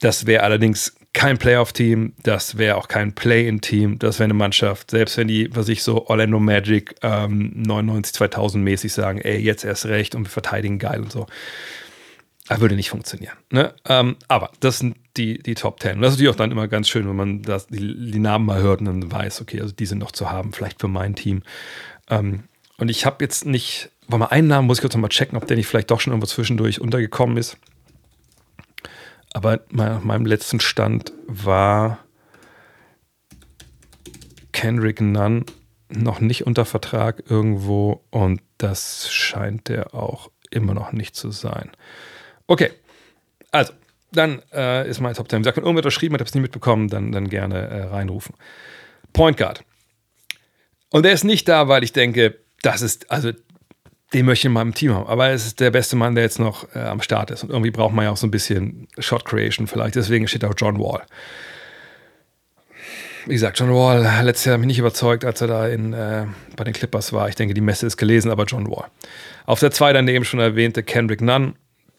Das 0.00 0.26
wäre 0.26 0.42
allerdings 0.42 0.94
kein 1.14 1.38
Playoff-Team, 1.38 2.12
das 2.22 2.58
wäre 2.58 2.76
auch 2.76 2.88
kein 2.88 3.14
Play-in-Team, 3.14 3.98
das 4.00 4.18
wäre 4.18 4.24
eine 4.24 4.34
Mannschaft, 4.34 4.90
selbst 4.90 5.16
wenn 5.16 5.28
die, 5.28 5.48
was 5.54 5.68
ich 5.68 5.82
so 5.82 6.06
Orlando 6.08 6.40
Magic 6.40 6.96
ähm, 7.02 7.52
99, 7.54 8.12
2000 8.12 8.62
mäßig 8.62 8.92
sagen, 8.92 9.20
ey, 9.20 9.38
jetzt 9.38 9.64
erst 9.64 9.86
recht 9.86 10.14
und 10.14 10.24
wir 10.24 10.30
verteidigen 10.30 10.78
geil 10.78 11.00
und 11.00 11.12
so. 11.12 11.26
Das 12.48 12.60
würde 12.60 12.74
nicht 12.74 12.90
funktionieren. 12.90 13.36
Ne? 13.50 13.72
Ähm, 13.88 14.16
aber 14.28 14.50
das 14.60 14.80
sind 14.80 14.96
die, 15.16 15.38
die 15.38 15.54
Top 15.54 15.80
10. 15.80 15.96
Und 15.96 16.02
das 16.02 16.10
ist 16.10 16.16
natürlich 16.18 16.34
auch 16.34 16.38
dann 16.38 16.50
immer 16.50 16.68
ganz 16.68 16.88
schön, 16.88 17.08
wenn 17.08 17.16
man 17.16 17.42
das, 17.42 17.68
die, 17.68 18.10
die, 18.10 18.18
Namen 18.18 18.44
mal 18.44 18.60
hört 18.60 18.80
und 18.80 18.86
dann 18.86 19.10
weiß, 19.10 19.40
okay, 19.40 19.60
also 19.60 19.72
die 19.72 19.86
sind 19.86 19.98
noch 19.98 20.12
zu 20.12 20.30
haben, 20.30 20.52
vielleicht 20.52 20.80
für 20.80 20.88
mein 20.88 21.14
Team. 21.14 21.42
Ähm, 22.10 22.42
und 22.76 22.90
ich 22.90 23.06
habe 23.06 23.24
jetzt 23.24 23.46
nicht, 23.46 23.90
weil 24.08 24.18
mal 24.18 24.26
einen 24.26 24.48
Namen 24.48 24.66
muss 24.66 24.78
ich 24.78 24.82
kurz 24.82 24.94
nochmal 24.94 25.10
checken, 25.10 25.38
ob 25.38 25.46
der 25.46 25.56
nicht 25.56 25.68
vielleicht 25.68 25.90
doch 25.90 26.00
schon 26.00 26.12
irgendwo 26.12 26.26
zwischendurch 26.26 26.80
untergekommen 26.80 27.36
ist. 27.38 27.56
Aber 29.34 29.60
nach 29.70 30.02
meinem 30.02 30.24
letzten 30.24 30.60
Stand 30.60 31.12
war 31.26 31.98
Kendrick 34.52 35.00
Nunn 35.00 35.44
noch 35.88 36.20
nicht 36.20 36.46
unter 36.46 36.64
Vertrag 36.64 37.24
irgendwo 37.28 38.04
und 38.10 38.40
das 38.58 39.12
scheint 39.12 39.68
der 39.68 39.92
auch 39.92 40.30
immer 40.50 40.72
noch 40.72 40.92
nicht 40.92 41.16
zu 41.16 41.30
sein. 41.32 41.70
Okay, 42.46 42.70
also, 43.50 43.72
dann 44.12 44.40
äh, 44.52 44.88
ist 44.88 45.00
mein 45.00 45.14
Top 45.14 45.28
10. 45.28 45.42
Sagt, 45.42 45.56
wenn 45.56 45.64
irgendwer 45.64 45.80
unterschrieben 45.80 46.14
hat, 46.14 46.20
habe 46.20 46.28
es 46.28 46.34
nicht 46.34 46.42
mitbekommen, 46.42 46.88
dann, 46.88 47.10
dann 47.10 47.28
gerne 47.28 47.58
äh, 47.58 47.82
reinrufen. 47.84 48.34
Point 49.12 49.36
Guard. 49.36 49.64
Und 50.90 51.04
der 51.04 51.12
ist 51.12 51.24
nicht 51.24 51.48
da, 51.48 51.66
weil 51.66 51.82
ich 51.82 51.92
denke, 51.92 52.38
das 52.62 52.82
ist, 52.82 53.10
also 53.10 53.32
den 54.14 54.26
möchte 54.26 54.42
ich 54.42 54.46
in 54.46 54.52
meinem 54.52 54.74
Team 54.74 54.94
haben. 54.94 55.06
Aber 55.08 55.30
es 55.30 55.44
ist 55.44 55.60
der 55.60 55.72
beste 55.72 55.96
Mann, 55.96 56.14
der 56.14 56.22
jetzt 56.22 56.38
noch 56.38 56.74
äh, 56.74 56.78
am 56.78 57.02
Start 57.02 57.32
ist. 57.32 57.42
Und 57.42 57.50
irgendwie 57.50 57.72
braucht 57.72 57.92
man 57.92 58.04
ja 58.04 58.12
auch 58.12 58.16
so 58.16 58.26
ein 58.26 58.30
bisschen 58.30 58.86
Shot 58.98 59.24
Creation 59.24 59.66
vielleicht. 59.66 59.96
Deswegen 59.96 60.28
steht 60.28 60.44
auch 60.44 60.54
John 60.56 60.78
Wall. 60.78 61.02
Wie 63.26 63.32
gesagt, 63.32 63.58
John 63.58 63.70
Wall, 63.70 64.02
letztes 64.22 64.44
Jahr 64.44 64.58
mich 64.58 64.68
nicht 64.68 64.78
überzeugt, 64.78 65.24
als 65.24 65.40
er 65.40 65.48
da 65.48 65.66
in, 65.66 65.92
äh, 65.92 66.26
bei 66.56 66.64
den 66.64 66.74
Clippers 66.74 67.12
war. 67.12 67.28
Ich 67.28 67.34
denke, 67.34 67.54
die 67.54 67.60
Messe 67.60 67.86
ist 67.86 67.96
gelesen, 67.96 68.30
aber 68.30 68.44
John 68.44 68.70
Wall. 68.70 68.86
Auf 69.46 69.60
der 69.60 69.72
2 69.72 69.92
dann 69.92 70.06
eben 70.06 70.24
schon 70.24 70.40
erwähnte 70.40 70.82
Kendrick 70.82 71.20
Nunn. 71.20 71.56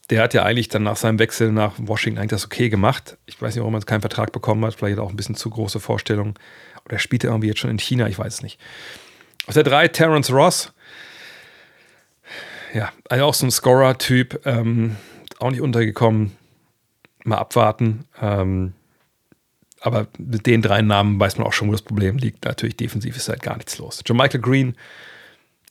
Der 0.09 0.21
hat 0.21 0.35
ja 0.35 0.43
eigentlich 0.43 0.69
dann 0.69 0.83
nach 0.83 0.97
seinem 0.97 1.17
Wechsel 1.19 1.51
nach 1.51 1.73
Washington 1.77 2.19
eigentlich 2.19 2.29
das 2.29 2.45
okay 2.45 2.69
gemacht. 2.69 3.17
Ich 3.25 3.41
weiß 3.41 3.55
nicht, 3.55 3.61
warum 3.61 3.73
er 3.73 3.81
keinen 3.81 4.01
Vertrag 4.01 4.31
bekommen 4.31 4.63
hat. 4.63 4.75
Vielleicht 4.75 4.99
auch 4.99 5.09
ein 5.09 5.15
bisschen 5.15 5.35
zu 5.35 5.49
große 5.49 5.79
Vorstellungen. 5.79 6.35
Oder 6.85 6.99
spielt 6.99 7.23
er 7.23 7.31
irgendwie 7.31 7.47
jetzt 7.47 7.59
schon 7.59 7.71
in 7.71 7.79
China? 7.79 8.07
Ich 8.07 8.19
weiß 8.19 8.35
es 8.35 8.41
nicht. 8.43 8.59
Auf 9.47 9.55
der 9.55 9.63
3 9.63 9.87
Terrence 9.87 10.31
Ross 10.31 10.74
ja, 12.73 12.91
also 13.09 13.25
auch 13.25 13.33
so 13.33 13.45
ein 13.45 13.51
Scorer-Typ, 13.51 14.45
ähm, 14.45 14.95
auch 15.39 15.51
nicht 15.51 15.61
untergekommen. 15.61 16.31
mal 17.23 17.37
abwarten. 17.37 18.05
Ähm, 18.21 18.73
aber 19.81 20.07
mit 20.17 20.45
den 20.45 20.61
drei 20.61 20.81
Namen 20.81 21.19
weiß 21.19 21.37
man 21.37 21.47
auch 21.47 21.53
schon, 21.53 21.67
wo 21.67 21.71
das 21.71 21.81
Problem 21.81 22.17
liegt. 22.17 22.45
Natürlich 22.45 22.77
defensiv 22.77 23.15
ist 23.15 23.29
halt 23.29 23.41
gar 23.41 23.57
nichts 23.57 23.77
los. 23.77 24.01
John 24.05 24.17
Michael 24.17 24.41
Green, 24.41 24.75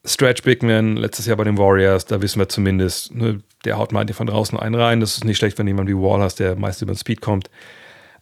Stretch 0.05 0.43
Bigman, 0.43 0.97
letztes 0.97 1.27
Jahr 1.27 1.37
bei 1.37 1.45
den 1.45 1.59
Warriors, 1.59 2.05
da 2.05 2.21
wissen 2.21 2.39
wir 2.39 2.49
zumindest, 2.49 3.15
ne, 3.15 3.41
der 3.65 3.79
haut 3.79 3.93
mal 3.93 4.07
von 4.13 4.27
draußen 4.27 4.59
einen 4.59 4.75
rein. 4.75 5.01
Das 5.01 5.17
ist 5.17 5.25
nicht 5.25 5.39
schlecht, 5.39 5.59
wenn 5.59 5.67
jemand 5.67 5.89
wie 5.89 5.97
Wall 5.97 6.21
hast, 6.21 6.41
der 6.41 6.57
meist 6.57 6.83
über 6.83 6.93
den 6.93 6.99
Speed 6.99 7.21
kommt. 7.21 7.51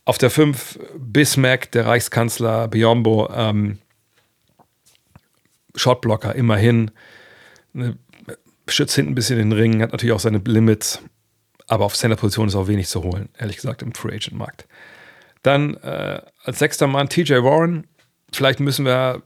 Auf 0.04 0.18
der 0.18 0.30
5 0.30 0.78
Bismack, 0.96 1.72
der 1.72 1.86
Reichskanzler 1.86 2.68
Biombo, 2.68 3.28
ähm, 3.34 3.78
Shotblocker 5.74 6.34
immerhin. 6.34 6.90
Ne, 7.72 7.96
schützt 8.68 8.94
hinten 8.94 9.12
ein 9.12 9.14
bisschen 9.14 9.38
den 9.38 9.52
Ring, 9.52 9.82
hat 9.82 9.92
natürlich 9.92 10.14
auch 10.14 10.20
seine 10.20 10.38
Limits, 10.38 11.02
aber 11.66 11.84
auf 11.84 11.94
Center-Position 11.94 12.48
ist 12.48 12.54
auch 12.54 12.68
wenig 12.68 12.88
zu 12.88 13.02
holen, 13.02 13.28
ehrlich 13.38 13.56
gesagt, 13.56 13.82
im 13.82 13.94
Free 13.94 14.14
Agent-Markt. 14.14 14.66
Dann 15.42 15.74
äh, 15.78 16.20
als 16.44 16.58
sechster 16.58 16.86
Mann 16.86 17.08
TJ 17.08 17.34
Warren. 17.42 17.86
Vielleicht 18.32 18.60
müssen 18.60 18.84
wir 18.84 19.22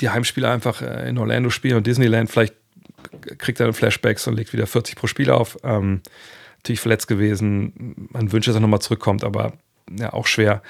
die 0.00 0.10
Heimspiele 0.10 0.50
einfach 0.50 0.82
äh, 0.82 1.08
in 1.08 1.18
Orlando 1.18 1.50
spielen 1.50 1.76
und 1.76 1.86
Disneyland. 1.86 2.30
Vielleicht 2.30 2.54
kriegt 3.38 3.60
er 3.60 3.72
Flashbacks 3.72 4.26
und 4.26 4.34
legt 4.34 4.52
wieder 4.52 4.66
40 4.66 4.96
pro 4.96 5.06
Spiel 5.06 5.30
auf. 5.30 5.56
Ähm, 5.62 6.02
natürlich 6.56 6.80
verletzt 6.80 7.06
gewesen. 7.06 8.08
Man 8.10 8.32
wünscht, 8.32 8.48
dass 8.48 8.56
er 8.56 8.60
nochmal 8.60 8.80
zurückkommt, 8.80 9.22
aber 9.22 9.52
ja, 9.96 10.12
auch 10.12 10.26
schwer. 10.26 10.62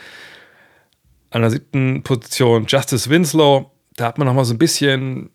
An 1.30 1.40
der 1.40 1.50
siebten 1.50 2.02
Position 2.02 2.66
Justice 2.66 3.09
Winslow. 3.09 3.70
Da 3.96 4.07
hat 4.07 4.18
man 4.18 4.26
nochmal 4.26 4.44
so 4.44 4.55
ein 4.55 4.59
bisschen 4.59 5.30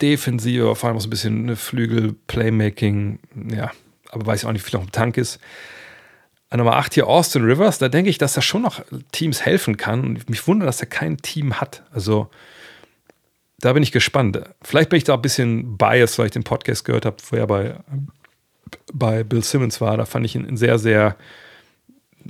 Defensive, 0.00 0.74
vor 0.74 0.88
allem 0.88 0.96
auch 0.96 1.02
so 1.02 1.06
ein 1.06 1.10
bisschen 1.10 1.42
eine 1.42 1.56
Flügel, 1.56 2.14
Playmaking. 2.26 3.18
Ja, 3.54 3.70
aber 4.10 4.26
weiß 4.26 4.40
ich 4.42 4.46
auch 4.46 4.52
nicht, 4.52 4.66
wie 4.66 4.70
viel 4.70 4.78
noch 4.78 4.86
im 4.86 4.92
Tank 4.92 5.16
ist. 5.16 5.38
An 6.48 6.58
Nummer 6.58 6.76
8 6.76 6.94
hier 6.94 7.06
Austin 7.06 7.44
Rivers, 7.44 7.78
da 7.78 7.88
denke 7.88 8.10
ich, 8.10 8.18
dass 8.18 8.36
er 8.36 8.42
schon 8.42 8.62
noch 8.62 8.82
Teams 9.12 9.44
helfen 9.44 9.76
kann. 9.76 10.18
Mich 10.28 10.46
wundert, 10.48 10.68
dass 10.68 10.80
er 10.80 10.88
kein 10.88 11.16
Team 11.18 11.60
hat. 11.60 11.84
Also 11.92 12.28
da 13.60 13.72
bin 13.72 13.82
ich 13.82 13.92
gespannt. 13.92 14.40
Vielleicht 14.62 14.90
bin 14.90 14.96
ich 14.96 15.04
da 15.04 15.14
ein 15.14 15.22
bisschen 15.22 15.76
biased, 15.76 16.18
weil 16.18 16.26
ich 16.26 16.32
den 16.32 16.44
Podcast 16.44 16.84
gehört 16.84 17.06
habe, 17.06 17.16
wo 17.30 17.36
er 17.36 17.46
bei, 17.46 17.76
bei 18.92 19.22
Bill 19.22 19.44
Simmons 19.44 19.80
war. 19.80 19.96
Da 19.96 20.06
fand 20.06 20.26
ich 20.26 20.34
ihn 20.34 20.56
sehr, 20.56 20.78
sehr, 20.78 21.16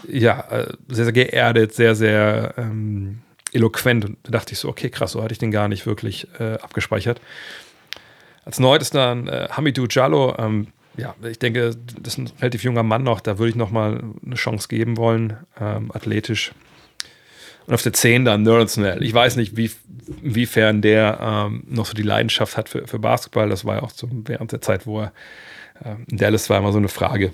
ja, 0.06 0.40
äh, 0.50 0.72
sehr, 0.88 1.04
sehr 1.04 1.12
geerdet, 1.12 1.72
sehr, 1.72 1.94
sehr 1.94 2.54
ähm, 2.58 3.22
eloquent. 3.52 4.04
Und 4.04 4.18
da 4.22 4.30
dachte 4.30 4.52
ich 4.52 4.58
so, 4.58 4.68
okay, 4.68 4.90
krass, 4.90 5.12
so 5.12 5.22
hatte 5.22 5.32
ich 5.32 5.38
den 5.38 5.50
gar 5.50 5.68
nicht 5.68 5.86
wirklich 5.86 6.28
äh, 6.38 6.54
abgespeichert. 6.54 7.20
Als 8.44 8.58
neuntes 8.58 8.90
dann 8.90 9.28
äh, 9.28 9.48
Hamidou 9.50 9.86
Jallo. 9.88 10.34
Ähm, 10.38 10.68
ja, 10.96 11.14
ich 11.28 11.38
denke, 11.38 11.76
das 12.00 12.14
ist 12.14 12.18
ein 12.18 12.30
relativ 12.40 12.64
junger 12.64 12.82
Mann 12.82 13.02
noch. 13.02 13.20
Da 13.20 13.38
würde 13.38 13.50
ich 13.50 13.56
noch 13.56 13.70
mal 13.70 14.02
eine 14.24 14.34
Chance 14.34 14.68
geben 14.68 14.96
wollen, 14.96 15.36
ähm, 15.60 15.90
athletisch. 15.94 16.52
Und 17.66 17.74
auf 17.74 17.82
der 17.82 17.92
10 17.92 18.24
dann 18.24 18.42
Nerlens 18.42 18.74
Snell. 18.74 19.02
Ich 19.02 19.14
weiß 19.14 19.36
nicht, 19.36 19.56
wie, 19.56 19.70
inwiefern 20.22 20.82
der 20.82 21.18
ähm, 21.20 21.62
noch 21.68 21.86
so 21.86 21.94
die 21.94 22.02
Leidenschaft 22.02 22.56
hat 22.56 22.68
für, 22.68 22.86
für 22.86 22.98
Basketball. 22.98 23.48
Das 23.48 23.64
war 23.64 23.76
ja 23.76 23.82
auch 23.82 23.90
so 23.90 24.08
während 24.10 24.52
der 24.52 24.60
Zeit, 24.60 24.86
wo 24.86 25.02
er 25.02 25.12
äh, 25.84 25.94
in 26.10 26.16
Dallas 26.16 26.50
war 26.50 26.58
immer 26.58 26.72
so 26.72 26.78
eine 26.78 26.88
Frage. 26.88 27.32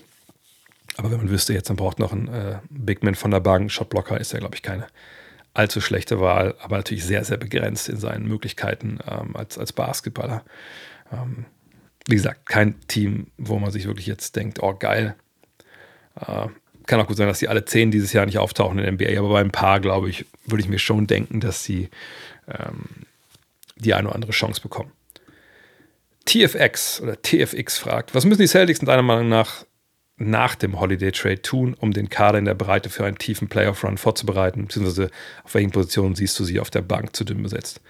Aber 0.96 1.10
wenn 1.10 1.18
man 1.18 1.30
wüsste, 1.30 1.52
jetzt 1.52 1.68
man 1.68 1.76
braucht 1.76 1.98
noch 1.98 2.12
einen 2.12 2.28
äh, 2.28 2.58
Big 2.70 3.02
Man 3.02 3.14
von 3.14 3.30
der 3.30 3.40
Bank, 3.40 3.70
Shotblocker 3.70 4.20
ist 4.20 4.32
ja, 4.32 4.38
glaube 4.38 4.54
ich, 4.54 4.62
keine 4.62 4.86
allzu 5.56 5.80
schlechte 5.80 6.20
Wahl, 6.20 6.54
aber 6.60 6.76
natürlich 6.76 7.04
sehr, 7.04 7.24
sehr 7.24 7.36
begrenzt 7.36 7.88
in 7.88 7.96
seinen 7.96 8.26
Möglichkeiten 8.26 8.98
ähm, 9.08 9.36
als, 9.36 9.58
als 9.58 9.72
Basketballer. 9.72 10.44
Ähm, 11.12 11.46
wie 12.06 12.16
gesagt, 12.16 12.46
kein 12.46 12.80
Team, 12.88 13.28
wo 13.36 13.58
man 13.58 13.70
sich 13.70 13.86
wirklich 13.86 14.06
jetzt 14.06 14.36
denkt, 14.36 14.62
oh 14.62 14.74
geil. 14.74 15.14
Äh, 16.20 16.48
kann 16.86 17.00
auch 17.00 17.08
gut 17.08 17.16
sein, 17.16 17.26
dass 17.26 17.40
die 17.40 17.48
alle 17.48 17.64
zehn 17.64 17.90
dieses 17.90 18.12
Jahr 18.12 18.26
nicht 18.26 18.38
auftauchen 18.38 18.78
in 18.78 18.84
der 18.84 18.92
NBA, 18.92 19.18
aber 19.18 19.30
bei 19.30 19.40
ein 19.40 19.50
paar, 19.50 19.80
glaube 19.80 20.08
ich, 20.08 20.24
würde 20.44 20.62
ich 20.62 20.68
mir 20.68 20.78
schon 20.78 21.08
denken, 21.08 21.40
dass 21.40 21.64
sie 21.64 21.88
ähm, 22.48 23.06
die 23.76 23.92
eine 23.94 24.08
oder 24.08 24.14
andere 24.14 24.32
Chance 24.32 24.60
bekommen. 24.60 24.92
TFX 26.26 27.00
oder 27.00 27.20
TFX 27.20 27.78
fragt, 27.78 28.14
was 28.14 28.24
müssen 28.24 28.40
die 28.40 28.48
Celtics 28.48 28.80
in 28.80 28.86
deiner 28.86 29.02
Meinung 29.02 29.28
nach 29.28 29.64
nach 30.18 30.54
dem 30.54 30.80
Holiday 30.80 31.12
Trade 31.12 31.42
tun, 31.42 31.76
um 31.78 31.92
den 31.92 32.08
Kader 32.08 32.38
in 32.38 32.46
der 32.46 32.54
Breite 32.54 32.88
für 32.88 33.04
einen 33.04 33.18
tiefen 33.18 33.48
Playoff-Run 33.48 33.98
vorzubereiten, 33.98 34.66
beziehungsweise 34.66 35.10
auf 35.44 35.54
welchen 35.54 35.72
Positionen 35.72 36.14
siehst 36.14 36.38
du 36.38 36.44
sie 36.44 36.58
auf 36.58 36.70
der 36.70 36.82
Bank 36.82 37.14
zu 37.14 37.24
dünn 37.24 37.42
besetzt? 37.42 37.80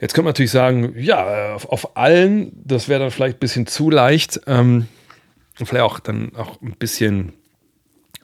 Jetzt 0.00 0.14
könnte 0.14 0.24
man 0.24 0.30
natürlich 0.30 0.52
sagen, 0.52 0.94
ja, 0.96 1.54
auf, 1.54 1.68
auf 1.68 1.96
allen, 1.96 2.52
das 2.54 2.88
wäre 2.88 3.00
dann 3.00 3.10
vielleicht 3.10 3.36
ein 3.36 3.40
bisschen 3.40 3.66
zu 3.66 3.90
leicht 3.90 4.40
ähm, 4.46 4.86
und 5.58 5.66
vielleicht 5.66 5.84
auch 5.84 5.98
dann 5.98 6.34
auch 6.36 6.62
ein 6.62 6.76
bisschen 6.78 7.34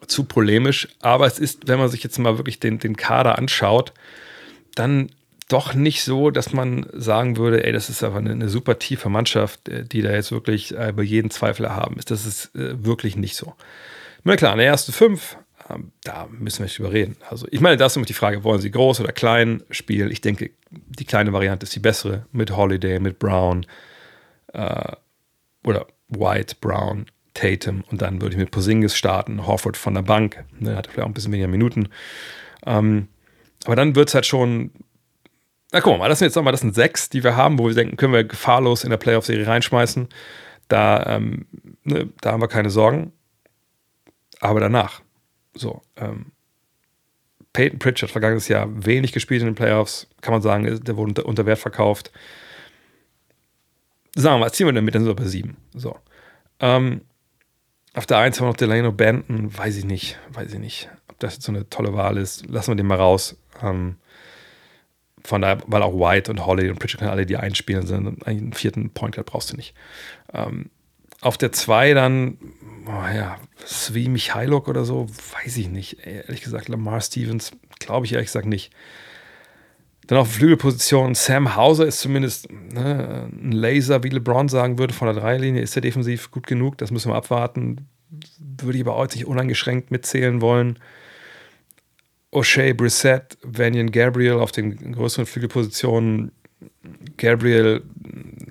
zu 0.07 0.23
polemisch, 0.23 0.87
aber 1.01 1.27
es 1.27 1.37
ist, 1.37 1.67
wenn 1.67 1.79
man 1.79 1.89
sich 1.89 2.03
jetzt 2.03 2.17
mal 2.17 2.37
wirklich 2.37 2.59
den, 2.59 2.79
den 2.79 2.95
Kader 2.95 3.37
anschaut, 3.37 3.93
dann 4.75 5.09
doch 5.47 5.73
nicht 5.73 6.03
so, 6.03 6.31
dass 6.31 6.53
man 6.53 6.87
sagen 6.93 7.37
würde, 7.37 7.63
ey, 7.63 7.71
das 7.71 7.89
ist 7.89 8.03
aber 8.03 8.17
eine, 8.17 8.31
eine 8.31 8.49
super 8.49 8.79
tiefe 8.79 9.09
Mannschaft, 9.09 9.69
äh, 9.69 9.83
die 9.83 10.01
da 10.01 10.11
jetzt 10.11 10.31
wirklich 10.31 10.75
äh, 10.75 10.89
über 10.89 11.03
jeden 11.03 11.29
Zweifel 11.29 11.69
haben 11.69 11.97
ist. 11.97 12.11
Das 12.11 12.25
ist 12.25 12.55
äh, 12.55 12.83
wirklich 12.83 13.15
nicht 13.15 13.35
so. 13.35 13.53
Na 14.23 14.35
klar, 14.35 14.53
in 14.53 14.57
der 14.57 14.67
ersten 14.67 14.91
fünf, 14.91 15.37
ähm, 15.69 15.91
da 16.03 16.27
müssen 16.31 16.59
wir 16.59 16.65
nicht 16.65 16.79
drüber 16.79 16.91
reden. 16.91 17.15
Also, 17.29 17.47
ich 17.51 17.61
meine, 17.61 17.77
das 17.77 17.93
ist 17.93 17.97
immer 17.97 18.05
die 18.05 18.13
Frage, 18.13 18.43
wollen 18.43 18.61
sie 18.61 18.71
groß 18.71 18.99
oder 19.01 19.11
klein 19.11 19.61
spielen? 19.69 20.09
Ich 20.09 20.21
denke, 20.21 20.51
die 20.71 21.05
kleine 21.05 21.31
Variante 21.31 21.65
ist 21.65 21.75
die 21.75 21.79
bessere 21.79 22.25
mit 22.31 22.55
Holiday, 22.55 22.99
mit 22.99 23.19
Brown 23.19 23.67
äh, 24.53 24.93
oder 25.63 25.85
White, 26.07 26.55
Brown, 26.59 27.05
Tatum 27.35 27.83
und 27.91 28.01
dann 28.01 28.21
würde 28.21 28.33
ich 28.33 28.39
mit 28.39 28.51
Posingis 28.51 28.95
starten, 28.95 29.45
Horford 29.45 29.77
von 29.77 29.93
der 29.93 30.01
Bank, 30.01 30.43
ne, 30.59 30.75
hat 30.75 30.87
vielleicht 30.87 31.01
auch 31.01 31.07
ein 31.07 31.13
bisschen 31.13 31.33
weniger 31.33 31.49
Minuten. 31.49 31.89
Ähm, 32.65 33.09
aber 33.65 33.75
dann 33.75 33.95
wird 33.95 34.09
es 34.09 34.15
halt 34.15 34.25
schon 34.25 34.71
na, 35.75 35.81
guck 35.81 35.99
mal, 35.99 36.07
das 36.07 36.19
sind 36.19 36.27
jetzt 36.27 36.35
nochmal, 36.35 36.53
das 36.53 36.61
sind 36.61 36.73
sechs, 36.73 37.09
die 37.09 37.21
wir 37.21 37.35
haben, 37.35 37.59
wo 37.59 37.67
wir 37.67 37.75
denken, 37.75 37.97
können 37.97 38.13
wir 38.13 38.23
gefahrlos 38.23 38.85
in 38.85 38.91
der 38.91 38.97
Playoff-Serie 38.97 39.45
reinschmeißen. 39.45 40.07
Da, 40.69 41.05
ähm, 41.05 41.47
ne, 41.83 42.07
da 42.21 42.31
haben 42.31 42.41
wir 42.41 42.47
keine 42.47 42.69
Sorgen. 42.69 43.11
Aber 44.39 44.61
danach, 44.61 45.01
so, 45.53 45.81
ähm, 45.97 46.31
Peyton 47.51 47.77
Pritchard 47.79 48.09
vergangenes 48.09 48.47
Jahr 48.47 48.69
wenig 48.85 49.11
gespielt 49.11 49.41
in 49.41 49.47
den 49.47 49.55
Playoffs, 49.55 50.07
kann 50.21 50.31
man 50.31 50.41
sagen, 50.41 50.63
der 50.63 50.95
wurde 50.95 51.09
unter, 51.09 51.25
unter 51.25 51.45
Wert 51.45 51.59
verkauft. 51.59 52.09
Sagen 54.15 54.35
wir 54.35 54.45
mal, 54.45 54.53
ziehen 54.53 54.67
wir 54.67 54.73
damit, 54.73 54.95
dann 54.95 55.03
sind 55.03 55.11
wir 55.11 55.21
bei 55.21 55.29
sieben. 55.29 55.57
So. 55.73 55.97
Ähm, 56.61 57.01
auf 57.93 58.05
der 58.05 58.19
1 58.19 58.39
haben 58.39 58.45
wir 58.45 58.51
noch 58.51 58.57
Delano 58.57 58.93
Banton, 58.93 59.57
weiß 59.57 59.75
ich 59.75 59.83
nicht, 59.83 60.17
weiß 60.29 60.53
ich 60.53 60.59
nicht, 60.59 60.89
ob 61.09 61.19
das 61.19 61.33
jetzt 61.33 61.43
so 61.43 61.51
eine 61.51 61.67
tolle 61.67 61.93
Wahl 61.93 62.15
ist. 62.15 62.45
Lassen 62.47 62.71
wir 62.71 62.75
den 62.75 62.87
mal 62.87 62.97
raus. 62.97 63.35
Ähm, 63.61 63.97
von 65.25 65.41
daher, 65.41 65.57
weil 65.67 65.81
auch 65.81 65.93
White 65.93 66.31
und 66.31 66.45
Holly 66.45 66.69
und 66.69 66.79
Pritchard 66.79 67.03
alle 67.03 67.25
die 67.25 67.37
einspielen 67.37 67.87
sind. 67.87 68.25
Einen 68.27 68.53
vierten 68.53 68.91
Point 68.91 69.15
Guard 69.15 69.27
brauchst 69.27 69.51
du 69.51 69.55
nicht. 69.55 69.73
Ähm, 70.33 70.69
auf 71.21 71.37
der 71.37 71.51
2 71.51 71.93
dann, 71.93 72.37
oh 72.85 73.15
ja, 73.15 73.37
Svi 73.65 74.07
Michailuk 74.09 74.67
oder 74.67 74.85
so, 74.85 75.07
weiß 75.43 75.57
ich 75.57 75.69
nicht. 75.69 76.05
Ehrlich 76.05 76.41
gesagt, 76.41 76.69
Lamar 76.69 77.01
Stevens, 77.01 77.51
glaube 77.79 78.05
ich 78.05 78.13
ehrlich 78.13 78.27
gesagt 78.27 78.45
nicht. 78.45 78.71
Dann 80.07 80.19
auf 80.19 80.31
Flügelposition, 80.31 81.15
Sam 81.15 81.55
Hauser 81.55 81.87
ist 81.87 81.99
zumindest 81.99 82.51
ne, 82.51 83.27
ein 83.31 83.51
Laser, 83.51 84.03
wie 84.03 84.09
LeBron 84.09 84.49
sagen 84.49 84.77
würde, 84.77 84.93
von 84.93 85.07
der 85.07 85.19
Dreierlinie. 85.19 85.61
Ist 85.61 85.75
er 85.75 85.81
defensiv 85.81 86.29
gut 86.29 86.45
genug? 86.45 86.77
Das 86.77 86.91
müssen 86.91 87.11
wir 87.11 87.15
abwarten. 87.15 87.87
Würde 88.61 88.77
ich 88.77 88.83
aber 88.83 88.95
auch 88.95 89.07
nicht 89.07 89.25
uneingeschränkt 89.25 89.89
mitzählen 89.89 90.41
wollen. 90.41 90.77
O'Shea, 92.35 92.73
Brissett, 92.73 93.37
Vanyan 93.43 93.91
Gabriel 93.91 94.33
auf 94.33 94.51
den 94.51 94.91
größeren 94.91 95.25
Flügelpositionen. 95.25 96.31
Gabriel 97.17 97.81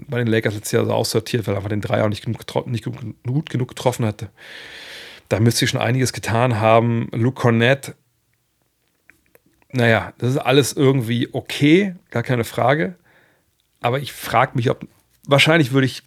bei 0.09 0.19
den 0.19 0.27
Lakers 0.27 0.55
letztes 0.55 0.73
Jahr 0.73 0.89
aussortiert, 0.89 1.47
weil 1.47 1.55
er 1.55 1.59
einfach 1.59 1.69
den 1.69 1.81
Dreier 1.81 2.09
nicht, 2.09 2.25
genug, 2.25 2.67
nicht 2.67 2.85
gut 2.85 3.51
genug 3.51 3.69
getroffen 3.69 4.07
hatte. 4.07 4.31
Da 5.29 5.41
müsste 5.41 5.65
ich 5.65 5.71
schon 5.71 5.81
einiges 5.81 6.13
getan 6.13 6.61
haben. 6.61 7.09
Luke 7.13 7.41
Cornett, 7.41 7.95
naja, 9.73 10.13
das 10.19 10.31
ist 10.31 10.39
alles 10.39 10.73
irgendwie 10.73 11.29
okay, 11.33 11.95
gar 12.11 12.23
keine 12.23 12.45
Frage. 12.45 12.95
Aber 13.81 14.01
ich 14.01 14.13
frage 14.13 14.53
mich, 14.55 14.71
ob 14.71 14.87
wahrscheinlich 15.27 15.73
würde 15.73 15.87
ich, 15.87 16.03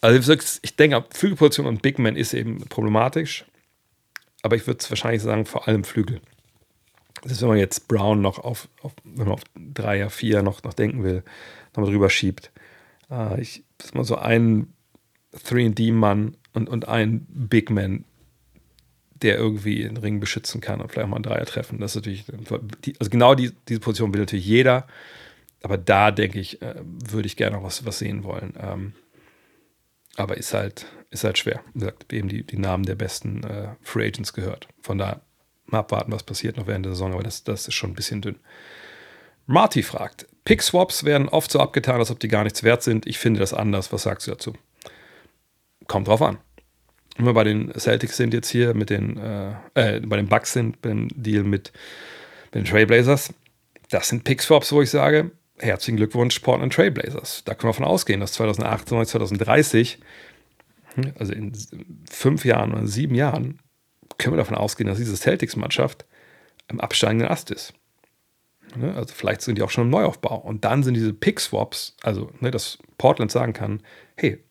also 0.00 0.32
ich 0.62 0.76
denke, 0.76 1.04
Flügelposition 1.10 1.66
und 1.66 1.82
Big 1.82 1.98
Man 1.98 2.16
ist 2.16 2.32
eben 2.32 2.60
problematisch 2.68 3.44
aber 4.42 4.56
ich 4.56 4.66
würde 4.66 4.78
es 4.80 4.90
wahrscheinlich 4.90 5.22
sagen, 5.22 5.46
vor 5.46 5.68
allem 5.68 5.84
Flügel. 5.84 6.20
Das 7.22 7.32
ist, 7.32 7.42
wenn 7.42 7.48
man 7.48 7.58
jetzt 7.58 7.88
Brown 7.88 8.20
noch 8.20 8.38
auf, 8.38 8.68
auf 8.82 8.94
wenn 9.04 9.24
man 9.24 9.34
auf 9.34 9.42
Dreier, 9.56 10.10
Vier 10.10 10.42
noch, 10.42 10.62
noch 10.62 10.74
denken 10.74 11.02
will, 11.02 11.24
nochmal 11.74 11.90
drüber 11.90 12.10
schiebt. 12.10 12.52
Äh, 13.10 13.40
ich, 13.40 13.64
das 13.76 13.88
ist 13.88 13.94
mal 13.94 14.04
so 14.04 14.16
ein 14.16 14.72
3D-Mann 15.34 16.36
und, 16.52 16.68
und 16.68 16.88
ein 16.88 17.26
Big 17.28 17.70
Man, 17.70 18.04
der 19.22 19.36
irgendwie 19.36 19.82
den 19.82 19.96
Ring 19.96 20.20
beschützen 20.20 20.60
kann 20.60 20.80
und 20.80 20.90
vielleicht 20.90 21.06
auch 21.06 21.10
mal 21.10 21.16
einen 21.16 21.24
Dreier 21.24 21.44
treffen. 21.44 21.80
Das 21.80 21.92
ist 21.92 21.96
natürlich, 21.96 22.24
also 22.98 23.10
genau 23.10 23.34
die, 23.34 23.52
diese 23.68 23.80
Position 23.80 24.14
will 24.14 24.20
natürlich 24.20 24.46
jeder, 24.46 24.86
aber 25.62 25.76
da 25.76 26.12
denke 26.12 26.38
ich, 26.38 26.62
äh, 26.62 26.76
würde 26.84 27.26
ich 27.26 27.36
gerne 27.36 27.56
noch 27.56 27.64
was, 27.64 27.84
was 27.84 27.98
sehen 27.98 28.22
wollen. 28.22 28.54
Ähm, 28.60 28.92
aber 30.18 30.36
ist 30.36 30.52
halt, 30.52 30.86
ist 31.10 31.24
halt 31.24 31.38
schwer. 31.38 31.60
Wie 31.72 31.80
gesagt, 31.80 32.12
eben 32.12 32.28
die, 32.28 32.42
die 32.44 32.58
Namen 32.58 32.84
der 32.84 32.96
besten 32.96 33.44
äh, 33.44 33.68
Free 33.82 34.06
Agents 34.06 34.32
gehört. 34.32 34.68
Von 34.80 34.98
daher 34.98 35.20
mal 35.66 35.80
abwarten, 35.80 36.12
was 36.12 36.22
passiert 36.22 36.56
noch 36.56 36.66
während 36.66 36.84
der 36.84 36.92
Saison, 36.92 37.12
aber 37.12 37.22
das, 37.22 37.44
das 37.44 37.68
ist 37.68 37.74
schon 37.74 37.90
ein 37.90 37.94
bisschen 37.94 38.20
dünn. 38.20 38.36
Marty 39.46 39.82
fragt: 39.82 40.26
Pick-Swaps 40.44 41.04
werden 41.04 41.28
oft 41.28 41.50
so 41.50 41.60
abgetan, 41.60 42.00
als 42.00 42.10
ob 42.10 42.20
die 42.20 42.28
gar 42.28 42.44
nichts 42.44 42.62
wert 42.62 42.82
sind. 42.82 43.06
Ich 43.06 43.18
finde 43.18 43.40
das 43.40 43.54
anders. 43.54 43.92
Was 43.92 44.02
sagst 44.02 44.26
du 44.26 44.32
dazu? 44.32 44.54
Kommt 45.86 46.08
drauf 46.08 46.20
an. 46.20 46.38
Wenn 47.16 47.26
wir 47.26 47.34
bei 47.34 47.44
den 47.44 47.72
Celtics 47.78 48.16
sind 48.16 48.34
jetzt 48.34 48.48
hier 48.48 48.74
mit 48.74 48.90
den, 48.90 49.16
äh, 49.16 49.54
äh, 49.74 50.00
bei 50.00 50.16
den 50.16 50.28
Bucks 50.28 50.52
sind, 50.52 50.80
beim 50.82 51.08
Deal 51.08 51.44
mit, 51.44 51.72
mit 52.52 52.54
den 52.54 52.64
Trailblazers, 52.64 53.32
das 53.90 54.08
sind 54.08 54.24
Pick-Swaps, 54.24 54.72
wo 54.72 54.82
ich 54.82 54.90
sage, 54.90 55.30
herzlichen 55.60 55.96
Glückwunsch 55.96 56.38
Portland 56.40 56.72
Trailblazers. 56.72 57.42
Da 57.44 57.54
können 57.54 57.68
wir 57.68 57.72
davon 57.72 57.84
ausgehen, 57.84 58.20
dass 58.20 58.32
2028, 58.32 59.12
2030, 59.12 59.98
hm, 60.94 61.12
also 61.18 61.32
in 61.32 61.52
fünf 62.10 62.44
Jahren 62.44 62.72
oder 62.72 62.86
sieben 62.86 63.14
Jahren, 63.14 63.58
können 64.18 64.34
wir 64.34 64.38
davon 64.38 64.56
ausgehen, 64.56 64.88
dass 64.88 64.98
diese 64.98 65.16
Celtics-Mannschaft 65.16 66.04
im 66.68 66.80
absteigenden 66.80 67.28
Ast 67.28 67.50
ist. 67.50 67.74
Ne, 68.76 68.94
also 68.94 69.14
vielleicht 69.14 69.42
sind 69.42 69.56
die 69.56 69.62
auch 69.62 69.70
schon 69.70 69.84
im 69.84 69.90
Neuaufbau. 69.90 70.36
Und 70.36 70.64
dann 70.64 70.82
sind 70.82 70.94
diese 70.94 71.14
Pick-Swaps, 71.14 71.96
also 72.02 72.30
ne, 72.40 72.50
dass 72.50 72.78
Portland 72.98 73.30
sagen 73.30 73.52
kann, 73.52 73.82
hey, 74.16 74.42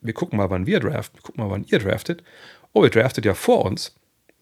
wir 0.00 0.12
gucken 0.12 0.36
mal, 0.36 0.50
wann 0.50 0.66
wir 0.66 0.80
draften, 0.80 1.18
wir 1.18 1.22
gucken 1.22 1.42
mal, 1.42 1.50
wann 1.50 1.64
ihr 1.64 1.78
draftet. 1.78 2.22
Oh, 2.72 2.84
ihr 2.84 2.90
draftet 2.90 3.24
ja 3.24 3.34
vor 3.34 3.64
uns. 3.64 3.94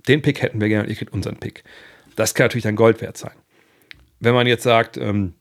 Den 0.08 0.22
Pick 0.22 0.42
hätten 0.42 0.60
wir 0.60 0.68
gerne, 0.68 0.88
ihr 0.88 0.96
kriegt 0.96 1.12
unseren 1.12 1.36
Pick. 1.36 1.62
Das 2.16 2.34
kann 2.34 2.46
natürlich 2.46 2.64
dann 2.64 2.76
Gold 2.76 3.00
wert 3.00 3.16
sein. 3.16 3.32
Wenn 4.20 4.34
man 4.34 4.46
jetzt 4.46 4.64
sagt, 4.64 4.96
ähm, 4.96 5.34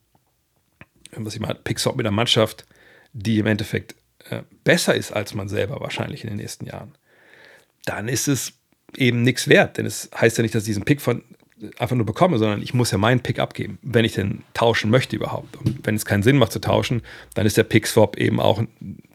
was 1.16 1.36
ich 1.36 1.42
mal, 1.42 1.56
Pick-Swap 1.56 1.96
mit 1.96 2.06
einer 2.06 2.16
Mannschaft, 2.16 2.66
die 3.14 3.40
im 3.40 3.46
Endeffekt 3.46 3.96
äh, 4.30 4.44
besser 4.64 4.96
ist 4.96 5.12
als 5.12 5.34
man 5.34 5.50
selber 5.50 5.80
wahrscheinlich 5.82 6.24
in 6.24 6.30
den 6.30 6.38
nächsten 6.38 6.66
Jahren, 6.66 6.94
dann 7.86 8.08
ist 8.08 8.28
es 8.28 8.54
eben 8.96 9.24
nichts 9.24 9.48
wert. 9.48 9.78
Denn 9.78 9.86
es 9.86 10.10
heißt 10.16 10.38
ja 10.38 10.42
nicht, 10.42 10.56
dass 10.56 10.64
ich 10.64 10.68
diesen 10.68 10.86
Pick 10.86 11.02
von 11.02 11.24
einfach 11.78 11.96
nur 11.96 12.06
bekomme, 12.06 12.38
sondern 12.38 12.62
ich 12.62 12.74
muss 12.74 12.92
ja 12.92 12.98
meinen 12.98 13.20
Pick 13.20 13.40
abgeben, 13.40 13.78
wenn 13.82 14.06
ich 14.06 14.14
den 14.14 14.44
tauschen 14.54 14.90
möchte 14.90 15.16
überhaupt. 15.16 15.58
Und 15.58 15.86
wenn 15.86 15.96
es 15.96 16.06
keinen 16.06 16.24
Sinn 16.24 16.38
macht 16.38 16.52
zu 16.52 16.60
tauschen, 16.60 17.02
dann 17.36 17.46
ist 17.46 17.58
der 17.58 17.64
Pick-Swap 17.64 18.18
eben 18.18 18.40
auch, 18.40 18.64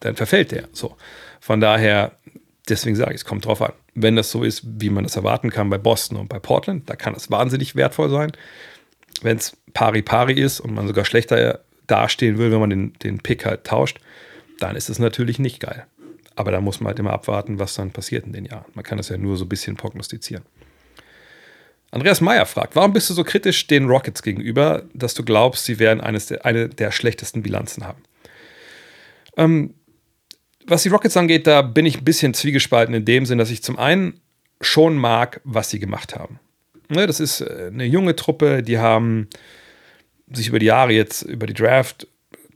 dann 0.00 0.16
verfällt 0.16 0.52
der. 0.52 0.68
So. 0.72 0.96
Von 1.40 1.60
daher, 1.60 2.12
deswegen 2.68 2.96
sage 2.96 3.12
ich, 3.12 3.16
es 3.16 3.24
kommt 3.24 3.46
drauf 3.46 3.62
an. 3.62 3.72
Wenn 3.94 4.16
das 4.16 4.30
so 4.30 4.42
ist, 4.44 4.62
wie 4.64 4.90
man 4.90 5.04
das 5.04 5.16
erwarten 5.16 5.50
kann 5.50 5.70
bei 5.70 5.78
Boston 5.78 6.18
und 6.18 6.28
bei 6.28 6.38
Portland, 6.38 6.88
da 6.88 6.96
kann 6.96 7.14
es 7.14 7.30
wahnsinnig 7.30 7.74
wertvoll 7.74 8.10
sein. 8.10 8.32
Wenn 9.22 9.38
es 9.38 9.56
pari-pari 9.72 10.34
ist 10.34 10.60
und 10.60 10.74
man 10.74 10.86
sogar 10.86 11.04
schlechter 11.04 11.60
dastehen 11.86 12.38
will, 12.38 12.50
wenn 12.50 12.60
man 12.60 12.70
den, 12.70 12.92
den 13.02 13.18
Pick 13.18 13.44
halt 13.44 13.64
tauscht, 13.64 13.98
dann 14.58 14.76
ist 14.76 14.88
es 14.88 14.98
natürlich 14.98 15.38
nicht 15.38 15.60
geil. 15.60 15.86
Aber 16.34 16.50
da 16.50 16.60
muss 16.60 16.80
man 16.80 16.88
halt 16.88 16.98
immer 16.98 17.12
abwarten, 17.12 17.58
was 17.58 17.74
dann 17.74 17.90
passiert 17.90 18.26
in 18.26 18.32
den 18.32 18.44
Jahren. 18.44 18.66
Man 18.74 18.84
kann 18.84 18.98
das 18.98 19.08
ja 19.08 19.16
nur 19.16 19.36
so 19.36 19.44
ein 19.44 19.48
bisschen 19.48 19.76
prognostizieren. 19.76 20.44
Andreas 21.90 22.20
Meyer 22.20 22.44
fragt, 22.44 22.76
warum 22.76 22.92
bist 22.92 23.08
du 23.08 23.14
so 23.14 23.24
kritisch 23.24 23.66
den 23.66 23.86
Rockets 23.86 24.22
gegenüber, 24.22 24.84
dass 24.92 25.14
du 25.14 25.24
glaubst, 25.24 25.64
sie 25.64 25.78
werden 25.78 26.00
eines 26.00 26.26
der, 26.26 26.44
eine 26.44 26.68
der 26.68 26.90
schlechtesten 26.90 27.42
Bilanzen 27.42 27.84
haben? 27.84 28.02
Ähm, 29.36 29.74
was 30.66 30.82
die 30.82 30.88
Rockets 30.88 31.16
angeht, 31.16 31.46
da 31.46 31.62
bin 31.62 31.86
ich 31.86 31.98
ein 31.98 32.04
bisschen 32.04 32.34
zwiegespalten 32.34 32.94
in 32.94 33.04
dem 33.04 33.24
Sinn, 33.24 33.38
dass 33.38 33.50
ich 33.50 33.62
zum 33.62 33.78
einen 33.78 34.20
schon 34.60 34.96
mag, 34.96 35.40
was 35.44 35.70
sie 35.70 35.78
gemacht 35.78 36.14
haben. 36.16 36.40
Ne, 36.88 37.06
das 37.06 37.20
ist 37.20 37.40
äh, 37.40 37.70
eine 37.72 37.84
junge 37.84 38.16
Truppe, 38.16 38.62
die 38.62 38.78
haben 38.78 39.28
sich 40.32 40.48
über 40.48 40.58
die 40.58 40.66
Jahre 40.66 40.92
jetzt, 40.92 41.22
über 41.22 41.46
die 41.46 41.54
Draft 41.54 42.06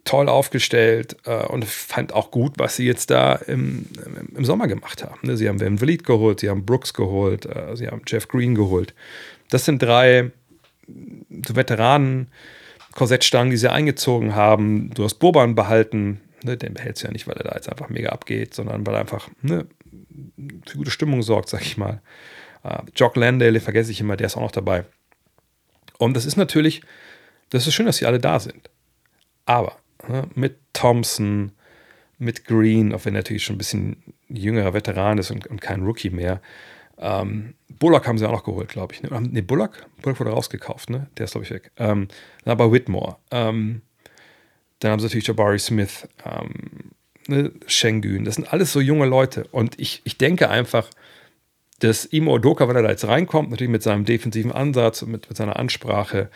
toll 0.05 0.29
aufgestellt 0.29 1.17
äh, 1.25 1.45
und 1.47 1.65
fand 1.65 2.13
auch 2.13 2.31
gut, 2.31 2.55
was 2.57 2.77
sie 2.77 2.87
jetzt 2.87 3.11
da 3.11 3.35
im, 3.35 3.87
im 4.35 4.45
Sommer 4.45 4.67
gemacht 4.67 5.05
haben. 5.05 5.21
Ne, 5.23 5.37
sie 5.37 5.49
haben 5.49 5.61
Van 5.61 5.79
Vliet 5.79 6.05
geholt, 6.05 6.41
sie 6.41 6.49
haben 6.49 6.65
Brooks 6.65 6.95
geholt, 6.95 7.47
äh, 7.47 7.77
sie 7.77 7.87
haben 7.87 8.03
Jeff 8.07 8.27
Green 8.29 8.55
geholt. 8.55 8.95
Das 9.51 9.65
sind 9.65 9.83
drei 9.83 10.31
so 11.47 11.55
Veteranen, 11.55 12.29
Korsettstangen, 12.93 13.51
die 13.51 13.57
sie 13.57 13.71
eingezogen 13.71 14.35
haben. 14.35 14.91
Du 14.95 15.05
hast 15.05 15.15
Boban 15.15 15.55
behalten, 15.55 16.21
ne, 16.43 16.57
den 16.57 16.75
behältst 16.75 17.03
du 17.03 17.07
ja 17.07 17.13
nicht, 17.13 17.29
weil 17.29 17.37
er 17.37 17.45
da 17.45 17.55
jetzt 17.55 17.69
einfach 17.69 17.89
mega 17.89 18.11
abgeht, 18.11 18.55
sondern 18.55 18.87
weil 18.87 18.95
er 18.95 19.01
einfach 19.01 19.29
ne, 19.43 19.67
für 20.67 20.79
gute 20.79 20.91
Stimmung 20.91 21.23
sorgt, 21.23 21.49
sag 21.49 21.63
ich 21.63 21.77
mal. 21.77 22.01
Äh, 22.65 22.79
Jock 22.97 23.17
Landale, 23.17 23.61
vergesse 23.61 23.91
ich 23.93 24.01
immer, 24.01 24.17
der 24.17 24.27
ist 24.27 24.37
auch 24.37 24.43
noch 24.43 24.51
dabei. 24.51 24.85
Und 25.99 26.17
das 26.17 26.25
ist 26.25 26.37
natürlich, 26.37 26.83
das 27.51 27.67
ist 27.67 27.75
schön, 27.75 27.87
dass 27.87 27.99
sie 27.99 28.07
alle 28.07 28.19
da 28.19 28.41
sind. 28.41 28.71
Aber 29.45 29.81
Ne? 30.09 30.29
Mit 30.35 30.57
Thompson, 30.73 31.53
mit 32.19 32.45
Green, 32.45 32.95
auch 32.95 33.05
wenn 33.05 33.15
er 33.15 33.21
natürlich 33.21 33.45
schon 33.45 33.57
ein 33.57 33.59
bisschen 33.59 33.97
jüngerer 34.29 34.75
Veteran 34.75 35.19
ist 35.19 35.31
und, 35.31 35.47
und 35.47 35.61
kein 35.61 35.83
Rookie 35.83 36.11
mehr. 36.11 36.41
Ähm, 36.99 37.55
Bullock 37.69 38.07
haben 38.07 38.19
sie 38.19 38.27
auch 38.27 38.33
noch 38.33 38.45
geholt, 38.45 38.69
glaube 38.69 38.95
ich. 38.95 39.03
Ne, 39.03 39.09
nee, 39.31 39.41
Bullock? 39.41 39.87
Bullock 40.03 40.21
wurde 40.21 40.31
rausgekauft, 40.31 40.91
ne? 40.91 41.09
Der 41.17 41.25
ist, 41.25 41.33
glaube 41.33 41.45
ich, 41.45 41.51
weg. 41.51 41.71
Ähm, 41.77 42.09
aber 42.45 42.73
Whitmore. 42.73 43.17
Ähm, 43.31 43.83
dann 44.81 44.93
haben 44.93 45.01
sie 45.01 45.07
natürlich 45.07 45.27
Jabari 45.27 45.59
Smith, 45.59 46.09
ähm, 46.25 46.93
ne, 47.27 47.53
Schengen. 47.67 48.25
Das 48.25 48.35
sind 48.35 48.53
alles 48.53 48.73
so 48.73 48.81
junge 48.81 49.07
Leute. 49.07 49.45
Und 49.51 49.79
ich, 49.81 50.03
ich 50.05 50.19
denke 50.19 50.51
einfach, 50.51 50.89
dass 51.79 52.05
Imo 52.05 52.35
Odoka, 52.35 52.69
wenn 52.69 52.77
er 52.77 52.83
da 52.83 52.91
jetzt 52.91 53.07
reinkommt, 53.07 53.51
natürlich 53.51 53.71
mit 53.71 53.83
seinem 53.83 54.05
defensiven 54.05 54.53
Ansatz 54.53 55.01
und 55.01 55.11
mit, 55.11 55.29
mit 55.29 55.37
seiner 55.39 55.59
Ansprache, 55.59 56.31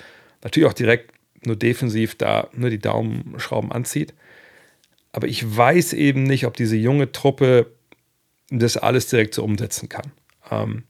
natürlich 0.45 0.69
auch 0.69 0.75
direkt 0.75 1.13
nur 1.47 1.57
defensiv 1.57 2.15
da 2.15 2.49
nur 2.53 2.71
die 2.71 2.79
Daumenschrauben 2.79 3.73
anzieht. 3.73 4.15
Aber 5.13 5.27
ich 5.27 5.57
weiß 5.57 5.93
eben 5.93 6.23
nicht, 6.25 6.47
ob 6.47 6.57
diese 6.57 6.77
junge 6.77 7.13
Truppe 7.13 7.73
das 8.51 8.77
alles 8.77 9.09
direkt 9.09 9.35
so 9.35 9.45
umsetzen 9.45 9.89
kann. 9.89 10.13
Ähm, 10.51 10.85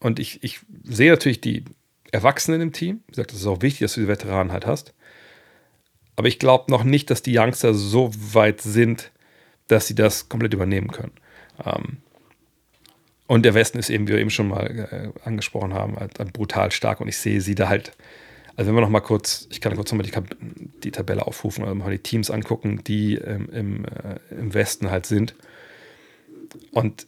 und 0.00 0.18
ich, 0.18 0.42
ich 0.42 0.60
sehe 0.84 1.10
natürlich 1.10 1.40
die 1.40 1.64
Erwachsenen 2.12 2.60
im 2.60 2.72
Team. 2.72 3.00
Wie 3.06 3.12
gesagt, 3.12 3.32
es 3.32 3.40
ist 3.40 3.46
auch 3.46 3.62
wichtig, 3.62 3.80
dass 3.80 3.94
du 3.94 4.02
die 4.02 4.08
Veteranen 4.08 4.52
halt 4.52 4.66
hast. 4.66 4.94
Aber 6.16 6.28
ich 6.28 6.38
glaube 6.38 6.70
noch 6.70 6.84
nicht, 6.84 7.10
dass 7.10 7.22
die 7.22 7.36
Youngster 7.36 7.74
so 7.74 8.10
weit 8.14 8.60
sind, 8.60 9.10
dass 9.66 9.86
sie 9.86 9.94
das 9.94 10.28
komplett 10.28 10.54
übernehmen 10.54 10.88
können. 10.88 11.12
Ähm, 11.64 11.98
und 13.26 13.44
der 13.44 13.54
Westen 13.54 13.78
ist 13.78 13.90
eben, 13.90 14.06
wie 14.06 14.12
wir 14.12 14.20
eben 14.20 14.30
schon 14.30 14.48
mal 14.48 15.12
äh, 15.24 15.26
angesprochen 15.26 15.74
haben, 15.74 15.96
halt, 15.96 16.18
halt 16.18 16.32
brutal 16.32 16.70
stark. 16.70 17.00
Und 17.00 17.08
ich 17.08 17.16
sehe 17.16 17.40
sie 17.40 17.54
da 17.54 17.68
halt 17.68 17.92
also 18.56 18.68
wenn 18.68 18.76
wir 18.76 18.82
noch 18.82 18.90
mal 18.90 19.00
kurz, 19.00 19.48
ich 19.50 19.60
kann 19.60 19.74
kurz 19.74 19.90
nochmal 19.90 20.06
die, 20.06 20.12
die 20.84 20.90
Tabelle 20.90 21.26
aufrufen, 21.26 21.64
also 21.64 21.74
mal 21.74 21.90
die 21.90 21.98
Teams 21.98 22.30
angucken, 22.30 22.82
die 22.84 23.16
ähm, 23.16 23.48
im, 23.50 23.84
äh, 23.84 24.18
im 24.30 24.54
Westen 24.54 24.90
halt 24.90 25.06
sind. 25.06 25.34
Und 26.70 27.06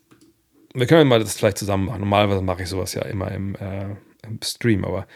wir 0.75 0.87
können 0.87 1.09
mal 1.09 1.21
das 1.21 1.37
vielleicht 1.37 1.59
zusammen 1.59 1.87
machen. 1.87 2.01
Normalerweise 2.01 2.43
mache 2.43 2.63
ich 2.63 2.69
sowas 2.69 2.95
ja 2.95 3.03
immer 3.03 3.31
im, 3.31 3.55
äh, 3.55 3.87
im 4.27 4.41
Stream, 4.43 4.85
aber 4.85 5.07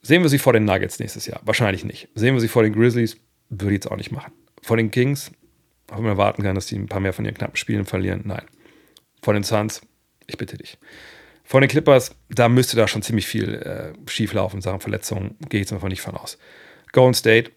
sehen 0.00 0.22
wir 0.22 0.28
sie 0.28 0.38
vor 0.38 0.52
den 0.52 0.64
Nuggets 0.64 0.98
nächstes 0.98 1.26
Jahr? 1.26 1.40
Wahrscheinlich 1.44 1.84
nicht. 1.84 2.08
Sehen 2.14 2.34
wir 2.34 2.40
sie 2.40 2.48
vor 2.48 2.62
den 2.62 2.72
Grizzlies? 2.72 3.16
Würde 3.48 3.74
ich 3.74 3.82
jetzt 3.82 3.90
auch 3.90 3.96
nicht 3.96 4.12
machen. 4.12 4.32
Vor 4.62 4.76
den 4.76 4.90
Kings, 4.90 5.32
wenn 5.88 6.02
man 6.02 6.12
erwarten 6.12 6.42
kann, 6.42 6.54
dass 6.54 6.66
die 6.66 6.76
ein 6.76 6.86
paar 6.86 7.00
mehr 7.00 7.12
von 7.12 7.24
ihren 7.24 7.34
knappen 7.34 7.56
Spielen 7.56 7.84
verlieren. 7.84 8.22
Nein. 8.24 8.44
Vor 9.22 9.34
den 9.34 9.42
Suns, 9.42 9.82
ich 10.26 10.38
bitte 10.38 10.56
dich. 10.56 10.78
Von 11.44 11.60
den 11.60 11.70
Clippers, 11.70 12.14
da 12.30 12.48
müsste 12.48 12.76
da 12.76 12.88
schon 12.88 13.02
ziemlich 13.02 13.26
viel 13.26 13.54
äh, 13.54 13.92
schief 14.08 14.32
laufen 14.32 14.56
in 14.56 14.62
Sachen 14.62 14.80
Verletzungen. 14.80 15.36
Gehe 15.48 15.60
ich 15.60 15.66
jetzt 15.66 15.72
einfach 15.72 15.88
nicht 15.88 16.00
von 16.00 16.16
aus. 16.16 16.38
Golden 16.92 17.14
State, 17.14 17.50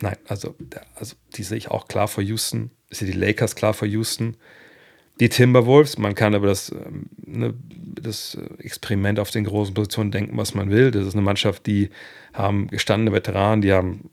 nein, 0.00 0.16
also, 0.26 0.54
also 0.94 1.16
die 1.34 1.42
sehe 1.42 1.58
ich 1.58 1.70
auch 1.70 1.88
klar 1.88 2.08
vor 2.08 2.24
Houston. 2.24 2.70
Ich 2.88 2.98
sehe 2.98 3.10
die 3.10 3.18
Lakers 3.18 3.54
klar 3.54 3.74
vor 3.74 3.86
Houston. 3.88 4.36
Die 5.20 5.28
Timberwolves, 5.28 5.98
man 5.98 6.14
kann 6.14 6.34
aber 6.34 6.46
das, 6.46 6.70
ähm, 6.70 7.10
ne, 7.18 7.54
das 7.68 8.38
Experiment 8.58 9.20
auf 9.20 9.30
den 9.30 9.44
großen 9.44 9.74
Positionen 9.74 10.10
denken, 10.10 10.36
was 10.38 10.54
man 10.54 10.70
will. 10.70 10.90
Das 10.90 11.06
ist 11.06 11.12
eine 11.12 11.22
Mannschaft, 11.22 11.66
die 11.66 11.90
haben 12.32 12.68
gestandene 12.68 13.12
Veteranen, 13.12 13.60
die 13.60 13.72
haben 13.72 14.10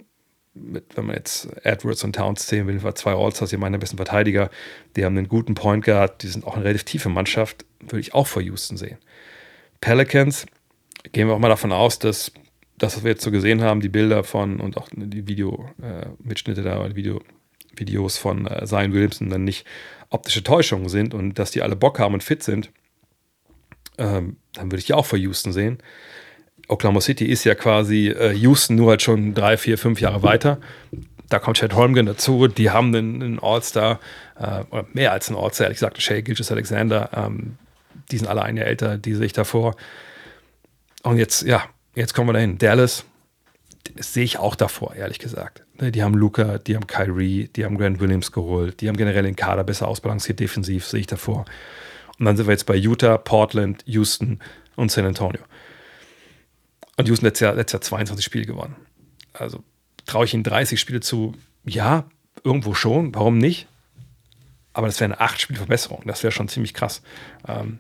mit, 0.62 0.96
wenn 0.96 1.06
man 1.06 1.16
jetzt 1.16 1.48
Edwards 1.64 2.04
und 2.04 2.16
Towns 2.16 2.48
zählen 2.48 2.68
will, 2.68 2.82
war 2.84 2.96
zwei 2.96 3.14
Allstars, 3.14 3.50
die 3.50 3.58
meine 3.58 3.80
besten 3.80 3.98
Verteidiger, 3.98 4.50
die 4.96 5.06
haben 5.06 5.18
einen 5.18 5.28
guten 5.28 5.54
Point 5.54 5.86
Guard, 5.86 6.24
die 6.24 6.28
sind 6.28 6.46
auch 6.46 6.56
eine 6.56 6.66
relativ 6.66 6.84
tiefe 6.84 7.10
Mannschaft, 7.10 7.66
würde 7.80 8.00
ich 8.00 8.14
auch 8.14 8.28
vor 8.28 8.42
Houston 8.42 8.78
sehen. 8.78 8.98
Pelicans, 9.82 10.46
gehen 11.12 11.28
wir 11.28 11.36
auch 11.36 11.40
mal 11.40 11.50
davon 11.50 11.72
aus, 11.72 12.00
dass 12.00 12.32
das, 12.78 12.96
was 12.96 13.04
wir 13.04 13.12
jetzt 13.12 13.24
so 13.24 13.32
gesehen 13.32 13.62
haben, 13.62 13.82
die 13.82 13.90
Bilder 13.90 14.24
von 14.24 14.60
und 14.60 14.78
auch 14.78 14.88
die 14.92 15.28
Video-Mitschnitte 15.28 16.62
äh, 16.62 16.64
da, 16.64 16.96
Video, 16.96 17.22
Videos 17.76 18.18
von 18.18 18.48
äh, 18.48 18.66
Zion 18.66 18.94
Williamson 18.94 19.30
dann 19.30 19.44
nicht 19.44 19.66
optische 20.10 20.44
Täuschungen 20.44 20.90
sind 20.90 21.14
und 21.14 21.40
dass 21.40 21.52
die 21.52 21.62
alle 21.62 21.76
Bock 21.76 22.00
haben 22.00 22.14
und 22.14 22.24
fit 22.24 22.44
sind, 22.44 22.72
ähm, 23.98 24.38
dann 24.54 24.66
würde 24.66 24.78
ich 24.78 24.86
die 24.86 24.94
auch 24.94 25.06
vor 25.06 25.20
Houston 25.20 25.52
sehen. 25.52 25.80
Oklahoma 26.68 27.02
City 27.02 27.26
ist 27.26 27.44
ja 27.44 27.56
quasi 27.56 28.10
äh, 28.10 28.34
Houston 28.34 28.76
nur 28.76 28.92
halt 28.92 29.02
schon 29.02 29.34
drei, 29.34 29.58
vier, 29.58 29.78
fünf 29.78 30.02
Jahre 30.02 30.24
weiter. 30.24 30.60
Da 31.30 31.40
kommt 31.40 31.58
Chad 31.58 31.74
Holmgren 31.74 32.06
dazu. 32.06 32.48
Die 32.48 32.70
haben 32.70 32.94
einen, 32.96 33.22
einen 33.22 33.40
All-Star, 33.40 34.00
äh, 34.40 34.64
oder 34.70 34.86
mehr 34.94 35.12
als 35.12 35.30
einen 35.30 35.38
All-Star, 35.38 35.66
ehrlich 35.66 35.78
gesagt, 35.78 36.02
Shay 36.02 36.22
Gilgis 36.22 36.52
Alexander. 36.52 37.10
Ähm, 37.16 37.58
die 38.12 38.18
sind 38.18 38.28
alle 38.28 38.44
ein 38.44 38.58
Jahr 38.58 38.68
älter, 38.68 38.98
die 38.98 39.14
sehe 39.14 39.26
ich 39.26 39.34
davor. 39.34 39.76
Und 41.04 41.18
jetzt, 41.18 41.44
ja, 41.44 41.64
jetzt 41.96 42.14
kommen 42.14 42.30
wir 42.30 42.34
dahin. 42.34 42.58
Dallas, 42.58 43.06
sehe 43.96 44.24
ich 44.24 44.40
auch 44.40 44.56
davor, 44.56 44.96
ehrlich 44.96 45.20
gesagt. 45.20 45.64
Ne, 45.80 45.92
die 45.92 46.04
haben 46.04 46.14
Luca, 46.14 46.58
die 46.58 46.76
haben 46.76 46.88
Kyrie, 46.88 47.50
die 47.56 47.66
haben 47.66 47.78
Grant 47.78 48.00
Williams 48.00 48.32
geholt, 48.32 48.82
die 48.82 48.88
haben 48.88 48.98
generell 48.98 49.24
den 49.24 49.36
Kader 49.36 49.64
besser 49.64 49.88
ausbalanciert, 49.88 50.40
defensiv, 50.40 50.86
sehe 50.86 51.02
ich 51.02 51.08
davor. 51.08 51.46
Und 52.20 52.26
dann 52.26 52.36
sind 52.36 52.48
wir 52.48 52.52
jetzt 52.52 52.66
bei 52.66 52.76
Utah, 52.76 53.18
Portland, 53.18 53.84
Houston 53.86 54.40
und 54.76 54.92
San 54.92 55.06
Antonio. 55.06 55.42
Und 56.98 57.08
Houston 57.08 57.26
letztes 57.26 57.42
Jahr, 57.42 57.56
letztes 57.56 57.74
Jahr 57.74 57.82
22 57.82 58.26
Spiele 58.26 58.46
gewonnen. 58.46 58.76
Also 59.34 59.64
traue 60.06 60.26
ich 60.26 60.34
ihnen 60.34 60.44
30 60.44 60.80
Spiele 60.80 61.00
zu? 61.00 61.34
Ja, 61.64 62.06
irgendwo 62.44 62.74
schon. 62.74 63.14
Warum 63.14 63.38
nicht? 63.38 63.68
Aber 64.74 64.88
das 64.88 65.00
wäre 65.00 65.14
eine 65.14 65.22
8 65.22 65.40
Spiele 65.40 65.58
Verbesserung. 65.58 66.04
Das 66.06 66.24
wäre 66.24 66.32
schon 66.32 66.48
ziemlich 66.48 66.74
krass. 66.74 67.02
Ähm, 67.48 67.80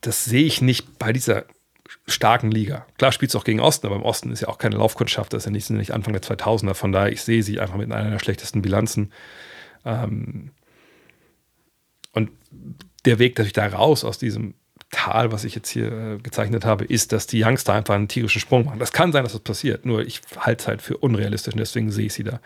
das 0.00 0.24
sehe 0.24 0.44
ich 0.44 0.60
nicht 0.60 0.98
bei 0.98 1.12
dieser 1.12 1.44
starken 2.06 2.50
Liga. 2.50 2.86
Klar 2.98 3.12
spielt 3.12 3.30
es 3.30 3.36
auch 3.36 3.44
gegen 3.44 3.60
Osten, 3.60 3.86
aber 3.86 3.96
im 3.96 4.02
Osten 4.02 4.30
ist 4.30 4.40
ja 4.40 4.48
auch 4.48 4.58
keine 4.58 4.76
Laufkundschaft. 4.76 5.32
Das 5.32 5.42
ist 5.42 5.46
ja 5.46 5.52
nicht, 5.52 5.70
nicht 5.70 5.92
Anfang 5.92 6.12
der 6.12 6.22
2000er. 6.22 6.74
Von 6.74 6.92
daher, 6.92 7.12
ich 7.12 7.22
sehe 7.22 7.42
sie 7.42 7.60
einfach 7.60 7.76
mit 7.76 7.92
einer 7.92 8.10
der 8.10 8.18
schlechtesten 8.18 8.62
Bilanzen. 8.62 9.12
Ähm, 9.84 10.50
und 12.12 12.30
der 13.04 13.18
Weg 13.18 13.36
natürlich 13.36 13.52
da 13.52 13.66
raus 13.66 14.04
aus 14.04 14.18
diesem 14.18 14.54
Tal, 14.92 15.32
was 15.32 15.44
ich 15.44 15.54
jetzt 15.54 15.70
hier 15.70 15.90
äh, 15.90 16.18
gezeichnet 16.18 16.64
habe, 16.64 16.84
ist, 16.84 17.12
dass 17.12 17.26
die 17.26 17.42
Youngster 17.42 17.72
einfach 17.72 17.94
einen 17.94 18.08
tierischen 18.08 18.40
Sprung 18.40 18.66
machen. 18.66 18.78
Das 18.78 18.92
kann 18.92 19.10
sein, 19.10 19.24
dass 19.24 19.32
das 19.32 19.40
passiert, 19.40 19.84
nur 19.84 20.02
ich 20.02 20.20
halte 20.36 20.62
es 20.62 20.68
halt 20.68 20.82
für 20.82 20.98
unrealistisch 20.98 21.54
und 21.54 21.58
deswegen 21.58 21.90
sehe 21.90 22.06
ich 22.06 22.12
sie 22.12 22.24
da 22.24 22.40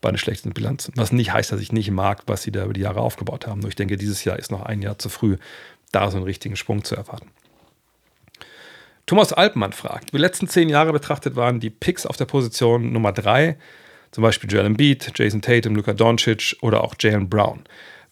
bei 0.00 0.10
den 0.10 0.16
schlechten 0.16 0.52
Bilanzen. 0.52 0.94
Was 0.96 1.12
nicht 1.12 1.32
heißt, 1.32 1.52
dass 1.52 1.60
ich 1.60 1.72
nicht 1.72 1.90
mag, 1.90 2.22
was 2.26 2.42
sie 2.42 2.52
da 2.52 2.64
über 2.64 2.72
die 2.72 2.80
Jahre 2.80 3.00
aufgebaut 3.00 3.46
haben. 3.46 3.60
Nur 3.60 3.68
ich 3.68 3.74
denke, 3.74 3.96
dieses 3.96 4.24
Jahr 4.24 4.38
ist 4.38 4.50
noch 4.50 4.62
ein 4.62 4.80
Jahr 4.80 4.98
zu 4.98 5.08
früh, 5.08 5.36
da 5.92 6.10
so 6.10 6.16
einen 6.16 6.24
richtigen 6.24 6.56
Sprung 6.56 6.84
zu 6.84 6.94
erwarten. 6.94 7.30
Thomas 9.06 9.32
Alpmann 9.32 9.72
fragt, 9.72 10.12
die 10.12 10.18
letzten 10.18 10.46
zehn 10.46 10.68
Jahre 10.68 10.92
betrachtet 10.92 11.34
waren 11.34 11.58
die 11.58 11.70
Picks 11.70 12.06
auf 12.06 12.16
der 12.16 12.26
Position 12.26 12.92
Nummer 12.92 13.12
drei, 13.12 13.58
zum 14.12 14.22
Beispiel 14.22 14.50
Joel 14.50 14.66
Embiid, 14.66 15.12
Jason 15.16 15.42
Tatum, 15.42 15.74
Luka 15.74 15.92
Doncic 15.92 16.56
oder 16.62 16.84
auch 16.84 16.94
Jalen 16.98 17.28
Brown, 17.28 17.64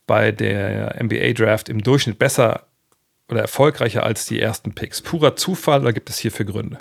bei 0.08 0.32
der 0.32 1.00
NBA 1.00 1.32
Draft 1.34 1.68
im 1.68 1.82
Durchschnitt 1.82 2.18
besser 2.18 2.67
oder 3.28 3.40
erfolgreicher 3.40 4.02
als 4.02 4.26
die 4.26 4.40
ersten 4.40 4.74
Picks. 4.74 5.02
Purer 5.02 5.36
Zufall 5.36 5.80
oder 5.80 5.92
gibt 5.92 6.10
es 6.10 6.18
hierfür 6.18 6.46
Gründe? 6.46 6.78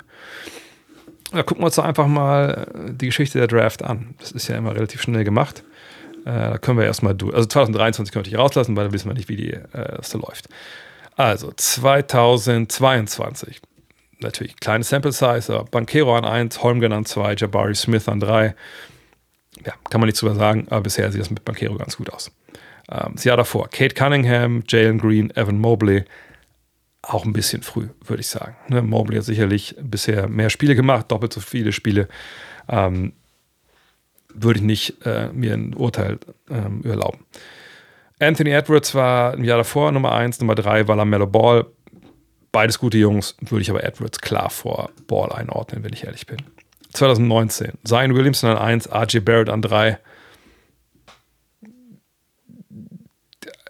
Da 1.30 1.42
gucken 1.42 1.62
wir 1.62 1.66
uns 1.66 1.76
doch 1.76 1.84
einfach 1.84 2.06
mal 2.06 2.66
äh, 2.74 2.92
die 2.92 3.06
Geschichte 3.06 3.38
der 3.38 3.48
Draft 3.48 3.84
an. 3.84 4.14
Das 4.18 4.32
ist 4.32 4.48
ja 4.48 4.56
immer 4.56 4.74
relativ 4.74 5.02
schnell 5.02 5.24
gemacht. 5.24 5.62
Äh, 6.24 6.32
da 6.32 6.56
können 6.58 6.78
wir 6.78 6.86
erstmal 6.86 7.14
durch. 7.14 7.34
Also 7.34 7.46
2023 7.46 8.12
können 8.12 8.24
wir 8.24 8.30
nicht 8.30 8.40
rauslassen, 8.40 8.76
weil 8.76 8.86
da 8.86 8.92
wissen 8.92 9.08
wir 9.08 9.14
nicht, 9.14 9.28
wie 9.28 9.36
die, 9.36 9.52
äh, 9.52 9.62
das 9.72 10.10
da 10.10 10.18
läuft. 10.18 10.48
Also 11.16 11.52
2022. 11.54 13.60
Natürlich 14.20 14.56
kleine 14.56 14.82
Sample 14.84 15.12
Size, 15.12 15.64
Bankero 15.70 16.16
an 16.16 16.24
1, 16.24 16.62
Holmgren 16.62 16.92
an 16.92 17.04
2, 17.04 17.34
Jabari 17.34 17.74
Smith 17.74 18.08
an 18.08 18.20
3. 18.20 18.54
Ja, 19.66 19.74
kann 19.90 20.00
man 20.00 20.06
nichts 20.06 20.20
drüber 20.20 20.34
sagen, 20.34 20.66
aber 20.70 20.82
bisher 20.82 21.10
sieht 21.12 21.20
das 21.20 21.30
mit 21.30 21.44
Bankero 21.44 21.76
ganz 21.76 21.96
gut 21.96 22.12
aus. 22.12 22.30
Ähm, 22.90 23.12
das 23.14 23.24
Jahr 23.24 23.36
davor, 23.36 23.68
Kate 23.68 23.94
Cunningham, 23.94 24.62
Jalen 24.66 24.98
Green, 24.98 25.30
Evan 25.36 25.58
Mobley, 25.58 26.04
auch 27.02 27.24
ein 27.24 27.32
bisschen 27.32 27.62
früh, 27.62 27.88
würde 28.04 28.20
ich 28.20 28.28
sagen. 28.28 28.56
Ne, 28.68 28.82
Mobley 28.82 29.16
hat 29.16 29.24
sicherlich 29.24 29.76
bisher 29.80 30.28
mehr 30.28 30.50
Spiele 30.50 30.74
gemacht, 30.74 31.10
doppelt 31.10 31.32
so 31.32 31.40
viele 31.40 31.72
Spiele. 31.72 32.08
Ähm, 32.68 33.12
würde 34.34 34.58
ich 34.58 34.64
nicht 34.64 35.06
äh, 35.06 35.30
mir 35.32 35.54
ein 35.54 35.74
Urteil 35.74 36.18
ähm, 36.50 36.82
erlauben. 36.84 37.24
Anthony 38.20 38.50
Edwards 38.50 38.94
war 38.94 39.34
im 39.34 39.44
Jahr 39.44 39.58
davor 39.58 39.92
Nummer 39.92 40.12
1, 40.12 40.40
Nummer 40.40 40.54
3 40.54 40.88
war 40.88 40.96
Lamello 40.96 41.26
Ball. 41.26 41.66
Beides 42.50 42.78
gute 42.78 42.98
Jungs, 42.98 43.36
würde 43.40 43.62
ich 43.62 43.70
aber 43.70 43.84
Edwards 43.84 44.20
klar 44.20 44.50
vor 44.50 44.90
Ball 45.06 45.32
einordnen, 45.32 45.84
wenn 45.84 45.92
ich 45.92 46.04
ehrlich 46.04 46.26
bin. 46.26 46.38
2019, 46.92 47.72
Zion 47.84 48.14
Williamson 48.14 48.50
an 48.50 48.58
1, 48.58 48.90
RJ 48.92 49.20
Barrett 49.20 49.50
an 49.50 49.62
3. 49.62 49.98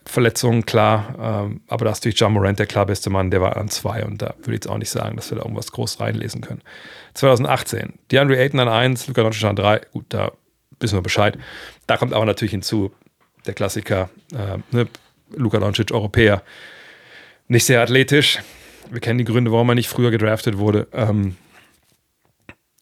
Verletzungen, 0.08 0.64
klar. 0.64 1.14
Ähm, 1.20 1.60
aber 1.68 1.84
da 1.84 1.92
ist 1.92 1.98
natürlich 1.98 2.18
John 2.18 2.32
Morant 2.32 2.58
der 2.58 2.66
klar 2.66 2.86
beste 2.86 3.10
Mann, 3.10 3.30
der 3.30 3.40
war 3.40 3.56
an 3.56 3.68
zwei 3.68 4.04
und 4.04 4.22
da 4.22 4.34
würde 4.38 4.52
ich 4.52 4.64
jetzt 4.64 4.68
auch 4.68 4.78
nicht 4.78 4.90
sagen, 4.90 5.16
dass 5.16 5.30
wir 5.30 5.36
da 5.36 5.42
irgendwas 5.42 5.70
groß 5.72 6.00
reinlesen 6.00 6.40
können. 6.40 6.62
2018, 7.14 7.94
DeAndre 8.10 8.38
Ayton 8.38 8.60
an 8.60 8.68
eins, 8.68 9.06
Luka 9.06 9.22
Doncic 9.22 9.44
an 9.44 9.56
drei. 9.56 9.80
Gut, 9.92 10.06
da 10.08 10.32
wissen 10.80 10.96
wir 10.96 11.02
Bescheid. 11.02 11.38
Da 11.86 11.96
kommt 11.96 12.14
aber 12.14 12.24
natürlich 12.24 12.52
hinzu, 12.52 12.92
der 13.46 13.54
Klassiker, 13.54 14.08
äh, 14.32 14.58
ne? 14.70 14.88
Luka 15.36 15.58
Doncic, 15.58 15.92
Europäer, 15.92 16.42
nicht 17.48 17.66
sehr 17.66 17.82
athletisch. 17.82 18.38
Wir 18.90 19.00
kennen 19.00 19.18
die 19.18 19.24
Gründe, 19.24 19.52
warum 19.52 19.68
er 19.68 19.74
nicht 19.74 19.88
früher 19.88 20.10
gedraftet 20.10 20.56
wurde. 20.56 20.88
Ähm, 20.92 21.36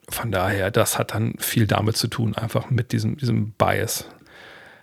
von 0.09 0.31
daher, 0.31 0.71
das 0.71 0.99
hat 0.99 1.15
dann 1.15 1.35
viel 1.39 1.67
damit 1.67 1.97
zu 1.97 2.07
tun, 2.07 2.37
einfach 2.37 2.71
mit 2.71 2.93
diesem, 2.93 3.17
diesem 3.17 3.51
Bias, 3.51 4.09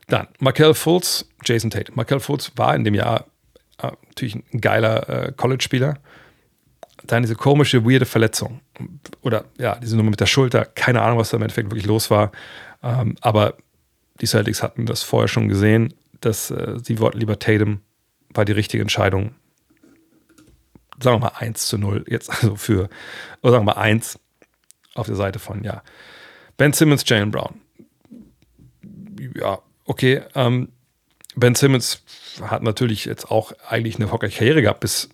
dann 0.07 0.27
Markel 0.39 0.73
Fultz, 0.73 1.25
Jason 1.45 1.69
Tate. 1.69 1.91
Markel 1.95 2.19
Fultz 2.19 2.51
war 2.55 2.75
in 2.75 2.83
dem 2.83 2.93
Jahr 2.93 3.27
äh, 3.81 3.91
natürlich 4.07 4.35
ein 4.35 4.61
geiler 4.61 5.09
äh, 5.09 5.31
College-Spieler. 5.31 5.99
Dann 7.05 7.23
diese 7.23 7.35
komische, 7.35 7.85
weirde 7.85 8.05
Verletzung. 8.05 8.61
Oder 9.21 9.45
ja, 9.57 9.75
diese 9.75 9.97
Nummer 9.97 10.11
mit 10.11 10.19
der 10.19 10.25
Schulter. 10.25 10.65
Keine 10.65 11.01
Ahnung, 11.01 11.17
was 11.17 11.29
da 11.29 11.37
im 11.37 11.43
Endeffekt 11.43 11.69
wirklich 11.69 11.85
los 11.85 12.09
war. 12.09 12.31
Ähm, 12.81 13.15
aber 13.21 13.57
die 14.21 14.25
Celtics 14.25 14.63
hatten 14.63 14.85
das 14.85 15.03
vorher 15.03 15.27
schon 15.27 15.49
gesehen, 15.49 15.93
dass 16.21 16.51
äh, 16.51 16.77
sie 16.81 16.99
wollten 16.99 17.19
lieber 17.19 17.39
Tatum, 17.39 17.81
war 18.29 18.45
die 18.45 18.51
richtige 18.51 18.81
Entscheidung. 18.81 19.35
Sagen 21.01 21.17
wir 21.17 21.31
mal 21.31 21.37
1 21.39 21.67
zu 21.67 21.77
0 21.77 22.05
jetzt, 22.07 22.29
also 22.29 22.55
für, 22.55 22.89
oder 23.41 23.51
sagen 23.51 23.65
wir 23.65 23.73
mal 23.73 23.81
1 23.81 24.19
auf 24.95 25.07
der 25.07 25.15
Seite 25.15 25.39
von, 25.39 25.63
ja. 25.63 25.81
Ben 26.55 26.71
Simmons, 26.71 27.03
Jalen 27.07 27.31
Brown. 27.31 27.59
Ja, 29.35 29.59
okay, 29.85 30.21
ähm, 30.35 30.69
Ben 31.35 31.55
Simmons 31.55 32.03
hat 32.41 32.63
natürlich 32.63 33.05
jetzt 33.05 33.29
auch 33.31 33.51
eigentlich 33.67 33.95
eine 33.95 34.11
Hockey-Karriere 34.11 34.61
gehabt 34.61 34.79
bis 34.81 35.09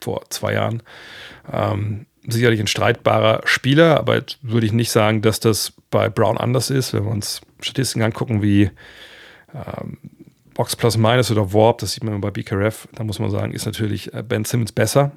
vor 0.00 0.22
zwei 0.30 0.54
Jahren. 0.54 0.82
Ähm, 1.50 2.06
sicherlich 2.26 2.60
ein 2.60 2.66
streitbarer 2.66 3.42
Spieler, 3.44 3.98
aber 3.98 4.16
jetzt 4.16 4.38
würde 4.42 4.66
ich 4.66 4.72
nicht 4.72 4.90
sagen, 4.90 5.22
dass 5.22 5.40
das 5.40 5.72
bei 5.90 6.08
Brown 6.08 6.38
anders 6.38 6.70
ist. 6.70 6.92
Wenn 6.92 7.04
wir 7.04 7.10
uns 7.10 7.40
Statistiken 7.60 8.02
angucken 8.02 8.42
wie 8.42 8.70
ähm, 9.54 9.98
Box 10.54 10.76
Plus 10.76 10.96
Minus 10.96 11.30
oder 11.30 11.52
Warp, 11.52 11.78
das 11.78 11.92
sieht 11.92 12.04
man 12.04 12.20
bei 12.20 12.30
BKRF, 12.30 12.88
da 12.94 13.04
muss 13.04 13.18
man 13.18 13.30
sagen, 13.30 13.52
ist 13.52 13.66
natürlich 13.66 14.12
äh, 14.12 14.22
Ben 14.22 14.44
Simmons 14.44 14.72
besser. 14.72 15.12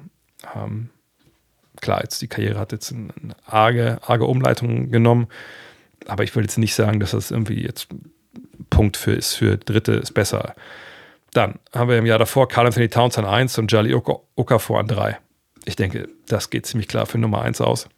Ähm, 0.54 0.90
klar, 1.80 2.00
jetzt 2.02 2.22
die 2.22 2.28
Karriere 2.28 2.58
hat 2.58 2.72
jetzt 2.72 2.92
eine 2.92 3.12
arge, 3.46 3.98
arge 4.02 4.24
Umleitung 4.24 4.90
genommen, 4.90 5.28
aber 6.06 6.24
ich 6.24 6.34
würde 6.34 6.46
jetzt 6.46 6.58
nicht 6.58 6.74
sagen, 6.74 7.00
dass 7.00 7.12
das 7.12 7.30
irgendwie 7.30 7.62
jetzt 7.62 7.88
Punkt 8.74 8.96
für 8.96 9.12
ist 9.12 9.34
für 9.34 9.56
Dritte 9.56 9.92
ist 9.92 10.12
besser. 10.12 10.54
Dann 11.32 11.58
haben 11.72 11.88
wir 11.88 11.98
im 11.98 12.06
Jahr 12.06 12.18
davor 12.18 12.48
Carl 12.48 12.66
Anthony 12.66 12.88
Towns 12.88 13.16
an 13.18 13.24
1 13.24 13.58
und 13.58 13.70
Jali 13.70 13.94
Okafor 13.94 14.80
an 14.80 14.88
3. 14.88 15.18
Ich 15.64 15.76
denke, 15.76 16.08
das 16.26 16.50
geht 16.50 16.66
ziemlich 16.66 16.88
klar 16.88 17.06
für 17.06 17.18
Nummer 17.18 17.42
1 17.42 17.60
aus. 17.60 17.88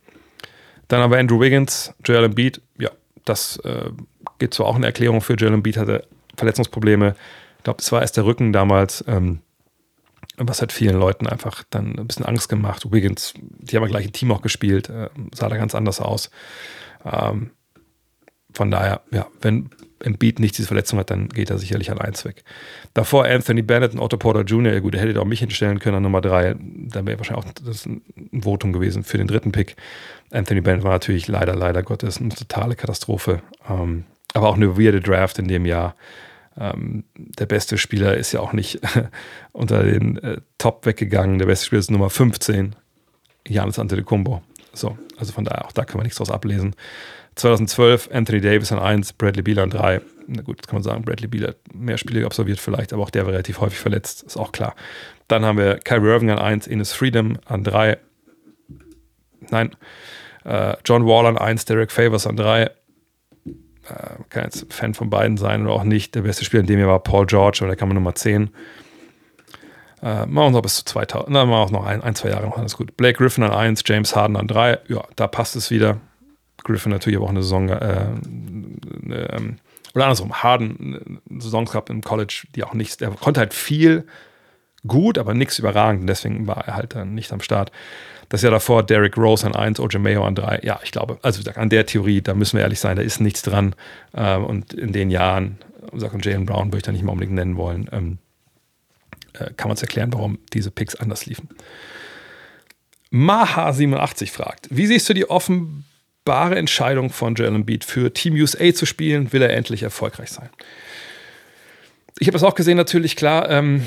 Dann 0.89 1.01
haben 1.01 1.11
wir 1.11 1.19
Andrew 1.19 1.41
Wiggins, 1.41 1.95
Joel 2.05 2.25
Embiid. 2.25 2.61
Ja, 2.79 2.91
das 3.25 3.57
äh, 3.65 3.91
gibt 4.39 4.55
zwar 4.55 4.67
auch 4.67 4.77
eine 4.77 4.87
Erklärung 4.87 5.21
für. 5.21 5.35
Joel 5.35 5.55
Embiid 5.55 5.79
hatte 5.79 6.07
Verletzungsprobleme. 6.37 7.17
Ich 7.59 7.65
glaube, 7.65 7.81
es 7.81 7.91
war 7.91 8.03
erst 8.03 8.17
der 8.17 8.27
Rücken 8.27 8.53
damals. 8.53 9.03
Ähm, 9.09 9.41
was 10.37 10.61
hat 10.61 10.73
vielen 10.73 10.99
Leuten 10.99 11.27
einfach 11.27 11.65
dann 11.71 11.99
ein 11.99 12.07
bisschen 12.07 12.27
Angst 12.27 12.49
gemacht. 12.51 12.93
Wiggins, 12.93 13.33
die 13.37 13.77
haben 13.77 13.85
ja 13.85 13.89
gleich 13.89 14.07
ein 14.07 14.13
Team 14.13 14.31
auch 14.31 14.43
gespielt, 14.43 14.91
äh, 14.91 15.09
sah 15.35 15.49
da 15.49 15.57
ganz 15.57 15.75
anders 15.75 16.01
aus. 16.01 16.31
Ähm, 17.05 17.51
von 18.53 18.71
daher, 18.71 19.01
ja, 19.11 19.27
wenn 19.41 19.71
Embiid 20.01 20.41
nicht 20.41 20.57
diese 20.59 20.69
Verletzung 20.69 20.99
hat, 20.99 21.11
dann 21.11 21.29
geht 21.29 21.51
er 21.51 21.59
sicherlich 21.59 21.91
an 21.91 21.99
eins 21.99 22.25
weg. 22.25 22.45
Davor 22.95 23.25
Anthony 23.25 23.63
Bennett 23.63 23.95
und 23.95 24.01
Otto 24.01 24.17
Porter 24.17 24.43
Jr., 24.43 24.73
ja 24.73 24.81
gut, 24.81 24.95
er 24.95 25.01
hätte 25.01 25.21
auch 25.21 25.27
mich 25.27 25.41
hinstellen 25.41 25.79
können 25.79 25.97
an 25.97 26.03
Nummer 26.03 26.21
drei. 26.21 26.55
Dann 26.59 27.07
wäre 27.07 27.19
wahrscheinlich 27.19 27.47
auch 27.47 27.53
das 27.65 27.87
ein 27.87 28.03
Votum 28.43 28.73
gewesen 28.73 29.05
für 29.05 29.19
den 29.19 29.27
dritten 29.27 29.53
Pick. 29.53 29.77
Anthony 30.31 30.61
Bennett 30.61 30.85
war 30.85 30.93
natürlich 30.93 31.29
leider, 31.29 31.55
leider 31.55 31.83
Gottes 31.83 32.21
eine 32.21 32.31
totale 32.31 32.77
Katastrophe. 32.77 33.43
Ähm, 33.69 34.05
aber 34.35 34.49
auch 34.49 34.57
eine 34.57 34.79
weirde 34.79 35.01
Draft 35.01 35.39
in 35.39 35.49
dem 35.49 35.65
Jahr. 35.65 35.95
Ähm, 36.59 37.05
der 37.17 37.47
beste 37.47 37.79
Spieler 37.79 38.17
ist 38.17 38.33
ja 38.33 38.41
auch 38.41 38.53
nicht 38.53 38.81
unter 39.53 39.83
den 39.83 40.19
äh, 40.19 40.41
Top 40.59 40.87
weggegangen. 40.87 41.39
Der 41.39 41.47
beste 41.47 41.67
Spieler 41.67 41.81
ist 41.81 41.91
Nummer 41.91 42.11
15, 42.11 42.77
Janis 43.49 43.79
Antetokounmpo. 43.79 44.43
So, 44.73 44.99
also 45.17 45.33
von 45.33 45.45
daher, 45.45 45.65
auch 45.65 45.73
da 45.73 45.85
können 45.85 46.01
wir 46.01 46.05
nichts 46.05 46.19
draus 46.19 46.31
ablesen. 46.31 46.75
2012 47.37 48.11
Anthony 48.13 48.41
Davis 48.41 48.73
an 48.73 48.79
1, 48.79 49.13
Bradley 49.13 49.43
Beal 49.43 49.59
an 49.59 49.71
3. 49.71 50.01
Na 50.27 50.43
gut, 50.43 50.57
jetzt 50.57 50.67
kann 50.67 50.77
man 50.77 50.83
sagen, 50.83 51.05
Bradley 51.05 51.29
Beal 51.29 51.49
hat 51.49 51.57
mehr 51.73 51.99
Spiele 51.99 52.25
absolviert 52.25 52.59
vielleicht, 52.59 52.93
aber 52.93 53.03
auch 53.03 53.11
der 53.11 53.27
war 53.27 53.33
relativ 53.33 53.61
häufig 53.61 53.79
verletzt, 53.79 54.23
ist 54.23 54.37
auch 54.37 54.53
klar. 54.53 54.75
Dann 55.29 55.45
haben 55.45 55.59
wir 55.59 55.77
Kyrie 55.77 56.09
Irving 56.09 56.31
an 56.31 56.39
1, 56.39 56.67
Ines 56.67 56.93
Freedom 56.93 57.39
an 57.45 57.63
3. 57.63 57.99
Nein. 59.51 59.77
Äh, 60.45 60.77
John 60.85 61.07
Wall 61.07 61.27
an 61.27 61.39
1, 61.39 61.65
Derek 61.67 61.93
Favors 61.93 62.27
an 62.27 62.37
3. 62.37 62.63
Äh, 62.63 62.71
kann 64.31 64.45
jetzt 64.45 64.73
Fan 64.73 64.95
von 64.95 65.11
beiden 65.11 65.37
sein 65.37 65.65
oder 65.65 65.75
auch 65.75 65.85
nicht. 65.85 66.15
Der 66.15 66.23
beste 66.23 66.45
Spieler 66.45 66.63
in 66.63 66.67
dem 66.67 66.79
Jahr 66.79 66.89
war 66.89 67.01
Paul 67.01 67.27
George, 67.27 67.59
aber 67.61 67.69
der 67.69 67.77
kam 67.77 67.91
Nummer 67.91 68.15
10. 68.15 68.51
Äh, 70.03 70.27
machen 70.27 70.29
wir 70.29 70.51
noch 70.51 70.63
bis 70.63 70.77
zu 70.77 70.85
2000. 70.85 71.31
Na, 71.31 71.45
machen 71.45 71.51
wir 71.51 71.59
auch 71.59 71.71
noch 71.71 71.87
ein, 71.87 72.03
ein, 72.03 72.15
zwei 72.15 72.31
Jahre 72.31 72.47
noch 72.47 72.59
alles 72.59 72.77
gut. 72.77 72.97
Blake 72.97 73.19
Griffin 73.19 73.45
an 73.45 73.53
1, 73.53 73.83
James 73.85 74.15
Harden 74.15 74.37
an 74.37 74.47
3. 74.47 74.79
Ja, 74.89 75.05
da 75.17 75.27
passt 75.27 75.57
es 75.57 75.71
wieder 75.71 76.01
Griffin 76.67 76.93
natürlich 76.93 77.19
auch 77.19 77.29
eine 77.29 77.43
Saison, 77.43 77.69
äh, 77.69 77.75
eine, 77.75 79.33
ähm, 79.33 79.57
oder 79.95 80.05
andersrum, 80.05 80.43
Harden 80.43 81.21
eine 81.31 81.41
Saison 81.41 81.65
gehabt 81.65 81.91
im 81.91 82.03
College, 82.03 82.45
die 82.55 82.65
auch 82.65 82.75
nichts, 82.75 82.99
der 82.99 83.11
konnte 83.11 83.41
halt 83.41 83.55
viel 83.55 84.07
gut, 84.87 85.19
aber 85.19 85.35
nichts 85.35 85.59
überragend. 85.59 86.09
Deswegen 86.09 86.47
war 86.47 86.67
er 86.67 86.77
halt 86.77 86.95
dann 86.95 87.15
nicht 87.15 87.33
am 87.33 87.41
Start. 87.41 87.73
Das 88.29 88.43
Jahr 88.43 88.53
davor 88.53 88.83
Derrick 88.83 89.17
Rose 89.17 89.47
an 89.47 89.55
1, 89.55 89.79
OJ 89.81 89.99
Mayo 89.99 90.25
an 90.25 90.35
3. 90.35 90.61
Ja, 90.65 90.81
ich 90.83 90.91
glaube, 90.91 91.19
also 91.23 91.49
an 91.53 91.71
der 91.71 91.87
Theorie, 91.87 92.23
da 92.23 92.35
müssen 92.35 92.57
wir 92.57 92.63
ehrlich 92.63 92.81
sein, 92.81 92.97
da 92.97 93.03
ist 93.03 93.21
nichts 93.21 93.43
dran. 93.43 93.75
Ähm, 94.15 94.45
und 94.45 94.75
in 94.75 94.93
den 94.93 95.11
Jahren, 95.11 95.59
und 95.93 96.25
Jalen 96.25 96.47
Brown 96.47 96.69
würde 96.69 96.79
ich 96.79 96.83
da 96.83 96.93
nicht 96.93 97.05
mal 97.05 97.13
unbedingt 97.13 97.37
nennen 97.37 97.57
wollen, 97.57 97.89
ähm, 97.93 98.19
äh, 99.35 99.53
kann 99.57 99.69
man 99.69 99.77
es 99.77 99.83
erklären, 99.83 100.13
warum 100.13 100.39
diese 100.53 100.71
Picks 100.71 100.95
anders 100.97 101.27
liefen. 101.27 101.49
Maha87 103.13 104.31
fragt, 104.31 104.69
wie 104.71 104.87
siehst 104.87 105.09
du 105.09 105.15
die 105.15 105.31
offenbare 106.27 106.57
Entscheidung 106.57 107.11
von 107.11 107.37
Jalen 107.37 107.65
Beat 107.65 107.85
für 107.85 108.13
Team 108.13 108.35
USA 108.35 108.75
zu 108.75 108.85
spielen? 108.85 109.33
Will 109.33 109.43
er 109.43 109.51
endlich 109.51 109.85
erfolgreich 109.85 110.31
sein? 110.31 110.49
Ich 112.19 112.27
habe 112.27 112.33
das 112.33 112.43
auch 112.43 112.57
gesehen, 112.57 112.77
natürlich, 112.77 113.15
klar. 113.15 113.49
Ähm, 113.49 113.83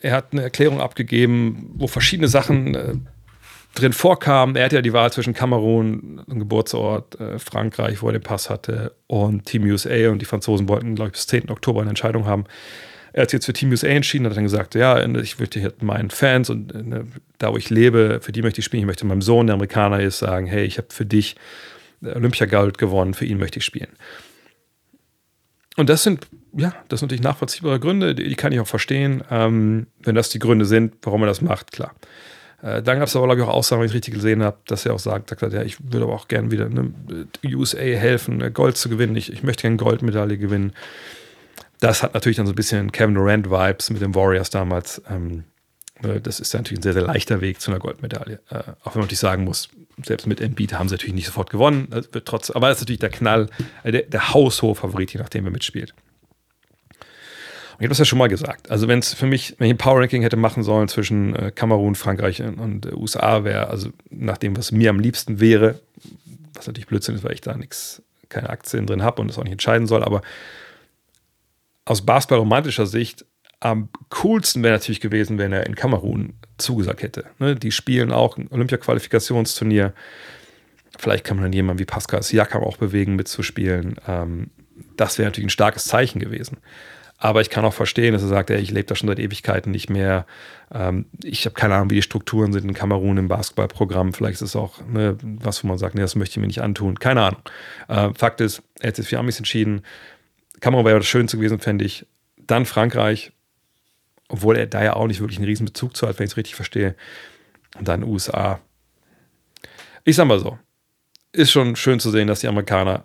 er 0.00 0.14
hat 0.14 0.32
eine 0.32 0.42
Erklärung 0.42 0.80
abgegeben, 0.80 1.70
wo 1.74 1.86
verschiedene 1.86 2.26
Sachen 2.26 2.74
äh, 2.74 2.94
drin 3.74 3.92
vorkamen. 3.92 4.56
Er 4.56 4.64
hatte 4.64 4.76
ja 4.76 4.82
die 4.82 4.92
Wahl 4.92 5.12
zwischen 5.12 5.32
Kamerun, 5.32 6.22
einem 6.28 6.40
Geburtsort, 6.40 7.20
äh, 7.20 7.38
Frankreich, 7.38 8.02
wo 8.02 8.08
er 8.08 8.14
den 8.14 8.22
Pass 8.22 8.50
hatte, 8.50 8.96
und 9.06 9.44
Team 9.44 9.62
USA. 9.64 10.10
Und 10.10 10.20
die 10.20 10.26
Franzosen 10.26 10.68
wollten, 10.68 10.96
glaube 10.96 11.10
ich, 11.10 11.12
bis 11.12 11.28
10. 11.28 11.50
Oktober 11.50 11.82
eine 11.82 11.90
Entscheidung 11.90 12.26
haben. 12.26 12.46
Er 13.12 13.22
hat 13.22 13.32
jetzt 13.32 13.46
für 13.46 13.52
Team 13.52 13.70
USA 13.70 13.88
entschieden, 13.88 14.26
hat 14.26 14.36
dann 14.36 14.44
gesagt, 14.44 14.74
ja, 14.74 15.02
ich 15.16 15.38
möchte 15.38 15.60
hier 15.60 15.72
meinen 15.80 16.10
Fans 16.10 16.50
und 16.50 16.74
äh, 16.74 17.04
da, 17.38 17.52
wo 17.52 17.56
ich 17.56 17.70
lebe, 17.70 18.20
für 18.20 18.32
die 18.32 18.42
möchte 18.42 18.60
ich 18.60 18.64
spielen. 18.64 18.82
Ich 18.82 18.86
möchte 18.86 19.06
meinem 19.06 19.22
Sohn, 19.22 19.46
der 19.46 19.54
Amerikaner 19.54 20.00
ist, 20.00 20.18
sagen, 20.18 20.46
hey, 20.46 20.64
ich 20.64 20.78
habe 20.78 20.88
für 20.90 21.06
dich 21.06 21.36
Olympiagold 22.02 22.78
gewonnen, 22.78 23.14
für 23.14 23.24
ihn 23.24 23.38
möchte 23.38 23.58
ich 23.58 23.64
spielen. 23.64 23.90
Und 25.76 25.88
das 25.88 26.02
sind, 26.02 26.26
ja, 26.56 26.74
das 26.88 27.00
sind 27.00 27.08
natürlich 27.08 27.22
nachvollziehbare 27.22 27.78
Gründe, 27.78 28.14
die, 28.14 28.28
die 28.28 28.34
kann 28.34 28.52
ich 28.52 28.60
auch 28.60 28.66
verstehen. 28.66 29.22
Ähm, 29.30 29.86
wenn 30.00 30.14
das 30.14 30.28
die 30.28 30.40
Gründe 30.40 30.64
sind, 30.64 30.94
warum 31.02 31.22
er 31.22 31.26
das 31.26 31.40
macht, 31.40 31.72
klar. 31.72 31.94
Äh, 32.62 32.82
dann 32.82 32.98
gab 32.98 33.06
es 33.06 33.14
aber, 33.14 33.26
glaube 33.26 33.40
ich, 33.40 33.46
auch 33.46 33.54
Aussagen, 33.54 33.80
wenn 33.80 33.88
ich 33.88 33.94
richtig 33.94 34.14
gesehen 34.14 34.42
habe, 34.42 34.58
dass 34.66 34.84
er 34.84 34.94
auch 34.94 34.98
sagt, 34.98 35.30
sagt 35.30 35.52
ja, 35.52 35.62
ich 35.62 35.76
würde 35.80 36.04
aber 36.04 36.14
auch 36.14 36.26
gerne 36.26 36.50
wieder 36.50 36.68
ne, 36.68 36.92
USA 37.44 37.78
helfen, 37.78 38.38
ne, 38.38 38.50
Gold 38.50 38.76
zu 38.76 38.88
gewinnen. 38.88 39.14
Ich, 39.16 39.32
ich 39.32 39.42
möchte 39.42 39.62
gerne 39.62 39.76
Goldmedaille 39.76 40.38
gewinnen. 40.38 40.72
Das 41.80 42.02
hat 42.02 42.14
natürlich 42.14 42.36
dann 42.36 42.46
so 42.46 42.52
ein 42.52 42.56
bisschen 42.56 42.92
Kevin 42.92 43.14
Durant-Vibes 43.14 43.90
mit 43.90 44.02
den 44.02 44.14
Warriors 44.14 44.50
damals. 44.50 45.00
Ähm, 45.08 45.44
das 46.00 46.40
ist 46.40 46.54
natürlich 46.54 46.80
ein 46.80 46.82
sehr, 46.82 46.92
sehr 46.92 47.02
leichter 47.02 47.40
Weg 47.40 47.60
zu 47.60 47.70
einer 47.70 47.80
Goldmedaille. 47.80 48.40
Äh, 48.50 48.54
auch 48.54 48.94
wenn 48.94 49.00
man 49.00 49.02
natürlich 49.02 49.18
sagen 49.18 49.44
muss, 49.44 49.68
selbst 50.04 50.26
mit 50.26 50.40
Embiid 50.40 50.74
haben 50.74 50.88
sie 50.88 50.94
natürlich 50.94 51.14
nicht 51.14 51.26
sofort 51.26 51.50
gewonnen. 51.50 51.88
Aber 51.90 52.68
das 52.68 52.78
ist 52.78 52.82
natürlich 52.82 53.00
der 53.00 53.10
Knall, 53.10 53.48
äh, 53.82 53.92
der, 53.92 54.02
der 54.02 54.32
haushohe 54.32 54.74
Favorit, 54.74 55.12
je 55.12 55.20
nachdem, 55.20 55.44
wer 55.44 55.50
mitspielt. 55.50 55.94
Ich 57.78 57.84
habe 57.84 57.90
das 57.90 57.98
ja 57.98 58.04
schon 58.04 58.18
mal 58.18 58.28
gesagt. 58.28 58.72
Also, 58.72 58.88
wenn 58.88 58.98
es 58.98 59.14
für 59.14 59.26
mich, 59.26 59.54
wenn 59.58 59.68
ich 59.68 59.74
ein 59.74 59.78
Power 59.78 60.00
Ranking 60.00 60.22
hätte 60.22 60.36
machen 60.36 60.64
sollen 60.64 60.88
zwischen 60.88 61.36
äh, 61.36 61.52
Kamerun, 61.52 61.94
Frankreich 61.94 62.42
und, 62.42 62.58
und 62.58 62.86
äh, 62.86 62.92
USA, 62.92 63.44
wäre, 63.44 63.68
also 63.68 63.90
nach 64.10 64.36
dem, 64.36 64.56
was 64.56 64.72
mir 64.72 64.90
am 64.90 64.98
liebsten 64.98 65.38
wäre, 65.38 65.78
was 66.54 66.66
natürlich 66.66 66.88
Blödsinn 66.88 67.14
ist, 67.14 67.22
weil 67.22 67.34
ich 67.34 67.40
da 67.40 67.56
nichts, 67.56 68.02
keine 68.28 68.50
Aktien 68.50 68.86
drin 68.86 69.04
habe 69.04 69.22
und 69.22 69.28
das 69.28 69.38
auch 69.38 69.44
nicht 69.44 69.52
entscheiden 69.52 69.86
soll, 69.86 70.02
aber 70.02 70.22
aus 71.88 72.02
basketball-romantischer 72.04 72.86
Sicht 72.86 73.24
am 73.60 73.88
coolsten 74.10 74.62
wäre 74.62 74.74
natürlich 74.74 75.00
gewesen, 75.00 75.38
wenn 75.38 75.52
er 75.52 75.66
in 75.66 75.74
Kamerun 75.74 76.34
zugesagt 76.58 77.02
hätte. 77.02 77.24
Ne? 77.38 77.56
Die 77.56 77.72
spielen 77.72 78.12
auch 78.12 78.36
ein 78.36 78.48
Olympia-Qualifikationsturnier. 78.50 79.94
Vielleicht 80.96 81.24
kann 81.24 81.38
man 81.38 81.44
dann 81.44 81.52
jemanden 81.52 81.80
wie 81.80 81.84
Pascal 81.84 82.22
Siakam 82.22 82.62
auch 82.62 82.76
bewegen, 82.76 83.16
mitzuspielen. 83.16 83.96
Ähm, 84.06 84.50
das 84.96 85.18
wäre 85.18 85.28
natürlich 85.28 85.46
ein 85.46 85.50
starkes 85.50 85.84
Zeichen 85.84 86.20
gewesen. 86.20 86.58
Aber 87.20 87.40
ich 87.40 87.50
kann 87.50 87.64
auch 87.64 87.74
verstehen, 87.74 88.12
dass 88.12 88.22
er 88.22 88.28
sagt, 88.28 88.50
ey, 88.50 88.60
ich 88.60 88.70
lebe 88.70 88.86
da 88.86 88.94
schon 88.94 89.08
seit 89.08 89.18
Ewigkeiten 89.18 89.72
nicht 89.72 89.90
mehr. 89.90 90.24
Ähm, 90.72 91.06
ich 91.24 91.44
habe 91.46 91.54
keine 91.54 91.74
Ahnung, 91.74 91.90
wie 91.90 91.96
die 91.96 92.02
Strukturen 92.02 92.52
sind 92.52 92.64
in 92.64 92.74
Kamerun 92.74 93.16
im 93.16 93.26
Basketballprogramm. 93.26 94.12
Vielleicht 94.12 94.36
ist 94.36 94.50
es 94.50 94.56
auch 94.56 94.86
ne, 94.86 95.16
was, 95.22 95.64
wo 95.64 95.68
man 95.68 95.78
sagt, 95.78 95.96
nee, 95.96 96.00
das 96.00 96.14
möchte 96.14 96.34
ich 96.34 96.40
mir 96.40 96.46
nicht 96.46 96.62
antun. 96.62 97.00
Keine 97.00 97.22
Ahnung. 97.22 97.40
Äh, 97.88 98.10
Fakt 98.14 98.40
ist, 98.40 98.62
er 98.78 98.88
hat 98.88 98.96
sich 98.96 99.08
für 99.08 99.18
Amis 99.18 99.38
entschieden. 99.38 99.82
Kamerun 100.60 100.84
wäre 100.84 100.98
das 100.98 101.06
Schönste 101.06 101.36
gewesen, 101.36 101.58
fände 101.58 101.84
ich. 101.84 102.06
Dann 102.36 102.66
Frankreich, 102.66 103.32
obwohl 104.28 104.56
er 104.56 104.66
da 104.66 104.82
ja 104.82 104.94
auch 104.94 105.06
nicht 105.06 105.20
wirklich 105.20 105.38
einen 105.38 105.46
riesen 105.46 105.66
Bezug 105.66 105.96
zu 105.96 106.06
hat, 106.06 106.18
wenn 106.18 106.24
ich 106.24 106.32
es 106.32 106.36
richtig 106.36 106.54
verstehe. 106.54 106.94
Und 107.78 107.88
dann 107.88 108.02
USA. 108.02 108.60
Ich 110.04 110.16
sag 110.16 110.26
mal 110.26 110.40
so, 110.40 110.58
ist 111.32 111.50
schon 111.50 111.76
schön 111.76 112.00
zu 112.00 112.10
sehen, 112.10 112.26
dass 112.28 112.40
die 112.40 112.48
Amerikaner 112.48 113.04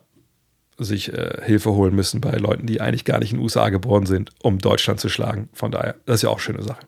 sich 0.77 1.13
äh, 1.13 1.41
Hilfe 1.43 1.71
holen 1.71 1.93
müssen 1.93 2.21
bei 2.21 2.31
Leuten, 2.31 2.65
die 2.65 2.81
eigentlich 2.81 3.05
gar 3.05 3.19
nicht 3.19 3.31
in 3.31 3.37
den 3.37 3.43
USA 3.43 3.69
geboren 3.69 4.05
sind, 4.05 4.31
um 4.41 4.59
Deutschland 4.59 4.99
zu 4.99 5.09
schlagen. 5.09 5.49
Von 5.53 5.71
daher, 5.71 5.95
das 6.05 6.15
ist 6.15 6.21
ja 6.23 6.29
auch 6.29 6.35
eine 6.35 6.41
schöne 6.41 6.63
Sache. 6.63 6.85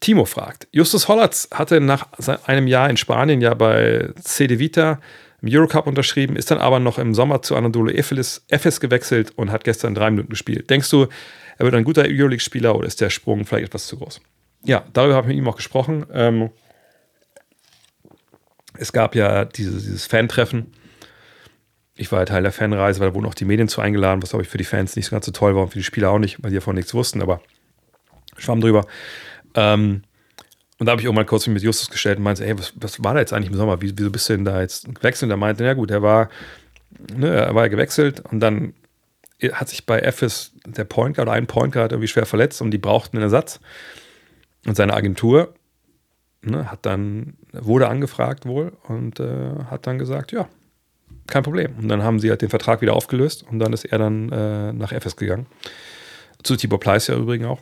Timo 0.00 0.26
fragt, 0.26 0.68
Justus 0.70 1.08
Hollatz 1.08 1.48
hatte 1.52 1.80
nach 1.80 2.06
einem 2.46 2.68
Jahr 2.68 2.88
in 2.88 2.96
Spanien 2.96 3.40
ja 3.40 3.54
bei 3.54 4.10
CD 4.20 4.60
Vita 4.60 5.00
im 5.40 5.48
Eurocup 5.50 5.86
unterschrieben, 5.86 6.36
ist 6.36 6.50
dann 6.50 6.58
aber 6.58 6.80
noch 6.80 6.98
im 6.98 7.14
Sommer 7.14 7.42
zu 7.42 7.54
Anadolu 7.54 7.90
Efes, 7.90 8.44
gewechselt 8.80 9.32
und 9.36 9.52
hat 9.52 9.64
gestern 9.64 9.94
drei 9.94 10.10
Minuten 10.10 10.30
gespielt. 10.30 10.68
Denkst 10.70 10.90
du, 10.90 11.06
er 11.58 11.64
wird 11.64 11.74
ein 11.74 11.84
guter 11.84 12.02
Euroleague-Spieler 12.02 12.74
oder 12.74 12.86
ist 12.86 13.00
der 13.00 13.10
Sprung 13.10 13.44
vielleicht 13.44 13.68
etwas 13.68 13.86
zu 13.86 13.98
groß? 13.98 14.20
Ja, 14.64 14.84
darüber 14.92 15.14
habe 15.14 15.28
ich 15.28 15.36
mit 15.36 15.44
ihm 15.44 15.48
auch 15.48 15.56
gesprochen. 15.56 16.06
Ähm, 16.12 16.50
es 18.74 18.92
gab 18.92 19.14
ja 19.14 19.44
dieses, 19.44 19.84
dieses 19.84 20.06
Fan-Treffen. 20.06 20.72
Ich 21.94 22.12
war 22.12 22.20
ja 22.20 22.24
Teil 22.24 22.42
der 22.42 22.52
Fanreise, 22.52 23.00
weil 23.00 23.08
da 23.08 23.14
wurden 23.14 23.26
auch 23.26 23.34
die 23.34 23.44
Medien 23.44 23.68
zu 23.68 23.80
eingeladen, 23.80 24.22
was 24.22 24.30
glaube 24.30 24.44
ich 24.44 24.48
für 24.48 24.58
die 24.58 24.64
Fans 24.64 24.94
nicht 24.94 25.06
so 25.06 25.10
ganz 25.10 25.26
so 25.26 25.32
toll 25.32 25.54
war 25.56 25.62
und 25.62 25.70
für 25.70 25.78
die 25.78 25.84
Spieler 25.84 26.10
auch 26.10 26.18
nicht, 26.18 26.42
weil 26.42 26.50
die 26.50 26.56
davon 26.56 26.76
nichts 26.76 26.94
wussten, 26.94 27.22
aber 27.22 27.40
schwamm 28.36 28.60
drüber. 28.60 28.86
Ähm, 29.54 30.02
und 30.78 30.86
da 30.86 30.92
habe 30.92 31.02
ich 31.02 31.08
auch 31.08 31.12
mal 31.12 31.24
kurz 31.24 31.46
mit 31.46 31.62
Justus 31.62 31.90
gestellt 31.90 32.18
und 32.18 32.24
meinte, 32.24 32.46
ey, 32.46 32.56
was, 32.58 32.72
was 32.76 33.02
war 33.02 33.14
da 33.14 33.20
jetzt 33.20 33.32
eigentlich 33.32 33.50
im 33.50 33.56
Sommer? 33.56 33.80
Wieso 33.80 34.10
bist 34.10 34.28
du 34.28 34.34
denn 34.34 34.44
da 34.44 34.60
jetzt 34.60 34.94
gewechselt? 34.94 35.28
Und 35.28 35.30
er 35.32 35.36
meinte, 35.36 35.64
ja 35.64 35.74
gut, 35.74 35.90
er 35.90 36.02
war, 36.02 36.30
ne, 37.14 37.28
er 37.28 37.54
war 37.54 37.68
gewechselt 37.68 38.20
und 38.30 38.40
dann 38.40 38.74
hat 39.52 39.68
sich 39.68 39.86
bei 39.86 40.00
FS 40.00 40.52
der 40.66 40.84
Point 40.84 41.16
Guard, 41.16 41.28
ein 41.28 41.46
Point 41.46 41.72
Guard 41.72 41.92
irgendwie 41.92 42.08
schwer 42.08 42.26
verletzt 42.26 42.60
und 42.60 42.70
die 42.70 42.78
brauchten 42.78 43.16
einen 43.16 43.24
Ersatz. 43.24 43.60
Und 44.66 44.76
seine 44.76 44.94
Agentur 44.94 45.54
ne, 46.42 46.70
hat 46.70 46.84
dann, 46.86 47.34
wurde 47.52 47.88
angefragt 47.88 48.46
wohl 48.46 48.72
und 48.88 49.20
äh, 49.20 49.64
hat 49.70 49.86
dann 49.86 49.98
gesagt, 49.98 50.32
ja, 50.32 50.48
kein 51.26 51.42
Problem. 51.42 51.74
Und 51.78 51.88
dann 51.88 52.02
haben 52.02 52.18
sie 52.18 52.30
halt 52.30 52.42
den 52.42 52.50
Vertrag 52.50 52.80
wieder 52.80 52.94
aufgelöst 52.94 53.44
und 53.48 53.58
dann 53.58 53.72
ist 53.72 53.84
er 53.84 53.98
dann 53.98 54.30
äh, 54.32 54.72
nach 54.72 54.92
FS 54.92 55.16
gegangen. 55.16 55.46
Zu 56.42 56.56
Tibor 56.56 56.80
Pleiss 56.80 57.06
ja 57.06 57.16
übrigens 57.16 57.46
auch. 57.46 57.60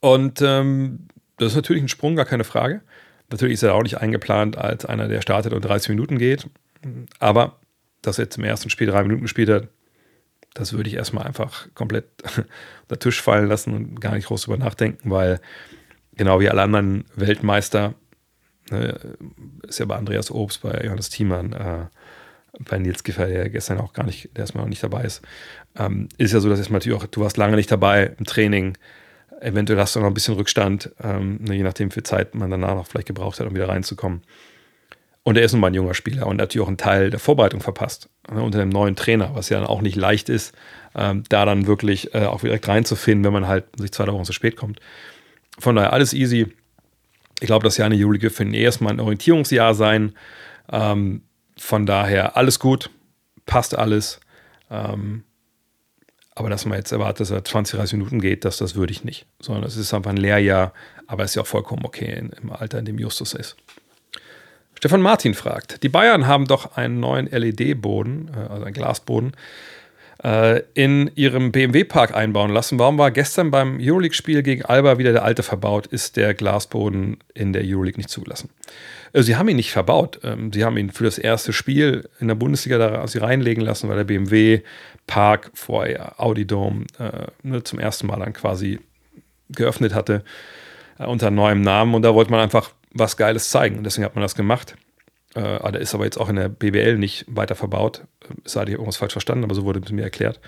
Und 0.00 0.42
ähm, 0.42 1.08
das 1.38 1.52
ist 1.52 1.56
natürlich 1.56 1.82
ein 1.82 1.88
Sprung, 1.88 2.16
gar 2.16 2.24
keine 2.24 2.44
Frage. 2.44 2.82
Natürlich 3.30 3.54
ist 3.54 3.62
er 3.62 3.74
auch 3.74 3.82
nicht 3.82 3.98
eingeplant 3.98 4.56
als 4.56 4.84
einer, 4.84 5.08
der 5.08 5.20
startet 5.20 5.52
und 5.52 5.62
30 5.62 5.90
Minuten 5.90 6.18
geht. 6.18 6.48
Aber 7.18 7.58
dass 8.02 8.18
er 8.18 8.24
jetzt 8.24 8.38
im 8.38 8.44
ersten 8.44 8.70
Spiel 8.70 8.86
drei 8.86 9.02
Minuten 9.02 9.22
gespielt 9.22 9.50
hat, 9.50 9.68
das 10.54 10.72
würde 10.72 10.88
ich 10.88 10.96
erstmal 10.96 11.26
einfach 11.26 11.68
komplett 11.74 12.06
unter 12.82 12.98
Tisch 12.98 13.22
fallen 13.22 13.48
lassen 13.48 13.74
und 13.74 14.00
gar 14.00 14.14
nicht 14.14 14.26
groß 14.26 14.42
drüber 14.42 14.56
nachdenken, 14.56 15.10
weil 15.10 15.40
genau 16.16 16.40
wie 16.40 16.48
alle 16.48 16.62
anderen 16.62 17.04
Weltmeister, 17.14 17.94
ne, 18.70 18.98
ist 19.66 19.78
ja 19.78 19.84
bei 19.84 19.96
Andreas 19.96 20.30
Obst, 20.30 20.62
bei 20.62 20.82
Johannes 20.84 21.10
Thiemann, 21.10 21.52
äh, 21.52 21.86
bei 22.60 22.78
Nils 22.78 23.04
Giffer, 23.04 23.26
der 23.26 23.50
gestern 23.50 23.78
auch 23.78 23.92
gar 23.92 24.04
nicht, 24.04 24.36
der 24.36 24.42
erstmal 24.42 24.64
noch 24.64 24.70
nicht 24.70 24.82
dabei 24.82 25.04
ist, 25.04 25.22
ähm, 25.76 26.08
ist 26.16 26.32
ja 26.32 26.40
so, 26.40 26.48
dass 26.48 26.58
erstmal 26.58 26.78
natürlich 26.78 26.98
auch, 26.98 27.06
du 27.06 27.20
warst 27.20 27.36
lange 27.36 27.56
nicht 27.56 27.70
dabei 27.70 28.14
im 28.18 28.24
Training, 28.24 28.76
eventuell 29.40 29.78
hast 29.78 29.96
du 29.96 30.00
noch 30.00 30.06
ein 30.06 30.14
bisschen 30.14 30.34
Rückstand, 30.34 30.90
ähm, 31.02 31.38
ne, 31.42 31.54
je 31.54 31.62
nachdem, 31.62 31.90
wie 31.90 31.94
viel 31.94 32.02
Zeit 32.02 32.34
man 32.34 32.50
danach 32.50 32.74
noch 32.74 32.86
vielleicht 32.86 33.06
gebraucht 33.06 33.40
hat, 33.40 33.46
um 33.46 33.54
wieder 33.54 33.68
reinzukommen. 33.68 34.22
Und 35.22 35.36
er 35.36 35.44
ist 35.44 35.52
nun 35.52 35.60
mal 35.60 35.66
ein 35.66 35.74
junger 35.74 35.94
Spieler 35.94 36.26
und 36.26 36.36
natürlich 36.36 36.64
auch 36.64 36.68
einen 36.68 36.78
Teil 36.78 37.10
der 37.10 37.18
Vorbereitung 37.18 37.60
verpasst. 37.60 38.08
Ne, 38.32 38.42
unter 38.42 38.60
einem 38.60 38.70
neuen 38.70 38.96
Trainer, 38.96 39.34
was 39.34 39.48
ja 39.48 39.58
dann 39.58 39.68
auch 39.68 39.82
nicht 39.82 39.96
leicht 39.96 40.28
ist, 40.28 40.54
ähm, 40.94 41.22
da 41.28 41.44
dann 41.44 41.66
wirklich 41.66 42.14
äh, 42.14 42.24
auch 42.24 42.40
direkt 42.40 42.66
reinzufinden, 42.66 43.24
wenn 43.24 43.32
man 43.32 43.46
halt 43.46 43.64
sich 43.78 43.92
zwei 43.92 44.06
Wochen 44.06 44.24
zu 44.24 44.32
spät 44.32 44.56
kommt. 44.56 44.80
Von 45.58 45.76
daher 45.76 45.92
alles 45.92 46.12
easy. 46.14 46.46
Ich 47.40 47.46
glaube, 47.46 47.64
das 47.64 47.76
Jahr 47.76 47.86
eine 47.86 47.94
Julige 47.94 48.30
für 48.30 48.42
ihn 48.42 48.54
erstmal 48.54 48.92
ein 48.92 49.00
Orientierungsjahr 49.00 49.74
sein. 49.74 50.14
Ähm, 50.70 51.22
von 51.56 51.86
daher 51.86 52.36
alles 52.36 52.58
gut, 52.58 52.90
passt 53.46 53.76
alles. 53.76 54.20
Ähm, 54.70 55.24
aber 56.38 56.50
dass 56.50 56.66
man 56.66 56.78
jetzt 56.78 56.92
erwartet, 56.92 57.20
dass 57.20 57.30
er 57.30 57.44
20, 57.44 57.78
30 57.78 57.98
Minuten 57.98 58.20
geht, 58.20 58.44
das, 58.44 58.58
das 58.58 58.74
würde 58.76 58.92
ich 58.92 59.04
nicht. 59.04 59.26
Sondern 59.40 59.64
es 59.64 59.76
ist 59.76 59.92
einfach 59.92 60.10
ein 60.10 60.16
Lehrjahr, 60.16 60.72
aber 61.06 61.24
es 61.24 61.32
ist 61.32 61.34
ja 61.34 61.42
auch 61.42 61.46
vollkommen 61.46 61.84
okay 61.84 62.14
in, 62.16 62.30
im 62.42 62.52
Alter, 62.52 62.78
in 62.78 62.84
dem 62.84 62.98
Justus 62.98 63.34
ist. 63.34 63.56
Stefan 64.74 65.00
Martin 65.00 65.34
fragt: 65.34 65.82
Die 65.82 65.88
Bayern 65.88 66.26
haben 66.26 66.46
doch 66.46 66.76
einen 66.76 67.00
neuen 67.00 67.26
LED-Boden, 67.26 68.30
äh, 68.32 68.52
also 68.52 68.64
einen 68.64 68.74
Glasboden, 68.74 69.32
äh, 70.22 70.62
in 70.74 71.10
ihrem 71.16 71.50
BMW-Park 71.50 72.14
einbauen 72.14 72.52
lassen. 72.52 72.78
Warum 72.78 72.98
war 72.98 73.10
gestern 73.10 73.50
beim 73.50 73.78
Euroleague-Spiel 73.80 74.42
gegen 74.42 74.64
Alba 74.64 74.98
wieder 74.98 75.12
der 75.12 75.24
alte 75.24 75.42
verbaut? 75.42 75.86
Ist 75.88 76.16
der 76.16 76.34
Glasboden 76.34 77.18
in 77.34 77.52
der 77.52 77.62
Euroleague 77.64 77.98
nicht 77.98 78.10
zugelassen? 78.10 78.50
Äh, 79.12 79.22
sie 79.22 79.36
haben 79.36 79.48
ihn 79.48 79.56
nicht 79.56 79.72
verbaut. 79.72 80.20
Ähm, 80.22 80.52
sie 80.52 80.64
haben 80.64 80.76
ihn 80.76 80.90
für 80.90 81.04
das 81.04 81.18
erste 81.18 81.52
Spiel 81.52 82.08
in 82.20 82.28
der 82.28 82.34
Bundesliga 82.34 82.78
da 82.78 83.04
reinlegen 83.04 83.64
lassen, 83.64 83.88
weil 83.88 83.96
der 83.96 84.04
BMW 84.04 84.60
Park 85.08 85.50
vor 85.54 85.86
Audi 86.18 86.46
Dome 86.46 86.84
äh, 87.00 87.26
ne, 87.42 87.64
zum 87.64 87.80
ersten 87.80 88.06
Mal 88.06 88.20
dann 88.20 88.32
quasi 88.32 88.78
geöffnet 89.48 89.94
hatte 89.94 90.22
äh, 90.98 91.06
unter 91.06 91.32
neuem 91.32 91.62
Namen. 91.62 91.94
Und 91.94 92.02
da 92.02 92.14
wollte 92.14 92.30
man 92.30 92.38
einfach 92.38 92.70
was 92.92 93.16
Geiles 93.16 93.50
zeigen. 93.50 93.78
Und 93.78 93.84
deswegen 93.84 94.04
hat 94.04 94.14
man 94.14 94.22
das 94.22 94.36
gemacht. 94.36 94.76
Äh, 95.34 95.40
ah, 95.40 95.70
ist 95.70 95.94
aber 95.94 96.04
jetzt 96.04 96.18
auch 96.18 96.28
in 96.28 96.36
der 96.36 96.48
BBL 96.48 96.98
nicht 96.98 97.24
weiter 97.26 97.56
verbaut. 97.56 98.04
Es 98.44 98.52
sei 98.52 98.64
dir 98.66 98.72
irgendwas 98.72 98.98
falsch 98.98 99.12
verstanden, 99.12 99.44
aber 99.44 99.54
so 99.54 99.64
wurde 99.64 99.80
es 99.84 99.90
mir 99.90 100.02
erklärt. 100.02 100.40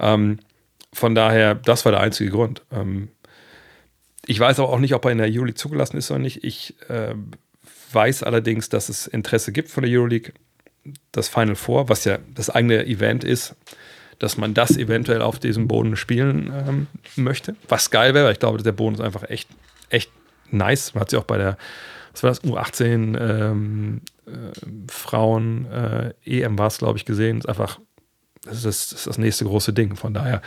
Ähm, 0.00 0.40
von 0.92 1.14
daher, 1.14 1.54
das 1.54 1.84
war 1.84 1.92
der 1.92 2.00
einzige 2.00 2.30
Grund. 2.30 2.62
Ähm, 2.72 3.10
ich 4.26 4.40
weiß 4.40 4.58
aber 4.58 4.70
auch 4.70 4.80
nicht, 4.80 4.94
ob 4.94 5.04
er 5.04 5.12
in 5.12 5.18
der 5.18 5.28
Euroleague 5.28 5.54
zugelassen 5.54 5.96
ist 5.96 6.10
oder 6.10 6.18
nicht. 6.18 6.42
Ich 6.42 6.74
äh, 6.88 7.14
weiß 7.92 8.22
allerdings, 8.22 8.68
dass 8.68 8.88
es 8.88 9.06
Interesse 9.06 9.52
gibt 9.52 9.70
von 9.70 9.84
der 9.84 9.92
Euroleague, 9.92 10.32
das 11.12 11.28
Final 11.28 11.56
Four, 11.56 11.88
was 11.88 12.04
ja 12.04 12.18
das 12.34 12.48
eigene 12.48 12.86
Event 12.86 13.24
ist, 13.24 13.56
dass 14.18 14.36
man 14.36 14.54
das 14.54 14.76
eventuell 14.76 15.22
auf 15.22 15.38
diesem 15.38 15.68
Boden 15.68 15.96
spielen 15.96 16.52
ähm, 16.52 16.86
möchte. 17.16 17.56
Was 17.68 17.90
geil 17.90 18.14
wäre, 18.14 18.26
weil 18.26 18.32
ich 18.32 18.38
glaube, 18.38 18.62
der 18.62 18.72
Boden 18.72 18.94
ist 18.94 19.00
einfach 19.00 19.28
echt, 19.28 19.48
echt 19.90 20.10
nice. 20.50 20.94
Man 20.94 21.02
hat 21.02 21.10
sie 21.10 21.16
auch 21.16 21.24
bei 21.24 21.38
der, 21.38 21.58
was 22.12 22.22
war 22.22 22.30
das, 22.30 22.44
U18 22.44 23.18
ähm, 23.18 24.00
äh, 24.26 24.30
Frauen 24.88 25.66
äh, 25.70 26.14
EM 26.24 26.58
war 26.58 26.68
es, 26.68 26.78
glaube 26.78 26.98
ich, 26.98 27.04
gesehen. 27.04 27.38
Ist 27.38 27.48
einfach, 27.48 27.78
das 28.44 28.64
ist 28.64 28.66
das 28.66 28.92
ist 28.92 29.06
das 29.06 29.18
nächste 29.18 29.44
große 29.44 29.72
Ding. 29.72 29.96
Von 29.96 30.14
daher 30.14 30.40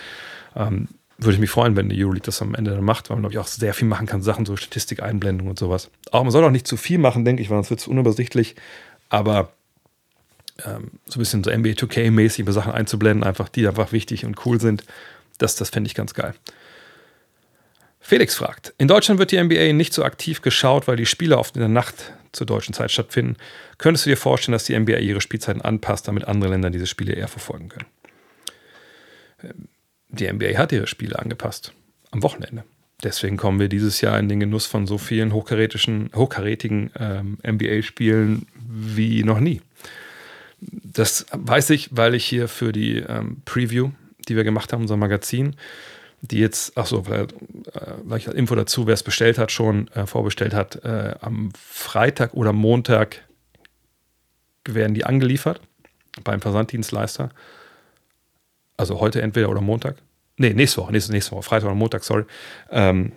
ähm, 0.55 0.87
würde 1.17 1.33
ich 1.33 1.39
mich 1.39 1.49
freuen, 1.49 1.75
wenn 1.75 1.89
die 1.89 2.01
Euroleague 2.01 2.25
das 2.25 2.41
am 2.41 2.55
Ende 2.55 2.71
dann 2.71 2.83
macht, 2.83 3.09
weil 3.09 3.17
man, 3.17 3.23
glaube 3.23 3.33
ich, 3.33 3.39
auch 3.39 3.47
sehr 3.47 3.73
viel 3.73 3.87
machen 3.87 4.07
kann, 4.07 4.21
Sachen, 4.21 4.45
so 4.45 4.55
Statistikeinblendung 4.55 5.47
und 5.47 5.59
sowas. 5.59 5.91
Auch 6.11 6.23
man 6.23 6.31
soll 6.31 6.43
auch 6.43 6.51
nicht 6.51 6.67
zu 6.67 6.77
viel 6.77 6.97
machen, 6.97 7.25
denke 7.25 7.41
ich, 7.41 7.49
weil 7.49 7.57
sonst 7.57 7.69
wird 7.69 7.81
es 7.81 7.87
unübersichtlich. 7.87 8.55
Aber 9.09 9.51
ähm, 10.65 10.91
so 11.05 11.17
ein 11.17 11.19
bisschen 11.19 11.43
so 11.43 11.51
NBA 11.51 11.71
2K-mäßig 11.71 12.49
Sachen 12.51 12.71
einzublenden, 12.71 13.23
einfach 13.23 13.49
die 13.49 13.67
einfach 13.67 13.91
wichtig 13.91 14.25
und 14.25 14.45
cool 14.45 14.59
sind, 14.59 14.83
das, 15.37 15.55
das 15.55 15.69
fände 15.69 15.87
ich 15.87 15.95
ganz 15.95 16.13
geil. 16.13 16.33
Felix 17.99 18.35
fragt: 18.35 18.73
In 18.77 18.87
Deutschland 18.87 19.19
wird 19.19 19.31
die 19.31 19.41
NBA 19.41 19.73
nicht 19.73 19.93
so 19.93 20.03
aktiv 20.03 20.41
geschaut, 20.41 20.87
weil 20.87 20.95
die 20.95 21.05
Spiele 21.05 21.37
oft 21.37 21.55
in 21.55 21.61
der 21.61 21.69
Nacht 21.69 22.13
zur 22.31 22.47
deutschen 22.47 22.73
Zeit 22.73 22.91
stattfinden. 22.91 23.35
Könntest 23.77 24.05
du 24.05 24.09
dir 24.09 24.17
vorstellen, 24.17 24.53
dass 24.53 24.65
die 24.65 24.77
NBA 24.77 24.97
ihre 24.97 25.21
Spielzeiten 25.21 25.61
anpasst, 25.61 26.07
damit 26.07 26.25
andere 26.25 26.51
Länder 26.51 26.69
diese 26.69 26.87
Spiele 26.87 27.13
eher 27.13 27.27
verfolgen 27.27 27.69
können? 27.69 27.85
Ähm, 29.43 29.67
die 30.09 30.31
NBA 30.31 30.57
hat 30.57 30.71
ihre 30.71 30.87
Spiele 30.87 31.19
angepasst 31.19 31.73
am 32.11 32.23
Wochenende. 32.23 32.63
Deswegen 33.03 33.37
kommen 33.37 33.59
wir 33.59 33.69
dieses 33.69 34.01
Jahr 34.01 34.19
in 34.19 34.27
den 34.27 34.39
Genuss 34.39 34.65
von 34.65 34.85
so 34.85 34.97
vielen 34.97 35.31
hochkarätigen, 35.31 36.09
hochkarätigen 36.13 36.91
ähm, 36.99 37.37
NBA-Spielen 37.47 38.47
wie 38.67 39.23
noch 39.23 39.39
nie. 39.39 39.61
Das 40.61 41.25
weiß 41.31 41.69
ich, 41.71 41.89
weil 41.95 42.15
ich 42.15 42.25
hier 42.25 42.47
für 42.47 42.71
die 42.71 42.97
ähm, 42.97 43.41
Preview, 43.45 43.91
die 44.27 44.35
wir 44.35 44.43
gemacht 44.43 44.73
haben, 44.73 44.81
unser 44.81 44.97
Magazin, 44.97 45.55
die 46.21 46.39
jetzt, 46.39 46.73
ach 46.75 46.85
so, 46.85 47.07
weil, 47.07 47.27
äh, 47.73 48.17
ich 48.17 48.27
Info 48.27 48.55
dazu, 48.55 48.87
wer 48.87 48.93
es 48.93 49.03
bestellt 49.03 49.37
hat, 49.37 49.51
schon 49.51 49.87
äh, 49.89 50.05
vorbestellt 50.05 50.53
hat, 50.53 50.83
äh, 50.83 51.15
am 51.21 51.51
Freitag 51.57 52.33
oder 52.33 52.51
Montag 52.51 53.23
werden 54.65 54.93
die 54.93 55.05
angeliefert 55.05 55.61
beim 56.23 56.41
Versanddienstleister. 56.41 57.29
Also 58.75 58.99
heute 58.99 59.21
entweder 59.21 59.49
oder 59.49 59.61
Montag. 59.61 59.97
Nee, 60.37 60.53
nächste 60.53 60.81
Woche, 60.81 60.91
nächste, 60.91 61.11
nächste 61.11 61.31
Woche, 61.31 61.43
Freitag 61.43 61.67
oder 61.67 61.75
Montag, 61.75 62.03
sorry. 62.03 62.25
Ähm, 62.69 63.13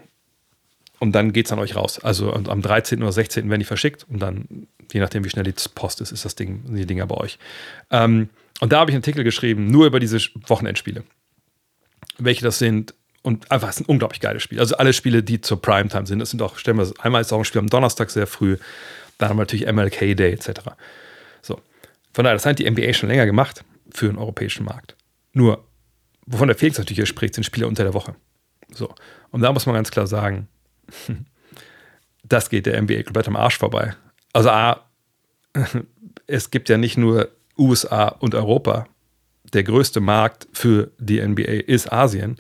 und 1.02 1.10
dann 1.10 1.32
geht 1.32 1.46
es 1.46 1.52
an 1.52 1.58
euch 1.58 1.74
raus. 1.74 1.98
Also 1.98 2.32
am 2.32 2.62
13. 2.62 3.02
oder 3.02 3.10
16. 3.10 3.50
werden 3.50 3.58
die 3.58 3.66
verschickt 3.66 4.06
und 4.08 4.20
dann, 4.20 4.68
je 4.92 5.00
nachdem, 5.00 5.24
wie 5.24 5.30
schnell 5.30 5.42
die 5.42 5.52
Post 5.74 6.00
ist, 6.00 6.12
ist 6.12 6.24
das 6.24 6.36
Ding, 6.36 6.62
die 6.76 6.86
Dinger 6.86 7.08
bei 7.08 7.16
euch. 7.16 7.40
Ähm, 7.90 8.28
und 8.60 8.72
da 8.72 8.78
habe 8.78 8.92
ich 8.92 8.94
einen 8.94 9.02
Artikel 9.02 9.24
geschrieben, 9.24 9.66
nur 9.66 9.86
über 9.86 9.98
diese 9.98 10.20
Wochenendspiele. 10.46 11.02
Welche 12.18 12.44
das 12.44 12.60
sind. 12.60 12.94
Und 13.22 13.50
einfach, 13.50 13.70
es 13.70 13.76
sind 13.76 13.88
unglaublich 13.88 14.20
geile 14.20 14.38
Spiele. 14.38 14.60
Also 14.60 14.76
alle 14.76 14.92
Spiele, 14.92 15.24
die 15.24 15.40
zur 15.40 15.60
Primetime 15.60 16.06
sind. 16.06 16.20
Das 16.20 16.30
sind 16.30 16.40
auch, 16.40 16.56
stellen 16.56 16.78
wir 16.78 16.88
einmal 17.00 17.20
ist 17.20 17.32
auch 17.32 17.38
ein 17.38 17.44
Spiel 17.44 17.58
am 17.58 17.68
Donnerstag 17.68 18.08
sehr 18.10 18.28
früh. 18.28 18.56
Dann 19.18 19.28
haben 19.28 19.38
wir 19.38 19.42
natürlich 19.42 19.66
MLK 19.66 20.16
Day 20.16 20.32
etc. 20.32 20.60
So. 21.40 21.60
Von 22.12 22.22
daher, 22.22 22.36
das 22.36 22.46
hat 22.46 22.60
die 22.60 22.70
NBA 22.70 22.92
schon 22.92 23.08
länger 23.08 23.26
gemacht 23.26 23.64
für 23.90 24.06
den 24.06 24.18
europäischen 24.18 24.64
Markt. 24.64 24.94
Nur, 25.32 25.66
wovon 26.26 26.46
der 26.46 26.56
Felix 26.56 26.78
natürlich 26.78 26.98
hier 26.98 27.06
spricht, 27.06 27.34
sind 27.34 27.42
Spiele 27.42 27.66
unter 27.66 27.82
der 27.82 27.92
Woche. 27.92 28.14
So. 28.72 28.94
Und 29.32 29.40
da 29.40 29.52
muss 29.52 29.66
man 29.66 29.74
ganz 29.74 29.90
klar 29.90 30.06
sagen, 30.06 30.46
das 32.24 32.50
geht 32.50 32.66
der 32.66 32.80
NBA 32.80 33.02
komplett 33.02 33.28
am 33.28 33.36
Arsch 33.36 33.58
vorbei. 33.58 33.94
Also 34.32 34.50
A, 34.50 34.84
es 36.26 36.50
gibt 36.50 36.68
ja 36.68 36.78
nicht 36.78 36.96
nur 36.96 37.28
USA 37.58 38.08
und 38.08 38.34
Europa. 38.34 38.86
Der 39.52 39.64
größte 39.64 40.00
Markt 40.00 40.48
für 40.52 40.90
die 40.98 41.20
NBA 41.20 41.42
ist 41.66 41.92
Asien. 41.92 42.38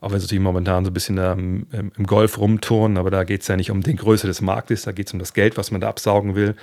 Auch 0.00 0.12
wenn 0.12 0.20
sie 0.20 0.38
momentan 0.38 0.84
so 0.84 0.90
ein 0.90 0.94
bisschen 0.94 1.16
im, 1.18 1.66
im 1.70 2.06
Golf 2.06 2.38
rumturnen, 2.38 2.98
aber 2.98 3.10
da 3.10 3.22
geht 3.22 3.42
es 3.42 3.48
ja 3.48 3.56
nicht 3.56 3.70
um 3.70 3.82
die 3.82 3.94
Größe 3.94 4.26
des 4.26 4.40
Marktes, 4.40 4.82
da 4.82 4.92
geht 4.92 5.06
es 5.06 5.12
um 5.12 5.20
das 5.20 5.32
Geld, 5.32 5.56
was 5.56 5.70
man 5.70 5.80
da 5.80 5.88
absaugen 5.88 6.34
will 6.34 6.56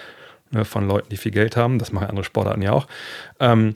ne, 0.52 0.66
von 0.66 0.88
Leuten, 0.88 1.10
die 1.10 1.18
viel 1.18 1.32
Geld 1.32 1.56
haben. 1.56 1.80
Das 1.80 1.92
machen 1.92 2.08
andere 2.08 2.26
Sportarten 2.26 2.62
ja 2.62 2.74
auch. 2.74 2.88
Ähm, 3.40 3.76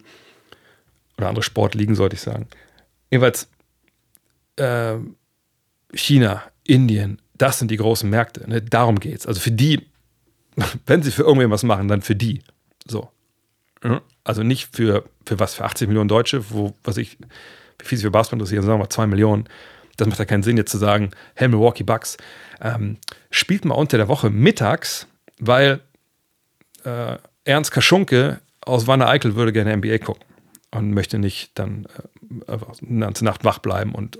oder 1.17 1.29
andere 1.29 1.43
Sportligen, 1.43 1.95
sollte 1.95 2.15
ich 2.15 2.21
sagen. 2.21 2.47
Jedenfalls 3.09 3.49
äh, 4.57 4.95
China, 5.93 6.43
Indien, 6.65 7.21
das 7.35 7.59
sind 7.59 7.71
die 7.71 7.77
großen 7.77 8.09
Märkte. 8.09 8.49
Ne? 8.49 8.61
Darum 8.61 8.99
geht 8.99 9.19
es. 9.19 9.27
Also 9.27 9.39
für 9.39 9.51
die, 9.51 9.81
wenn 10.85 11.03
sie 11.03 11.11
für 11.11 11.23
irgendwen 11.23 11.51
was 11.51 11.63
machen, 11.63 11.87
dann 11.87 12.01
für 12.01 12.15
die. 12.15 12.41
So. 12.85 13.09
Also 14.23 14.43
nicht 14.43 14.75
für, 14.75 15.03
für 15.25 15.39
was, 15.39 15.55
für 15.55 15.65
80 15.65 15.87
Millionen 15.87 16.07
Deutsche, 16.07 16.49
wo, 16.51 16.73
was 16.83 16.97
ich, 16.97 17.17
wie 17.79 17.85
viel 17.85 17.97
sie 17.97 18.05
für 18.05 18.11
Basketball 18.11 18.39
interessieren, 18.39 18.63
sagen 18.63 18.79
wir 18.79 18.83
mal 18.83 18.89
2 18.89 19.07
Millionen. 19.07 19.45
Das 19.97 20.07
macht 20.07 20.19
ja 20.19 20.25
keinen 20.25 20.43
Sinn, 20.43 20.57
jetzt 20.57 20.71
zu 20.71 20.77
sagen, 20.77 21.11
hey, 21.35 21.47
Milwaukee 21.47 21.83
Bucks, 21.83 22.17
ähm, 22.61 22.97
spielt 23.29 23.65
mal 23.65 23.75
unter 23.75 23.97
der 23.97 24.07
Woche 24.07 24.29
mittags, 24.29 25.07
weil 25.39 25.81
äh, 26.83 27.17
Ernst 27.43 27.71
Kaschunke 27.71 28.39
aus 28.61 28.87
Wanne 28.87 29.07
Eickel 29.07 29.35
würde 29.35 29.51
gerne 29.51 29.75
NBA 29.75 29.99
gucken 29.99 30.23
und 30.71 30.91
möchte 30.91 31.19
nicht 31.19 31.51
dann 31.59 31.87
äh, 32.47 32.57
eine 32.87 33.05
ganze 33.05 33.25
Nacht 33.25 33.43
wach 33.43 33.59
bleiben 33.59 33.93
und 33.93 34.17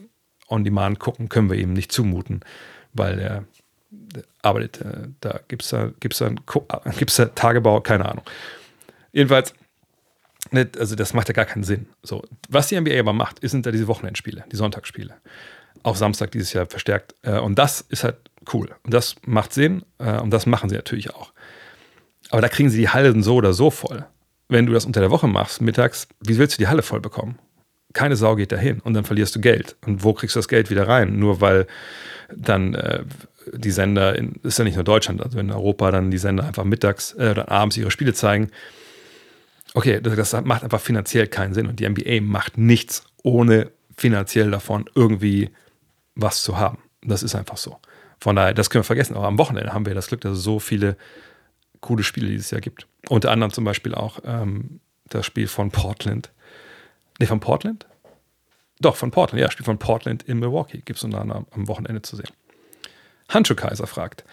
on 0.48 0.64
demand 0.64 1.00
gucken, 1.00 1.30
können 1.30 1.50
wir 1.50 1.58
ihm 1.58 1.74
nicht 1.74 1.92
zumuten, 1.92 2.42
weil 2.94 3.20
er, 3.20 3.44
arbeitet, 4.42 4.82
äh, 4.82 5.08
da 5.22 5.40
gibt 5.48 5.64
es 5.64 5.70
da, 5.70 5.92
gibt's 6.00 6.20
da, 6.20 6.30
gibt's 6.98 7.16
da 7.16 7.26
Tagebau, 7.26 7.82
keine 7.82 8.10
Ahnung. 8.10 8.24
Jedenfalls, 9.12 9.54
ne, 10.52 10.70
also 10.80 10.96
das 10.96 11.14
macht 11.14 11.28
ja 11.28 11.34
gar 11.34 11.46
keinen 11.46 11.64
Sinn. 11.64 11.88
So, 12.02 12.24
was 12.50 12.68
die 12.68 12.80
NBA 12.80 13.00
aber 13.00 13.14
macht, 13.14 13.40
sind 13.48 13.66
da 13.66 13.72
diese 13.72 13.88
Wochenendspiele, 13.88 14.46
die 14.52 14.56
Sonntagsspiele. 14.56 15.16
Auch 15.84 15.96
Samstag 15.96 16.32
dieses 16.32 16.54
Jahr 16.54 16.66
verstärkt. 16.66 17.16
Äh, 17.22 17.40
und 17.40 17.60
das 17.60 17.82
ist 17.82 18.04
halt 18.04 18.18
cool. 18.54 18.70
Und 18.84 18.94
das 18.94 19.16
macht 19.26 19.54
Sinn. 19.54 19.84
Äh, 20.00 20.20
und 20.20 20.32
das 20.32 20.46
machen 20.46 20.70
sie 20.70 20.76
natürlich 20.76 21.14
auch. 21.14 21.34
Aber 22.30 22.42
da 22.42 22.48
kriegen 22.48 22.70
sie 22.70 22.80
die 22.80 22.90
Hallen 22.90 23.22
so 23.22 23.36
oder 23.36 23.54
so 23.54 23.70
voll 23.70 24.08
wenn 24.54 24.66
du 24.66 24.74
das 24.74 24.86
unter 24.86 25.02
der 25.02 25.12
Woche 25.12 25.28
machst, 25.28 25.62
mittags, 25.62 26.08
wie 26.22 26.38
willst 26.38 26.58
du 26.58 26.64
die 26.64 26.68
Halle 26.68 26.84
voll 26.84 27.02
bekommen? 27.02 27.40
Keine 27.94 28.16
Sau 28.16 28.36
geht 28.36 28.52
dahin 28.52 28.80
und 28.80 28.94
dann 28.94 29.06
verlierst 29.06 29.36
du 29.36 29.42
Geld. 29.42 29.76
Und 29.86 30.04
wo 30.04 30.14
kriegst 30.14 30.36
du 30.36 30.40
das 30.40 30.48
Geld 30.48 30.70
wieder 30.70 30.88
rein? 30.88 31.20
Nur 31.20 31.42
weil 31.42 31.68
dann 32.36 32.74
äh, 32.74 33.04
die 33.54 33.72
Sender, 33.72 34.16
in, 34.16 34.34
ist 34.44 34.58
ja 34.58 34.66
nicht 34.66 34.76
nur 34.76 34.84
Deutschland, 34.84 35.22
also 35.22 35.40
in 35.40 35.52
Europa 35.52 35.92
dann 35.92 36.12
die 36.12 36.18
Sender 36.18 36.46
einfach 36.46 36.64
mittags 36.64 37.14
äh, 37.14 37.32
oder 37.32 37.52
abends 37.52 37.78
ihre 37.78 37.92
Spiele 37.92 38.14
zeigen. 38.14 38.50
Okay, 39.74 40.00
das, 40.02 40.16
das 40.16 40.44
macht 40.44 40.64
einfach 40.64 40.82
finanziell 40.82 41.28
keinen 41.28 41.54
Sinn 41.54 41.68
und 41.68 41.80
die 41.80 41.88
NBA 41.88 42.22
macht 42.22 42.58
nichts, 42.58 43.04
ohne 43.24 43.72
finanziell 43.96 44.52
davon 44.52 44.86
irgendwie 44.96 45.50
was 46.16 46.44
zu 46.44 46.58
haben. 46.58 46.80
Das 47.02 47.24
ist 47.24 47.36
einfach 47.36 47.58
so. 47.58 47.80
Von 48.20 48.36
daher, 48.36 48.54
das 48.54 48.70
können 48.70 48.84
wir 48.84 48.88
vergessen. 48.88 49.16
Aber 49.16 49.28
am 49.28 49.38
Wochenende 49.38 49.74
haben 49.74 49.86
wir 49.86 49.94
das 49.94 50.08
Glück, 50.08 50.22
dass 50.22 50.38
es 50.38 50.44
so 50.44 50.60
viele 50.60 50.96
coole 51.82 52.04
Spiele 52.04 52.30
dieses 52.30 52.52
Jahr 52.52 52.62
gibt. 52.62 52.88
Unter 53.10 53.32
anderem 53.32 53.52
zum 53.52 53.66
Beispiel 53.66 53.94
auch 53.94 54.20
ähm, 54.26 54.80
das 55.10 55.26
Spiel 55.26 55.48
von 55.48 55.72
Portland. 55.72 56.32
Ne, 57.20 57.28
von 57.28 57.40
Portland? 57.40 57.88
Doch, 58.80 58.96
von 58.96 59.12
Portland. 59.12 59.42
Ja, 59.42 59.52
Spiel 59.52 59.66
von 59.66 59.80
Portland 59.80 60.24
in 60.24 60.40
Milwaukee 60.40 60.82
gibt 60.84 60.98
es 60.98 61.04
unter 61.04 61.22
anderem 61.22 61.46
am 61.52 61.68
Wochenende 61.68 62.02
zu 62.02 62.16
sehen. 62.16 62.30
Handschuh 63.30 63.56
Kaiser 63.56 63.88
fragt: 63.88 64.24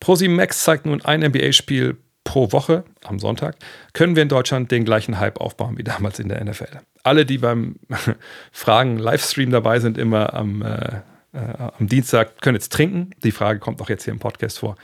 ProSieben 0.00 0.36
Max 0.36 0.64
zeigt 0.64 0.86
nun 0.86 1.02
ein 1.02 1.20
NBA-Spiel 1.20 1.96
pro 2.24 2.52
Woche 2.52 2.84
am 3.04 3.18
Sonntag. 3.18 3.56
Können 3.92 4.16
wir 4.16 4.22
in 4.22 4.28
Deutschland 4.28 4.70
den 4.70 4.84
gleichen 4.84 5.18
Hype 5.18 5.40
aufbauen 5.40 5.78
wie 5.78 5.84
damals 5.84 6.18
in 6.18 6.28
der 6.28 6.42
NFL? 6.44 6.80
Alle, 7.02 7.26
die 7.26 7.38
beim 7.38 7.76
Fragen 8.52 8.98
Livestream 8.98 9.50
dabei 9.50 9.80
sind, 9.80 9.98
immer 9.98 10.34
am, 10.34 10.62
äh, 10.62 11.00
äh, 11.32 11.70
am 11.78 11.86
Dienstag, 11.88 12.40
können 12.40 12.56
jetzt 12.56 12.72
trinken. 12.72 13.10
Die 13.22 13.32
Frage 13.32 13.58
kommt 13.58 13.80
auch 13.80 13.88
jetzt 13.88 14.04
hier 14.04 14.12
im 14.12 14.20
Podcast 14.20 14.60
vor. 14.60 14.76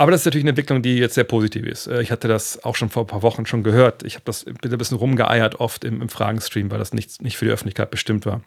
Aber 0.00 0.12
das 0.12 0.22
ist 0.22 0.24
natürlich 0.24 0.44
eine 0.44 0.52
Entwicklung, 0.52 0.80
die 0.80 0.96
jetzt 0.96 1.14
sehr 1.14 1.24
positiv 1.24 1.66
ist. 1.66 1.86
Äh, 1.86 2.00
ich 2.00 2.10
hatte 2.10 2.26
das 2.26 2.64
auch 2.64 2.74
schon 2.74 2.88
vor 2.88 3.02
ein 3.02 3.06
paar 3.06 3.20
Wochen 3.20 3.44
schon 3.44 3.62
gehört. 3.62 4.02
Ich 4.02 4.14
habe 4.14 4.24
das 4.24 4.46
ein 4.46 4.54
bisschen 4.78 4.96
rumgeeiert 4.96 5.60
oft 5.60 5.84
im, 5.84 6.00
im 6.00 6.08
Fragenstream, 6.08 6.70
weil 6.70 6.78
das 6.78 6.94
nicht, 6.94 7.20
nicht 7.20 7.36
für 7.36 7.44
die 7.44 7.50
Öffentlichkeit 7.50 7.90
bestimmt 7.90 8.24
war. 8.24 8.40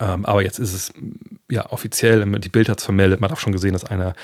Ähm, 0.00 0.24
aber 0.24 0.42
jetzt 0.42 0.58
ist 0.58 0.72
es 0.72 0.94
ja 1.50 1.70
offiziell, 1.70 2.24
die 2.40 2.48
Bild 2.48 2.70
hat 2.70 2.78
es 2.78 2.86
vermeldet, 2.86 3.20
man 3.20 3.28
hat 3.30 3.36
auch 3.36 3.40
schon 3.40 3.52
gesehen, 3.52 3.74
dass 3.74 3.84
einer 3.84 4.14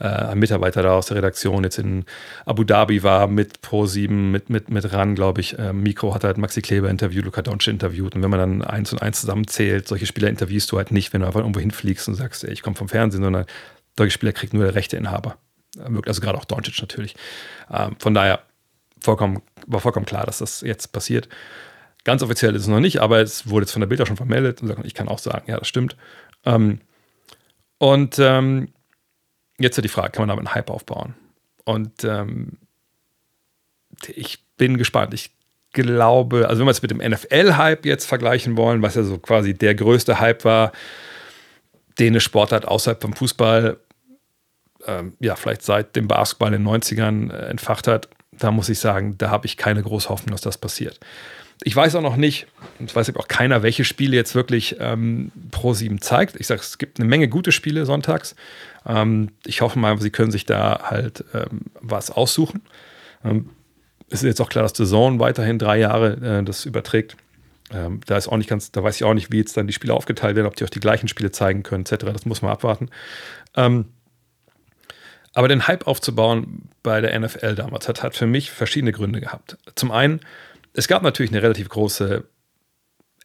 äh, 0.00 0.06
ein 0.06 0.38
Mitarbeiter 0.38 0.82
da 0.82 0.94
aus 0.94 1.08
der 1.08 1.18
Redaktion 1.18 1.62
jetzt 1.62 1.78
in 1.78 2.06
Abu 2.46 2.64
Dhabi 2.64 3.02
war 3.02 3.26
mit 3.26 3.58
Pro7, 3.58 4.08
mit, 4.08 4.48
mit, 4.48 4.70
mit 4.70 4.90
RAN, 4.94 5.14
glaube 5.14 5.42
ich. 5.42 5.58
Ähm, 5.58 5.82
Mikro 5.82 6.14
hat 6.14 6.24
halt 6.24 6.38
Maxi 6.38 6.62
Kleber 6.62 6.88
interviewt, 6.88 7.26
Luca 7.26 7.42
Doncic 7.42 7.74
interviewt. 7.74 8.14
Und 8.14 8.22
wenn 8.22 8.30
man 8.30 8.40
dann 8.40 8.62
eins 8.62 8.94
und 8.94 9.02
eins 9.02 9.20
zusammenzählt, 9.20 9.88
solche 9.88 10.06
Spieler 10.06 10.30
interviewst 10.30 10.72
du 10.72 10.78
halt 10.78 10.90
nicht, 10.90 11.12
wenn 11.12 11.20
du 11.20 11.26
einfach 11.26 11.40
irgendwo 11.40 11.60
hinfliegst 11.60 12.08
und 12.08 12.14
sagst, 12.14 12.44
ey, 12.44 12.52
ich 12.54 12.62
komme 12.62 12.76
vom 12.76 12.88
Fernsehen, 12.88 13.22
sondern 13.22 13.44
solche 13.98 14.12
Spieler 14.12 14.32
kriegt 14.32 14.54
nur 14.54 14.64
der 14.64 14.74
Rechteinhaber. 14.74 15.36
Also 15.78 16.20
gerade 16.20 16.38
auch 16.38 16.44
Doncic 16.44 16.80
natürlich. 16.80 17.14
Ähm, 17.70 17.96
von 17.98 18.14
daher 18.14 18.40
vollkommen, 19.00 19.42
war 19.66 19.80
vollkommen 19.80 20.06
klar, 20.06 20.26
dass 20.26 20.38
das 20.38 20.60
jetzt 20.62 20.92
passiert. 20.92 21.28
Ganz 22.04 22.22
offiziell 22.22 22.54
ist 22.54 22.62
es 22.62 22.68
noch 22.68 22.80
nicht, 22.80 23.00
aber 23.00 23.20
es 23.20 23.48
wurde 23.48 23.64
jetzt 23.64 23.72
von 23.72 23.80
der 23.80 23.88
Bild 23.88 24.00
auch 24.00 24.06
schon 24.06 24.16
vermeldet 24.16 24.62
und 24.62 24.84
ich 24.84 24.94
kann 24.94 25.08
auch 25.08 25.18
sagen, 25.18 25.50
ja, 25.50 25.58
das 25.58 25.68
stimmt. 25.68 25.96
Ähm, 26.44 26.80
und 27.78 28.18
ähm, 28.18 28.68
jetzt 29.58 29.82
die 29.82 29.88
Frage, 29.88 30.12
kann 30.12 30.22
man 30.22 30.28
damit 30.28 30.46
einen 30.46 30.54
Hype 30.54 30.70
aufbauen? 30.70 31.14
Und 31.64 32.04
ähm, 32.04 32.58
ich 34.06 34.44
bin 34.56 34.78
gespannt. 34.78 35.14
Ich 35.14 35.32
glaube, 35.72 36.48
also 36.48 36.60
wenn 36.60 36.66
wir 36.66 36.70
es 36.70 36.82
mit 36.82 36.90
dem 36.90 36.98
NFL-Hype 36.98 37.84
jetzt 37.84 38.06
vergleichen 38.06 38.56
wollen, 38.56 38.82
was 38.82 38.94
ja 38.94 39.02
so 39.02 39.18
quasi 39.18 39.54
der 39.54 39.74
größte 39.74 40.20
Hype 40.20 40.44
war, 40.44 40.72
den 41.98 42.12
eine 42.12 42.20
Sportart 42.20 42.66
außerhalb 42.66 43.00
vom 43.00 43.12
Fußball, 43.14 43.78
ähm, 44.86 45.14
ja, 45.20 45.36
vielleicht 45.36 45.62
seit 45.62 45.96
dem 45.96 46.08
Basketball 46.08 46.54
in 46.54 46.64
den 46.64 46.68
90ern 46.68 47.32
äh, 47.32 47.48
entfacht 47.48 47.86
hat, 47.86 48.08
da 48.32 48.50
muss 48.50 48.68
ich 48.68 48.78
sagen, 48.78 49.16
da 49.18 49.30
habe 49.30 49.46
ich 49.46 49.56
keine 49.56 49.82
große 49.82 50.08
Hoffnung, 50.08 50.32
dass 50.32 50.40
das 50.40 50.58
passiert. 50.58 51.00
Ich 51.62 51.74
weiß 51.74 51.94
auch 51.94 52.02
noch 52.02 52.16
nicht, 52.16 52.46
ich 52.84 52.94
weiß 52.94 53.16
auch 53.16 53.28
keiner, 53.28 53.62
welche 53.62 53.84
Spiele 53.84 54.14
jetzt 54.14 54.34
wirklich 54.34 54.76
ähm, 54.78 55.32
Pro 55.50 55.72
7 55.72 56.02
zeigt. 56.02 56.38
Ich 56.38 56.46
sage, 56.46 56.60
es 56.60 56.76
gibt 56.76 57.00
eine 57.00 57.08
Menge 57.08 57.28
gute 57.28 57.50
Spiele 57.50 57.86
sonntags. 57.86 58.36
Ähm, 58.86 59.30
ich 59.46 59.62
hoffe 59.62 59.78
mal, 59.78 59.98
sie 59.98 60.10
können 60.10 60.30
sich 60.30 60.44
da 60.44 60.80
halt 60.84 61.24
ähm, 61.32 61.62
was 61.80 62.10
aussuchen. 62.10 62.62
Ähm, 63.24 63.50
es 64.10 64.22
ist 64.22 64.28
jetzt 64.28 64.40
auch 64.40 64.50
klar, 64.50 64.62
dass 64.62 64.76
The 64.76 64.84
Zone 64.84 65.18
weiterhin 65.18 65.58
drei 65.58 65.78
Jahre 65.78 66.40
äh, 66.40 66.44
das 66.44 66.66
überträgt. 66.66 67.16
Ähm, 67.72 68.00
da 68.06 68.16
ist 68.16 68.28
auch 68.28 68.36
nicht 68.36 68.50
ganz, 68.50 68.70
da 68.70 68.82
weiß 68.82 68.96
ich 68.96 69.04
auch 69.04 69.14
nicht, 69.14 69.32
wie 69.32 69.38
jetzt 69.38 69.56
dann 69.56 69.66
die 69.66 69.72
Spiele 69.72 69.94
aufgeteilt 69.94 70.36
werden, 70.36 70.46
ob 70.46 70.56
die 70.56 70.64
auch 70.64 70.70
die 70.70 70.80
gleichen 70.80 71.08
Spiele 71.08 71.32
zeigen 71.32 71.62
können, 71.62 71.84
etc. 71.84 72.04
Das 72.12 72.26
muss 72.26 72.42
man 72.42 72.52
abwarten. 72.52 72.90
Ähm, 73.56 73.86
aber 75.36 75.48
den 75.48 75.68
Hype 75.68 75.86
aufzubauen 75.86 76.68
bei 76.82 77.00
der 77.00 77.18
NFL 77.18 77.54
damals 77.54 77.88
hat, 77.88 78.02
hat 78.02 78.16
für 78.16 78.26
mich 78.26 78.50
verschiedene 78.50 78.92
Gründe 78.92 79.20
gehabt. 79.20 79.58
Zum 79.74 79.90
einen 79.90 80.20
es 80.76 80.88
gab 80.88 81.02
natürlich 81.02 81.32
eine 81.32 81.42
relativ 81.42 81.70
große 81.70 82.24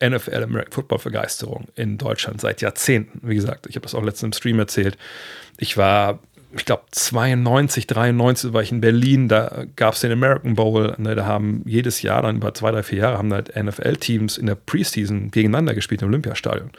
NFL 0.02 0.44
American 0.44 0.72
Football 0.72 1.00
Begeisterung 1.04 1.68
in 1.76 1.98
Deutschland 1.98 2.42
seit 2.42 2.62
Jahrzehnten. 2.62 3.20
Wie 3.28 3.36
gesagt, 3.36 3.68
ich 3.68 3.76
habe 3.76 3.84
das 3.84 3.94
auch 3.94 4.04
letztens 4.04 4.36
im 4.36 4.40
Stream 4.40 4.58
erzählt. 4.58 4.98
Ich 5.58 5.78
war, 5.78 6.20
ich 6.56 6.66
glaube, 6.66 6.84
92, 6.92 7.88
93 7.88 8.54
war 8.54 8.64
ich 8.64 8.72
in 8.72 8.82
Berlin, 8.82 9.28
da 9.28 9.66
gab 9.76 9.94
es 9.94 10.00
den 10.00 10.14
American 10.14 10.56
Bowl. 10.56 10.96
Ne, 10.98 11.14
da 11.14 11.26
haben 11.26 11.62
jedes 11.66 12.02
Jahr, 12.02 12.22
dann 12.24 12.38
über 12.38 12.54
zwei, 12.54 12.72
drei, 12.72 12.84
vier 12.84 13.00
Jahre, 13.00 13.18
haben 13.18 13.34
halt 13.34 13.54
NFL-Teams 13.56 14.38
in 14.38 14.48
der 14.48 14.56
Preseason 14.56 15.30
gegeneinander 15.30 15.76
gespielt 15.76 16.02
im 16.02 16.08
Olympiastadion. 16.08 16.72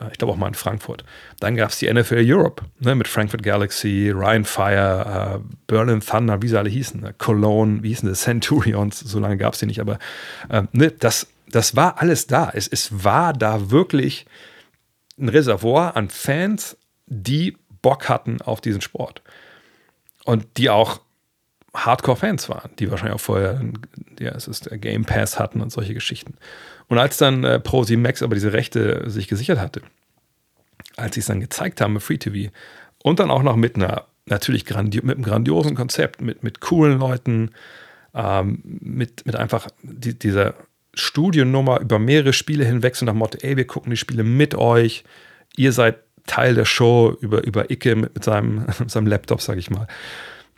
Äh, 0.00 0.10
ich 0.12 0.18
glaube 0.18 0.32
auch 0.32 0.36
mal 0.36 0.48
in 0.48 0.54
Frankfurt. 0.54 1.04
Dann 1.40 1.56
gab 1.56 1.70
es 1.70 1.78
die 1.78 1.92
NFL 1.92 2.22
Europe 2.24 2.64
ne, 2.80 2.94
mit 2.94 3.08
Frankfurt 3.08 3.42
Galaxy, 3.42 4.10
Ryan 4.14 4.44
Fire, 4.44 5.40
äh, 5.40 5.54
Berlin 5.66 6.00
Thunder, 6.00 6.42
wie 6.42 6.48
sie 6.48 6.58
alle 6.58 6.70
hießen, 6.70 7.00
ne, 7.00 7.14
Cologne, 7.14 7.82
wie 7.82 7.88
hießen 7.88 8.08
das, 8.08 8.22
Centurions, 8.24 9.00
so 9.00 9.18
lange 9.18 9.36
gab 9.36 9.54
es 9.54 9.60
die 9.60 9.66
nicht, 9.66 9.80
aber 9.80 9.98
äh, 10.48 10.62
ne, 10.72 10.90
das, 10.90 11.26
das 11.48 11.76
war 11.76 12.00
alles 12.00 12.26
da. 12.26 12.50
Es, 12.52 12.68
es 12.68 13.04
war 13.04 13.32
da 13.32 13.70
wirklich 13.70 14.26
ein 15.18 15.28
Reservoir 15.28 15.96
an 15.96 16.08
Fans, 16.08 16.76
die 17.06 17.56
Bock 17.82 18.08
hatten 18.08 18.40
auf 18.42 18.60
diesen 18.60 18.80
Sport. 18.80 19.22
Und 20.24 20.56
die 20.56 20.70
auch 20.70 21.00
Hardcore-Fans 21.74 22.48
waren, 22.48 22.70
die 22.78 22.90
wahrscheinlich 22.90 23.16
auch 23.16 23.20
vorher 23.20 23.60
ja, 24.18 24.30
es 24.30 24.48
ist 24.48 24.70
der 24.70 24.78
Game 24.78 25.04
Pass 25.04 25.38
hatten 25.38 25.60
und 25.60 25.70
solche 25.70 25.92
Geschichten. 25.92 26.34
Und 26.88 26.98
als 26.98 27.16
dann 27.16 27.44
äh, 27.44 27.60
Pro 27.60 27.84
7 27.84 28.00
Max 28.00 28.22
aber 28.22 28.34
diese 28.34 28.52
Rechte 28.52 29.08
sich 29.10 29.28
gesichert 29.28 29.58
hatte, 29.58 29.82
als 30.96 31.14
sie 31.14 31.20
es 31.20 31.26
dann 31.26 31.40
gezeigt 31.40 31.80
haben 31.80 31.94
mit 31.94 32.02
Free 32.02 32.18
TV 32.18 32.52
und 33.02 33.20
dann 33.20 33.30
auch 33.30 33.42
noch 33.42 33.56
mit 33.56 33.76
einer, 33.76 34.06
natürlich 34.26 34.64
mit 34.68 34.94
einem 34.94 35.22
grandiosen 35.22 35.74
Konzept, 35.74 36.20
mit, 36.20 36.42
mit 36.42 36.60
coolen 36.60 36.98
Leuten, 36.98 37.50
ähm, 38.14 38.60
mit, 38.64 39.26
mit 39.26 39.36
einfach 39.36 39.68
die, 39.82 40.18
dieser 40.18 40.54
Studiennummer 40.94 41.80
über 41.80 41.98
mehrere 41.98 42.32
Spiele 42.32 42.64
hinweg, 42.64 42.96
so 42.96 43.04
nach 43.04 43.14
Motto, 43.14 43.38
ey, 43.40 43.56
wir 43.56 43.66
gucken 43.66 43.90
die 43.90 43.96
Spiele 43.96 44.22
mit 44.22 44.54
euch, 44.54 45.04
ihr 45.56 45.72
seid 45.72 45.98
Teil 46.26 46.54
der 46.54 46.64
Show 46.64 47.16
über, 47.20 47.44
über 47.44 47.70
Icke 47.70 47.96
mit, 47.96 48.14
mit 48.14 48.24
seinem, 48.24 48.66
mit 48.78 48.90
seinem 48.90 49.06
Laptop, 49.06 49.40
sag 49.42 49.58
ich 49.58 49.70
mal. 49.70 49.86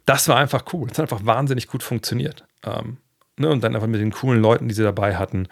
Das 0.05 0.29
war 0.29 0.37
einfach 0.37 0.65
cool. 0.73 0.89
Das 0.89 0.99
hat 0.99 1.11
einfach 1.11 1.27
wahnsinnig 1.27 1.67
gut 1.67 1.83
funktioniert. 1.83 2.45
Ähm, 2.65 2.99
Ne, 3.39 3.51
und 3.51 3.63
dann 3.63 3.75
einfach 3.75 3.87
mit 3.87 4.01
den 4.01 4.13
coolen 4.13 4.41
Leuten, 4.41 4.69
die 4.69 4.75
sie 4.75 4.83
dabei 4.83 5.17
hatten. 5.17 5.49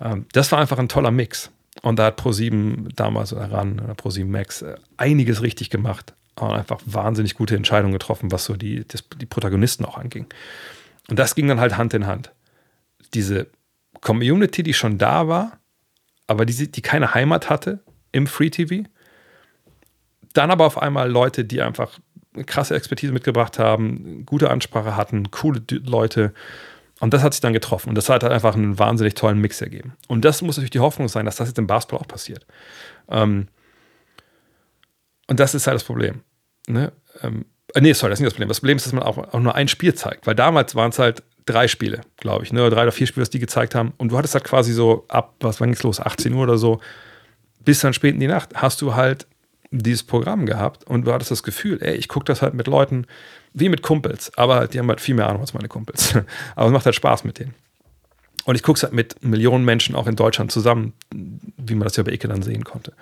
Ähm, 0.00 0.26
das 0.32 0.50
war 0.50 0.58
einfach 0.58 0.78
ein 0.78 0.88
toller 0.88 1.12
Mix. 1.12 1.50
Und 1.82 1.98
da 1.98 2.06
hat 2.06 2.20
Pro7 2.20 2.94
damals 2.94 3.32
oder 3.32 3.50
ran, 3.52 3.78
oder 3.78 3.94
Pro7 3.94 4.24
Max, 4.24 4.62
äh, 4.62 4.74
einiges 4.96 5.40
richtig 5.40 5.70
gemacht. 5.70 6.14
Und 6.34 6.50
einfach 6.50 6.80
wahnsinnig 6.84 7.34
gute 7.34 7.54
Entscheidungen 7.54 7.92
getroffen, 7.92 8.32
was 8.32 8.44
so 8.44 8.56
die, 8.56 8.84
das, 8.86 9.04
die 9.16 9.26
Protagonisten 9.26 9.84
auch 9.84 9.96
anging. 9.96 10.26
Und 11.08 11.18
das 11.18 11.34
ging 11.34 11.46
dann 11.46 11.60
halt 11.60 11.76
Hand 11.76 11.94
in 11.94 12.06
Hand. 12.06 12.32
Diese 13.14 13.46
Community, 14.00 14.62
die 14.62 14.74
schon 14.74 14.98
da 14.98 15.28
war, 15.28 15.58
aber 16.26 16.46
die, 16.46 16.70
die 16.70 16.82
keine 16.82 17.14
Heimat 17.14 17.50
hatte 17.50 17.80
im 18.12 18.26
Free 18.26 18.50
TV. 18.50 18.88
Dann 20.32 20.50
aber 20.50 20.66
auf 20.66 20.80
einmal 20.80 21.10
Leute, 21.10 21.44
die 21.44 21.60
einfach 21.60 21.98
krasse 22.46 22.74
Expertise 22.74 23.12
mitgebracht 23.12 23.58
haben, 23.58 24.24
gute 24.24 24.50
Ansprache 24.50 24.96
hatten, 24.96 25.30
coole 25.30 25.62
Leute 25.70 26.32
und 27.00 27.14
das 27.14 27.22
hat 27.22 27.32
sich 27.32 27.40
dann 27.40 27.52
getroffen. 27.52 27.88
Und 27.88 27.94
das 27.94 28.08
hat 28.08 28.22
halt 28.22 28.32
einfach 28.32 28.54
einen 28.54 28.78
wahnsinnig 28.78 29.14
tollen 29.14 29.38
Mix 29.38 29.60
ergeben. 29.60 29.94
Und 30.06 30.24
das 30.24 30.42
muss 30.42 30.56
natürlich 30.56 30.70
die 30.70 30.80
Hoffnung 30.80 31.08
sein, 31.08 31.24
dass 31.24 31.36
das 31.36 31.48
jetzt 31.48 31.58
im 31.58 31.66
Basketball 31.66 32.00
auch 32.00 32.08
passiert. 32.08 32.46
Ähm, 33.08 33.48
und 35.26 35.40
das 35.40 35.54
ist 35.54 35.66
halt 35.66 35.76
das 35.76 35.84
Problem. 35.84 36.20
Ne? 36.68 36.92
Ähm, 37.22 37.46
äh, 37.74 37.80
nee, 37.80 37.94
sorry, 37.94 38.10
das 38.10 38.18
ist 38.18 38.22
nicht 38.22 38.26
das 38.26 38.34
Problem. 38.34 38.48
Das 38.48 38.60
Problem 38.60 38.76
ist, 38.76 38.86
dass 38.86 38.92
man 38.92 39.02
auch, 39.02 39.16
auch 39.16 39.40
nur 39.40 39.54
ein 39.54 39.68
Spiel 39.68 39.94
zeigt. 39.94 40.26
Weil 40.26 40.34
damals 40.34 40.74
waren 40.74 40.90
es 40.90 40.98
halt 40.98 41.22
drei 41.46 41.68
Spiele, 41.68 42.02
glaube 42.18 42.44
ich. 42.44 42.52
Ne? 42.52 42.68
Drei 42.68 42.82
oder 42.82 42.92
vier 42.92 43.06
Spiele, 43.06 43.22
was 43.22 43.30
die 43.30 43.38
gezeigt 43.38 43.74
haben. 43.74 43.94
Und 43.96 44.12
du 44.12 44.18
hattest 44.18 44.34
halt 44.34 44.44
quasi 44.44 44.72
so 44.72 45.06
ab, 45.08 45.34
was 45.40 45.60
war 45.60 45.68
jetzt 45.68 45.82
los, 45.82 46.00
18 46.00 46.34
Uhr 46.34 46.42
oder 46.42 46.58
so, 46.58 46.80
bis 47.64 47.80
dann 47.80 47.94
spät 47.94 48.14
in 48.14 48.20
die 48.20 48.26
Nacht, 48.26 48.50
hast 48.54 48.82
du 48.82 48.94
halt 48.94 49.26
dieses 49.70 50.02
Programm 50.02 50.46
gehabt 50.46 50.84
und 50.84 51.06
du 51.06 51.12
hattest 51.12 51.30
das 51.30 51.42
Gefühl, 51.42 51.78
ey, 51.80 51.94
ich 51.94 52.08
gucke 52.08 52.24
das 52.24 52.42
halt 52.42 52.54
mit 52.54 52.66
Leuten, 52.66 53.06
wie 53.52 53.68
mit 53.68 53.82
Kumpels, 53.82 54.36
aber 54.36 54.68
die 54.68 54.78
haben 54.78 54.88
halt 54.88 55.00
viel 55.00 55.14
mehr 55.14 55.28
Ahnung 55.28 55.40
als 55.40 55.54
meine 55.54 55.68
Kumpels. 55.68 56.14
aber 56.54 56.66
es 56.66 56.72
macht 56.72 56.84
halt 56.84 56.94
Spaß 56.94 57.24
mit 57.24 57.38
denen. 57.38 57.54
Und 58.44 58.54
ich 58.54 58.62
gucke 58.62 58.78
es 58.78 58.82
halt 58.82 58.92
mit 58.92 59.22
Millionen 59.22 59.64
Menschen 59.64 59.94
auch 59.94 60.06
in 60.06 60.16
Deutschland 60.16 60.50
zusammen, 60.50 60.94
wie 61.12 61.74
man 61.74 61.84
das 61.84 61.96
ja 61.96 62.02
bei 62.02 62.12
Icke 62.12 62.28
dann 62.28 62.42
sehen 62.42 62.64
konnte. 62.64 62.92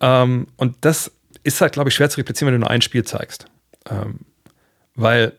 Ähm, 0.00 0.48
und 0.56 0.76
das 0.82 1.10
ist 1.42 1.60
halt, 1.60 1.72
glaube 1.72 1.88
ich, 1.88 1.94
schwer 1.94 2.10
zu 2.10 2.18
replizieren, 2.18 2.48
wenn 2.48 2.60
du 2.60 2.66
nur 2.66 2.70
ein 2.70 2.82
Spiel 2.82 3.04
zeigst. 3.04 3.46
Ähm, 3.88 4.20
weil, 4.94 5.32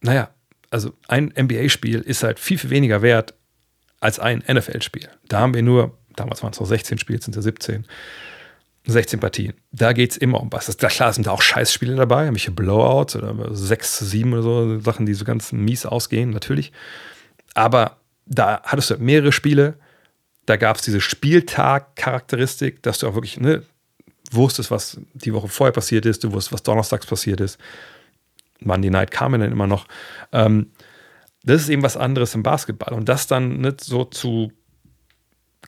naja, 0.00 0.30
also 0.70 0.92
ein 1.08 1.32
NBA-Spiel 1.36 2.00
ist 2.00 2.22
halt 2.22 2.38
viel, 2.38 2.58
viel 2.58 2.70
weniger 2.70 3.02
wert 3.02 3.34
als 4.00 4.18
ein 4.18 4.42
NFL-Spiel. 4.48 5.08
Da 5.28 5.40
haben 5.40 5.54
wir 5.54 5.62
nur, 5.62 5.98
damals 6.16 6.42
waren 6.42 6.52
es 6.52 6.60
noch 6.60 6.66
16 6.66 6.98
Spiele, 6.98 7.20
sind 7.20 7.36
ja 7.36 7.42
17. 7.42 7.86
16 8.86 9.20
Partien. 9.20 9.54
Da 9.72 9.92
geht 9.92 10.12
es 10.12 10.16
immer 10.16 10.40
um 10.40 10.50
was. 10.52 10.66
Das, 10.66 10.76
klar 10.76 11.12
sind 11.12 11.26
da 11.26 11.32
auch 11.32 11.42
Scheißspiele 11.42 11.96
dabei, 11.96 12.22
irgendwelche 12.24 12.50
Blowouts 12.50 13.16
oder 13.16 13.54
6 13.54 13.98
zu 13.98 14.04
7 14.04 14.32
oder 14.32 14.42
so, 14.42 14.80
Sachen, 14.80 15.06
die 15.06 15.14
so 15.14 15.24
ganz 15.24 15.52
mies 15.52 15.84
ausgehen, 15.84 16.30
natürlich. 16.30 16.72
Aber 17.54 17.98
da 18.26 18.62
hattest 18.64 18.90
du 18.90 18.96
mehrere 18.98 19.32
Spiele, 19.32 19.74
da 20.46 20.56
gab 20.56 20.76
es 20.76 20.82
diese 20.82 21.00
Spieltag-Charakteristik, 21.00 22.82
dass 22.82 22.98
du 22.98 23.08
auch 23.08 23.14
wirklich 23.14 23.38
ne, 23.38 23.62
wusstest, 24.30 24.70
was 24.70 24.98
die 25.12 25.34
Woche 25.34 25.48
vorher 25.48 25.72
passiert 25.72 26.06
ist, 26.06 26.24
du 26.24 26.32
wusstest, 26.32 26.52
was 26.52 26.62
donnerstags 26.62 27.06
passiert 27.06 27.40
ist. 27.40 27.58
Monday 28.60 28.90
Night 28.90 29.10
kam 29.10 29.32
dann 29.32 29.52
immer 29.52 29.66
noch. 29.66 29.86
Ähm, 30.32 30.70
das 31.42 31.62
ist 31.62 31.68
eben 31.68 31.82
was 31.82 31.96
anderes 31.96 32.34
im 32.34 32.42
Basketball. 32.42 32.94
Und 32.94 33.08
das 33.08 33.26
dann 33.26 33.60
nicht 33.60 33.82
so 33.82 34.04
zu 34.04 34.52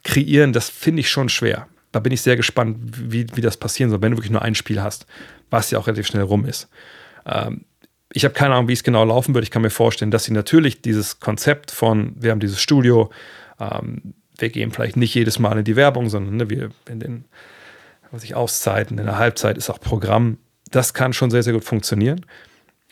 kreieren, 0.03 0.53
das 0.53 0.69
finde 0.69 1.01
ich 1.01 1.09
schon 1.09 1.29
schwer 1.29 1.67
da 1.93 1.99
bin 1.99 2.11
ich 2.11 2.21
sehr 2.21 2.35
gespannt, 2.35 2.77
wie, 2.81 3.25
wie 3.33 3.41
das 3.41 3.55
passieren 3.55 3.89
soll, 3.89 4.01
wenn 4.01 4.11
du 4.11 4.17
wirklich 4.17 4.31
nur 4.31 4.41
ein 4.41 4.55
Spiel 4.55 4.81
hast, 4.81 5.05
was 5.49 5.71
ja 5.71 5.79
auch 5.79 5.87
relativ 5.87 6.07
schnell 6.07 6.23
rum 6.23 6.45
ist. 6.45 6.67
Ähm, 7.25 7.63
ich 8.11 8.25
habe 8.25 8.33
keine 8.33 8.55
Ahnung, 8.55 8.67
wie 8.67 8.73
es 8.73 8.83
genau 8.83 9.05
laufen 9.05 9.33
wird. 9.33 9.43
Ich 9.43 9.51
kann 9.51 9.61
mir 9.61 9.69
vorstellen, 9.69 10.11
dass 10.11 10.25
sie 10.25 10.33
natürlich 10.33 10.81
dieses 10.81 11.19
Konzept 11.19 11.71
von, 11.71 12.13
wir 12.19 12.31
haben 12.31 12.39
dieses 12.39 12.59
Studio, 12.59 13.09
ähm, 13.59 14.13
wir 14.37 14.49
gehen 14.49 14.71
vielleicht 14.71 14.97
nicht 14.97 15.13
jedes 15.13 15.39
Mal 15.39 15.57
in 15.59 15.63
die 15.63 15.75
Werbung, 15.75 16.09
sondern 16.09 16.35
ne, 16.35 16.49
wir 16.49 16.69
in 16.89 16.99
den 16.99 17.25
was 18.11 18.23
ich, 18.23 18.35
Auszeiten, 18.35 18.99
in 18.99 19.05
der 19.05 19.17
Halbzeit 19.17 19.57
ist 19.57 19.71
auch 19.71 19.79
Programm. 19.79 20.37
Das 20.69 20.93
kann 20.93 21.13
schon 21.13 21.31
sehr, 21.31 21.41
sehr 21.41 21.53
gut 21.53 21.63
funktionieren. 21.63 22.25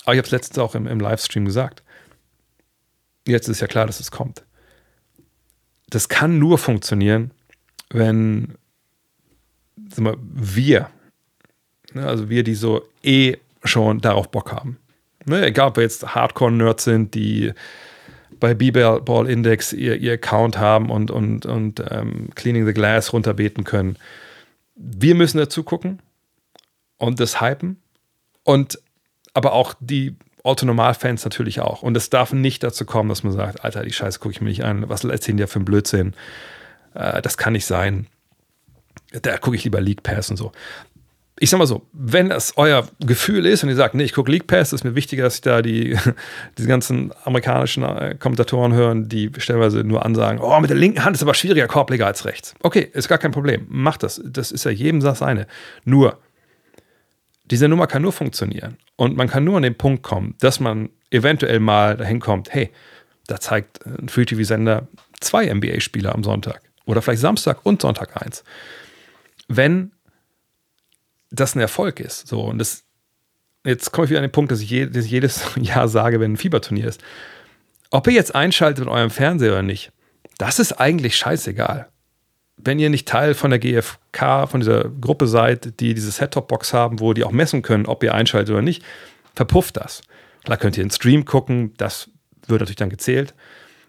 Aber 0.03 0.13
ich 0.13 0.17
habe 0.17 0.25
es 0.25 0.31
letztens 0.31 0.57
auch 0.57 0.73
im, 0.73 0.87
im 0.87 0.99
Livestream 0.99 1.45
gesagt. 1.45 1.83
Jetzt 3.27 3.47
ist 3.47 3.61
ja 3.61 3.67
klar, 3.67 3.85
dass 3.85 3.99
es 3.99 4.09
kommt. 4.09 4.43
Das 5.89 6.09
kann 6.09 6.39
nur 6.39 6.57
funktionieren, 6.57 7.31
wenn 7.91 8.55
sag 9.93 9.99
mal, 9.99 10.17
wir, 10.19 10.89
ne, 11.93 12.05
also 12.05 12.29
wir, 12.29 12.43
die 12.43 12.55
so 12.55 12.81
eh 13.03 13.37
schon 13.63 14.01
darauf 14.01 14.29
Bock 14.29 14.51
haben. 14.51 14.77
Ne, 15.25 15.45
egal, 15.45 15.69
ob 15.69 15.77
wir 15.77 15.83
jetzt 15.83 16.15
Hardcore-Nerds 16.15 16.83
sind, 16.83 17.13
die 17.13 17.53
bei 18.39 18.53
B-Ball 18.55 19.29
Index 19.29 19.71
ihr, 19.71 19.97
ihr 19.97 20.13
Account 20.13 20.57
haben 20.57 20.89
und, 20.89 21.11
und, 21.11 21.45
und 21.45 21.83
ähm, 21.91 22.29
Cleaning 22.33 22.65
the 22.65 22.73
Glass 22.73 23.13
runterbeten 23.13 23.63
können. 23.63 23.97
Wir 24.75 25.13
müssen 25.13 25.37
dazu 25.37 25.63
gucken 25.63 25.99
und 26.97 27.19
das 27.19 27.39
hypen. 27.39 27.81
Und 28.43 28.79
aber 29.33 29.53
auch 29.53 29.75
die 29.79 30.15
Autonormal-Fans 30.43 31.23
natürlich 31.23 31.59
auch. 31.59 31.83
Und 31.83 31.95
es 31.95 32.09
darf 32.09 32.33
nicht 32.33 32.63
dazu 32.63 32.85
kommen, 32.85 33.09
dass 33.09 33.23
man 33.23 33.31
sagt, 33.31 33.63
Alter, 33.63 33.83
die 33.83 33.93
Scheiße 33.93 34.19
gucke 34.19 34.33
ich 34.33 34.41
mir 34.41 34.49
nicht 34.49 34.63
an. 34.63 34.89
Was 34.89 35.03
erzählen 35.03 35.37
die 35.37 35.41
ja 35.41 35.47
für 35.47 35.59
ein 35.59 35.65
Blödsinn? 35.65 36.15
Äh, 36.95 37.21
das 37.21 37.37
kann 37.37 37.53
nicht 37.53 37.65
sein. 37.65 38.07
Da 39.11 39.37
gucke 39.37 39.55
ich 39.55 39.63
lieber 39.63 39.81
League 39.81 40.03
Pass 40.03 40.29
und 40.29 40.37
so 40.37 40.51
ich 41.41 41.49
sag 41.49 41.57
mal 41.57 41.65
so, 41.65 41.87
wenn 41.91 42.29
das 42.29 42.55
euer 42.55 42.87
Gefühl 42.99 43.47
ist 43.47 43.63
und 43.63 43.69
ihr 43.69 43.75
sagt, 43.75 43.95
nee, 43.95 44.03
ich 44.03 44.13
gucke 44.13 44.31
League 44.31 44.45
Pass, 44.45 44.73
ist 44.73 44.83
mir 44.83 44.93
wichtiger, 44.93 45.23
dass 45.23 45.35
ich 45.35 45.41
da 45.41 45.63
die, 45.63 45.97
die 46.59 46.65
ganzen 46.65 47.11
amerikanischen 47.23 47.83
äh, 47.83 48.15
Kommentatoren 48.17 48.73
hören, 48.73 49.09
die 49.09 49.31
stellenweise 49.37 49.83
nur 49.83 50.05
ansagen, 50.05 50.39
oh, 50.39 50.59
mit 50.59 50.69
der 50.69 50.77
linken 50.77 51.03
Hand 51.03 51.15
ist 51.15 51.23
aber 51.23 51.33
schwieriger 51.33 51.67
Korbleger 51.67 52.05
als 52.05 52.25
rechts. 52.25 52.53
Okay, 52.61 52.87
ist 52.93 53.07
gar 53.07 53.17
kein 53.17 53.31
Problem. 53.31 53.65
Macht 53.69 54.03
das. 54.03 54.21
Das 54.23 54.51
ist 54.51 54.65
ja 54.65 54.71
jedem 54.71 54.99
das 54.99 55.17
seine. 55.17 55.47
Nur, 55.83 56.19
diese 57.45 57.67
Nummer 57.67 57.87
kann 57.87 58.03
nur 58.03 58.13
funktionieren. 58.13 58.77
Und 58.95 59.17
man 59.17 59.27
kann 59.27 59.43
nur 59.43 59.57
an 59.57 59.63
den 59.63 59.75
Punkt 59.75 60.03
kommen, 60.03 60.35
dass 60.41 60.59
man 60.59 60.89
eventuell 61.09 61.59
mal 61.59 61.97
dahin 61.97 62.19
kommt, 62.19 62.53
hey, 62.53 62.69
da 63.25 63.39
zeigt 63.39 63.83
ein 63.83 64.09
Free-TV-Sender 64.09 64.87
zwei 65.19 65.51
NBA-Spieler 65.51 66.13
am 66.13 66.23
Sonntag. 66.23 66.61
Oder 66.85 67.01
vielleicht 67.01 67.21
Samstag 67.21 67.65
und 67.65 67.81
Sonntag 67.81 68.21
eins. 68.21 68.43
Wenn 69.55 69.91
das 71.31 71.55
ein 71.55 71.61
Erfolg 71.61 71.99
ist. 71.99 72.27
So, 72.27 72.41
und 72.41 72.59
das, 72.59 72.83
jetzt 73.65 73.91
komme 73.91 74.05
ich 74.05 74.11
wieder 74.11 74.19
an 74.19 74.25
den 74.25 74.31
Punkt, 74.31 74.51
dass 74.51 74.61
ich, 74.61 74.69
je, 74.69 74.85
dass 74.85 75.05
ich 75.05 75.11
jedes 75.11 75.43
Jahr 75.55 75.87
sage, 75.87 76.19
wenn 76.19 76.33
ein 76.33 76.37
Fieberturnier 76.37 76.87
ist. 76.87 77.01
Ob 77.89 78.07
ihr 78.07 78.13
jetzt 78.13 78.35
einschaltet 78.35 78.85
mit 78.85 78.93
eurem 78.93 79.09
Fernseher 79.09 79.51
oder 79.51 79.63
nicht, 79.63 79.91
das 80.37 80.59
ist 80.59 80.73
eigentlich 80.73 81.15
scheißegal. 81.17 81.87
Wenn 82.57 82.79
ihr 82.79 82.89
nicht 82.89 83.07
Teil 83.07 83.33
von 83.33 83.49
der 83.49 83.59
GfK, 83.59 84.47
von 84.47 84.59
dieser 84.59 84.85
Gruppe 84.89 85.27
seid, 85.27 85.79
die 85.79 85.93
diese 85.93 86.11
Set-Top-Box 86.11 86.73
haben, 86.73 86.99
wo 86.99 87.13
die 87.13 87.23
auch 87.23 87.31
messen 87.31 87.63
können, 87.63 87.87
ob 87.87 88.03
ihr 88.03 88.13
einschaltet 88.13 88.51
oder 88.51 88.61
nicht, 88.61 88.83
verpufft 89.33 89.77
das. 89.77 90.03
Klar 90.43 90.57
könnt 90.57 90.77
ihr 90.77 90.83
einen 90.83 90.91
Stream 90.91 91.25
gucken, 91.25 91.73
das 91.77 92.09
wird 92.47 92.61
natürlich 92.61 92.75
dann 92.75 92.89
gezählt. 92.89 93.33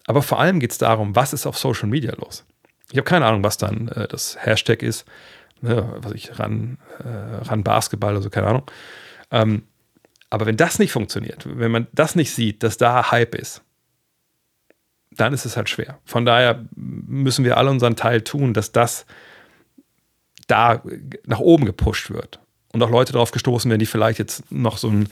Aber 0.06 0.22
vor 0.22 0.40
allem 0.40 0.58
geht 0.58 0.72
es 0.72 0.78
darum, 0.78 1.14
was 1.14 1.32
ist 1.32 1.46
auf 1.46 1.58
Social 1.58 1.88
Media 1.88 2.14
los. 2.14 2.44
Ich 2.90 2.98
habe 2.98 3.08
keine 3.08 3.26
Ahnung, 3.26 3.44
was 3.44 3.56
dann 3.56 3.88
äh, 3.88 4.08
das 4.08 4.36
Hashtag 4.40 4.82
ist 4.82 5.06
ne, 5.62 5.94
was 5.96 6.12
ich, 6.12 6.38
ran, 6.38 6.78
äh, 7.02 7.44
ran 7.46 7.64
Basketball, 7.64 8.14
also 8.14 8.30
keine 8.30 8.48
Ahnung. 8.48 8.70
Ähm, 9.30 9.62
aber 10.30 10.46
wenn 10.46 10.56
das 10.56 10.78
nicht 10.78 10.92
funktioniert, 10.92 11.46
wenn 11.46 11.70
man 11.70 11.86
das 11.92 12.14
nicht 12.14 12.34
sieht, 12.34 12.62
dass 12.62 12.76
da 12.76 13.10
Hype 13.10 13.34
ist, 13.34 13.62
dann 15.10 15.32
ist 15.32 15.44
es 15.44 15.56
halt 15.56 15.68
schwer. 15.68 15.98
Von 16.04 16.24
daher 16.24 16.64
müssen 16.74 17.44
wir 17.44 17.56
alle 17.58 17.70
unseren 17.70 17.96
Teil 17.96 18.22
tun, 18.22 18.54
dass 18.54 18.72
das 18.72 19.04
da 20.46 20.82
nach 21.26 21.38
oben 21.38 21.66
gepusht 21.66 22.10
wird. 22.10 22.40
Und 22.72 22.82
auch 22.82 22.90
Leute 22.90 23.12
darauf 23.12 23.30
gestoßen 23.30 23.70
werden, 23.70 23.80
die 23.80 23.86
vielleicht 23.86 24.18
jetzt 24.18 24.50
noch 24.50 24.78
so 24.78 24.88
ein 24.88 25.08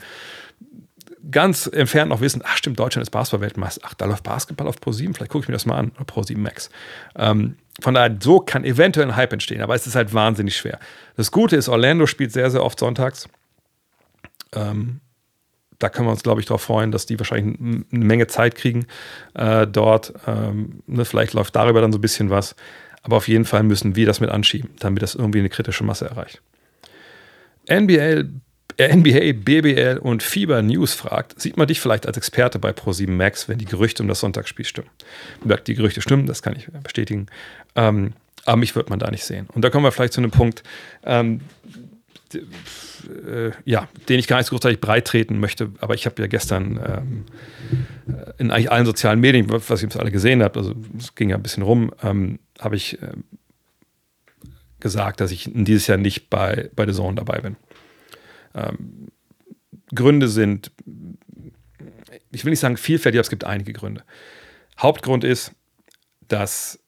ganz 1.29 1.67
entfernt 1.67 2.09
noch 2.09 2.21
wissen, 2.21 2.41
ach 2.43 2.57
stimmt, 2.57 2.79
Deutschland 2.79 3.03
ist 3.03 3.11
Basketball-Weltmeister. 3.11 3.81
Ach, 3.83 3.93
da 3.93 4.05
läuft 4.05 4.23
Basketball 4.23 4.67
auf 4.67 4.77
Pro7, 4.77 5.13
vielleicht 5.13 5.31
gucke 5.31 5.43
ich 5.43 5.49
mir 5.49 5.53
das 5.53 5.67
mal 5.67 5.77
an, 5.77 5.91
Pro7 5.91 6.37
Max. 6.37 6.69
Ähm, 7.15 7.57
von 7.79 7.93
daher, 7.93 8.17
so 8.19 8.39
kann 8.39 8.63
eventuell 8.63 9.07
ein 9.07 9.15
Hype 9.15 9.33
entstehen, 9.33 9.61
aber 9.61 9.75
es 9.75 9.87
ist 9.87 9.95
halt 9.95 10.13
wahnsinnig 10.13 10.57
schwer. 10.57 10.79
Das 11.15 11.31
Gute 11.31 11.55
ist, 11.55 11.69
Orlando 11.69 12.05
spielt 12.05 12.31
sehr, 12.31 12.51
sehr 12.51 12.63
oft 12.63 12.79
sonntags. 12.79 13.29
Ähm, 14.53 14.99
da 15.79 15.89
können 15.89 16.07
wir 16.07 16.11
uns, 16.11 16.23
glaube 16.23 16.41
ich, 16.41 16.45
darauf 16.45 16.61
freuen, 16.61 16.91
dass 16.91 17.05
die 17.05 17.17
wahrscheinlich 17.17 17.59
eine 17.59 18.05
Menge 18.05 18.27
Zeit 18.27 18.55
kriegen 18.55 18.85
äh, 19.33 19.65
dort. 19.65 20.13
Ähm, 20.27 20.83
ne, 20.85 21.05
vielleicht 21.05 21.33
läuft 21.33 21.55
darüber 21.55 21.81
dann 21.81 21.91
so 21.91 21.97
ein 21.97 22.01
bisschen 22.01 22.29
was. 22.29 22.55
Aber 23.01 23.17
auf 23.17 23.27
jeden 23.27 23.45
Fall 23.45 23.63
müssen 23.63 23.95
wir 23.95 24.05
das 24.05 24.19
mit 24.19 24.29
anschieben, 24.29 24.69
damit 24.79 25.01
das 25.01 25.15
irgendwie 25.15 25.39
eine 25.39 25.49
kritische 25.49 25.83
Masse 25.83 26.05
erreicht. 26.05 26.41
NBL 27.67 28.29
NBA, 28.79 29.33
BBL 29.33 29.99
und 30.01 30.23
Fieber 30.23 30.61
News 30.61 30.93
fragt, 30.93 31.39
sieht 31.41 31.57
man 31.57 31.67
dich 31.67 31.79
vielleicht 31.79 32.07
als 32.07 32.17
Experte 32.17 32.59
bei 32.59 32.71
Pro7 32.71 33.09
Max, 33.09 33.47
wenn 33.49 33.57
die 33.57 33.65
Gerüchte 33.65 34.03
um 34.03 34.09
das 34.09 34.19
Sonntagsspiel 34.19 34.65
stimmen? 34.65 34.89
Die 35.67 35.73
Gerüchte 35.73 36.01
stimmen, 36.01 36.25
das 36.25 36.41
kann 36.41 36.55
ich 36.55 36.67
bestätigen. 36.83 37.27
Ähm, 37.75 38.13
aber 38.45 38.57
mich 38.57 38.75
wird 38.75 38.89
man 38.89 38.99
da 38.99 39.11
nicht 39.11 39.23
sehen. 39.23 39.47
Und 39.53 39.63
da 39.63 39.69
kommen 39.69 39.85
wir 39.85 39.91
vielleicht 39.91 40.13
zu 40.13 40.21
einem 40.21 40.31
Punkt, 40.31 40.63
ähm, 41.03 41.41
äh, 42.33 43.51
ja, 43.65 43.87
den 44.09 44.19
ich 44.19 44.27
gar 44.27 44.37
nicht 44.37 44.47
so 44.47 44.55
großartig 44.55 44.79
breit 44.79 45.05
treten 45.05 45.39
möchte, 45.39 45.71
aber 45.79 45.93
ich 45.95 46.05
habe 46.05 46.21
ja 46.21 46.27
gestern 46.27 46.79
ähm, 46.85 47.25
in 48.37 48.51
eigentlich 48.51 48.71
allen 48.71 48.85
sozialen 48.85 49.19
Medien, 49.19 49.47
was 49.49 49.83
ihr 49.83 49.89
alle 49.99 50.11
gesehen 50.11 50.43
habt, 50.43 50.57
also 50.57 50.73
es 50.97 51.15
ging 51.15 51.29
ja 51.29 51.35
ein 51.35 51.43
bisschen 51.43 51.63
rum, 51.63 51.91
ähm, 52.03 52.39
habe 52.59 52.75
ich 52.75 53.01
äh, 53.01 53.07
gesagt, 54.79 55.21
dass 55.21 55.31
ich 55.31 55.49
dieses 55.53 55.87
Jahr 55.87 55.97
nicht 55.97 56.29
bei, 56.29 56.69
bei 56.75 56.85
The 56.85 56.93
Zone 56.93 57.15
dabei 57.15 57.39
bin. 57.39 57.55
Ähm, 58.53 59.07
Gründe 59.93 60.27
sind, 60.27 60.71
ich 62.31 62.45
will 62.45 62.51
nicht 62.51 62.59
sagen 62.59 62.77
vielfältig, 62.77 63.17
aber 63.17 63.23
es 63.23 63.29
gibt 63.29 63.43
einige 63.43 63.73
Gründe. 63.73 64.03
Hauptgrund 64.79 65.23
ist, 65.23 65.53
dass 66.27 66.79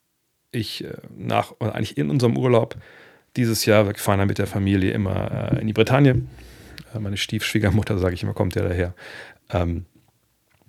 ich 0.52 0.84
äh, 0.84 0.94
nach, 1.16 1.52
oder 1.60 1.76
eigentlich 1.76 1.98
in 1.98 2.10
unserem 2.10 2.38
Urlaub 2.38 2.76
dieses 3.36 3.66
Jahr, 3.66 3.88
wir 3.88 3.96
fahren 3.96 4.20
dann 4.20 4.28
mit 4.28 4.38
der 4.38 4.48
Familie 4.48 4.92
immer 4.92 5.52
äh, 5.54 5.62
in 5.62 5.68
die 5.68 5.74
Bretagne. 5.74 6.22
Äh, 6.94 7.00
meine 7.00 7.18
Stiefschwiegermutter, 7.18 7.98
sage 7.98 8.14
ich 8.16 8.24
immer, 8.24 8.34
kommt 8.34 8.56
ja 8.56 8.62
daher. 8.62 8.94
Ähm, 9.50 9.86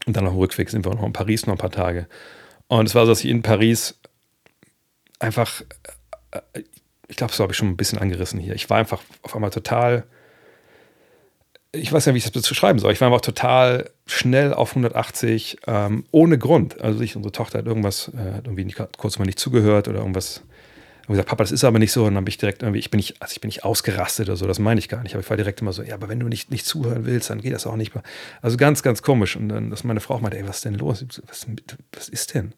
und 0.06 0.16
dann 0.16 0.26
auf 0.26 0.32
dem 0.32 0.38
Rückweg 0.38 0.70
sind 0.70 0.84
wir 0.84 0.94
noch 0.94 1.04
in 1.04 1.12
Paris 1.12 1.46
noch 1.46 1.54
ein 1.54 1.58
paar 1.58 1.70
Tage. 1.70 2.08
Und 2.66 2.86
es 2.86 2.94
war 2.94 3.04
so, 3.04 3.12
dass 3.12 3.24
ich 3.24 3.30
in 3.30 3.42
Paris 3.42 3.98
einfach, 5.18 5.62
äh, 6.30 6.62
ich 7.08 7.16
glaube, 7.16 7.30
das 7.30 7.40
habe 7.40 7.52
ich 7.52 7.58
schon 7.58 7.68
ein 7.68 7.76
bisschen 7.76 7.98
angerissen 7.98 8.40
hier. 8.40 8.54
Ich 8.54 8.68
war 8.70 8.78
einfach 8.78 9.02
auf 9.22 9.34
einmal 9.34 9.50
total 9.50 10.04
ich 11.74 11.92
weiß 11.92 12.06
ja, 12.06 12.14
wie 12.14 12.18
ich 12.18 12.30
das 12.30 12.48
beschreiben 12.48 12.78
soll. 12.78 12.92
Ich 12.92 13.00
war 13.00 13.08
einfach 13.08 13.20
total 13.20 13.90
schnell 14.06 14.52
auf 14.52 14.70
180, 14.70 15.58
ähm, 15.66 16.04
ohne 16.10 16.38
Grund. 16.38 16.80
Also 16.80 17.00
ich, 17.00 17.16
unsere 17.16 17.32
Tochter 17.32 17.58
hat 17.58 17.66
irgendwas, 17.66 18.08
äh, 18.08 18.38
irgendwie 18.44 18.64
nicht, 18.64 18.78
kurz 18.96 19.18
mal 19.18 19.24
nicht 19.24 19.38
zugehört 19.38 19.88
oder 19.88 19.98
irgendwas. 19.98 20.42
Und 21.06 21.12
gesagt, 21.12 21.28
Papa, 21.28 21.44
das 21.44 21.52
ist 21.52 21.64
aber 21.64 21.78
nicht 21.78 21.92
so. 21.92 22.02
Und 22.02 22.14
dann 22.14 22.22
habe 22.22 22.30
ich 22.30 22.38
direkt 22.38 22.62
irgendwie, 22.62 22.78
ich 22.78 22.90
bin 22.90 22.96
nicht, 22.96 23.20
also 23.20 23.32
ich 23.32 23.40
bin 23.40 23.48
nicht 23.48 23.64
ausgerastet 23.64 24.28
oder 24.28 24.36
so, 24.36 24.46
das 24.46 24.58
meine 24.58 24.78
ich 24.78 24.88
gar 24.88 25.02
nicht. 25.02 25.14
Aber 25.14 25.22
ich 25.22 25.28
war 25.28 25.36
direkt 25.36 25.60
immer 25.60 25.72
so, 25.72 25.82
ja, 25.82 25.94
aber 25.94 26.08
wenn 26.08 26.20
du 26.20 26.28
nicht, 26.28 26.50
nicht 26.50 26.64
zuhören 26.64 27.04
willst, 27.04 27.28
dann 27.28 27.42
geht 27.42 27.52
das 27.52 27.66
auch 27.66 27.76
nicht. 27.76 27.92
Also 28.40 28.56
ganz, 28.56 28.82
ganz 28.82 29.02
komisch. 29.02 29.36
Und 29.36 29.50
dann, 29.50 29.70
dass 29.70 29.84
meine 29.84 30.00
Frau 30.00 30.18
meinte, 30.18 30.38
ey, 30.38 30.48
was 30.48 30.56
ist 30.56 30.64
denn 30.64 30.74
los? 30.74 31.04
Was, 31.28 31.46
was 31.92 32.08
ist 32.08 32.34
denn? 32.34 32.54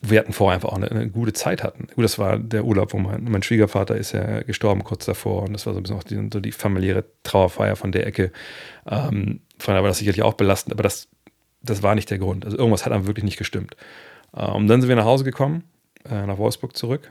Wir 0.00 0.18
hatten 0.18 0.32
vorher 0.32 0.54
einfach 0.54 0.70
auch 0.70 0.76
eine, 0.76 0.90
eine, 0.90 1.08
gute 1.08 1.32
Zeit 1.32 1.62
hatten. 1.62 1.86
Gut, 1.94 2.04
das 2.04 2.18
war 2.18 2.38
der 2.38 2.64
Urlaub, 2.64 2.92
wo 2.92 2.98
mein, 2.98 3.24
mein 3.24 3.42
Schwiegervater 3.42 3.96
ist 3.96 4.12
ja 4.12 4.42
gestorben 4.42 4.84
kurz 4.84 5.04
davor 5.04 5.44
und 5.44 5.52
das 5.52 5.66
war 5.66 5.72
so 5.72 5.80
ein 5.80 5.82
bisschen 5.82 5.96
auch 5.96 6.04
die, 6.04 6.28
so 6.32 6.40
die 6.40 6.52
familiäre 6.52 7.04
Trauerfeier 7.22 7.76
von 7.76 7.92
der 7.92 8.06
Ecke. 8.06 8.32
Ähm, 8.86 9.40
von 9.58 9.72
daher 9.72 9.82
war 9.82 9.88
das 9.88 9.98
sicherlich 9.98 10.22
auch 10.22 10.34
belastend, 10.34 10.74
aber 10.74 10.82
das, 10.82 11.08
das 11.62 11.82
war 11.82 11.94
nicht 11.94 12.10
der 12.10 12.18
Grund. 12.18 12.44
Also 12.44 12.56
irgendwas 12.58 12.84
hat 12.84 12.92
dann 12.92 13.06
wirklich 13.06 13.24
nicht 13.24 13.38
gestimmt. 13.38 13.76
Äh, 14.34 14.46
und 14.46 14.66
dann 14.66 14.80
sind 14.80 14.88
wir 14.88 14.96
nach 14.96 15.04
Hause 15.04 15.24
gekommen, 15.24 15.64
äh, 16.08 16.26
nach 16.26 16.38
Wolfsburg 16.38 16.76
zurück. 16.76 17.10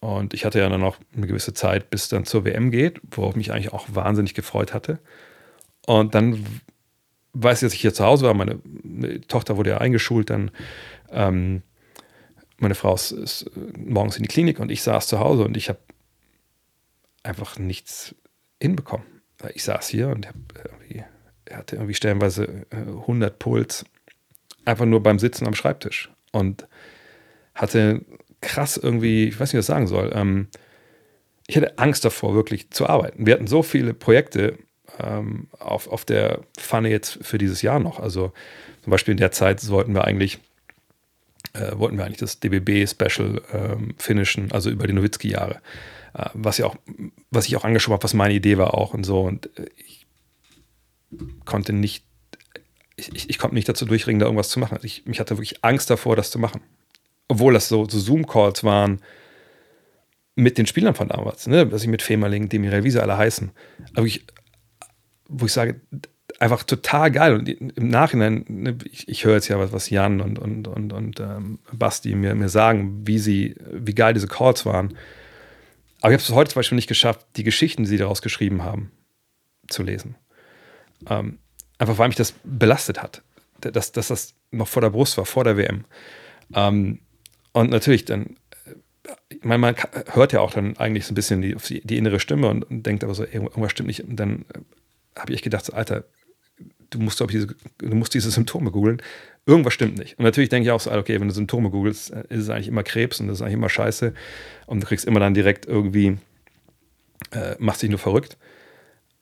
Und 0.00 0.34
ich 0.34 0.44
hatte 0.44 0.58
ja 0.58 0.68
dann 0.68 0.80
noch 0.80 0.98
eine 1.16 1.26
gewisse 1.26 1.54
Zeit, 1.54 1.88
bis 1.90 2.08
dann 2.08 2.26
zur 2.26 2.44
WM 2.44 2.70
geht, 2.70 3.00
worauf 3.10 3.30
ich 3.30 3.36
mich 3.36 3.52
eigentlich 3.52 3.72
auch 3.72 3.86
wahnsinnig 3.88 4.34
gefreut 4.34 4.74
hatte. 4.74 4.98
Und 5.86 6.14
dann 6.14 6.44
weiß 7.32 7.62
ich, 7.62 7.66
dass 7.66 7.74
ich 7.74 7.80
hier 7.80 7.94
zu 7.94 8.04
Hause 8.04 8.26
war. 8.26 8.34
Meine 8.34 8.60
Tochter 9.28 9.56
wurde 9.56 9.70
ja 9.70 9.78
eingeschult 9.78 10.30
dann. 10.30 10.50
Ähm, 11.10 11.62
meine 12.58 12.74
Frau 12.74 12.94
ist, 12.94 13.12
ist, 13.12 13.42
äh, 13.56 13.78
morgens 13.78 14.16
in 14.16 14.22
die 14.22 14.28
Klinik 14.28 14.60
und 14.60 14.70
ich 14.70 14.82
saß 14.82 15.06
zu 15.06 15.18
Hause 15.18 15.44
und 15.44 15.56
ich 15.56 15.68
habe 15.68 15.78
einfach 17.22 17.58
nichts 17.58 18.14
hinbekommen. 18.60 19.06
Ich 19.54 19.64
saß 19.64 19.88
hier 19.88 20.08
und 20.08 20.28
irgendwie, 20.54 21.04
er 21.44 21.58
hatte 21.58 21.76
irgendwie 21.76 21.94
stellenweise 21.94 22.66
100 22.70 23.32
äh, 23.32 23.36
Puls, 23.36 23.84
einfach 24.64 24.86
nur 24.86 25.02
beim 25.02 25.18
Sitzen 25.18 25.46
am 25.46 25.54
Schreibtisch 25.54 26.10
und 26.32 26.66
hatte 27.54 28.04
krass 28.40 28.76
irgendwie, 28.76 29.28
ich 29.28 29.38
weiß 29.38 29.52
nicht, 29.52 29.58
was 29.58 29.64
ich 29.64 29.74
sagen 29.74 29.86
soll. 29.86 30.12
Ähm, 30.14 30.48
ich 31.46 31.56
hatte 31.56 31.78
Angst 31.78 32.04
davor, 32.04 32.34
wirklich 32.34 32.70
zu 32.70 32.86
arbeiten. 32.86 33.26
Wir 33.26 33.34
hatten 33.34 33.46
so 33.46 33.62
viele 33.62 33.92
Projekte 33.92 34.58
ähm, 34.98 35.48
auf, 35.58 35.88
auf 35.88 36.04
der 36.04 36.40
Pfanne 36.56 36.88
jetzt 36.88 37.18
für 37.22 37.38
dieses 37.38 37.62
Jahr 37.62 37.80
noch. 37.80 38.00
Also 38.00 38.32
zum 38.82 38.90
Beispiel 38.90 39.12
in 39.12 39.18
der 39.18 39.32
Zeit 39.32 39.60
sollten 39.60 39.94
wir 39.94 40.04
eigentlich 40.04 40.40
äh, 41.52 41.76
wollten 41.78 41.98
wir 41.98 42.04
eigentlich 42.04 42.18
das 42.18 42.40
DBB-Special 42.40 43.42
ähm, 43.52 43.94
finishen, 43.98 44.50
also 44.52 44.70
über 44.70 44.86
die 44.86 44.92
Nowitzki-Jahre. 44.92 45.60
Äh, 46.14 46.30
was, 46.34 46.58
ja 46.58 46.70
was 47.30 47.46
ich 47.46 47.56
auch 47.56 47.64
angeschoben 47.64 47.94
habe, 47.94 48.04
was 48.04 48.14
meine 48.14 48.34
Idee 48.34 48.58
war 48.58 48.74
auch 48.74 48.94
und 48.94 49.04
so. 49.04 49.20
Und 49.20 49.46
äh, 49.58 49.66
ich 49.76 50.06
konnte 51.44 51.72
nicht, 51.72 52.04
ich, 52.96 53.14
ich, 53.14 53.30
ich, 53.30 53.38
konnte 53.38 53.54
nicht 53.54 53.68
dazu 53.68 53.84
durchringen, 53.84 54.20
da 54.20 54.26
irgendwas 54.26 54.48
zu 54.48 54.58
machen. 54.58 54.78
Ich, 54.82 55.06
mich 55.06 55.20
hatte 55.20 55.36
wirklich 55.36 55.62
Angst 55.62 55.90
davor, 55.90 56.16
das 56.16 56.30
zu 56.30 56.38
machen. 56.38 56.60
Obwohl 57.28 57.54
das 57.54 57.68
so, 57.68 57.88
so 57.88 57.98
Zoom-Calls 57.98 58.64
waren, 58.64 59.00
mit 60.36 60.58
den 60.58 60.66
Spielern 60.66 60.94
von 60.94 61.08
damals, 61.08 61.46
ne? 61.46 61.70
was 61.70 61.82
ich 61.82 61.88
mit 61.88 62.02
Femerling, 62.02 62.48
Demirel, 62.48 62.84
wie 62.84 62.90
sie 62.90 63.00
alle 63.00 63.16
heißen, 63.16 63.52
aber 63.94 64.06
ich, 64.06 64.24
wo 65.28 65.46
ich 65.46 65.52
sage, 65.52 65.80
einfach 66.40 66.64
total 66.64 67.10
geil. 67.10 67.34
Und 67.34 67.48
im 67.48 67.88
Nachhinein, 67.88 68.44
ne, 68.48 68.78
ich, 68.90 69.08
ich 69.08 69.24
höre 69.24 69.34
jetzt 69.34 69.48
ja 69.48 69.58
was, 69.58 69.72
was 69.72 69.90
Jan 69.90 70.20
und, 70.20 70.38
und, 70.38 70.68
und, 70.68 70.92
und 70.92 71.20
ähm, 71.20 71.58
Basti 71.72 72.14
mir, 72.14 72.34
mir 72.34 72.48
sagen, 72.48 73.06
wie 73.06 73.18
sie, 73.18 73.56
wie 73.72 73.94
geil 73.94 74.14
diese 74.14 74.28
Calls 74.28 74.66
waren. 74.66 74.96
Aber 76.00 76.12
ich 76.12 76.20
habe 76.20 76.22
es 76.22 76.30
heute 76.30 76.50
zum 76.50 76.60
Beispiel 76.60 76.76
nicht 76.76 76.88
geschafft, 76.88 77.26
die 77.36 77.44
Geschichten, 77.44 77.84
die 77.84 77.88
sie 77.88 77.96
daraus 77.96 78.20
geschrieben 78.20 78.62
haben, 78.62 78.90
zu 79.68 79.82
lesen. 79.82 80.16
Ähm, 81.08 81.38
einfach 81.78 81.98
weil 81.98 82.08
mich 82.08 82.16
das 82.16 82.34
belastet 82.44 83.02
hat. 83.02 83.22
Dass, 83.60 83.92
dass 83.92 84.08
das 84.08 84.34
noch 84.50 84.68
vor 84.68 84.82
der 84.82 84.90
Brust 84.90 85.16
war, 85.16 85.24
vor 85.24 85.44
der 85.44 85.56
WM. 85.56 85.84
Ähm, 86.54 87.00
und 87.52 87.70
natürlich 87.70 88.04
dann, 88.04 88.36
ich 89.28 89.44
meine, 89.44 89.58
man 89.58 89.76
hört 90.12 90.32
ja 90.32 90.40
auch 90.40 90.52
dann 90.52 90.76
eigentlich 90.76 91.06
so 91.06 91.12
ein 91.12 91.14
bisschen 91.14 91.40
die, 91.40 91.56
die 91.82 91.96
innere 91.96 92.20
Stimme 92.20 92.48
und, 92.48 92.64
und, 92.64 92.84
denkt 92.84 93.04
aber 93.04 93.14
so, 93.14 93.24
irgendwas 93.24 93.70
stimmt 93.70 93.86
nicht. 93.86 94.04
Und 94.04 94.16
dann 94.16 94.44
äh, 94.52 95.20
habe 95.20 95.32
ich 95.32 95.40
gedacht, 95.40 95.64
so, 95.64 95.72
Alter, 95.72 96.04
du 96.94 97.00
musst, 97.00 97.20
ich, 97.20 97.26
diese, 97.26 97.48
du 97.78 97.94
musst 97.94 98.14
diese 98.14 98.30
Symptome 98.30 98.70
googeln. 98.70 99.02
Irgendwas 99.46 99.74
stimmt 99.74 99.98
nicht. 99.98 100.18
Und 100.18 100.24
natürlich 100.24 100.48
denke 100.48 100.68
ich 100.68 100.72
auch 100.72 100.80
so, 100.80 100.90
okay, 100.90 101.20
wenn 101.20 101.28
du 101.28 101.34
Symptome 101.34 101.70
googelst, 101.70 102.12
äh, 102.12 102.24
ist 102.28 102.42
es 102.42 102.50
eigentlich 102.50 102.68
immer 102.68 102.82
Krebs 102.82 103.20
und 103.20 103.28
das 103.28 103.38
ist 103.38 103.42
eigentlich 103.42 103.54
immer 103.54 103.68
scheiße. 103.68 104.14
Und 104.66 104.82
du 104.82 104.86
kriegst 104.86 105.04
immer 105.04 105.20
dann 105.20 105.34
direkt 105.34 105.66
irgendwie, 105.66 106.18
äh, 107.32 107.56
machst 107.58 107.82
dich 107.82 107.90
nur 107.90 107.98
verrückt. 107.98 108.36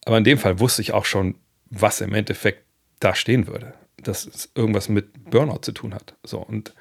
Aber 0.05 0.19
in 0.19 0.25
dem 0.25 0.39
Fall 0.39 0.61
wusste 0.61 0.83
ich 0.83 0.93
auch 0.93 1.05
schon, 1.05 1.37
was 1.71 2.01
im 2.01 2.15
Endeffekt 2.15 2.65
da 3.01 3.15
stehen 3.15 3.47
würde. 3.47 3.75
Dass 4.03 4.27
es 4.27 4.51
irgendwas 4.55 4.89
mit 4.89 5.31
Burnout 5.31 5.61
zu 5.63 5.73
tun 5.73 5.95
hat. 5.95 6.15
So, 6.25 6.39
und 6.39 6.75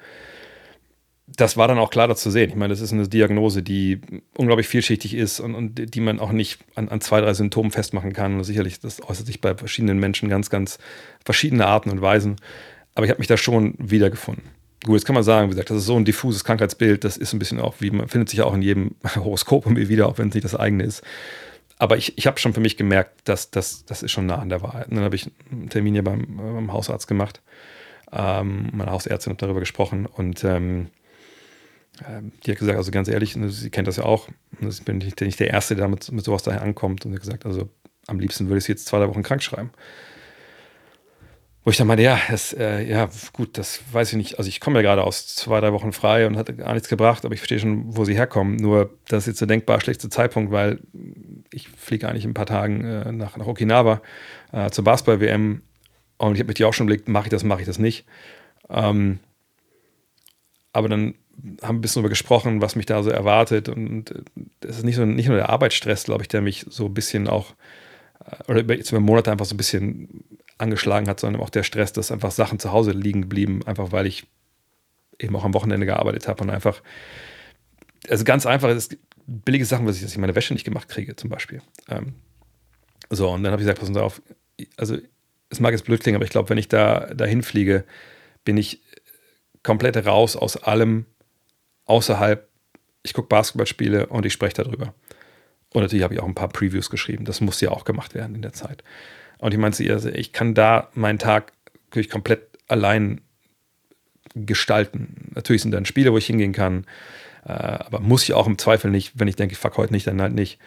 das 1.26 1.56
war 1.56 1.68
dann 1.68 1.78
auch 1.78 1.90
klar 1.90 2.14
zu 2.14 2.30
sehen. 2.30 2.50
Ich 2.50 2.56
meine, 2.56 2.72
das 2.72 2.80
ist 2.80 2.92
eine 2.92 3.08
Diagnose, 3.08 3.62
die 3.62 4.00
unglaublich 4.36 4.68
vielschichtig 4.68 5.14
ist 5.14 5.40
und, 5.40 5.54
und 5.54 5.94
die 5.94 6.00
man 6.00 6.18
auch 6.18 6.32
nicht 6.32 6.60
an, 6.74 6.88
an, 6.88 7.00
zwei, 7.00 7.20
drei 7.20 7.32
Symptomen 7.32 7.70
festmachen 7.70 8.12
kann. 8.12 8.36
Und 8.36 8.44
sicherlich, 8.44 8.80
das 8.80 9.02
äußert 9.02 9.26
sich 9.26 9.40
bei 9.40 9.54
verschiedenen 9.54 9.98
Menschen 9.98 10.28
ganz, 10.28 10.50
ganz 10.50 10.78
verschiedene 11.24 11.66
Arten 11.66 11.90
und 11.90 12.02
Weisen. 12.02 12.36
Aber 12.94 13.06
ich 13.06 13.10
habe 13.10 13.20
mich 13.20 13.28
da 13.28 13.36
schon 13.36 13.74
wiedergefunden. 13.78 14.44
Gut, 14.84 14.94
jetzt 14.94 15.04
kann 15.04 15.14
man 15.14 15.22
sagen, 15.22 15.46
wie 15.46 15.50
gesagt, 15.52 15.70
das 15.70 15.78
ist 15.78 15.86
so 15.86 15.96
ein 15.96 16.04
diffuses 16.04 16.42
Krankheitsbild, 16.42 17.04
das 17.04 17.16
ist 17.16 17.32
ein 17.32 17.38
bisschen 17.38 17.60
auch, 17.60 17.76
wie 17.78 17.92
man 17.92 18.08
findet 18.08 18.28
sich 18.28 18.42
auch 18.42 18.52
in 18.52 18.62
jedem 18.62 18.96
Horoskop 19.14 19.64
irgendwie 19.64 19.88
wieder, 19.88 20.08
auch 20.08 20.18
wenn 20.18 20.28
es 20.28 20.34
nicht 20.34 20.44
das 20.44 20.56
eigene 20.56 20.82
ist. 20.82 21.02
Aber 21.78 21.96
ich, 21.96 22.18
ich 22.18 22.26
habe 22.26 22.38
schon 22.40 22.52
für 22.52 22.60
mich 22.60 22.76
gemerkt, 22.76 23.28
dass 23.28 23.50
das, 23.50 23.84
das 23.84 24.02
ist 24.02 24.10
schon 24.10 24.26
nah 24.26 24.38
an 24.38 24.48
der 24.48 24.60
Wahrheit. 24.60 24.88
Und 24.88 24.96
dann 24.96 25.04
habe 25.04 25.16
ich 25.16 25.30
einen 25.50 25.68
Termin 25.68 25.94
hier 25.94 26.04
beim, 26.04 26.36
beim 26.36 26.72
Hausarzt 26.72 27.06
gemacht. 27.06 27.42
Ähm, 28.12 28.68
meine 28.72 28.90
Hausärztin 28.90 29.32
hat 29.32 29.42
darüber 29.42 29.60
gesprochen 29.60 30.06
und 30.06 30.44
ähm, 30.44 30.88
die 32.00 32.50
hat 32.50 32.58
gesagt, 32.58 32.78
also 32.78 32.90
ganz 32.90 33.08
ehrlich, 33.08 33.36
ne, 33.36 33.50
sie 33.50 33.70
kennt 33.70 33.86
das 33.86 33.96
ja 33.96 34.04
auch, 34.04 34.28
ne, 34.60 34.68
ich 34.68 34.82
bin 34.84 34.98
nicht, 34.98 35.40
der 35.40 35.50
Erste, 35.50 35.76
der 35.76 35.88
mit, 35.88 36.10
mit 36.10 36.24
sowas 36.24 36.42
daher 36.42 36.62
ankommt 36.62 37.04
und 37.04 37.12
hat 37.12 37.20
gesagt, 37.20 37.46
also 37.46 37.68
am 38.06 38.18
liebsten 38.18 38.48
würde 38.48 38.58
ich 38.58 38.64
sie 38.64 38.72
jetzt 38.72 38.86
zwei, 38.86 38.98
drei 38.98 39.08
Wochen 39.08 39.22
krank 39.22 39.42
schreiben. 39.42 39.70
Wo 41.64 41.70
ich 41.70 41.76
dann 41.76 41.86
meinte, 41.86 42.02
ja, 42.02 42.18
das, 42.28 42.52
äh, 42.54 42.82
ja, 42.82 43.08
gut, 43.32 43.56
das 43.56 43.80
weiß 43.92 44.10
ich 44.10 44.16
nicht. 44.16 44.38
Also 44.38 44.48
ich 44.48 44.58
komme 44.58 44.80
ja 44.80 44.82
gerade 44.82 45.04
aus 45.04 45.28
zwei, 45.28 45.60
drei 45.60 45.72
Wochen 45.72 45.92
frei 45.92 46.26
und 46.26 46.36
hatte 46.36 46.56
gar 46.56 46.72
nichts 46.72 46.88
gebracht, 46.88 47.24
aber 47.24 47.34
ich 47.34 47.40
verstehe 47.40 47.60
schon, 47.60 47.96
wo 47.96 48.04
sie 48.04 48.16
herkommen. 48.16 48.56
Nur 48.56 48.98
das 49.06 49.24
ist 49.24 49.26
jetzt 49.28 49.40
der 49.42 49.48
denkbar 49.48 49.80
schlechteste 49.80 50.08
Zeitpunkt, 50.08 50.50
weil 50.50 50.80
ich 51.52 51.68
fliege 51.68 52.08
eigentlich 52.08 52.24
in 52.24 52.30
ein 52.30 52.34
paar 52.34 52.46
Tagen 52.46 52.84
äh, 52.84 53.12
nach, 53.12 53.36
nach 53.36 53.46
Okinawa 53.46 54.02
äh, 54.50 54.70
zur 54.70 54.82
Basketball-WM 54.82 55.62
und 56.18 56.34
ich 56.34 56.40
habe 56.40 56.48
mich 56.48 56.56
die 56.56 56.64
auch 56.64 56.74
schon 56.74 56.86
überlegt, 56.86 57.08
mache 57.08 57.26
ich 57.26 57.30
das, 57.30 57.44
mache 57.44 57.60
ich 57.60 57.66
das 57.66 57.78
nicht. 57.78 58.06
Ähm, 58.68 59.20
aber 60.72 60.88
dann 60.88 61.14
haben 61.62 61.76
ein 61.76 61.80
bisschen 61.80 62.00
darüber 62.00 62.10
gesprochen, 62.10 62.60
was 62.60 62.76
mich 62.76 62.86
da 62.86 63.02
so 63.02 63.10
erwartet. 63.10 63.68
Und 63.68 64.14
es 64.60 64.78
ist 64.78 64.84
nicht, 64.84 64.96
so, 64.96 65.04
nicht 65.04 65.28
nur 65.28 65.36
der 65.36 65.48
Arbeitsstress, 65.48 66.04
glaube 66.04 66.22
ich, 66.22 66.28
der 66.28 66.40
mich 66.40 66.66
so 66.68 66.86
ein 66.86 66.94
bisschen 66.94 67.28
auch, 67.28 67.54
äh, 68.24 68.50
oder 68.50 68.74
jetzt 68.74 68.90
über 68.90 69.00
Monate 69.00 69.30
einfach 69.30 69.46
so 69.46 69.54
ein 69.54 69.58
bisschen 69.58 70.24
angeschlagen 70.58 71.08
hat, 71.08 71.20
sondern 71.20 71.42
auch 71.42 71.50
der 71.50 71.62
Stress, 71.62 71.92
dass 71.92 72.12
einfach 72.12 72.30
Sachen 72.30 72.58
zu 72.58 72.72
Hause 72.72 72.92
liegen 72.92 73.22
geblieben, 73.22 73.60
einfach 73.66 73.92
weil 73.92 74.06
ich 74.06 74.26
eben 75.18 75.34
auch 75.36 75.44
am 75.44 75.54
Wochenende 75.54 75.86
gearbeitet 75.86 76.28
habe 76.28 76.42
und 76.42 76.50
einfach, 76.50 76.82
also 78.08 78.24
ganz 78.24 78.46
einfach, 78.46 78.68
es 78.68 78.90
billige 79.26 79.64
Sachen, 79.64 79.86
was 79.86 79.96
ich, 79.96 80.02
dass 80.02 80.12
ich 80.12 80.18
meine 80.18 80.34
Wäsche 80.34 80.52
nicht 80.52 80.64
gemacht 80.64 80.88
kriege, 80.88 81.16
zum 81.16 81.30
Beispiel. 81.30 81.62
Ähm, 81.88 82.14
so, 83.10 83.30
und 83.30 83.42
dann 83.42 83.52
habe 83.52 83.62
ich 83.62 83.66
gesagt, 83.66 83.80
pass 83.80 83.96
auf, 83.96 84.22
also 84.76 84.96
es 85.50 85.60
mag 85.60 85.72
jetzt 85.72 85.84
blöd 85.84 86.00
klingen, 86.00 86.16
aber 86.16 86.24
ich 86.24 86.30
glaube, 86.30 86.48
wenn 86.48 86.58
ich 86.58 86.68
da 86.68 87.12
dahin 87.14 87.42
fliege, 87.42 87.84
bin 88.44 88.56
ich 88.56 88.80
komplett 89.62 90.06
raus 90.06 90.36
aus 90.36 90.56
allem, 90.56 91.06
außerhalb, 91.86 92.48
ich 93.02 93.14
gucke 93.14 93.28
Basketballspiele 93.28 94.06
und 94.06 94.26
ich 94.26 94.32
spreche 94.32 94.62
darüber. 94.62 94.94
Und 95.72 95.82
natürlich 95.82 96.04
habe 96.04 96.14
ich 96.14 96.20
auch 96.20 96.28
ein 96.28 96.34
paar 96.34 96.48
Previews 96.48 96.90
geschrieben. 96.90 97.24
Das 97.24 97.40
muss 97.40 97.60
ja 97.60 97.70
auch 97.70 97.84
gemacht 97.84 98.14
werden 98.14 98.34
in 98.34 98.42
der 98.42 98.52
Zeit. 98.52 98.84
Und 99.38 99.52
ich 99.52 99.58
meinte 99.58 99.90
also 99.92 100.08
ich 100.08 100.32
kann 100.32 100.54
da 100.54 100.88
meinen 100.94 101.18
Tag 101.18 101.52
wirklich 101.90 102.10
komplett 102.10 102.46
allein 102.68 103.20
gestalten. 104.34 105.30
Natürlich 105.34 105.62
sind 105.62 105.72
dann 105.72 105.84
Spiele, 105.84 106.12
wo 106.12 106.18
ich 106.18 106.26
hingehen 106.26 106.52
kann, 106.52 106.86
äh, 107.44 107.52
aber 107.52 108.00
muss 108.00 108.22
ich 108.22 108.34
auch 108.34 108.46
im 108.46 108.56
Zweifel 108.56 108.90
nicht, 108.90 109.18
wenn 109.18 109.28
ich 109.28 109.36
denke, 109.36 109.52
ich 109.52 109.58
fuck 109.58 109.76
heute 109.76 109.92
nicht, 109.92 110.06
dann 110.06 110.22
halt 110.22 110.32
nicht. 110.32 110.58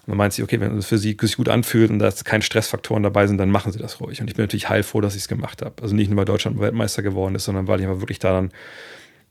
Und 0.00 0.10
dann 0.10 0.18
meint 0.18 0.32
sie, 0.34 0.42
okay, 0.42 0.60
wenn 0.60 0.76
es 0.76 0.86
für 0.86 0.98
sie 0.98 1.16
sich 1.18 1.36
gut 1.36 1.48
anfühlt 1.48 1.90
und 1.90 1.98
da 1.98 2.10
keine 2.24 2.42
Stressfaktoren 2.42 3.02
dabei 3.02 3.26
sind, 3.26 3.38
dann 3.38 3.50
machen 3.50 3.72
sie 3.72 3.78
das 3.78 4.00
ruhig. 4.00 4.20
Und 4.20 4.28
ich 4.28 4.34
bin 4.34 4.42
natürlich 4.42 4.68
heilfroh, 4.68 5.00
dass 5.00 5.14
ich 5.14 5.22
es 5.22 5.28
gemacht 5.28 5.62
habe. 5.62 5.82
Also 5.82 5.94
nicht 5.94 6.10
nur, 6.10 6.18
weil 6.18 6.24
Deutschland 6.26 6.58
Weltmeister 6.58 7.02
geworden 7.02 7.34
ist, 7.34 7.44
sondern 7.44 7.68
weil 7.68 7.80
ich 7.80 7.86
aber 7.86 8.00
wirklich 8.00 8.18
da 8.18 8.32
dann 8.32 8.50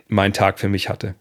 meinen 0.07 0.33
Tag 0.33 0.59
für 0.59 0.69
mich 0.69 0.89
hatte 0.89 1.15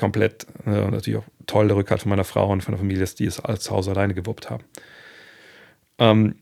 komplett 0.00 0.46
äh, 0.66 0.70
natürlich 0.70 1.18
auch 1.20 1.28
toll 1.46 1.68
der 1.68 1.76
Rückhalt 1.76 2.00
von 2.00 2.10
meiner 2.10 2.24
Frau 2.24 2.50
und 2.50 2.62
von 2.62 2.72
der 2.72 2.78
Familie, 2.78 3.02
dass 3.02 3.14
die 3.14 3.26
es 3.26 3.38
alles 3.38 3.60
zu 3.60 3.70
Hause 3.70 3.92
alleine 3.92 4.14
gewuppt 4.14 4.50
haben. 4.50 4.64
Ähm, 5.98 6.36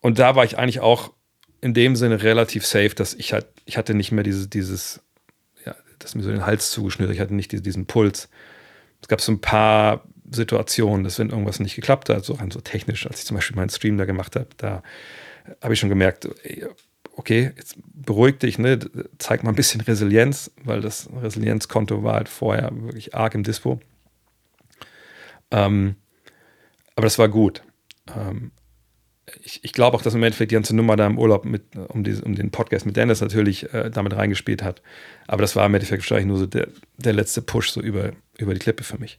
und 0.00 0.18
da 0.18 0.36
war 0.36 0.44
ich 0.44 0.58
eigentlich 0.58 0.80
auch 0.80 1.12
in 1.60 1.74
dem 1.74 1.96
Sinne 1.96 2.22
relativ 2.22 2.66
safe, 2.66 2.94
dass 2.94 3.14
ich 3.14 3.32
halt, 3.32 3.46
ich 3.64 3.76
hatte 3.76 3.94
nicht 3.94 4.12
mehr 4.12 4.24
dieses, 4.24 4.50
dieses, 4.50 5.00
ja, 5.64 5.74
das 5.98 6.14
mir 6.14 6.22
so 6.22 6.30
den 6.30 6.44
Hals 6.44 6.70
zugeschnürt, 6.70 7.10
ich 7.10 7.20
hatte 7.20 7.34
nicht 7.34 7.50
diesen, 7.50 7.64
diesen 7.64 7.86
Puls. 7.86 8.28
Es 9.00 9.08
gab 9.08 9.20
so 9.20 9.32
ein 9.32 9.40
paar 9.40 10.04
Situationen, 10.30 11.04
dass 11.04 11.18
wenn 11.18 11.30
irgendwas 11.30 11.60
nicht 11.60 11.76
geklappt 11.76 12.08
hat, 12.08 12.24
so 12.24 12.34
rein 12.34 12.50
so 12.50 12.60
technisch, 12.60 13.06
als 13.06 13.20
ich 13.20 13.26
zum 13.26 13.36
Beispiel 13.36 13.56
meinen 13.56 13.70
Stream 13.70 13.96
da 13.96 14.04
gemacht 14.04 14.36
habe, 14.36 14.48
da 14.58 14.82
habe 15.60 15.74
ich 15.74 15.80
schon 15.80 15.88
gemerkt, 15.88 16.28
okay, 17.16 17.52
jetzt 17.56 17.76
beruhig 17.94 18.38
dich, 18.38 18.58
ne? 18.58 18.78
zeig 19.18 19.42
mal 19.42 19.50
ein 19.50 19.56
bisschen 19.56 19.80
Resilienz, 19.80 20.50
weil 20.64 20.80
das 20.80 21.08
Resilienzkonto 21.20 22.02
war 22.02 22.14
halt 22.14 22.28
vorher 22.28 22.70
wirklich 22.72 23.14
arg 23.14 23.34
im 23.34 23.42
Dispo. 23.42 23.80
Ähm, 25.50 25.96
aber 26.96 27.06
das 27.06 27.18
war 27.18 27.28
gut. 27.28 27.62
Ähm, 28.16 28.52
ich, 29.42 29.62
ich 29.64 29.72
glaube 29.72 29.96
auch, 29.96 30.02
dass 30.02 30.14
im 30.14 30.22
Endeffekt 30.22 30.50
die 30.50 30.56
ganze 30.56 30.74
Nummer 30.74 30.96
da 30.96 31.06
im 31.06 31.18
Urlaub 31.18 31.44
mit, 31.44 31.76
um, 31.88 32.02
die, 32.02 32.14
um 32.14 32.34
den 32.34 32.50
Podcast 32.50 32.86
mit 32.86 32.96
Dennis 32.96 33.20
natürlich 33.20 33.72
äh, 33.72 33.90
damit 33.90 34.16
reingespielt 34.16 34.62
hat. 34.62 34.82
Aber 35.26 35.42
das 35.42 35.54
war 35.54 35.66
im 35.66 35.74
Endeffekt 35.74 36.02
wahrscheinlich 36.02 36.26
nur 36.26 36.38
so 36.38 36.46
der, 36.46 36.68
der 36.96 37.12
letzte 37.12 37.42
Push 37.42 37.70
so 37.70 37.80
über, 37.80 38.12
über 38.38 38.54
die 38.54 38.60
Klippe 38.60 38.84
für 38.84 38.98
mich. 38.98 39.18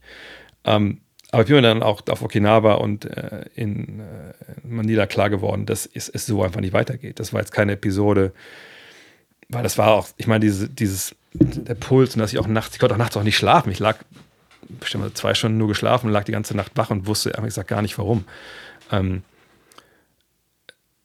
Ähm, 0.66 1.02
aber 1.34 1.42
ich 1.42 1.48
bin 1.48 1.56
mir 1.56 1.62
dann 1.64 1.82
auch 1.82 2.04
auf 2.10 2.22
Okinawa 2.22 2.76
und 2.76 3.06
äh, 3.06 3.46
in 3.56 4.02
äh, 4.02 4.34
Manila 4.64 5.08
klar 5.08 5.32
geworden, 5.32 5.66
dass 5.66 5.90
es, 5.92 6.08
es, 6.08 6.28
so 6.28 6.44
einfach 6.44 6.62
nicht 6.62 6.74
weitergeht. 6.74 7.20
Das 7.20 7.34
war 7.34 7.40
jetzt 7.40 7.52
keine 7.52 7.72
Episode, 7.72 8.34
weil 9.50 9.64
das 9.64 9.80
war 9.80 9.88
auch, 9.94 10.10
ich 10.18 10.28
meine, 10.28 10.42
diese, 10.42 10.70
dieses, 10.70 11.16
der 11.34 11.74
Puls 11.74 12.14
und 12.14 12.20
dass 12.20 12.34
ich 12.34 12.38
auch 12.38 12.46
nachts, 12.46 12.76
ich 12.76 12.80
konnte 12.80 12.94
auch 12.94 13.00
nachts 13.00 13.18
auch 13.18 13.24
nicht 13.24 13.36
schlafen. 13.36 13.72
Ich 13.72 13.80
lag 13.80 13.98
bestimmt 14.80 15.18
zwei 15.18 15.34
Stunden 15.34 15.58
nur 15.58 15.68
geschlafen 15.68 16.12
lag 16.12 16.24
die 16.24 16.32
ganze 16.32 16.56
Nacht 16.56 16.74
wach 16.76 16.92
und 16.92 17.08
wusste 17.08 17.32
ehrlich 17.32 17.46
gesagt 17.46 17.68
gar 17.68 17.82
nicht 17.82 17.98
warum. 17.98 18.26
Ähm, 18.92 19.24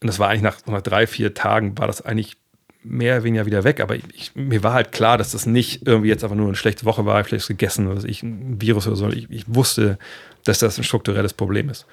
und 0.02 0.08
das 0.08 0.18
war 0.18 0.28
eigentlich 0.28 0.42
nach, 0.42 0.58
nach 0.66 0.82
drei, 0.82 1.06
vier 1.06 1.32
Tagen 1.32 1.78
war 1.78 1.86
das 1.86 2.02
eigentlich 2.02 2.36
mehr 2.82 3.16
oder 3.16 3.24
weniger 3.24 3.46
wieder 3.46 3.64
weg. 3.64 3.80
Aber 3.80 3.96
ich, 3.96 4.32
mir 4.34 4.62
war 4.62 4.72
halt 4.72 4.92
klar, 4.92 5.18
dass 5.18 5.32
das 5.32 5.46
nicht 5.46 5.86
irgendwie 5.86 6.08
jetzt 6.08 6.24
einfach 6.24 6.36
nur 6.36 6.46
eine 6.46 6.56
schlechte 6.56 6.84
Woche 6.84 7.06
war, 7.06 7.22
vielleicht 7.24 7.48
gegessen 7.48 7.88
oder 7.88 8.04
ich, 8.04 8.22
ein 8.22 8.60
Virus 8.60 8.86
oder 8.86 8.96
so. 8.96 9.08
Ich, 9.08 9.30
ich, 9.30 9.44
wusste, 9.46 9.98
dass 10.44 10.58
das 10.58 10.78
ein 10.78 10.84
strukturelles 10.84 11.32
Problem 11.32 11.68
ist. 11.68 11.86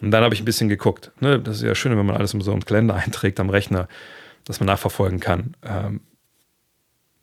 Und 0.00 0.10
dann 0.10 0.22
habe 0.24 0.34
ich 0.34 0.42
ein 0.42 0.44
bisschen 0.44 0.68
geguckt. 0.68 1.10
Ne? 1.20 1.40
Das 1.40 1.56
ist 1.56 1.62
ja 1.62 1.74
schön, 1.74 1.96
wenn 1.96 2.06
man 2.06 2.16
alles 2.16 2.34
in 2.34 2.40
so 2.40 2.52
einen 2.52 2.64
Kalender 2.64 2.94
einträgt 3.06 3.40
am 3.40 3.50
Rechner, 3.50 3.88
dass 4.44 4.60
man 4.60 4.66
nachverfolgen 4.66 5.20
kann. 5.20 5.54
Ähm, 5.64 6.00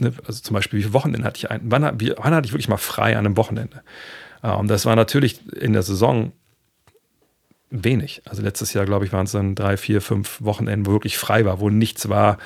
ne? 0.01 0.13
Also 0.25 0.41
zum 0.41 0.53
Beispiel, 0.53 0.79
wie 0.79 0.83
viele 0.83 0.93
Wochenende 0.93 1.27
hatte 1.27 1.37
ich 1.37 1.51
ein? 1.51 1.61
Wann, 1.65 1.99
wie, 1.99 2.13
wann 2.17 2.33
hatte 2.33 2.47
ich 2.47 2.53
wirklich 2.53 2.69
mal 2.69 2.77
frei 2.77 3.17
an 3.17 3.25
einem 3.25 3.37
Wochenende? 3.37 3.83
Äh, 4.41 4.51
und 4.51 4.67
das 4.69 4.85
war 4.85 4.95
natürlich 4.95 5.39
in 5.53 5.73
der 5.73 5.83
Saison 5.83 6.31
wenig. 7.69 8.21
Also 8.25 8.43
letztes 8.43 8.73
Jahr, 8.73 8.85
glaube 8.85 9.05
ich, 9.05 9.11
waren 9.11 9.25
es 9.25 9.31
dann 9.31 9.55
drei, 9.55 9.77
vier, 9.77 9.99
fünf 10.01 10.41
Wochenenden, 10.41 10.85
wo 10.85 10.91
wirklich 10.91 11.17
frei 11.17 11.43
war, 11.45 11.59
wo 11.59 11.69
nichts 11.69 12.07
war, 12.07 12.37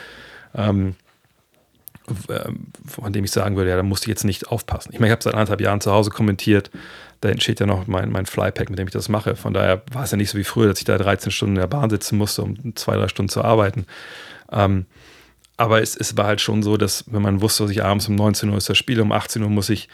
ähm, 0.58 0.96
von 2.86 3.12
dem 3.12 3.26
ich 3.26 3.32
sagen 3.32 3.58
würde, 3.58 3.70
ja, 3.70 3.76
da 3.76 3.84
musste 3.84 4.06
ich 4.06 4.10
jetzt 4.10 4.24
nicht 4.24 4.48
aufpassen. 4.48 4.92
Ich 4.94 5.00
meine, 5.00 5.08
ich 5.08 5.12
habe 5.12 5.24
seit 5.24 5.34
anderthalb 5.34 5.60
Jahren 5.60 5.82
zu 5.82 5.92
Hause 5.92 6.10
kommentiert, 6.10 6.72
da 7.20 7.30
entsteht 7.30 7.60
ja 7.60 7.66
noch 7.66 7.88
mein, 7.88 8.12
mein 8.12 8.26
Flypack, 8.26 8.70
mit 8.70 8.80
dem 8.80 8.88
ich 8.88 8.94
das 8.94 9.10
mache. 9.10 9.36
Von 9.36 9.54
daher 9.54 9.82
war 9.92 10.04
es 10.04 10.12
ja 10.12 10.18
nicht 10.18 10.30
so 10.30 10.38
wie 10.38 10.44
früher, 10.44 10.68
dass 10.68 10.80
ich 10.80 10.86
da 10.86 10.98
13 10.98 11.32
Stunden 11.32 11.56
in 11.56 11.62
der 11.62 11.68
Bahn 11.68 11.90
sitzen 11.90 12.18
musste, 12.18 12.44
um 12.44 12.76
zwei, 12.76 12.96
drei 12.96 13.08
Stunden 13.08 13.30
zu 13.30 13.44
arbeiten. 13.44 13.86
Ähm, 14.52 14.86
Aber 15.58 15.82
es, 15.82 15.96
es 15.98 16.16
war 16.16 16.28
halt 16.28 16.40
schon 16.40 16.64
so, 16.64 16.78
dass 16.78 17.04
wenn 17.08 17.22
man 17.22 17.42
wusste, 17.42 17.64
dass 17.64 17.72
ich 17.72 17.84
abends 17.84 18.08
um 18.08 18.16
19 18.16 18.50
Uhr 18.50 18.58
ist 18.58 18.70
das 18.70 18.78
Spiel, 18.78 19.02
um 19.02 19.12
18 19.12 19.42
Uhr 19.42 19.50
muss 19.50 19.70
ich 19.70 19.90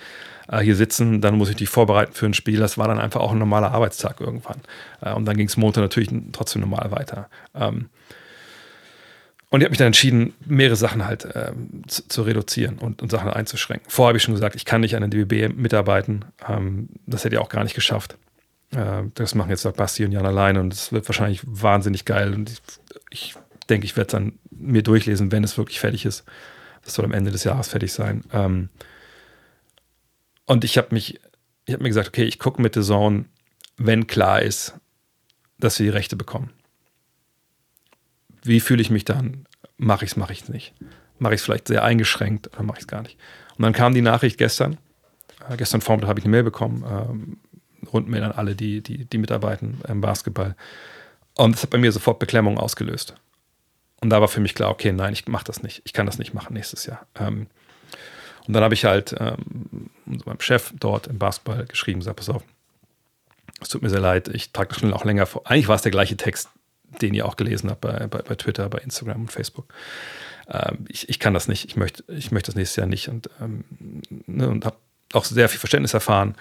äh, 0.49 0.59
hier 0.59 0.75
sitzen, 0.75 1.21
dann 1.21 1.37
muss 1.37 1.49
ich 1.49 1.55
die 1.55 1.65
vorbereiten 1.65 2.13
für 2.13 2.25
ein 2.25 2.33
Spiel. 2.33 2.59
Das 2.59 2.77
war 2.77 2.87
dann 2.87 2.99
einfach 2.99 3.21
auch 3.21 3.31
ein 3.31 3.39
normaler 3.39 3.71
Arbeitstag 3.71 4.19
irgendwann. 4.19 4.61
Äh, 5.01 5.13
und 5.13 5.25
dann 5.25 5.37
ging 5.37 5.47
es 5.47 5.57
Montag 5.57 5.81
natürlich 5.81 6.09
trotzdem 6.33 6.61
normal 6.61 6.91
weiter. 6.91 7.29
Ähm, 7.55 7.89
und 9.53 9.61
ich 9.61 9.65
habe 9.65 9.73
mich 9.73 9.77
dann 9.77 9.85
entschieden, 9.85 10.33
mehrere 10.47 10.75
Sachen 10.75 11.05
halt 11.05 11.27
ähm, 11.35 11.83
zu, 11.85 12.07
zu, 12.07 12.23
reduzieren 12.23 12.79
und, 12.79 13.03
und, 13.03 13.11
Sachen 13.11 13.29
einzuschränken. 13.29 13.87
Vorher 13.87 14.07
habe 14.07 14.17
ich 14.17 14.23
schon 14.23 14.33
gesagt, 14.33 14.55
ich 14.55 14.65
kann 14.65 14.81
nicht 14.81 14.95
an 14.95 15.07
der 15.07 15.25
DBB 15.25 15.55
mitarbeiten. 15.55 16.25
Ähm, 16.49 16.89
das 17.05 17.23
hätte 17.23 17.35
ich 17.35 17.39
auch 17.39 17.49
gar 17.49 17.63
nicht 17.63 17.75
geschafft. 17.75 18.17
Äh, 18.71 19.03
das 19.13 19.35
machen 19.35 19.51
jetzt 19.51 19.71
Basti 19.77 20.05
und 20.05 20.11
Jan 20.11 20.25
alleine 20.25 20.59
und 20.59 20.73
es 20.73 20.91
wird 20.91 21.07
wahrscheinlich 21.07 21.41
wahnsinnig 21.45 22.03
geil. 22.03 22.33
Und 22.33 22.49
ich, 22.49 22.61
ich 23.11 23.35
denke, 23.69 23.85
ich 23.85 23.95
werde 23.95 24.07
es 24.07 24.11
dann 24.13 24.39
mir 24.49 24.81
durchlesen, 24.81 25.31
wenn 25.31 25.43
es 25.43 25.55
wirklich 25.55 25.79
fertig 25.79 26.05
ist. 26.05 26.23
Das 26.83 26.95
soll 26.95 27.05
am 27.05 27.13
Ende 27.13 27.29
des 27.29 27.43
Jahres 27.43 27.67
fertig 27.67 27.93
sein. 27.93 28.23
Ähm, 28.33 28.69
und 30.47 30.63
ich 30.63 30.79
habe 30.79 30.87
mich, 30.89 31.19
ich 31.65 31.73
habe 31.75 31.83
mir 31.83 31.89
gesagt, 31.89 32.07
okay, 32.07 32.23
ich 32.23 32.39
gucke 32.39 32.59
mit 32.59 32.73
The 32.73 32.81
Zone, 32.81 33.25
wenn 33.77 34.07
klar 34.07 34.41
ist, 34.41 34.73
dass 35.59 35.77
wir 35.77 35.85
die 35.85 35.95
Rechte 35.95 36.15
bekommen. 36.15 36.49
Wie 38.43 38.59
fühle 38.59 38.81
ich 38.81 38.89
mich 38.89 39.05
dann? 39.05 39.45
Mache 39.77 40.05
ich 40.05 40.11
es, 40.11 40.17
mache 40.17 40.33
ich 40.33 40.43
es 40.43 40.49
nicht? 40.49 40.73
Mache 41.19 41.33
ich 41.33 41.41
es 41.41 41.45
vielleicht 41.45 41.67
sehr 41.67 41.83
eingeschränkt 41.83 42.47
oder 42.53 42.63
mache 42.63 42.77
ich 42.77 42.83
es 42.83 42.87
gar 42.87 43.01
nicht? 43.01 43.17
Und 43.57 43.63
dann 43.63 43.73
kam 43.73 43.93
die 43.93 44.01
Nachricht 44.01 44.37
gestern. 44.37 44.77
Äh, 45.49 45.57
gestern 45.57 45.81
Vormittag 45.81 46.09
habe 46.09 46.19
ich 46.19 46.25
eine 46.25 46.31
Mail 46.31 46.43
bekommen, 46.43 46.83
ähm, 46.87 47.37
Rundmail 47.91 48.23
an 48.23 48.31
alle, 48.31 48.55
die, 48.55 48.81
die, 48.81 49.05
die 49.05 49.17
mitarbeiten 49.17 49.79
im 49.87 50.01
Basketball. 50.01 50.55
Und 51.35 51.55
das 51.55 51.63
hat 51.63 51.69
bei 51.69 51.77
mir 51.77 51.91
sofort 51.91 52.19
Beklemmung 52.19 52.57
ausgelöst. 52.57 53.15
Und 54.01 54.09
da 54.09 54.21
war 54.21 54.27
für 54.27 54.41
mich 54.41 54.55
klar, 54.55 54.69
okay, 54.69 54.91
nein, 54.91 55.13
ich 55.13 55.27
mache 55.27 55.45
das 55.45 55.63
nicht. 55.63 55.81
Ich 55.85 55.93
kann 55.93 56.05
das 56.05 56.17
nicht 56.17 56.33
machen 56.33 56.53
nächstes 56.53 56.85
Jahr. 56.85 57.05
Ähm, 57.15 57.47
und 58.45 58.53
dann 58.53 58.63
habe 58.63 58.73
ich 58.73 58.85
halt 58.85 59.15
ähm, 59.19 59.89
meinem 60.05 60.41
Chef 60.41 60.73
dort 60.77 61.07
im 61.07 61.17
Basketball 61.17 61.65
geschrieben, 61.65 62.01
sag, 62.01 62.17
pass 62.17 62.29
auf, 62.29 62.43
es 63.61 63.69
tut 63.69 63.81
mir 63.81 63.89
sehr 63.89 64.01
leid, 64.01 64.27
ich 64.27 64.51
trage 64.51 64.69
das 64.69 64.79
schon 64.79 64.93
auch 64.93 65.05
länger 65.05 65.25
vor. 65.25 65.43
Eigentlich 65.45 65.69
war 65.69 65.75
es 65.75 65.81
der 65.81 65.91
gleiche 65.91 66.17
Text, 66.17 66.49
den 67.01 67.13
ihr 67.13 67.25
auch 67.25 67.35
gelesen 67.35 67.69
habt 67.69 67.81
bei, 67.81 68.07
bei, 68.07 68.21
bei 68.21 68.35
Twitter, 68.35 68.69
bei 68.69 68.79
Instagram 68.79 69.21
und 69.21 69.31
Facebook. 69.31 69.73
Ähm, 70.47 70.85
ich, 70.89 71.09
ich 71.09 71.19
kann 71.19 71.33
das 71.33 71.47
nicht, 71.47 71.65
ich 71.65 71.75
möchte, 71.75 72.03
ich 72.11 72.31
möchte 72.31 72.51
das 72.51 72.55
nächstes 72.55 72.75
Jahr 72.77 72.87
nicht 72.87 73.07
und, 73.09 73.29
ähm, 73.41 73.63
ne, 74.27 74.49
und 74.49 74.65
habe 74.65 74.77
auch 75.13 75.25
sehr 75.25 75.49
viel 75.49 75.59
Verständnis 75.59 75.93
erfahren. 75.93 76.35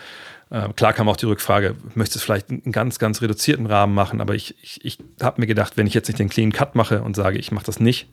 Ähm, 0.51 0.75
klar 0.75 0.93
kam 0.93 1.09
auch 1.09 1.17
die 1.17 1.27
Rückfrage, 1.27 1.77
möchtest 1.95 2.17
du 2.17 2.21
vielleicht 2.21 2.51
einen 2.51 2.73
ganz, 2.73 2.99
ganz 2.99 3.23
reduzierten 3.23 3.67
Rahmen 3.67 3.95
machen, 3.95 4.21
aber 4.21 4.35
ich, 4.35 4.57
ich, 4.63 4.85
ich 4.85 4.99
habe 5.23 5.41
mir 5.41 5.47
gedacht, 5.47 5.77
wenn 5.77 5.87
ich 5.87 5.95
jetzt 5.95 6.09
nicht 6.09 6.19
den 6.19 6.29
Clean 6.29 6.53
Cut 6.53 6.75
mache 6.75 7.03
und 7.03 7.15
sage, 7.15 7.39
ich 7.39 7.53
mache 7.53 7.67
das 7.67 7.81
nicht, 7.81 8.09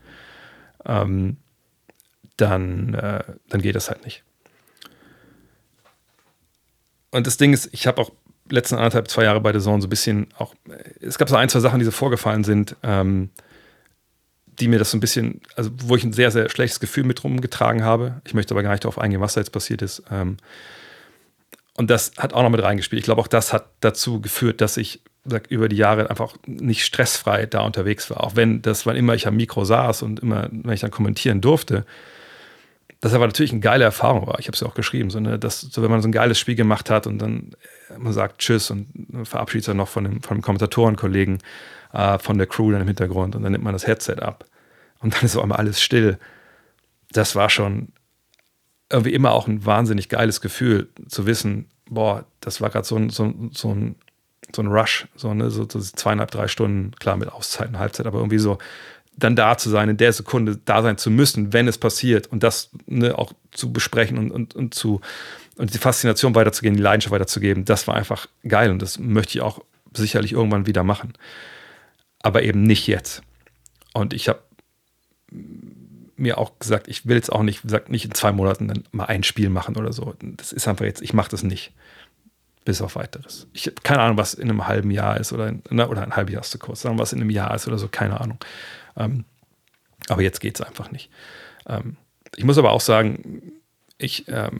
ähm, 0.85 1.37
dann, 2.37 2.93
äh, 2.93 3.23
dann 3.49 3.61
geht 3.61 3.75
das 3.75 3.89
halt 3.89 4.05
nicht. 4.05 4.23
Und 7.11 7.25
das 7.25 7.37
Ding 7.37 7.53
ist, 7.53 7.69
ich 7.73 7.87
habe 7.87 8.01
auch 8.01 8.11
letzten 8.49 8.75
anderthalb, 8.75 9.09
zwei 9.09 9.23
Jahre 9.23 9.41
bei 9.41 9.51
der 9.51 9.61
Zone 9.61 9.81
so 9.81 9.87
ein 9.87 9.89
bisschen 9.89 10.27
auch, 10.37 10.53
es 11.01 11.17
gab 11.17 11.29
so 11.29 11.35
ein, 11.35 11.49
zwei 11.49 11.59
Sachen, 11.59 11.79
die 11.79 11.85
so 11.85 11.91
vorgefallen 11.91 12.43
sind, 12.43 12.75
ähm, 12.83 13.29
die 14.45 14.67
mir 14.67 14.79
das 14.79 14.91
so 14.91 14.97
ein 14.97 14.99
bisschen, 14.99 15.41
also 15.55 15.71
wo 15.83 15.95
ich 15.95 16.03
ein 16.03 16.13
sehr, 16.13 16.31
sehr 16.31 16.49
schlechtes 16.49 16.79
Gefühl 16.79 17.03
mit 17.03 17.23
rumgetragen 17.23 17.83
habe. 17.83 18.21
Ich 18.25 18.33
möchte 18.33 18.53
aber 18.53 18.63
gar 18.63 18.71
nicht 18.71 18.83
darauf 18.83 18.99
eingehen, 18.99 19.21
was 19.21 19.33
da 19.33 19.41
jetzt 19.41 19.51
passiert 19.51 19.81
ist. 19.81 20.03
Ähm, 20.11 20.37
und 21.75 21.89
das 21.89 22.11
hat 22.17 22.33
auch 22.33 22.43
noch 22.43 22.49
mit 22.49 22.61
reingespielt. 22.61 22.99
Ich 22.99 23.05
glaube, 23.05 23.21
auch 23.21 23.27
das 23.27 23.53
hat 23.53 23.67
dazu 23.79 24.19
geführt, 24.19 24.59
dass 24.59 24.75
ich 24.75 25.01
sag, 25.23 25.47
über 25.47 25.69
die 25.69 25.77
Jahre 25.77 26.09
einfach 26.09 26.35
nicht 26.45 26.83
stressfrei 26.83 27.45
da 27.45 27.61
unterwegs 27.61 28.09
war. 28.09 28.23
Auch 28.23 28.35
wenn 28.35 28.61
das, 28.61 28.85
wann 28.85 28.97
immer 28.97 29.13
ich 29.13 29.27
am 29.27 29.37
Mikro 29.37 29.63
saß 29.63 30.01
und 30.01 30.19
immer, 30.19 30.49
wenn 30.51 30.73
ich 30.73 30.81
dann 30.81 30.91
kommentieren 30.91 31.39
durfte, 31.39 31.85
das 33.01 33.13
aber 33.13 33.27
natürlich 33.27 33.51
eine 33.51 33.61
geile 33.61 33.85
Erfahrung 33.85 34.27
war. 34.27 34.39
Ich 34.39 34.47
habe 34.47 34.55
es 34.55 34.61
ja 34.61 34.67
auch 34.67 34.73
geschrieben, 34.73 35.09
so, 35.09 35.19
ne, 35.19 35.39
dass, 35.39 35.61
so, 35.61 35.81
wenn 35.81 35.91
man 35.91 36.01
so 36.01 36.07
ein 36.07 36.11
geiles 36.11 36.37
Spiel 36.37 36.55
gemacht 36.55 36.89
hat 36.89 37.07
und 37.07 37.19
dann 37.19 37.51
äh, 37.89 37.97
man 37.97 38.13
sagt 38.13 38.39
Tschüss 38.39 38.71
und 38.71 38.87
verabschiedet 39.23 39.65
sich 39.65 39.73
noch 39.73 39.87
von 39.87 40.03
dem, 40.03 40.21
von 40.21 40.37
dem 40.37 40.41
Kommentatorenkollegen, 40.41 41.39
äh, 41.93 42.19
von 42.19 42.37
der 42.37 42.47
Crew 42.47 42.71
dann 42.71 42.81
im 42.81 42.87
Hintergrund 42.87 43.35
und 43.35 43.43
dann 43.43 43.51
nimmt 43.51 43.63
man 43.63 43.73
das 43.73 43.87
Headset 43.87 44.17
ab 44.21 44.45
und 44.99 45.15
dann 45.15 45.23
ist 45.23 45.35
auf 45.35 45.43
einmal 45.43 45.59
alles 45.59 45.81
still. 45.81 46.17
Das 47.11 47.35
war 47.35 47.49
schon 47.49 47.89
irgendwie 48.91 49.13
immer 49.13 49.31
auch 49.31 49.47
ein 49.47 49.65
wahnsinnig 49.65 50.09
geiles 50.09 50.41
Gefühl 50.41 50.89
zu 51.07 51.25
wissen, 51.25 51.69
boah, 51.89 52.25
das 52.41 52.59
war 52.59 52.69
gerade 52.69 52.85
so 52.85 52.95
ein, 52.95 53.09
so, 53.09 53.33
so, 53.51 53.73
ein, 53.73 53.95
so 54.53 54.61
ein 54.61 54.67
Rush, 54.67 55.07
so, 55.15 55.33
ne, 55.33 55.49
so, 55.49 55.67
so 55.69 55.79
zweieinhalb, 55.79 56.31
drei 56.31 56.47
Stunden, 56.47 56.91
klar 56.99 57.15
mit 57.15 57.31
Auszeiten, 57.31 57.79
Halbzeit, 57.79 58.07
aber 58.07 58.17
irgendwie 58.17 58.39
so 58.39 58.57
dann 59.19 59.35
da 59.35 59.57
zu 59.57 59.69
sein, 59.69 59.89
in 59.89 59.97
der 59.97 60.13
Sekunde 60.13 60.57
da 60.65 60.81
sein 60.81 60.97
zu 60.97 61.11
müssen, 61.11 61.53
wenn 61.53 61.67
es 61.67 61.77
passiert 61.77 62.27
und 62.27 62.43
das 62.43 62.71
ne, 62.85 63.17
auch 63.17 63.33
zu 63.51 63.71
besprechen 63.71 64.17
und, 64.17 64.31
und, 64.31 64.55
und 64.55 64.73
zu 64.73 65.01
und 65.57 65.73
die 65.73 65.77
Faszination 65.77 66.35
weiterzugehen, 66.35 66.75
die 66.75 66.81
Leidenschaft 66.81 67.11
weiterzugeben, 67.11 67.65
das 67.65 67.85
war 67.85 67.95
einfach 67.95 68.27
geil 68.47 68.71
und 68.71 68.81
das 68.81 68.97
möchte 68.97 69.37
ich 69.37 69.41
auch 69.41 69.61
sicherlich 69.93 70.31
irgendwann 70.31 70.67
wieder 70.67 70.83
machen. 70.83 71.13
Aber 72.21 72.43
eben 72.43 72.63
nicht 72.63 72.87
jetzt. 72.87 73.23
Und 73.93 74.13
ich 74.13 74.29
habe 74.29 74.39
mir 76.15 76.37
auch 76.37 76.59
gesagt, 76.59 76.87
ich 76.87 77.05
will 77.05 77.15
jetzt 77.15 77.31
auch 77.31 77.43
nicht, 77.43 77.61
gesagt, 77.61 77.89
nicht 77.89 78.05
in 78.05 78.13
zwei 78.13 78.31
Monaten 78.31 78.67
dann 78.69 78.83
mal 78.91 79.05
ein 79.05 79.23
Spiel 79.23 79.49
machen 79.49 79.75
oder 79.75 79.91
so. 79.91 80.15
Das 80.21 80.53
ist 80.53 80.67
einfach 80.67 80.85
jetzt, 80.85 81.01
ich 81.01 81.13
mache 81.13 81.29
das 81.29 81.43
nicht. 81.43 81.73
Bis 82.65 82.81
auf 82.81 82.95
weiteres. 82.95 83.47
Ich 83.53 83.65
habe 83.65 83.75
keine 83.83 84.01
Ahnung, 84.01 84.17
was 84.17 84.33
in 84.33 84.49
einem 84.49 84.67
halben 84.67 84.91
Jahr 84.91 85.17
ist 85.17 85.33
oder, 85.33 85.47
in, 85.47 85.61
oder 85.69 86.03
ein 86.03 86.15
halbes 86.15 86.33
Jahr 86.33 86.41
ist 86.41 86.51
zu 86.51 86.59
kurz, 86.59 86.81
sondern 86.81 86.99
was 86.99 87.13
in 87.13 87.21
einem 87.21 87.29
Jahr 87.29 87.55
ist 87.55 87.67
oder 87.67 87.77
so, 87.77 87.87
keine 87.87 88.19
Ahnung. 88.21 88.37
Ähm, 88.99 89.25
aber 90.07 90.21
jetzt 90.21 90.39
geht 90.39 90.59
es 90.59 90.61
einfach 90.65 90.91
nicht. 90.91 91.09
Ähm, 91.67 91.97
ich 92.35 92.43
muss 92.43 92.57
aber 92.57 92.71
auch 92.71 92.81
sagen, 92.81 93.53
ich 93.97 94.27
ähm, 94.27 94.59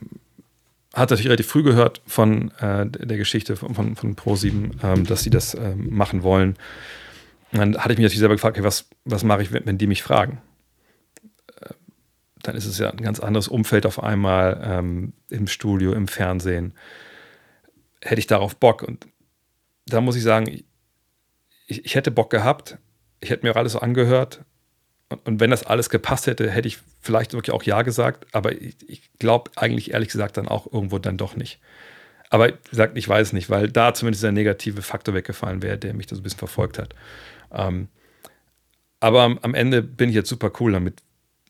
hatte 0.94 1.14
natürlich 1.14 1.28
relativ 1.28 1.48
früh 1.48 1.64
gehört 1.64 2.02
von 2.07 2.52
äh, 2.60 2.88
der 2.88 3.18
Geschichte 3.18 3.56
von, 3.56 3.76
von, 3.76 3.95
von 3.95 4.16
Pro7, 4.16 4.84
ähm, 4.84 5.06
dass 5.06 5.24
sie 5.24 5.30
das 5.30 5.53
ähm, 5.53 5.90
machen 5.95 6.24
wollen. 6.24 6.57
Und 7.52 7.60
dann 7.60 7.78
hatte 7.78 7.94
ich 7.94 7.98
mich 7.98 8.06
natürlich 8.06 8.20
selber 8.20 8.36
gefragt, 8.36 8.57
okay, 8.57 8.66
was, 8.66 8.90
was 9.06 9.24
mache 9.24 9.41
ich, 9.41 9.52
wenn, 9.52 9.66
wenn, 9.66 9.78
die 9.78 9.88
mich 9.88 10.03
fragen? 10.03 10.41
Äh, 11.61 11.74
dann 12.41 12.56
ist 12.56 12.66
es 12.66 12.80
ja 12.80 12.90
ein 12.90 13.02
ganz 13.02 13.20
anderes 13.20 13.48
Umfeld 13.48 13.86
auf 13.86 14.02
einmal 14.02 14.61
ähm, 14.64 15.14
im 15.30 15.48
Studio, 15.48 15.94
im 15.94 16.07
Fernsehen. 16.07 16.74
Hätte 18.02 18.20
ich 18.20 18.28
darauf 18.28 18.56
Bock? 18.56 18.84
Und 18.84 19.07
da 19.86 20.02
muss 20.02 20.16
ich 20.16 20.24
sagen, 20.24 20.48
ich, 21.68 21.86
ich 21.86 21.95
hätte 21.95 22.11
Bock 22.11 22.30
gehabt, 22.30 22.78
ich 23.21 23.29
hätte 23.29 23.45
mir 23.45 23.51
auch 23.51 23.57
alles 23.57 23.75
angehört. 23.75 24.43
Und, 25.09 25.25
und, 25.25 25.39
wenn 25.39 25.49
das 25.49 25.63
alles 25.63 25.89
gepasst 25.89 26.27
hätte, 26.27 26.49
hätte 26.49 26.67
ich 26.67 26.77
vielleicht 27.01 27.33
wirklich 27.33 27.53
auch 27.53 27.63
Ja 27.63 27.81
gesagt. 27.81 28.27
Aber 28.33 28.51
ich, 28.51 28.75
ich 28.87 29.09
glaube 29.19 29.51
eigentlich 29.55 29.91
ehrlich 29.91 30.09
gesagt 30.09 30.37
dann 30.37 30.47
auch 30.47 30.71
irgendwo 30.71 30.99
dann 30.99 31.17
doch 31.17 31.35
nicht. 31.35 31.59
Aber 32.29 32.47
wie 32.49 32.69
gesagt, 32.69 32.97
ich 32.97 33.09
weiß 33.09 33.33
nicht, 33.33 33.49
weil 33.49 33.69
da 33.69 33.93
zumindest 33.93 34.23
der 34.23 34.31
negative 34.31 34.81
Faktor 34.81 35.15
weggefallen 35.15 35.63
wäre, 35.63 35.77
der 35.77 35.93
mich 35.93 36.05
da 36.05 36.15
so 36.15 36.21
ein 36.21 36.23
bisschen 36.23 36.39
verfolgt 36.39 36.77
hat. 36.77 36.93
Ähm, 37.51 37.87
aber 38.99 39.23
am, 39.23 39.39
am, 39.39 39.55
Ende 39.55 39.81
bin 39.81 40.09
ich 40.09 40.15
jetzt 40.15 40.29
super 40.29 40.51
cool 40.59 40.73
damit 40.73 41.01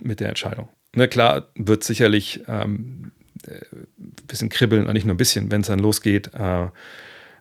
mit 0.02 0.22
der 0.22 0.30
Entscheidung. 0.30 0.70
Ne, 0.96 1.08
klar 1.08 1.50
wird 1.56 1.84
sicherlich 1.84 2.42
ähm, 2.48 3.12
ein 3.46 3.54
äh, 3.54 4.26
bisschen 4.26 4.50
kribbeln, 4.50 4.88
und 4.88 4.94
nicht 4.94 5.06
nur 5.06 5.16
ein 5.16 5.18
bisschen, 5.18 5.52
wenn 5.52 5.62
es 5.62 5.68
dann 5.68 5.80
losgeht. 5.80 6.34
Äh, 6.34 6.68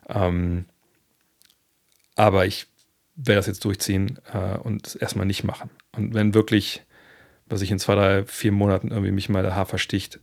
ähm, 0.09 0.65
aber 2.15 2.45
ich 2.45 2.67
werde 3.25 3.39
das 3.39 3.47
jetzt 3.47 3.65
durchziehen 3.65 4.19
äh, 4.33 4.57
und 4.57 4.97
erstmal 4.99 5.25
nicht 5.25 5.43
machen. 5.43 5.69
Und 5.95 6.13
wenn 6.13 6.33
wirklich, 6.33 6.83
was 7.47 7.61
ich 7.61 7.71
in 7.71 7.79
zwei, 7.79 7.95
drei, 7.95 8.25
vier 8.25 8.51
Monaten 8.51 8.89
irgendwie 8.89 9.11
mich 9.11 9.29
mal 9.29 9.43
der 9.43 9.55
Haar 9.55 9.65
versticht, 9.65 10.19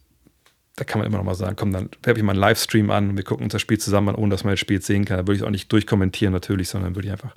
da 0.77 0.85
kann 0.85 0.99
man 0.99 1.07
immer 1.07 1.19
noch 1.19 1.25
mal 1.25 1.35
sagen, 1.35 1.57
komm, 1.57 1.73
dann 1.73 1.91
werfe 2.03 2.19
ich 2.19 2.25
mal 2.25 2.33
einen 2.33 2.41
Livestream 2.41 2.91
an 2.91 3.11
und 3.11 3.17
wir 3.17 3.25
gucken 3.25 3.45
uns 3.45 3.53
das 3.53 3.63
Spiel 3.63 3.79
zusammen 3.79 4.11
an, 4.11 4.15
ohne 4.15 4.31
dass 4.31 4.45
man 4.45 4.53
das 4.53 4.61
Spiel 4.61 4.81
sehen 4.83 5.05
kann. 5.05 5.17
Da 5.17 5.23
würde 5.23 5.35
ich 5.35 5.41
es 5.41 5.47
auch 5.47 5.51
nicht 5.51 5.73
durchkommentieren 5.73 6.33
natürlich, 6.33 6.69
sondern 6.69 6.95
würde 6.95 7.09
ich 7.09 7.13
einfach 7.13 7.35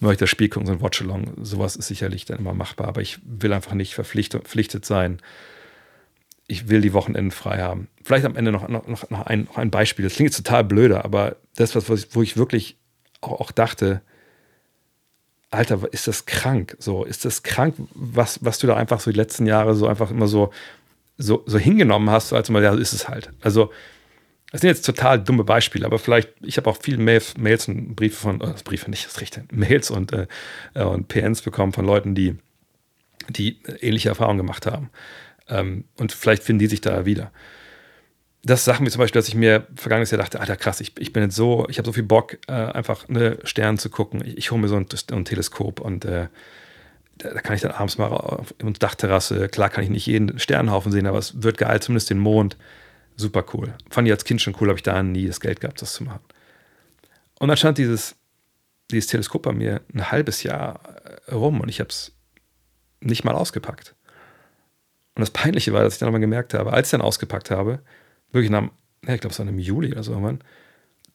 nur 0.00 0.12
ich 0.12 0.18
das 0.18 0.28
Spiel 0.28 0.50
gucken, 0.50 0.66
so 0.66 0.72
ein 0.72 0.82
Watchalong. 0.82 1.32
Sowas 1.42 1.76
ist 1.76 1.88
sicherlich 1.88 2.26
dann 2.26 2.38
immer 2.38 2.52
machbar, 2.52 2.88
aber 2.88 3.00
ich 3.00 3.18
will 3.24 3.52
einfach 3.52 3.72
nicht 3.72 3.94
verpflichtet 3.94 4.84
sein. 4.84 5.18
Ich 6.46 6.68
will 6.68 6.82
die 6.82 6.92
Wochenenden 6.92 7.30
frei 7.30 7.62
haben. 7.62 7.88
Vielleicht 8.02 8.26
am 8.26 8.36
Ende 8.36 8.52
noch, 8.52 8.68
noch, 8.68 8.86
noch, 8.86 9.22
ein, 9.22 9.44
noch 9.44 9.56
ein 9.56 9.70
Beispiel. 9.70 10.04
Das 10.04 10.14
klingt 10.14 10.30
jetzt 10.30 10.36
total 10.36 10.64
blöder, 10.64 11.04
aber 11.04 11.36
das, 11.56 11.74
was, 11.74 12.14
wo 12.14 12.22
ich 12.22 12.36
wirklich 12.36 12.76
auch, 13.22 13.40
auch 13.40 13.50
dachte, 13.50 14.02
Alter, 15.50 15.80
ist 15.92 16.08
das 16.08 16.26
krank? 16.26 16.76
So, 16.78 17.04
ist 17.04 17.24
das 17.24 17.42
krank, 17.42 17.74
was, 17.94 18.44
was 18.44 18.58
du 18.58 18.66
da 18.66 18.76
einfach 18.76 19.00
so 19.00 19.10
die 19.10 19.16
letzten 19.16 19.46
Jahre 19.46 19.74
so 19.74 19.86
einfach 19.86 20.10
immer 20.10 20.26
so, 20.26 20.52
so, 21.18 21.44
so 21.46 21.58
hingenommen 21.58 22.10
hast, 22.10 22.32
als 22.32 22.48
immer, 22.48 22.60
ja, 22.60 22.74
ist 22.74 22.92
es 22.92 23.08
halt. 23.08 23.30
Also, 23.40 23.70
das 24.52 24.60
sind 24.60 24.68
jetzt 24.68 24.86
total 24.86 25.22
dumme 25.22 25.44
Beispiele, 25.44 25.86
aber 25.86 25.98
vielleicht, 25.98 26.30
ich 26.42 26.56
habe 26.56 26.70
auch 26.70 26.78
viele 26.80 26.98
Mails, 26.98 27.36
Mails 27.36 27.68
und 27.68 27.96
Briefe 27.96 28.16
von, 28.16 28.40
äh, 28.40 28.54
Briefe 28.64 28.90
nicht, 28.90 29.06
das 29.06 29.20
richtige, 29.20 29.46
Mails 29.52 29.90
und, 29.90 30.12
äh, 30.12 30.26
und 30.74 31.08
PNs 31.08 31.42
bekommen 31.42 31.72
von 31.72 31.84
Leuten, 31.84 32.14
die, 32.14 32.36
die 33.28 33.60
ähnliche 33.80 34.08
Erfahrungen 34.08 34.38
gemacht 34.38 34.66
haben. 34.66 34.90
Ähm, 35.48 35.84
und 35.96 36.12
vielleicht 36.12 36.42
finden 36.42 36.60
die 36.60 36.66
sich 36.66 36.80
da 36.80 37.06
wieder 37.06 37.32
das 38.46 38.64
Sachen 38.64 38.86
wie 38.86 38.90
zum 38.90 39.00
Beispiel, 39.00 39.18
dass 39.18 39.26
ich 39.26 39.34
mir 39.34 39.66
vergangenes 39.74 40.12
Jahr 40.12 40.20
dachte, 40.20 40.38
Alter 40.38 40.56
krass, 40.56 40.80
ich, 40.80 40.92
ich 41.00 41.12
bin 41.12 41.24
jetzt 41.24 41.34
so, 41.34 41.66
ich 41.68 41.78
habe 41.78 41.86
so 41.86 41.92
viel 41.92 42.04
Bock, 42.04 42.38
äh, 42.46 42.52
einfach 42.52 43.08
eine 43.08 43.38
Sterne 43.42 43.76
zu 43.76 43.90
gucken. 43.90 44.24
Ich, 44.24 44.38
ich 44.38 44.50
hole 44.52 44.60
mir 44.60 44.68
so 44.68 44.76
ein, 44.76 44.86
ein 45.10 45.24
Teleskop 45.24 45.80
und 45.80 46.04
äh, 46.04 46.28
da, 47.18 47.30
da, 47.30 47.40
kann 47.40 47.56
ich 47.56 47.62
dann 47.62 47.72
abends 47.72 47.98
mal 47.98 48.06
auf 48.06 48.54
der 48.62 48.70
Dachterrasse, 48.70 49.48
klar 49.48 49.68
kann 49.68 49.82
ich 49.82 49.90
nicht 49.90 50.06
jeden 50.06 50.38
Sternenhaufen 50.38 50.92
sehen, 50.92 51.08
aber 51.08 51.18
es 51.18 51.42
wird 51.42 51.58
geil, 51.58 51.82
zumindest 51.82 52.10
den 52.10 52.18
Mond. 52.18 52.56
Super 53.16 53.44
cool. 53.52 53.74
Fand 53.90 54.06
ich 54.06 54.12
als 54.12 54.24
Kind 54.24 54.40
schon 54.40 54.54
cool, 54.60 54.68
habe 54.68 54.78
ich 54.78 54.82
da 54.82 55.02
nie 55.02 55.26
das 55.26 55.40
Geld 55.40 55.60
gehabt, 55.60 55.82
das 55.82 55.94
zu 55.94 56.04
machen. 56.04 56.22
Und 57.40 57.48
dann 57.48 57.56
stand 57.56 57.78
dieses, 57.78 58.14
dieses 58.92 59.08
Teleskop 59.08 59.42
bei 59.42 59.52
mir 59.52 59.80
ein 59.92 60.12
halbes 60.12 60.44
Jahr 60.44 60.80
äh, 61.26 61.34
rum 61.34 61.60
und 61.60 61.68
ich 61.68 61.80
habe 61.80 61.88
es 61.88 62.12
nicht 63.00 63.24
mal 63.24 63.34
ausgepackt. 63.34 63.96
Und 65.16 65.20
das 65.20 65.30
Peinliche 65.30 65.72
war, 65.72 65.82
dass 65.82 65.94
ich 65.94 65.98
dann 65.98 66.12
mal 66.12 66.18
gemerkt 66.18 66.54
habe, 66.54 66.72
als 66.72 66.88
ich 66.88 66.90
dann 66.92 67.00
ausgepackt 67.00 67.50
habe, 67.50 67.80
wirklich 68.32 68.50
nach, 68.50 68.62
ja, 69.06 69.14
ich 69.14 69.20
glaube, 69.20 69.32
es 69.32 69.38
war 69.38 69.46
im 69.46 69.58
Juli 69.58 69.92
oder 69.92 70.02
so 70.02 70.12
irgendwann, 70.12 70.40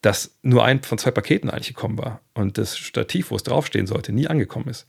dass 0.02 0.38
nur 0.42 0.66
ein 0.66 0.82
von 0.82 0.98
zwei 0.98 1.12
Paketen 1.12 1.50
eigentlich 1.50 1.70
gekommen 1.70 1.98
war 1.98 2.22
und 2.34 2.58
das 2.58 2.78
Stativ, 2.78 3.32
wo 3.32 3.36
es 3.36 3.44
draufstehen 3.44 3.88
sollte, 3.88 4.12
nie 4.12 4.28
angekommen 4.28 4.68
ist. 4.68 4.88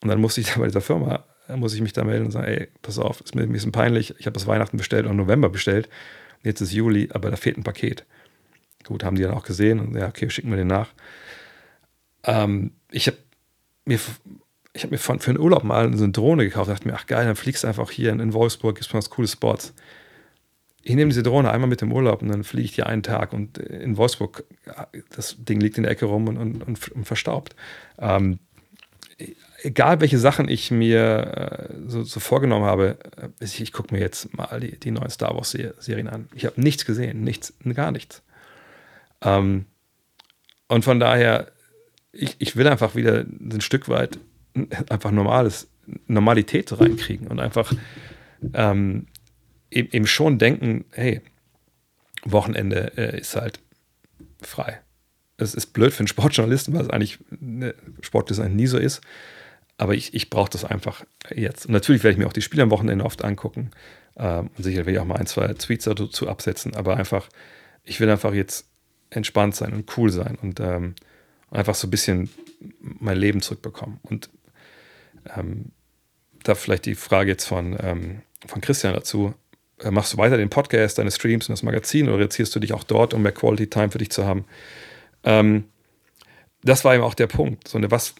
Und 0.00 0.08
dann 0.08 0.20
musste 0.20 0.40
ich 0.40 0.48
da 0.52 0.60
bei 0.60 0.66
dieser 0.66 0.80
Firma, 0.80 1.24
muss 1.56 1.74
ich 1.74 1.80
mich 1.80 1.92
da 1.92 2.04
melden 2.04 2.26
und 2.26 2.30
sagen, 2.30 2.46
ey, 2.46 2.68
pass 2.82 2.98
auf, 2.98 3.20
ist 3.20 3.34
mir 3.34 3.42
ein 3.42 3.52
bisschen 3.52 3.72
peinlich, 3.72 4.14
ich 4.18 4.26
habe 4.26 4.34
das 4.34 4.46
Weihnachten 4.46 4.76
bestellt 4.76 5.06
und 5.06 5.16
November 5.16 5.48
bestellt, 5.48 5.88
jetzt 6.42 6.60
ist 6.60 6.72
Juli, 6.72 7.08
aber 7.12 7.30
da 7.30 7.36
fehlt 7.36 7.56
ein 7.56 7.64
Paket. 7.64 8.04
Gut, 8.84 9.02
haben 9.02 9.16
die 9.16 9.22
dann 9.22 9.34
auch 9.34 9.44
gesehen 9.44 9.80
und 9.80 9.94
ja, 9.96 10.08
okay, 10.08 10.30
schicken 10.30 10.50
wir 10.50 10.56
den 10.56 10.68
nach. 10.68 10.90
Ähm, 12.24 12.72
ich 12.90 13.06
habe 13.06 13.18
mir, 13.84 13.98
ich 14.72 14.84
hab 14.84 14.90
mir 14.90 14.98
von, 14.98 15.18
für 15.18 15.30
einen 15.30 15.40
Urlaub 15.40 15.64
mal 15.64 15.92
so 15.96 16.04
eine 16.04 16.12
Drohne 16.12 16.44
gekauft, 16.44 16.70
dachte 16.70 16.86
mir, 16.86 16.94
ach 16.94 17.06
geil, 17.06 17.26
dann 17.26 17.36
fliegst 17.36 17.64
du 17.64 17.68
einfach 17.68 17.90
hier 17.90 18.12
in, 18.12 18.20
in 18.20 18.32
Wolfsburg, 18.32 18.76
gibt 18.76 18.86
es 18.86 18.92
mal 18.92 19.02
coole 19.10 19.26
Spots 19.26 19.74
ich 20.88 20.94
nehme 20.94 21.10
diese 21.10 21.22
Drohne 21.22 21.50
einmal 21.50 21.68
mit 21.68 21.82
im 21.82 21.92
Urlaub 21.92 22.22
und 22.22 22.28
dann 22.28 22.44
fliege 22.44 22.64
ich 22.64 22.74
hier 22.74 22.86
einen 22.86 23.02
Tag 23.02 23.34
und 23.34 23.58
in 23.58 23.98
Wolfsburg, 23.98 24.44
das 25.14 25.36
Ding 25.38 25.60
liegt 25.60 25.76
in 25.76 25.82
der 25.82 25.92
Ecke 25.92 26.06
rum 26.06 26.28
und, 26.28 26.62
und, 26.62 26.88
und 26.88 27.04
verstaubt. 27.04 27.54
Ähm, 27.98 28.38
egal 29.62 30.00
welche 30.00 30.18
Sachen 30.18 30.48
ich 30.48 30.70
mir 30.70 31.68
äh, 31.68 31.74
so, 31.88 32.04
so, 32.04 32.20
vorgenommen 32.20 32.64
habe, 32.64 32.96
äh, 33.18 33.28
ich, 33.44 33.60
ich 33.60 33.72
gucke 33.72 33.94
mir 33.94 34.00
jetzt 34.00 34.34
mal 34.34 34.60
die, 34.60 34.80
die 34.80 34.90
neuen 34.90 35.10
Star 35.10 35.36
Wars 35.36 35.50
Serien 35.50 36.08
an. 36.08 36.30
Ich 36.34 36.46
habe 36.46 36.58
nichts 36.58 36.86
gesehen, 36.86 37.22
nichts, 37.22 37.52
gar 37.74 37.92
nichts. 37.92 38.22
Ähm, 39.20 39.66
und 40.68 40.86
von 40.86 40.98
daher, 40.98 41.52
ich, 42.12 42.36
ich 42.38 42.56
will 42.56 42.66
einfach 42.66 42.94
wieder 42.94 43.26
ein 43.26 43.60
Stück 43.60 43.90
weit 43.90 44.18
einfach 44.88 45.10
normales, 45.10 45.68
Normalität 46.06 46.80
reinkriegen 46.80 47.26
und 47.26 47.40
einfach 47.40 47.74
ähm, 48.54 49.06
eben 49.70 50.06
schon 50.06 50.38
denken, 50.38 50.84
hey, 50.92 51.20
Wochenende 52.24 52.92
äh, 52.96 53.20
ist 53.20 53.36
halt 53.36 53.60
frei. 54.40 54.80
Es 55.36 55.54
ist 55.54 55.68
blöd 55.68 55.92
für 55.92 56.00
einen 56.00 56.08
Sportjournalisten, 56.08 56.74
weil 56.74 56.82
es 56.82 56.90
eigentlich 56.90 57.18
ne, 57.30 57.74
Sportdesign 58.00 58.56
nie 58.56 58.66
so 58.66 58.78
ist. 58.78 59.00
Aber 59.76 59.94
ich, 59.94 60.12
ich 60.12 60.30
brauche 60.30 60.50
das 60.50 60.64
einfach 60.64 61.04
jetzt. 61.32 61.66
Und 61.66 61.72
natürlich 61.72 62.02
werde 62.02 62.12
ich 62.12 62.18
mir 62.18 62.26
auch 62.26 62.32
die 62.32 62.42
Spiele 62.42 62.64
am 62.64 62.70
Wochenende 62.70 63.04
oft 63.04 63.22
angucken. 63.22 63.70
Ähm, 64.16 64.50
und 64.56 64.64
sicher 64.64 64.78
werde 64.78 64.92
ich 64.92 64.98
auch 64.98 65.04
mal 65.04 65.16
ein, 65.16 65.26
zwei 65.26 65.46
Tweets 65.54 65.84
dazu 65.84 66.28
absetzen. 66.28 66.74
Aber 66.74 66.96
einfach, 66.96 67.28
ich 67.84 68.00
will 68.00 68.10
einfach 68.10 68.34
jetzt 68.34 68.66
entspannt 69.10 69.54
sein 69.54 69.72
und 69.72 69.96
cool 69.96 70.10
sein 70.10 70.36
und 70.42 70.60
ähm, 70.60 70.94
einfach 71.50 71.74
so 71.74 71.86
ein 71.86 71.90
bisschen 71.90 72.28
mein 72.80 73.16
Leben 73.16 73.40
zurückbekommen. 73.40 74.00
Und 74.02 74.28
ähm, 75.36 75.66
da 76.42 76.54
vielleicht 76.56 76.86
die 76.86 76.96
Frage 76.96 77.30
jetzt 77.30 77.44
von, 77.44 77.76
ähm, 77.80 78.22
von 78.46 78.60
Christian 78.60 78.94
dazu. 78.94 79.34
Äh, 79.82 79.90
machst 79.90 80.12
du 80.12 80.18
weiter 80.18 80.36
den 80.36 80.50
Podcast, 80.50 80.98
deine 80.98 81.10
Streams 81.10 81.48
und 81.48 81.52
das 81.52 81.62
Magazin 81.62 82.08
oder 82.08 82.18
reduzierst 82.18 82.54
du 82.54 82.60
dich 82.60 82.72
auch 82.72 82.84
dort, 82.84 83.14
um 83.14 83.22
mehr 83.22 83.32
Quality 83.32 83.68
Time 83.68 83.90
für 83.90 83.98
dich 83.98 84.10
zu 84.10 84.24
haben? 84.24 84.44
Ähm, 85.24 85.64
das 86.62 86.84
war 86.84 86.94
eben 86.94 87.04
auch 87.04 87.14
der 87.14 87.28
Punkt. 87.28 87.68
So 87.68 87.78
eine, 87.78 87.90
was, 87.90 88.14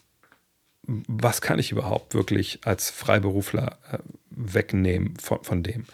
was 0.82 1.40
kann 1.40 1.58
ich 1.58 1.72
überhaupt 1.72 2.14
wirklich 2.14 2.60
als 2.64 2.90
Freiberufler 2.90 3.78
äh, 3.90 3.98
wegnehmen 4.30 5.16
von, 5.16 5.42
von 5.42 5.62
dem? 5.62 5.84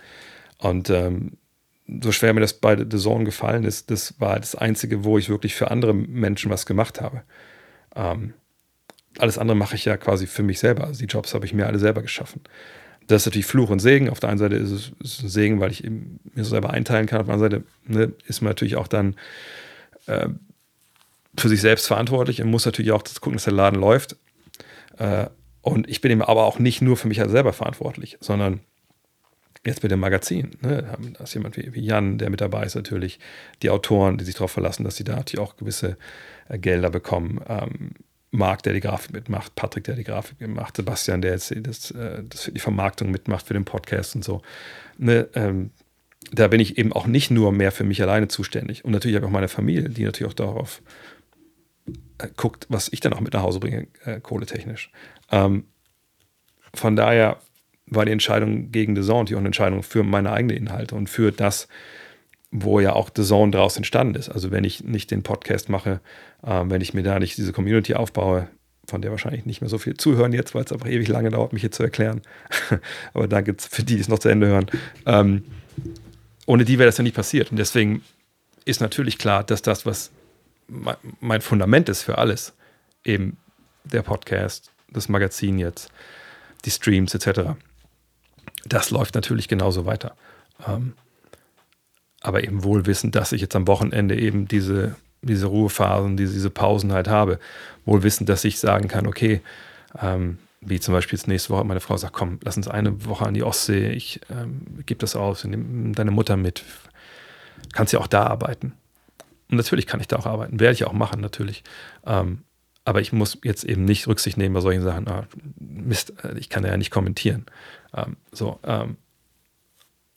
Und 0.58 0.90
ähm, 0.90 1.38
so 2.02 2.12
schwer 2.12 2.32
mir 2.32 2.40
das 2.40 2.54
bei 2.54 2.76
The 2.76 2.98
Zone 2.98 3.24
gefallen 3.24 3.64
ist, 3.64 3.90
das 3.90 4.18
war 4.18 4.38
das 4.40 4.54
Einzige, 4.54 5.04
wo 5.04 5.18
ich 5.18 5.28
wirklich 5.28 5.54
für 5.54 5.70
andere 5.70 5.92
Menschen 5.94 6.50
was 6.50 6.66
gemacht 6.66 7.00
habe. 7.00 7.22
Ähm, 7.94 8.34
alles 9.18 9.38
andere 9.38 9.56
mache 9.56 9.76
ich 9.76 9.84
ja 9.84 9.96
quasi 9.96 10.26
für 10.26 10.42
mich 10.42 10.58
selber. 10.58 10.84
Also 10.84 11.00
die 11.00 11.06
Jobs 11.06 11.34
habe 11.34 11.46
ich 11.46 11.52
mir 11.52 11.66
alle 11.66 11.78
selber 11.78 12.02
geschaffen 12.02 12.42
das 13.06 13.22
ist 13.22 13.26
natürlich 13.26 13.46
Fluch 13.46 13.70
und 13.70 13.80
Segen. 13.80 14.08
Auf 14.08 14.20
der 14.20 14.30
einen 14.30 14.38
Seite 14.38 14.56
ist 14.56 14.70
es, 14.70 14.92
ist 15.00 15.22
ein 15.22 15.28
Segen, 15.28 15.60
weil 15.60 15.70
ich 15.70 15.82
mir 15.82 16.44
selber 16.44 16.70
einteilen 16.70 17.06
kann. 17.06 17.20
Auf 17.20 17.26
der 17.26 17.34
anderen 17.34 17.50
Seite 17.50 17.64
ne, 17.86 18.12
ist 18.26 18.40
man 18.40 18.50
natürlich 18.50 18.76
auch 18.76 18.88
dann 18.88 19.16
äh, 20.06 20.28
für 21.36 21.48
sich 21.48 21.60
selbst 21.60 21.86
verantwortlich 21.86 22.40
und 22.42 22.50
muss 22.50 22.66
natürlich 22.66 22.92
auch 22.92 23.02
das 23.02 23.20
gucken, 23.20 23.36
dass 23.36 23.44
der 23.44 23.52
Laden 23.52 23.80
läuft. 23.80 24.16
Äh, 24.98 25.26
und 25.60 25.88
ich 25.88 26.00
bin 26.00 26.10
eben 26.10 26.22
aber 26.22 26.44
auch 26.44 26.58
nicht 26.58 26.82
nur 26.82 26.96
für 26.96 27.08
mich 27.08 27.18
selber 27.18 27.52
verantwortlich, 27.52 28.18
sondern 28.20 28.60
jetzt 29.66 29.82
mit 29.82 29.92
dem 29.92 30.00
Magazin. 30.00 30.56
Ne, 30.60 30.96
da 31.16 31.24
ist 31.24 31.34
jemand 31.34 31.56
wie, 31.56 31.74
wie, 31.74 31.80
Jan, 31.80 32.18
der 32.18 32.30
mit 32.30 32.40
dabei 32.40 32.64
ist, 32.64 32.74
natürlich. 32.74 33.18
Die 33.62 33.70
Autoren, 33.70 34.18
die 34.18 34.24
sich 34.24 34.34
darauf 34.34 34.52
verlassen, 34.52 34.84
dass 34.84 34.96
sie 34.96 35.04
da 35.04 35.16
natürlich 35.16 35.46
auch 35.46 35.56
gewisse 35.56 35.96
äh, 36.48 36.58
Gelder 36.58 36.90
bekommen. 36.90 37.40
Ähm, 37.48 37.92
Marc, 38.34 38.62
der 38.64 38.72
die 38.72 38.80
Grafik 38.80 39.12
mitmacht, 39.12 39.54
Patrick, 39.54 39.84
der 39.84 39.94
die 39.94 40.04
Grafik 40.04 40.40
mitmacht, 40.40 40.76
Sebastian, 40.76 41.22
der 41.22 41.32
jetzt 41.32 41.54
das, 41.56 41.90
äh, 41.92 42.22
das 42.28 42.50
die 42.52 42.60
Vermarktung 42.60 43.10
mitmacht 43.10 43.46
für 43.46 43.54
den 43.54 43.64
Podcast 43.64 44.16
und 44.16 44.24
so. 44.24 44.42
Ne, 44.98 45.28
ähm, 45.34 45.70
da 46.32 46.48
bin 46.48 46.60
ich 46.60 46.78
eben 46.78 46.92
auch 46.92 47.06
nicht 47.06 47.30
nur 47.30 47.52
mehr 47.52 47.70
für 47.70 47.84
mich 47.84 48.02
alleine 48.02 48.28
zuständig. 48.28 48.84
Und 48.84 48.92
natürlich 48.92 49.16
habe 49.16 49.26
ich 49.26 49.28
auch 49.28 49.32
meine 49.32 49.48
Familie, 49.48 49.88
die 49.88 50.04
natürlich 50.04 50.30
auch 50.30 50.34
darauf 50.34 50.82
äh, 52.18 52.28
guckt, 52.36 52.66
was 52.68 52.88
ich 52.92 53.00
dann 53.00 53.12
auch 53.12 53.20
mit 53.20 53.34
nach 53.34 53.42
Hause 53.42 53.60
bringe, 53.60 53.86
äh, 54.04 54.20
kohletechnisch. 54.20 54.90
Ähm, 55.30 55.64
von 56.72 56.96
daher 56.96 57.38
war 57.86 58.04
die 58.04 58.12
Entscheidung 58.12 58.72
gegen 58.72 58.96
The 58.96 59.02
Zone 59.02 59.30
auch 59.32 59.38
eine 59.38 59.46
Entscheidung 59.46 59.82
für 59.82 60.02
meine 60.02 60.32
eigenen 60.32 60.56
Inhalte 60.56 60.94
und 60.94 61.08
für 61.08 61.30
das, 61.30 61.68
wo 62.56 62.78
ja 62.78 62.92
auch 62.92 63.10
The 63.14 63.24
Zone 63.24 63.50
daraus 63.50 63.76
entstanden 63.76 64.14
ist. 64.14 64.28
Also 64.28 64.52
wenn 64.52 64.62
ich 64.62 64.84
nicht 64.84 65.10
den 65.10 65.24
Podcast 65.24 65.68
mache, 65.68 66.00
äh, 66.46 66.62
wenn 66.66 66.80
ich 66.80 66.94
mir 66.94 67.02
da 67.02 67.18
nicht 67.18 67.36
diese 67.36 67.52
Community 67.52 67.94
aufbaue, 67.94 68.48
von 68.86 69.02
der 69.02 69.10
wahrscheinlich 69.10 69.44
nicht 69.44 69.60
mehr 69.60 69.68
so 69.68 69.76
viel 69.76 69.96
zuhören 69.96 70.32
jetzt, 70.32 70.54
weil 70.54 70.62
es 70.62 70.70
einfach 70.70 70.86
ewig 70.86 71.08
lange 71.08 71.30
dauert, 71.30 71.52
mich 71.52 71.62
hier 71.62 71.72
zu 71.72 71.82
erklären. 71.82 72.22
Aber 73.12 73.26
danke 73.26 73.56
für 73.58 73.82
die, 73.82 73.96
die 73.96 74.00
es 74.00 74.08
noch 74.08 74.20
zu 74.20 74.28
Ende 74.28 74.46
hören. 74.46 74.66
Ähm, 75.04 75.42
ohne 76.46 76.64
die 76.64 76.78
wäre 76.78 76.86
das 76.86 76.96
ja 76.96 77.02
nicht 77.02 77.16
passiert. 77.16 77.50
Und 77.50 77.56
deswegen 77.56 78.02
ist 78.64 78.80
natürlich 78.80 79.18
klar, 79.18 79.42
dass 79.42 79.62
das, 79.62 79.84
was 79.84 80.12
mein 81.20 81.40
Fundament 81.40 81.88
ist 81.88 82.02
für 82.02 82.18
alles, 82.18 82.54
eben 83.04 83.36
der 83.82 84.02
Podcast, 84.02 84.70
das 84.90 85.08
Magazin 85.08 85.58
jetzt, 85.58 85.90
die 86.64 86.70
Streams 86.70 87.14
etc., 87.14 87.56
das 88.64 88.90
läuft 88.90 89.14
natürlich 89.16 89.48
genauso 89.48 89.86
weiter. 89.86 90.16
Ähm, 90.66 90.94
aber 92.24 92.42
eben 92.42 92.64
wohl 92.64 92.86
wissend, 92.86 93.14
dass 93.14 93.32
ich 93.32 93.42
jetzt 93.42 93.54
am 93.54 93.66
Wochenende 93.66 94.18
eben 94.18 94.48
diese, 94.48 94.96
diese 95.20 95.46
Ruhephasen, 95.46 96.16
diese, 96.16 96.32
diese 96.32 96.50
Pausen 96.50 96.92
halt 96.92 97.06
habe. 97.06 97.38
Wohl 97.84 98.02
wissend, 98.02 98.30
dass 98.30 98.44
ich 98.44 98.58
sagen 98.58 98.88
kann, 98.88 99.06
okay, 99.06 99.42
ähm, 100.00 100.38
wie 100.62 100.80
zum 100.80 100.94
Beispiel 100.94 101.18
jetzt 101.18 101.28
nächste 101.28 101.50
Woche 101.50 101.64
meine 101.64 101.80
Frau 101.80 101.98
sagt, 101.98 102.14
komm, 102.14 102.38
lass 102.42 102.56
uns 102.56 102.66
eine 102.66 103.04
Woche 103.04 103.26
an 103.26 103.34
die 103.34 103.42
Ostsee, 103.42 103.90
ich 103.90 104.20
ähm, 104.30 104.62
gebe 104.86 104.98
das 104.98 105.16
aus, 105.16 105.44
nimm 105.44 105.94
deine 105.94 106.10
Mutter 106.10 106.38
mit. 106.38 106.64
Kannst 107.74 107.92
ja 107.92 108.00
auch 108.00 108.06
da 108.06 108.24
arbeiten. 108.26 108.72
Und 109.50 109.58
natürlich 109.58 109.86
kann 109.86 110.00
ich 110.00 110.08
da 110.08 110.16
auch 110.16 110.26
arbeiten, 110.26 110.60
werde 110.60 110.72
ich 110.72 110.84
auch 110.84 110.94
machen, 110.94 111.20
natürlich. 111.20 111.62
Ähm, 112.06 112.38
aber 112.86 113.02
ich 113.02 113.12
muss 113.12 113.38
jetzt 113.44 113.64
eben 113.64 113.84
nicht 113.84 114.06
Rücksicht 114.06 114.38
nehmen 114.38 114.54
bei 114.54 114.60
solchen 114.60 114.82
Sachen. 114.82 115.08
Ah, 115.08 115.26
Mist, 115.58 116.14
äh, 116.24 116.38
ich 116.38 116.48
kann 116.48 116.64
ja 116.64 116.74
nicht 116.78 116.90
kommentieren. 116.90 117.44
Ähm, 117.94 118.16
so, 118.32 118.58
ähm, 118.64 118.96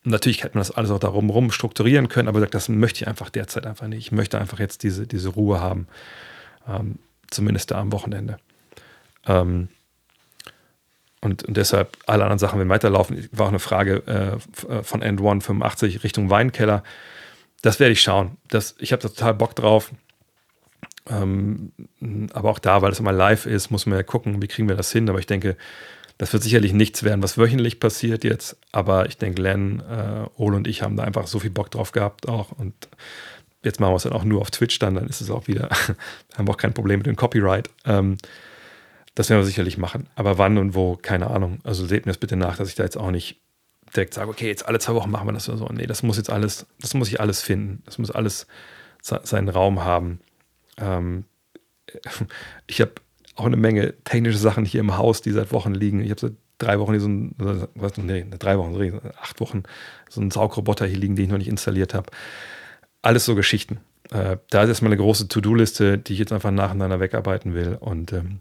natürlich 0.08 0.44
hätte 0.44 0.58
man 0.58 0.62
das 0.62 0.72
alles 0.72 0.92
auch 0.92 1.00
darum 1.00 1.30
rum 1.30 1.52
strukturieren 1.52 2.08
können, 2.10 2.28
aber 2.28 2.46
das 2.46 2.70
möchte 2.70 3.02
ich 3.02 3.08
einfach 3.08 3.30
derzeit 3.30 3.66
einfach 3.66 3.88
nicht. 3.88 4.00
Ich 4.00 4.12
möchte 4.12 4.40
einfach 4.40 4.60
jetzt 4.60 4.84
diese, 4.84 5.08
diese 5.08 5.30
Ruhe 5.30 5.60
haben, 5.60 5.88
ähm, 6.68 7.00
zumindest 7.30 7.72
da 7.72 7.80
am 7.80 7.92
Wochenende. 7.92 8.38
Ähm, 9.26 9.70
und, 11.20 11.44
und, 11.44 11.58
deshalb 11.58 11.98
alle 12.06 12.24
anderen 12.24 12.40
Sachen 12.40 12.60
werden 12.60 12.70
weiterlaufen. 12.70 13.28
War 13.32 13.48
auch 13.48 13.52
eine 13.52 13.60
Frage 13.60 14.04
äh, 14.08 14.72
äh 14.74 14.84
von 14.84 15.02
End 15.02 15.20
185 15.20 16.04
Richtung 16.04 16.30
Weinkeller. 16.30 16.84
Das 17.62 17.80
werde 17.80 17.94
ich 17.94 18.02
schauen. 18.02 18.38
Das, 18.48 18.76
ich 18.80 18.92
habe 18.92 19.02
da 19.02 19.10
total 19.10 19.34
Bock 19.34 19.56
drauf. 19.56 19.92
Ähm, 21.10 21.72
aber 22.34 22.50
auch 22.50 22.60
da, 22.60 22.82
weil 22.82 22.92
es 22.92 23.00
immer 23.00 23.12
live 23.12 23.46
ist, 23.46 23.72
muss 23.72 23.86
man 23.86 23.98
ja 23.98 24.04
gucken, 24.04 24.42
wie 24.42 24.48
kriegen 24.48 24.70
wir 24.70 24.76
das 24.76 24.92
hin. 24.92 25.10
Aber 25.10 25.20
ich 25.20 25.26
denke, 25.26 25.58
das 26.18 26.34
wird 26.34 26.44
sicherlich 26.44 26.74
nichts 26.74 27.04
werden, 27.04 27.22
was 27.22 27.38
wöchentlich 27.38 27.80
passiert 27.80 28.24
jetzt, 28.24 28.58
aber 28.72 29.08
ich 29.08 29.18
denke, 29.18 29.42
Len, 29.42 29.82
äh, 29.82 30.26
Ole 30.36 30.58
und 30.58 30.68
ich 30.68 30.82
haben 30.82 30.96
da 30.96 31.04
einfach 31.04 31.28
so 31.28 31.40
viel 31.40 31.52
Bock 31.52 31.70
drauf 31.72 31.92
gehabt 31.92 32.28
auch 32.28 32.52
und 32.52 32.74
jetzt 33.64 33.80
machen 33.80 33.92
wir 33.92 33.98
es 33.98 34.04
dann 34.04 34.14
auch 34.14 34.24
nur 34.24 34.42
auf 34.42 34.52
Twitch 34.52 34.80
dann, 34.80 34.96
dann 34.96 35.08
ist 35.08 35.22
es 35.22 35.30
auch 35.30 35.48
wieder, 35.48 35.70
haben 36.36 36.48
wir 36.48 36.52
auch 36.52 36.58
kein 36.58 36.74
Problem 36.74 37.00
mit 37.00 37.08
dem 37.08 37.16
Copyright. 37.16 37.70
Ähm, 37.86 38.18
das 39.18 39.30
werden 39.30 39.42
wir 39.42 39.46
sicherlich 39.46 39.80
machen. 39.80 40.08
Aber 40.16 40.38
wann 40.38 40.60
und 40.60 40.76
wo, 40.76 40.96
keine 40.96 41.32
Ahnung. 41.32 41.60
Also 41.64 41.88
seht 41.88 42.06
mir 42.06 42.12
das 42.12 42.20
bitte 42.20 42.36
nach, 42.36 42.58
dass 42.58 42.70
ich 42.70 42.76
da 42.76 42.84
jetzt 42.84 42.98
auch 42.98 43.10
nicht 43.10 43.42
direkt 43.96 44.14
sage, 44.14 44.30
okay, 44.30 44.48
jetzt 44.48 44.68
alle 44.68 44.78
zwei 44.78 44.94
Wochen 44.94 45.10
machen 45.10 45.28
wir 45.28 45.34
das 45.34 45.50
oder 45.50 45.58
so. 45.58 45.68
Nee, 45.70 45.88
das 45.88 46.04
muss 46.04 46.18
jetzt 46.18 46.30
alles, 46.30 46.68
das 46.80 46.94
muss 46.94 47.08
ich 47.08 47.20
alles 47.20 47.42
finden. 47.42 47.82
Das 47.86 47.98
muss 47.98 48.12
alles 48.12 48.46
seinen 49.02 49.50
Raum 49.50 49.84
haben. 49.84 50.20
Ähm, 50.78 51.26
ich 52.68 52.80
habe 52.80 52.92
auch 53.38 53.46
eine 53.46 53.58
Menge 53.58 53.94
technische 54.04 54.38
Sachen 54.38 54.66
hier 54.66 54.82
im 54.82 54.98
Haus, 54.98 55.22
die 55.22 55.32
seit 55.32 55.52
Wochen 55.52 55.74
liegen. 55.74 56.02
Ich 56.02 56.10
habe 56.10 56.20
seit 56.20 56.34
drei 56.58 56.80
Wochen 56.80 57.00
so 57.00 57.68
was, 57.76 57.98
nee, 57.98 58.26
drei 58.38 58.58
Wochen, 58.58 59.00
acht 59.22 59.40
Wochen 59.40 59.64
so 60.10 60.22
einen 60.22 60.32
Saugroboter 60.32 60.86
hier 60.86 60.98
liegen, 60.98 61.16
den 61.16 61.26
ich 61.26 61.32
noch 61.32 61.38
nicht 61.38 61.48
installiert 61.48 61.94
habe. 61.94 62.10
Alles 63.02 63.26
so 63.26 63.36
Geschichten. 63.36 63.80
Äh, 64.12 64.38
da 64.50 64.64
ist 64.64 64.70
erstmal 64.70 64.92
eine 64.92 65.02
große 65.02 65.28
To-Do-Liste, 65.28 65.98
die 65.98 66.14
ich 66.14 66.20
jetzt 66.20 66.34
einfach 66.34 66.52
nacheinander 66.52 67.00
wegarbeiten 67.00 67.54
will. 67.54 67.78
Und 67.80 68.12
ähm, 68.14 68.40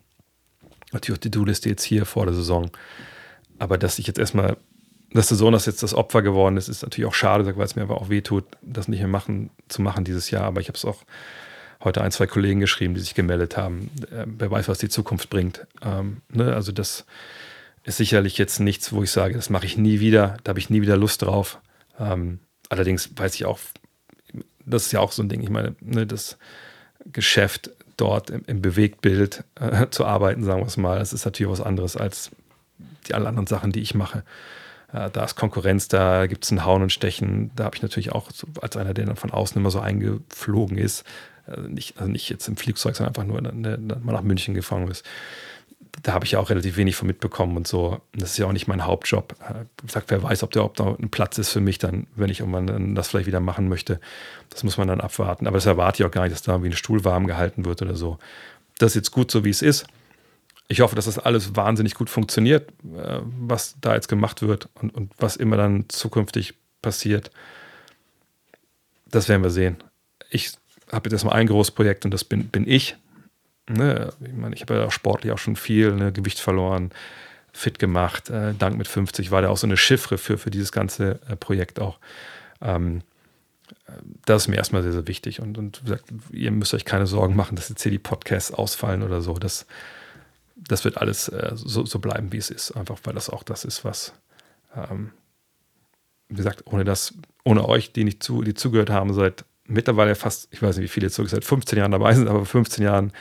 natürlich 0.93 1.19
auch 1.19 1.23
die 1.23 1.31
To-Do-Liste 1.31 1.69
jetzt 1.69 1.83
hier 1.83 2.07
vor 2.07 2.25
der 2.25 2.35
Saison. 2.35 2.71
Aber 3.59 3.77
dass 3.77 3.99
ich 3.99 4.07
jetzt 4.07 4.19
erstmal, 4.19 4.57
dass 5.13 5.29
der 5.29 5.37
Sohn 5.37 5.53
das 5.53 5.67
jetzt 5.67 5.83
das 5.83 5.95
Opfer 5.95 6.23
geworden 6.23 6.57
ist, 6.57 6.69
ist 6.69 6.83
natürlich 6.83 7.09
auch 7.09 7.15
schade, 7.15 7.57
weil 7.57 7.65
es 7.65 7.77
mir 7.77 7.83
aber 7.83 8.01
auch 8.01 8.09
wehtut, 8.09 8.45
das 8.63 8.89
nicht 8.89 9.01
mehr 9.01 9.09
machen, 9.09 9.51
zu 9.69 9.83
machen 9.83 10.05
dieses 10.05 10.31
Jahr. 10.31 10.45
Aber 10.45 10.61
ich 10.61 10.69
habe 10.69 10.77
es 10.77 10.85
auch 10.85 11.03
heute 11.87 12.03
ein, 12.03 12.11
zwei 12.11 12.27
Kollegen 12.27 12.61
geschrieben, 12.61 12.95
die 12.95 13.01
sich 13.01 13.15
gemeldet 13.15 13.57
haben. 13.57 13.91
Äh, 14.11 14.27
wer 14.27 14.51
weiß, 14.51 14.69
was 14.69 14.79
die 14.79 14.89
Zukunft 14.89 15.31
bringt. 15.31 15.67
Ähm, 15.83 16.19
ne? 16.31 16.55
Also 16.55 16.73
das 16.73 17.07
ist 17.85 17.97
sicherlich 17.97 18.37
jetzt 18.37 18.61
nichts, 18.61 18.93
wo 18.93 19.03
ich 19.03 19.11
sage, 19.11 19.35
das 19.35 19.49
mache 19.49 19.65
ich 19.65 19.79
nie 19.79 20.01
wieder, 20.01 20.37
da 20.45 20.51
habe 20.51 20.59
ich 20.59 20.69
nie 20.69 20.83
wieder 20.83 20.97
Lust 20.97 21.23
drauf. 21.23 21.61
Ähm, 21.99 22.41
allerdings 22.69 23.11
weiß 23.17 23.35
ich 23.37 23.45
auch, 23.45 23.59
das 24.67 24.87
ist 24.87 24.93
ja 24.93 25.01
auch 25.01 25.13
so 25.13 25.23
ein 25.23 25.29
Ding, 25.29 25.41
ich 25.41 25.51
meine, 25.51 25.77
ne, 25.81 26.07
das 26.07 26.37
Geschäft 27.05 27.71
dort 27.97 28.31
im, 28.31 28.43
im 28.47 28.61
Bewegtbild 28.61 29.45
äh, 29.55 29.87
zu 29.91 30.05
arbeiten, 30.05 30.43
sagen 30.43 30.61
wir 30.61 30.67
es 30.67 30.77
mal, 30.77 30.99
das 30.99 31.13
ist 31.13 31.25
natürlich 31.25 31.51
was 31.51 31.65
anderes 31.65 31.97
als 31.97 32.31
die 33.07 33.15
alle 33.15 33.29
anderen 33.29 33.47
Sachen, 33.47 33.73
die 33.73 33.81
ich 33.81 33.95
mache. 33.95 34.25
Äh, 34.93 35.11
da 35.11 35.25
ist 35.25 35.37
Konkurrenz, 35.37 35.89
da 35.89 36.27
gibt 36.27 36.45
es 36.45 36.51
ein 36.51 36.65
Hauen 36.65 36.83
und 36.83 36.93
Stechen. 36.93 37.51
Da 37.55 37.65
habe 37.65 37.77
ich 37.77 37.83
natürlich 37.83 38.13
auch 38.13 38.31
als 38.61 38.77
einer, 38.77 38.95
der 38.95 39.07
dann 39.07 39.17
von 39.17 39.31
außen 39.31 39.57
immer 39.61 39.71
so 39.71 39.81
eingeflogen 39.81 40.79
ist, 40.79 41.05
äh, 41.49 41.61
nicht, 41.61 41.99
also 41.99 42.11
nicht 42.11 42.29
jetzt 42.29 42.49
im 42.49 42.57
Flugzeug, 42.57 42.97
sondern 42.97 43.15
einfach 43.15 43.25
nur 43.25 43.41
mal 43.43 44.13
nach 44.13 44.23
München 44.23 44.55
gefahren 44.55 44.89
ist. 44.89 45.05
Da 46.03 46.13
habe 46.13 46.27
ich 46.27 46.33
ja 46.33 46.41
auch 46.41 46.51
relativ 46.51 46.77
wenig 46.77 46.95
von 46.95 47.07
mitbekommen 47.07 47.57
und 47.57 47.67
so. 47.67 48.01
Das 48.15 48.33
ist 48.33 48.39
ja 48.39 48.47
auch 48.47 48.53
nicht 48.53 48.69
mein 48.69 48.85
Hauptjob. 48.85 49.35
Äh, 49.41 49.65
wie 49.81 49.87
gesagt, 49.87 50.11
wer 50.11 50.23
weiß, 50.23 50.43
ob 50.43 50.51
der 50.53 50.65
ob 50.65 50.77
da 50.77 50.95
ein 50.99 51.11
Platz 51.11 51.39
ist 51.39 51.51
für 51.51 51.61
mich, 51.61 51.79
dann, 51.79 52.07
wenn 52.15 52.31
ich 52.31 52.41
irgendwann 52.41 52.95
das 52.95 53.09
vielleicht 53.09 53.27
wieder 53.27 53.41
machen 53.41 53.69
möchte. 53.69 54.01
Das 54.51 54.63
muss 54.63 54.77
man 54.77 54.89
dann 54.89 55.01
abwarten. 55.01 55.47
Aber 55.47 55.57
das 55.57 55.67
erwarte 55.67 56.03
ich 56.03 56.07
auch 56.07 56.13
gar 56.13 56.23
nicht, 56.23 56.33
dass 56.33 56.43
da 56.43 56.63
wie 56.63 56.69
ein 56.69 56.73
Stuhl 56.73 57.05
warm 57.05 57.27
gehalten 57.27 57.65
wird 57.65 57.83
oder 57.83 57.95
so. 57.95 58.19
Das 58.79 58.93
ist 58.93 58.97
jetzt 58.97 59.11
gut 59.11 59.31
so, 59.31 59.45
wie 59.45 59.51
es 59.51 59.63
ist. 59.63 59.87
Ich 60.69 60.81
hoffe, 60.81 60.97
dass 60.97 61.05
das 61.05 61.19
alles 61.19 61.55
wahnsinnig 61.55 61.95
gut 61.95 62.11
funktioniert, 62.11 62.71
äh, 62.97 63.21
was 63.23 63.77
da 63.81 63.95
jetzt 63.95 64.09
gemacht 64.09 64.43
wird 64.43 64.69
und, 64.75 64.95
und 64.95 65.13
was 65.19 65.37
immer 65.37 65.57
dann 65.57 65.89
zukünftig 65.89 66.55
passiert. 66.83 67.31
Das 69.07 69.29
werden 69.29 69.43
wir 69.43 69.51
sehen. 69.51 69.77
Ich 70.31 70.53
habe 70.93 71.09
jetzt 71.09 71.15
erstmal 71.15 71.37
ein 71.37 71.47
großes 71.47 71.73
Projekt 71.73 72.05
und 72.05 72.13
das 72.13 72.25
bin, 72.25 72.49
bin 72.49 72.69
ich. 72.69 72.97
Ne? 73.69 74.13
Ich 74.21 74.33
meine, 74.33 74.55
ich 74.55 74.63
habe 74.63 74.75
ja 74.75 74.85
auch 74.85 74.93
sportlich 74.93 75.33
auch 75.33 75.39
schon 75.39 75.57
viel 75.57 75.93
ne? 75.93 76.13
Gewicht 76.13 76.39
verloren, 76.39 76.91
fit 77.53 77.79
gemacht. 77.79 78.31
Äh, 78.31 78.55
Dank 78.55 78.77
mit 78.77 78.89
50 78.89 79.31
war 79.31 79.43
da 79.43 79.49
auch 79.49 79.57
so 79.57 79.67
eine 79.67 79.77
Chiffre 79.77 80.19
für, 80.19 80.39
für 80.39 80.51
dieses 80.51 80.73
ganze 80.73 81.21
äh, 81.29 81.37
Projekt 81.37 81.81
auch. 81.81 81.99
Ähm, 82.61 83.03
das 84.25 84.43
ist 84.43 84.49
mir 84.49 84.57
erstmal 84.57 84.83
sehr, 84.83 84.93
sehr 84.93 85.09
wichtig. 85.09 85.41
Und, 85.41 85.59
und 85.59 85.83
gesagt, 85.85 86.05
ihr 86.31 86.51
müsst 86.51 86.75
euch 86.75 86.85
keine 86.85 87.07
Sorgen 87.07 87.35
machen, 87.35 87.57
dass 87.57 87.69
jetzt 87.69 87.83
hier 87.83 87.93
die 87.93 87.99
Podcasts 87.99 88.53
ausfallen 88.53 89.03
oder 89.03 89.21
so. 89.21 89.35
Das, 89.35 89.67
das 90.57 90.85
wird 90.85 90.99
alles 90.99 91.29
äh, 91.29 91.53
so, 91.55 91.85
so, 91.85 91.99
bleiben, 91.99 92.33
wie 92.33 92.39
es 92.39 92.51
ist. 92.51 92.73
Einfach 92.73 92.99
weil 93.05 93.15
das 93.15 93.31
auch 93.31 93.43
das 93.43 93.65
ist, 93.65 93.85
was, 93.85 94.13
ähm, 94.75 95.11
wie 96.29 96.37
gesagt, 96.37 96.65
ohne 96.67 96.85
das, 96.85 97.15
ohne 97.45 97.69
euch, 97.69 97.93
die 97.93 98.05
nicht 98.05 98.23
zu, 98.23 98.43
die 98.43 98.55
zugehört 98.55 98.91
haben 98.91 99.13
seit 99.15 99.45
mittlerweile 99.69 100.15
fast, 100.15 100.49
ich 100.51 100.63
weiß 100.63 100.77
nicht, 100.77 100.85
wie 100.85 100.89
viele 100.89 101.07
jetzt 101.07 101.17
seit 101.17 101.45
15 101.45 101.79
Jahren 101.79 101.93
dabei 101.93 102.15
sind, 102.15 102.29
aber 102.29 102.45
15 102.45 102.85
Jahren, 102.85 103.13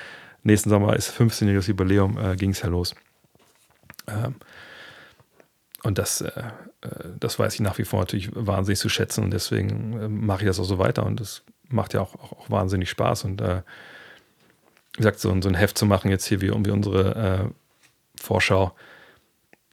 nächsten 0.44 0.70
Sommer 0.70 0.96
ist 0.96 1.12
15-jähriges 1.12 1.68
Jubiläum, 1.68 2.18
äh, 2.18 2.36
ging 2.36 2.52
es 2.52 2.62
ja 2.62 2.70
los. 2.70 2.96
Ähm, 4.08 4.36
und 5.84 5.98
das, 5.98 6.22
äh, 6.22 6.30
äh, 6.82 6.90
das 7.20 7.38
weiß 7.38 7.54
ich 7.54 7.60
nach 7.60 7.78
wie 7.78 7.86
vor 7.86 8.00
natürlich 8.00 8.30
wahnsinnig 8.34 8.80
zu 8.80 8.90
schätzen 8.90 9.24
und 9.24 9.32
deswegen 9.32 10.00
äh, 10.00 10.08
mache 10.08 10.42
ich 10.42 10.48
das 10.48 10.60
auch 10.60 10.66
so 10.66 10.80
weiter 10.80 11.06
und 11.06 11.20
das 11.20 11.44
macht 11.68 11.94
ja 11.94 12.02
auch, 12.02 12.16
auch, 12.16 12.32
auch 12.34 12.50
wahnsinnig 12.50 12.90
Spaß 12.90 13.26
und 13.26 13.42
äh, 13.42 13.62
wie 14.94 14.98
gesagt, 14.98 15.20
so, 15.20 15.30
so, 15.42 15.50
ein 15.50 15.56
Heft 15.56 15.78
zu 15.78 15.86
machen 15.86 16.10
jetzt 16.10 16.26
hier 16.26 16.42
wie, 16.42 16.50
wie 16.50 16.72
unsere 16.72 17.50
äh, 17.50 18.22
Vorschau 18.22 18.76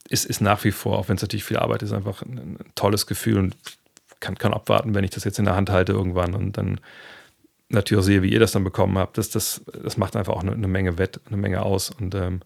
ist, 0.09 0.25
ist 0.25 0.41
nach 0.41 0.65
wie 0.65 0.73
vor, 0.73 0.99
auch 0.99 1.09
wenn 1.09 1.17
es 1.17 1.23
natürlich 1.23 1.45
viel 1.45 1.59
Arbeit 1.59 1.83
ist, 1.83 1.93
einfach 1.93 2.23
ein, 2.23 2.39
ein 2.39 2.73
tolles 2.75 3.07
Gefühl 3.07 3.39
und 3.39 3.57
kann, 4.23 4.39
kann 4.39 4.55
abwarten, 4.55 4.95
wenn 4.95 5.05
ich 5.05 5.11
das 5.11 5.25
jetzt 5.25 5.39
in 5.39 5.45
der 5.45 5.57
Hand 5.57 5.69
halte 5.69 5.93
irgendwann 5.93 6.35
und 6.35 6.57
dann 6.57 6.81
natürlich 7.69 8.05
sehe, 8.05 8.23
wie 8.23 8.33
ihr 8.33 8.41
das 8.41 8.53
dann 8.53 8.65
bekommen 8.65 8.97
habt. 8.97 9.19
Das, 9.19 9.29
das, 9.31 9.63
das 9.83 9.97
macht 9.97 10.17
einfach 10.17 10.33
auch 10.33 10.43
eine, 10.43 10.53
eine 10.53 10.69
Menge 10.69 10.99
Wett, 10.99 11.21
eine 11.27 11.37
Menge 11.37 11.63
aus. 11.63 11.91
Und 11.91 12.15
ähm, 12.15 12.41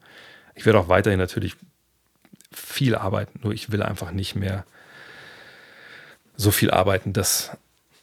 ich 0.54 0.66
werde 0.66 0.80
auch 0.80 0.88
weiterhin 0.88 1.18
natürlich 1.18 1.56
viel 2.52 2.94
arbeiten, 2.94 3.40
nur 3.42 3.52
ich 3.52 3.70
will 3.70 3.82
einfach 3.82 4.12
nicht 4.12 4.34
mehr 4.34 4.64
so 6.36 6.50
viel 6.50 6.70
arbeiten, 6.70 7.12
dass, 7.12 7.50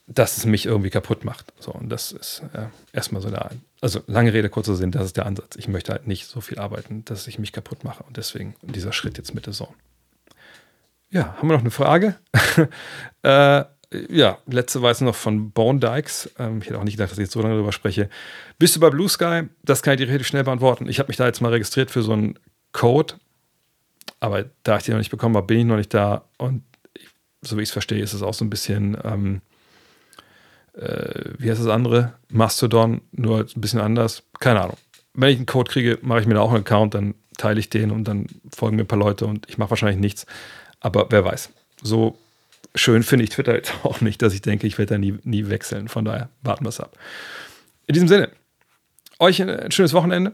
dass 0.08 0.38
es 0.38 0.45
mich 0.45 0.66
irgendwie 0.66 0.90
kaputt 0.90 1.24
macht. 1.24 1.54
So, 1.60 1.72
und 1.72 1.90
das 1.90 2.12
ist 2.12 2.44
äh, 2.54 2.68
erstmal 2.91 3.22
so 3.22 3.30
der, 3.30 3.52
also 3.82 4.02
lange 4.08 4.34
Rede, 4.34 4.50
kurzer 4.50 4.76
Sinn, 4.76 4.91
das 4.91 5.06
ist 5.06 5.18
der 5.18 5.26
Ansatz. 5.26 5.56
Ich 5.56 5.68
möchte 5.68 5.91
halt 5.91 6.08
nicht 6.08 6.28
so 6.28 6.41
viel 6.41 6.60
arbeiten, 6.60 7.06
dass 7.06 7.28
ich 7.28 7.40
mich 7.40 7.52
kaputt 7.52 7.84
mache. 7.84 8.04
Und 8.04 8.18
deswegen 8.18 8.56
dieser 8.62 8.94
Schritt 8.94 9.18
jetzt 9.18 9.34
mit 9.34 9.45
der 9.45 9.54
Zone. 9.54 9.74
Ja, 11.14 11.35
haben 11.38 11.48
wir 11.48 11.53
noch 11.53 11.61
eine 11.61 11.69
Frage? 11.69 12.15
äh, 13.22 13.64
ja, 14.10 14.38
letzte 14.48 14.81
war 14.81 14.95
noch 15.03 15.14
von 15.14 15.52
Bone 15.52 15.80
Dykes. 15.80 16.31
Ähm, 16.40 16.60
ich 16.60 16.68
hätte 16.68 16.80
auch 16.80 16.84
nicht 16.84 16.95
gedacht, 16.95 17.11
dass 17.11 17.19
ich 17.19 17.26
jetzt 17.26 17.34
so 17.34 17.41
lange 17.41 17.53
darüber 17.53 17.72
spreche. 17.72 18.10
Bist 18.57 18.76
du 18.76 18.80
bei 18.80 18.90
Blue 18.90 19.07
Sky? 19.07 19.44
Das 19.61 19.84
kann 19.84 19.94
ich 19.94 19.99
dir 19.99 20.07
relativ 20.07 20.26
schnell 20.26 20.44
beantworten. 20.44 20.90
Ich 20.90 20.98
habe 20.98 21.10
mich 21.10 21.18
da 21.18 21.27
jetzt 21.27 21.40
mal 21.40 21.52
registriert 21.52 21.91
für 21.91 22.02
so 22.02 22.14
einen 22.14 22.40
Code. 22.72 23.14
Aber 24.19 24.45
da 24.64 24.77
ich 24.77 24.84
den 24.85 24.94
noch 24.94 24.99
nicht 24.99 25.11
bekommen 25.11 25.38
habe, 25.38 25.45
bin 25.45 25.60
ich 25.60 25.65
noch 25.65 25.77
nicht 25.77 25.94
da. 25.94 26.23
Und 26.38 26.64
ich, 26.95 27.07
so 27.41 27.57
wie 27.57 27.61
ich 27.61 27.69
es 27.69 27.73
verstehe, 27.73 28.02
ist 28.02 28.14
es 28.14 28.23
auch 28.23 28.34
so 28.34 28.44
ein 28.44 28.49
bisschen, 28.49 28.98
ähm, 29.03 29.41
äh, 30.76 31.30
wie 31.38 31.52
heißt 31.52 31.61
das 31.61 31.68
andere? 31.68 32.14
Mastodon, 32.30 33.02
nur 33.11 33.41
ein 33.41 33.61
bisschen 33.61 33.81
anders. 33.81 34.23
Keine 34.40 34.61
Ahnung. 34.61 34.77
Wenn 35.14 35.30
ich 35.30 35.38
einen 35.38 35.45
Code 35.45 35.72
kriege, 35.72 35.99
mache 36.02 36.22
ich 36.22 36.26
mir 36.26 36.34
da 36.34 36.41
auch 36.41 36.49
einen 36.49 36.61
Account, 36.61 36.95
dann 36.95 37.14
teile 37.38 37.60
ich 37.60 37.69
den 37.69 37.91
und 37.91 38.06
dann 38.06 38.26
folgen 38.52 38.77
mir 38.77 38.84
ein 38.84 38.88
paar 38.88 38.98
Leute 38.98 39.27
und 39.27 39.48
ich 39.48 39.60
mache 39.60 39.69
wahrscheinlich 39.69 39.99
nichts. 39.99 40.26
Aber 40.84 41.08
wer 41.10 41.26
weiß. 41.26 41.50
So 41.82 42.20
schön 42.76 43.02
finde 43.02 43.24
ich 43.24 43.32
Twitter 43.32 43.56
jetzt 43.56 43.74
auch 43.84 44.02
nicht, 44.02 44.22
dass 44.22 44.34
ich 44.34 44.42
denke, 44.42 44.68
ich 44.68 44.78
werde 44.78 44.94
da 44.94 44.98
nie, 45.00 45.18
nie 45.24 45.50
wechseln. 45.50 45.88
Von 45.88 46.06
daher 46.06 46.30
warten 46.44 46.66
wir 46.66 46.70
es 46.70 46.80
ab. 46.80 46.96
In 47.88 47.94
diesem 47.94 48.08
Sinne, 48.08 48.30
euch 49.18 49.42
ein 49.42 49.72
schönes 49.72 49.94
Wochenende. 49.94 50.34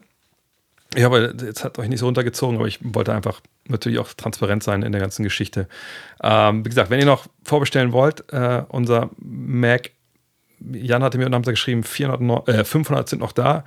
Ich 0.96 1.04
habe 1.04 1.36
jetzt 1.40 1.64
hat 1.64 1.78
euch 1.78 1.88
nicht 1.88 2.00
so 2.00 2.08
runtergezogen, 2.08 2.58
aber 2.58 2.68
ich 2.68 2.80
wollte 2.82 3.14
einfach 3.14 3.42
natürlich 3.68 4.00
auch 4.00 4.12
transparent 4.14 4.64
sein 4.64 4.82
in 4.82 4.92
der 4.92 5.00
ganzen 5.00 5.24
Geschichte. 5.24 5.68
Ähm, 6.22 6.66
wie 6.66 6.70
gesagt, 6.70 6.90
wenn 6.90 7.00
ihr 7.00 7.06
noch 7.06 7.28
vorbestellen 7.44 7.92
wollt, 7.92 8.32
äh, 8.34 8.64
unser 8.70 9.12
Mac, 9.20 9.92
Jan 10.60 11.04
hatte 11.04 11.20
mir 11.20 11.28
und 11.28 11.36
haben 11.36 11.44
geschrieben, 11.44 11.84
400, 11.84 12.48
äh, 12.48 12.64
500 12.66 13.08
sind 13.08 13.20
noch 13.20 13.32
da. 13.32 13.64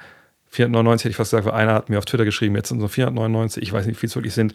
499 0.49 1.05
hätte 1.05 1.11
ich 1.11 1.17
fast 1.17 1.31
gesagt, 1.31 1.47
weil 1.47 1.55
einer 1.55 1.75
hat 1.75 1.89
mir 1.89 1.99
auf 1.99 2.05
Twitter 2.05 2.25
geschrieben, 2.25 2.57
jetzt 2.57 2.69
sind 2.69 2.79
noch 2.79 2.91
499, 2.91 3.63
ich 3.63 3.73
weiß 3.73 3.87
nicht, 3.87 4.03
wie 4.03 4.07
es 4.07 4.17
wirklich 4.17 4.35
sind. 4.35 4.55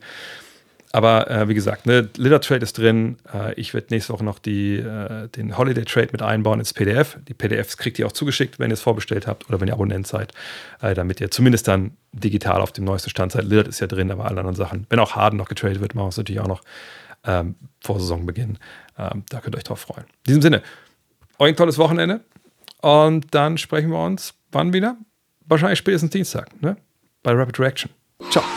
Aber 0.93 1.30
äh, 1.30 1.47
wie 1.49 1.53
gesagt, 1.53 1.85
ne, 1.85 2.09
Litter 2.15 2.39
Trade 2.39 2.64
ist 2.64 2.77
drin. 2.77 3.18
Äh, 3.34 3.53
ich 3.53 3.73
werde 3.73 3.88
nächste 3.89 4.14
Woche 4.14 4.23
noch 4.23 4.39
die, 4.39 4.77
äh, 4.77 5.27
den 5.30 5.57
Holiday 5.57 5.84
Trade 5.84 6.09
mit 6.11 6.22
einbauen 6.22 6.59
ins 6.59 6.73
PDF. 6.73 7.18
Die 7.27 7.34
PDFs 7.34 7.77
kriegt 7.77 7.99
ihr 7.99 8.07
auch 8.07 8.11
zugeschickt, 8.11 8.57
wenn 8.59 8.72
ihr 8.72 8.76
es 8.76 8.81
vorbestellt 8.81 9.27
habt 9.27 9.49
oder 9.49 9.59
wenn 9.59 9.68
ihr 9.68 9.73
Abonnent 9.73 10.07
seid, 10.07 10.34
äh, 10.81 10.93
damit 10.93 11.19
ihr 11.19 11.30
zumindest 11.30 11.68
dann 11.68 11.91
digital 12.14 12.61
auf 12.61 12.72
dem 12.72 12.85
neuesten 12.85 13.09
Stand 13.09 13.34
seid. 13.34 13.43
Litter 13.45 13.68
ist 13.68 13.80
ja 13.80 13.88
drin, 13.88 14.11
aber 14.11 14.26
alle 14.26 14.39
anderen 14.39 14.55
Sachen. 14.55 14.88
Wenn 14.89 14.99
auch 14.99 15.15
Harden 15.15 15.38
noch 15.38 15.49
getradet 15.49 15.81
wird, 15.81 15.93
machen 15.93 16.05
wir 16.05 16.09
es 16.09 16.18
natürlich 16.18 16.41
auch 16.41 16.47
noch 16.47 16.61
ähm, 17.26 17.55
vor 17.81 17.99
Saisonbeginn. 17.99 18.57
Ähm, 18.97 19.23
da 19.30 19.41
könnt 19.41 19.55
ihr 19.55 19.57
euch 19.57 19.65
drauf 19.65 19.81
freuen. 19.81 20.05
In 20.05 20.27
diesem 20.27 20.41
Sinne, 20.41 20.61
euch 21.38 21.49
ein 21.49 21.55
tolles 21.55 21.77
Wochenende 21.77 22.22
und 22.81 23.27
dann 23.31 23.57
sprechen 23.57 23.89
wir 23.89 24.03
uns 24.03 24.34
wann 24.51 24.73
wieder? 24.73 24.97
Wahrscheinlich 25.45 25.80
spätestens 25.80 26.11
Dienstag, 26.11 26.61
ne? 26.61 26.77
Bei 27.23 27.34
Rapid 27.34 27.59
Reaction. 27.59 27.91
Ciao. 28.30 28.56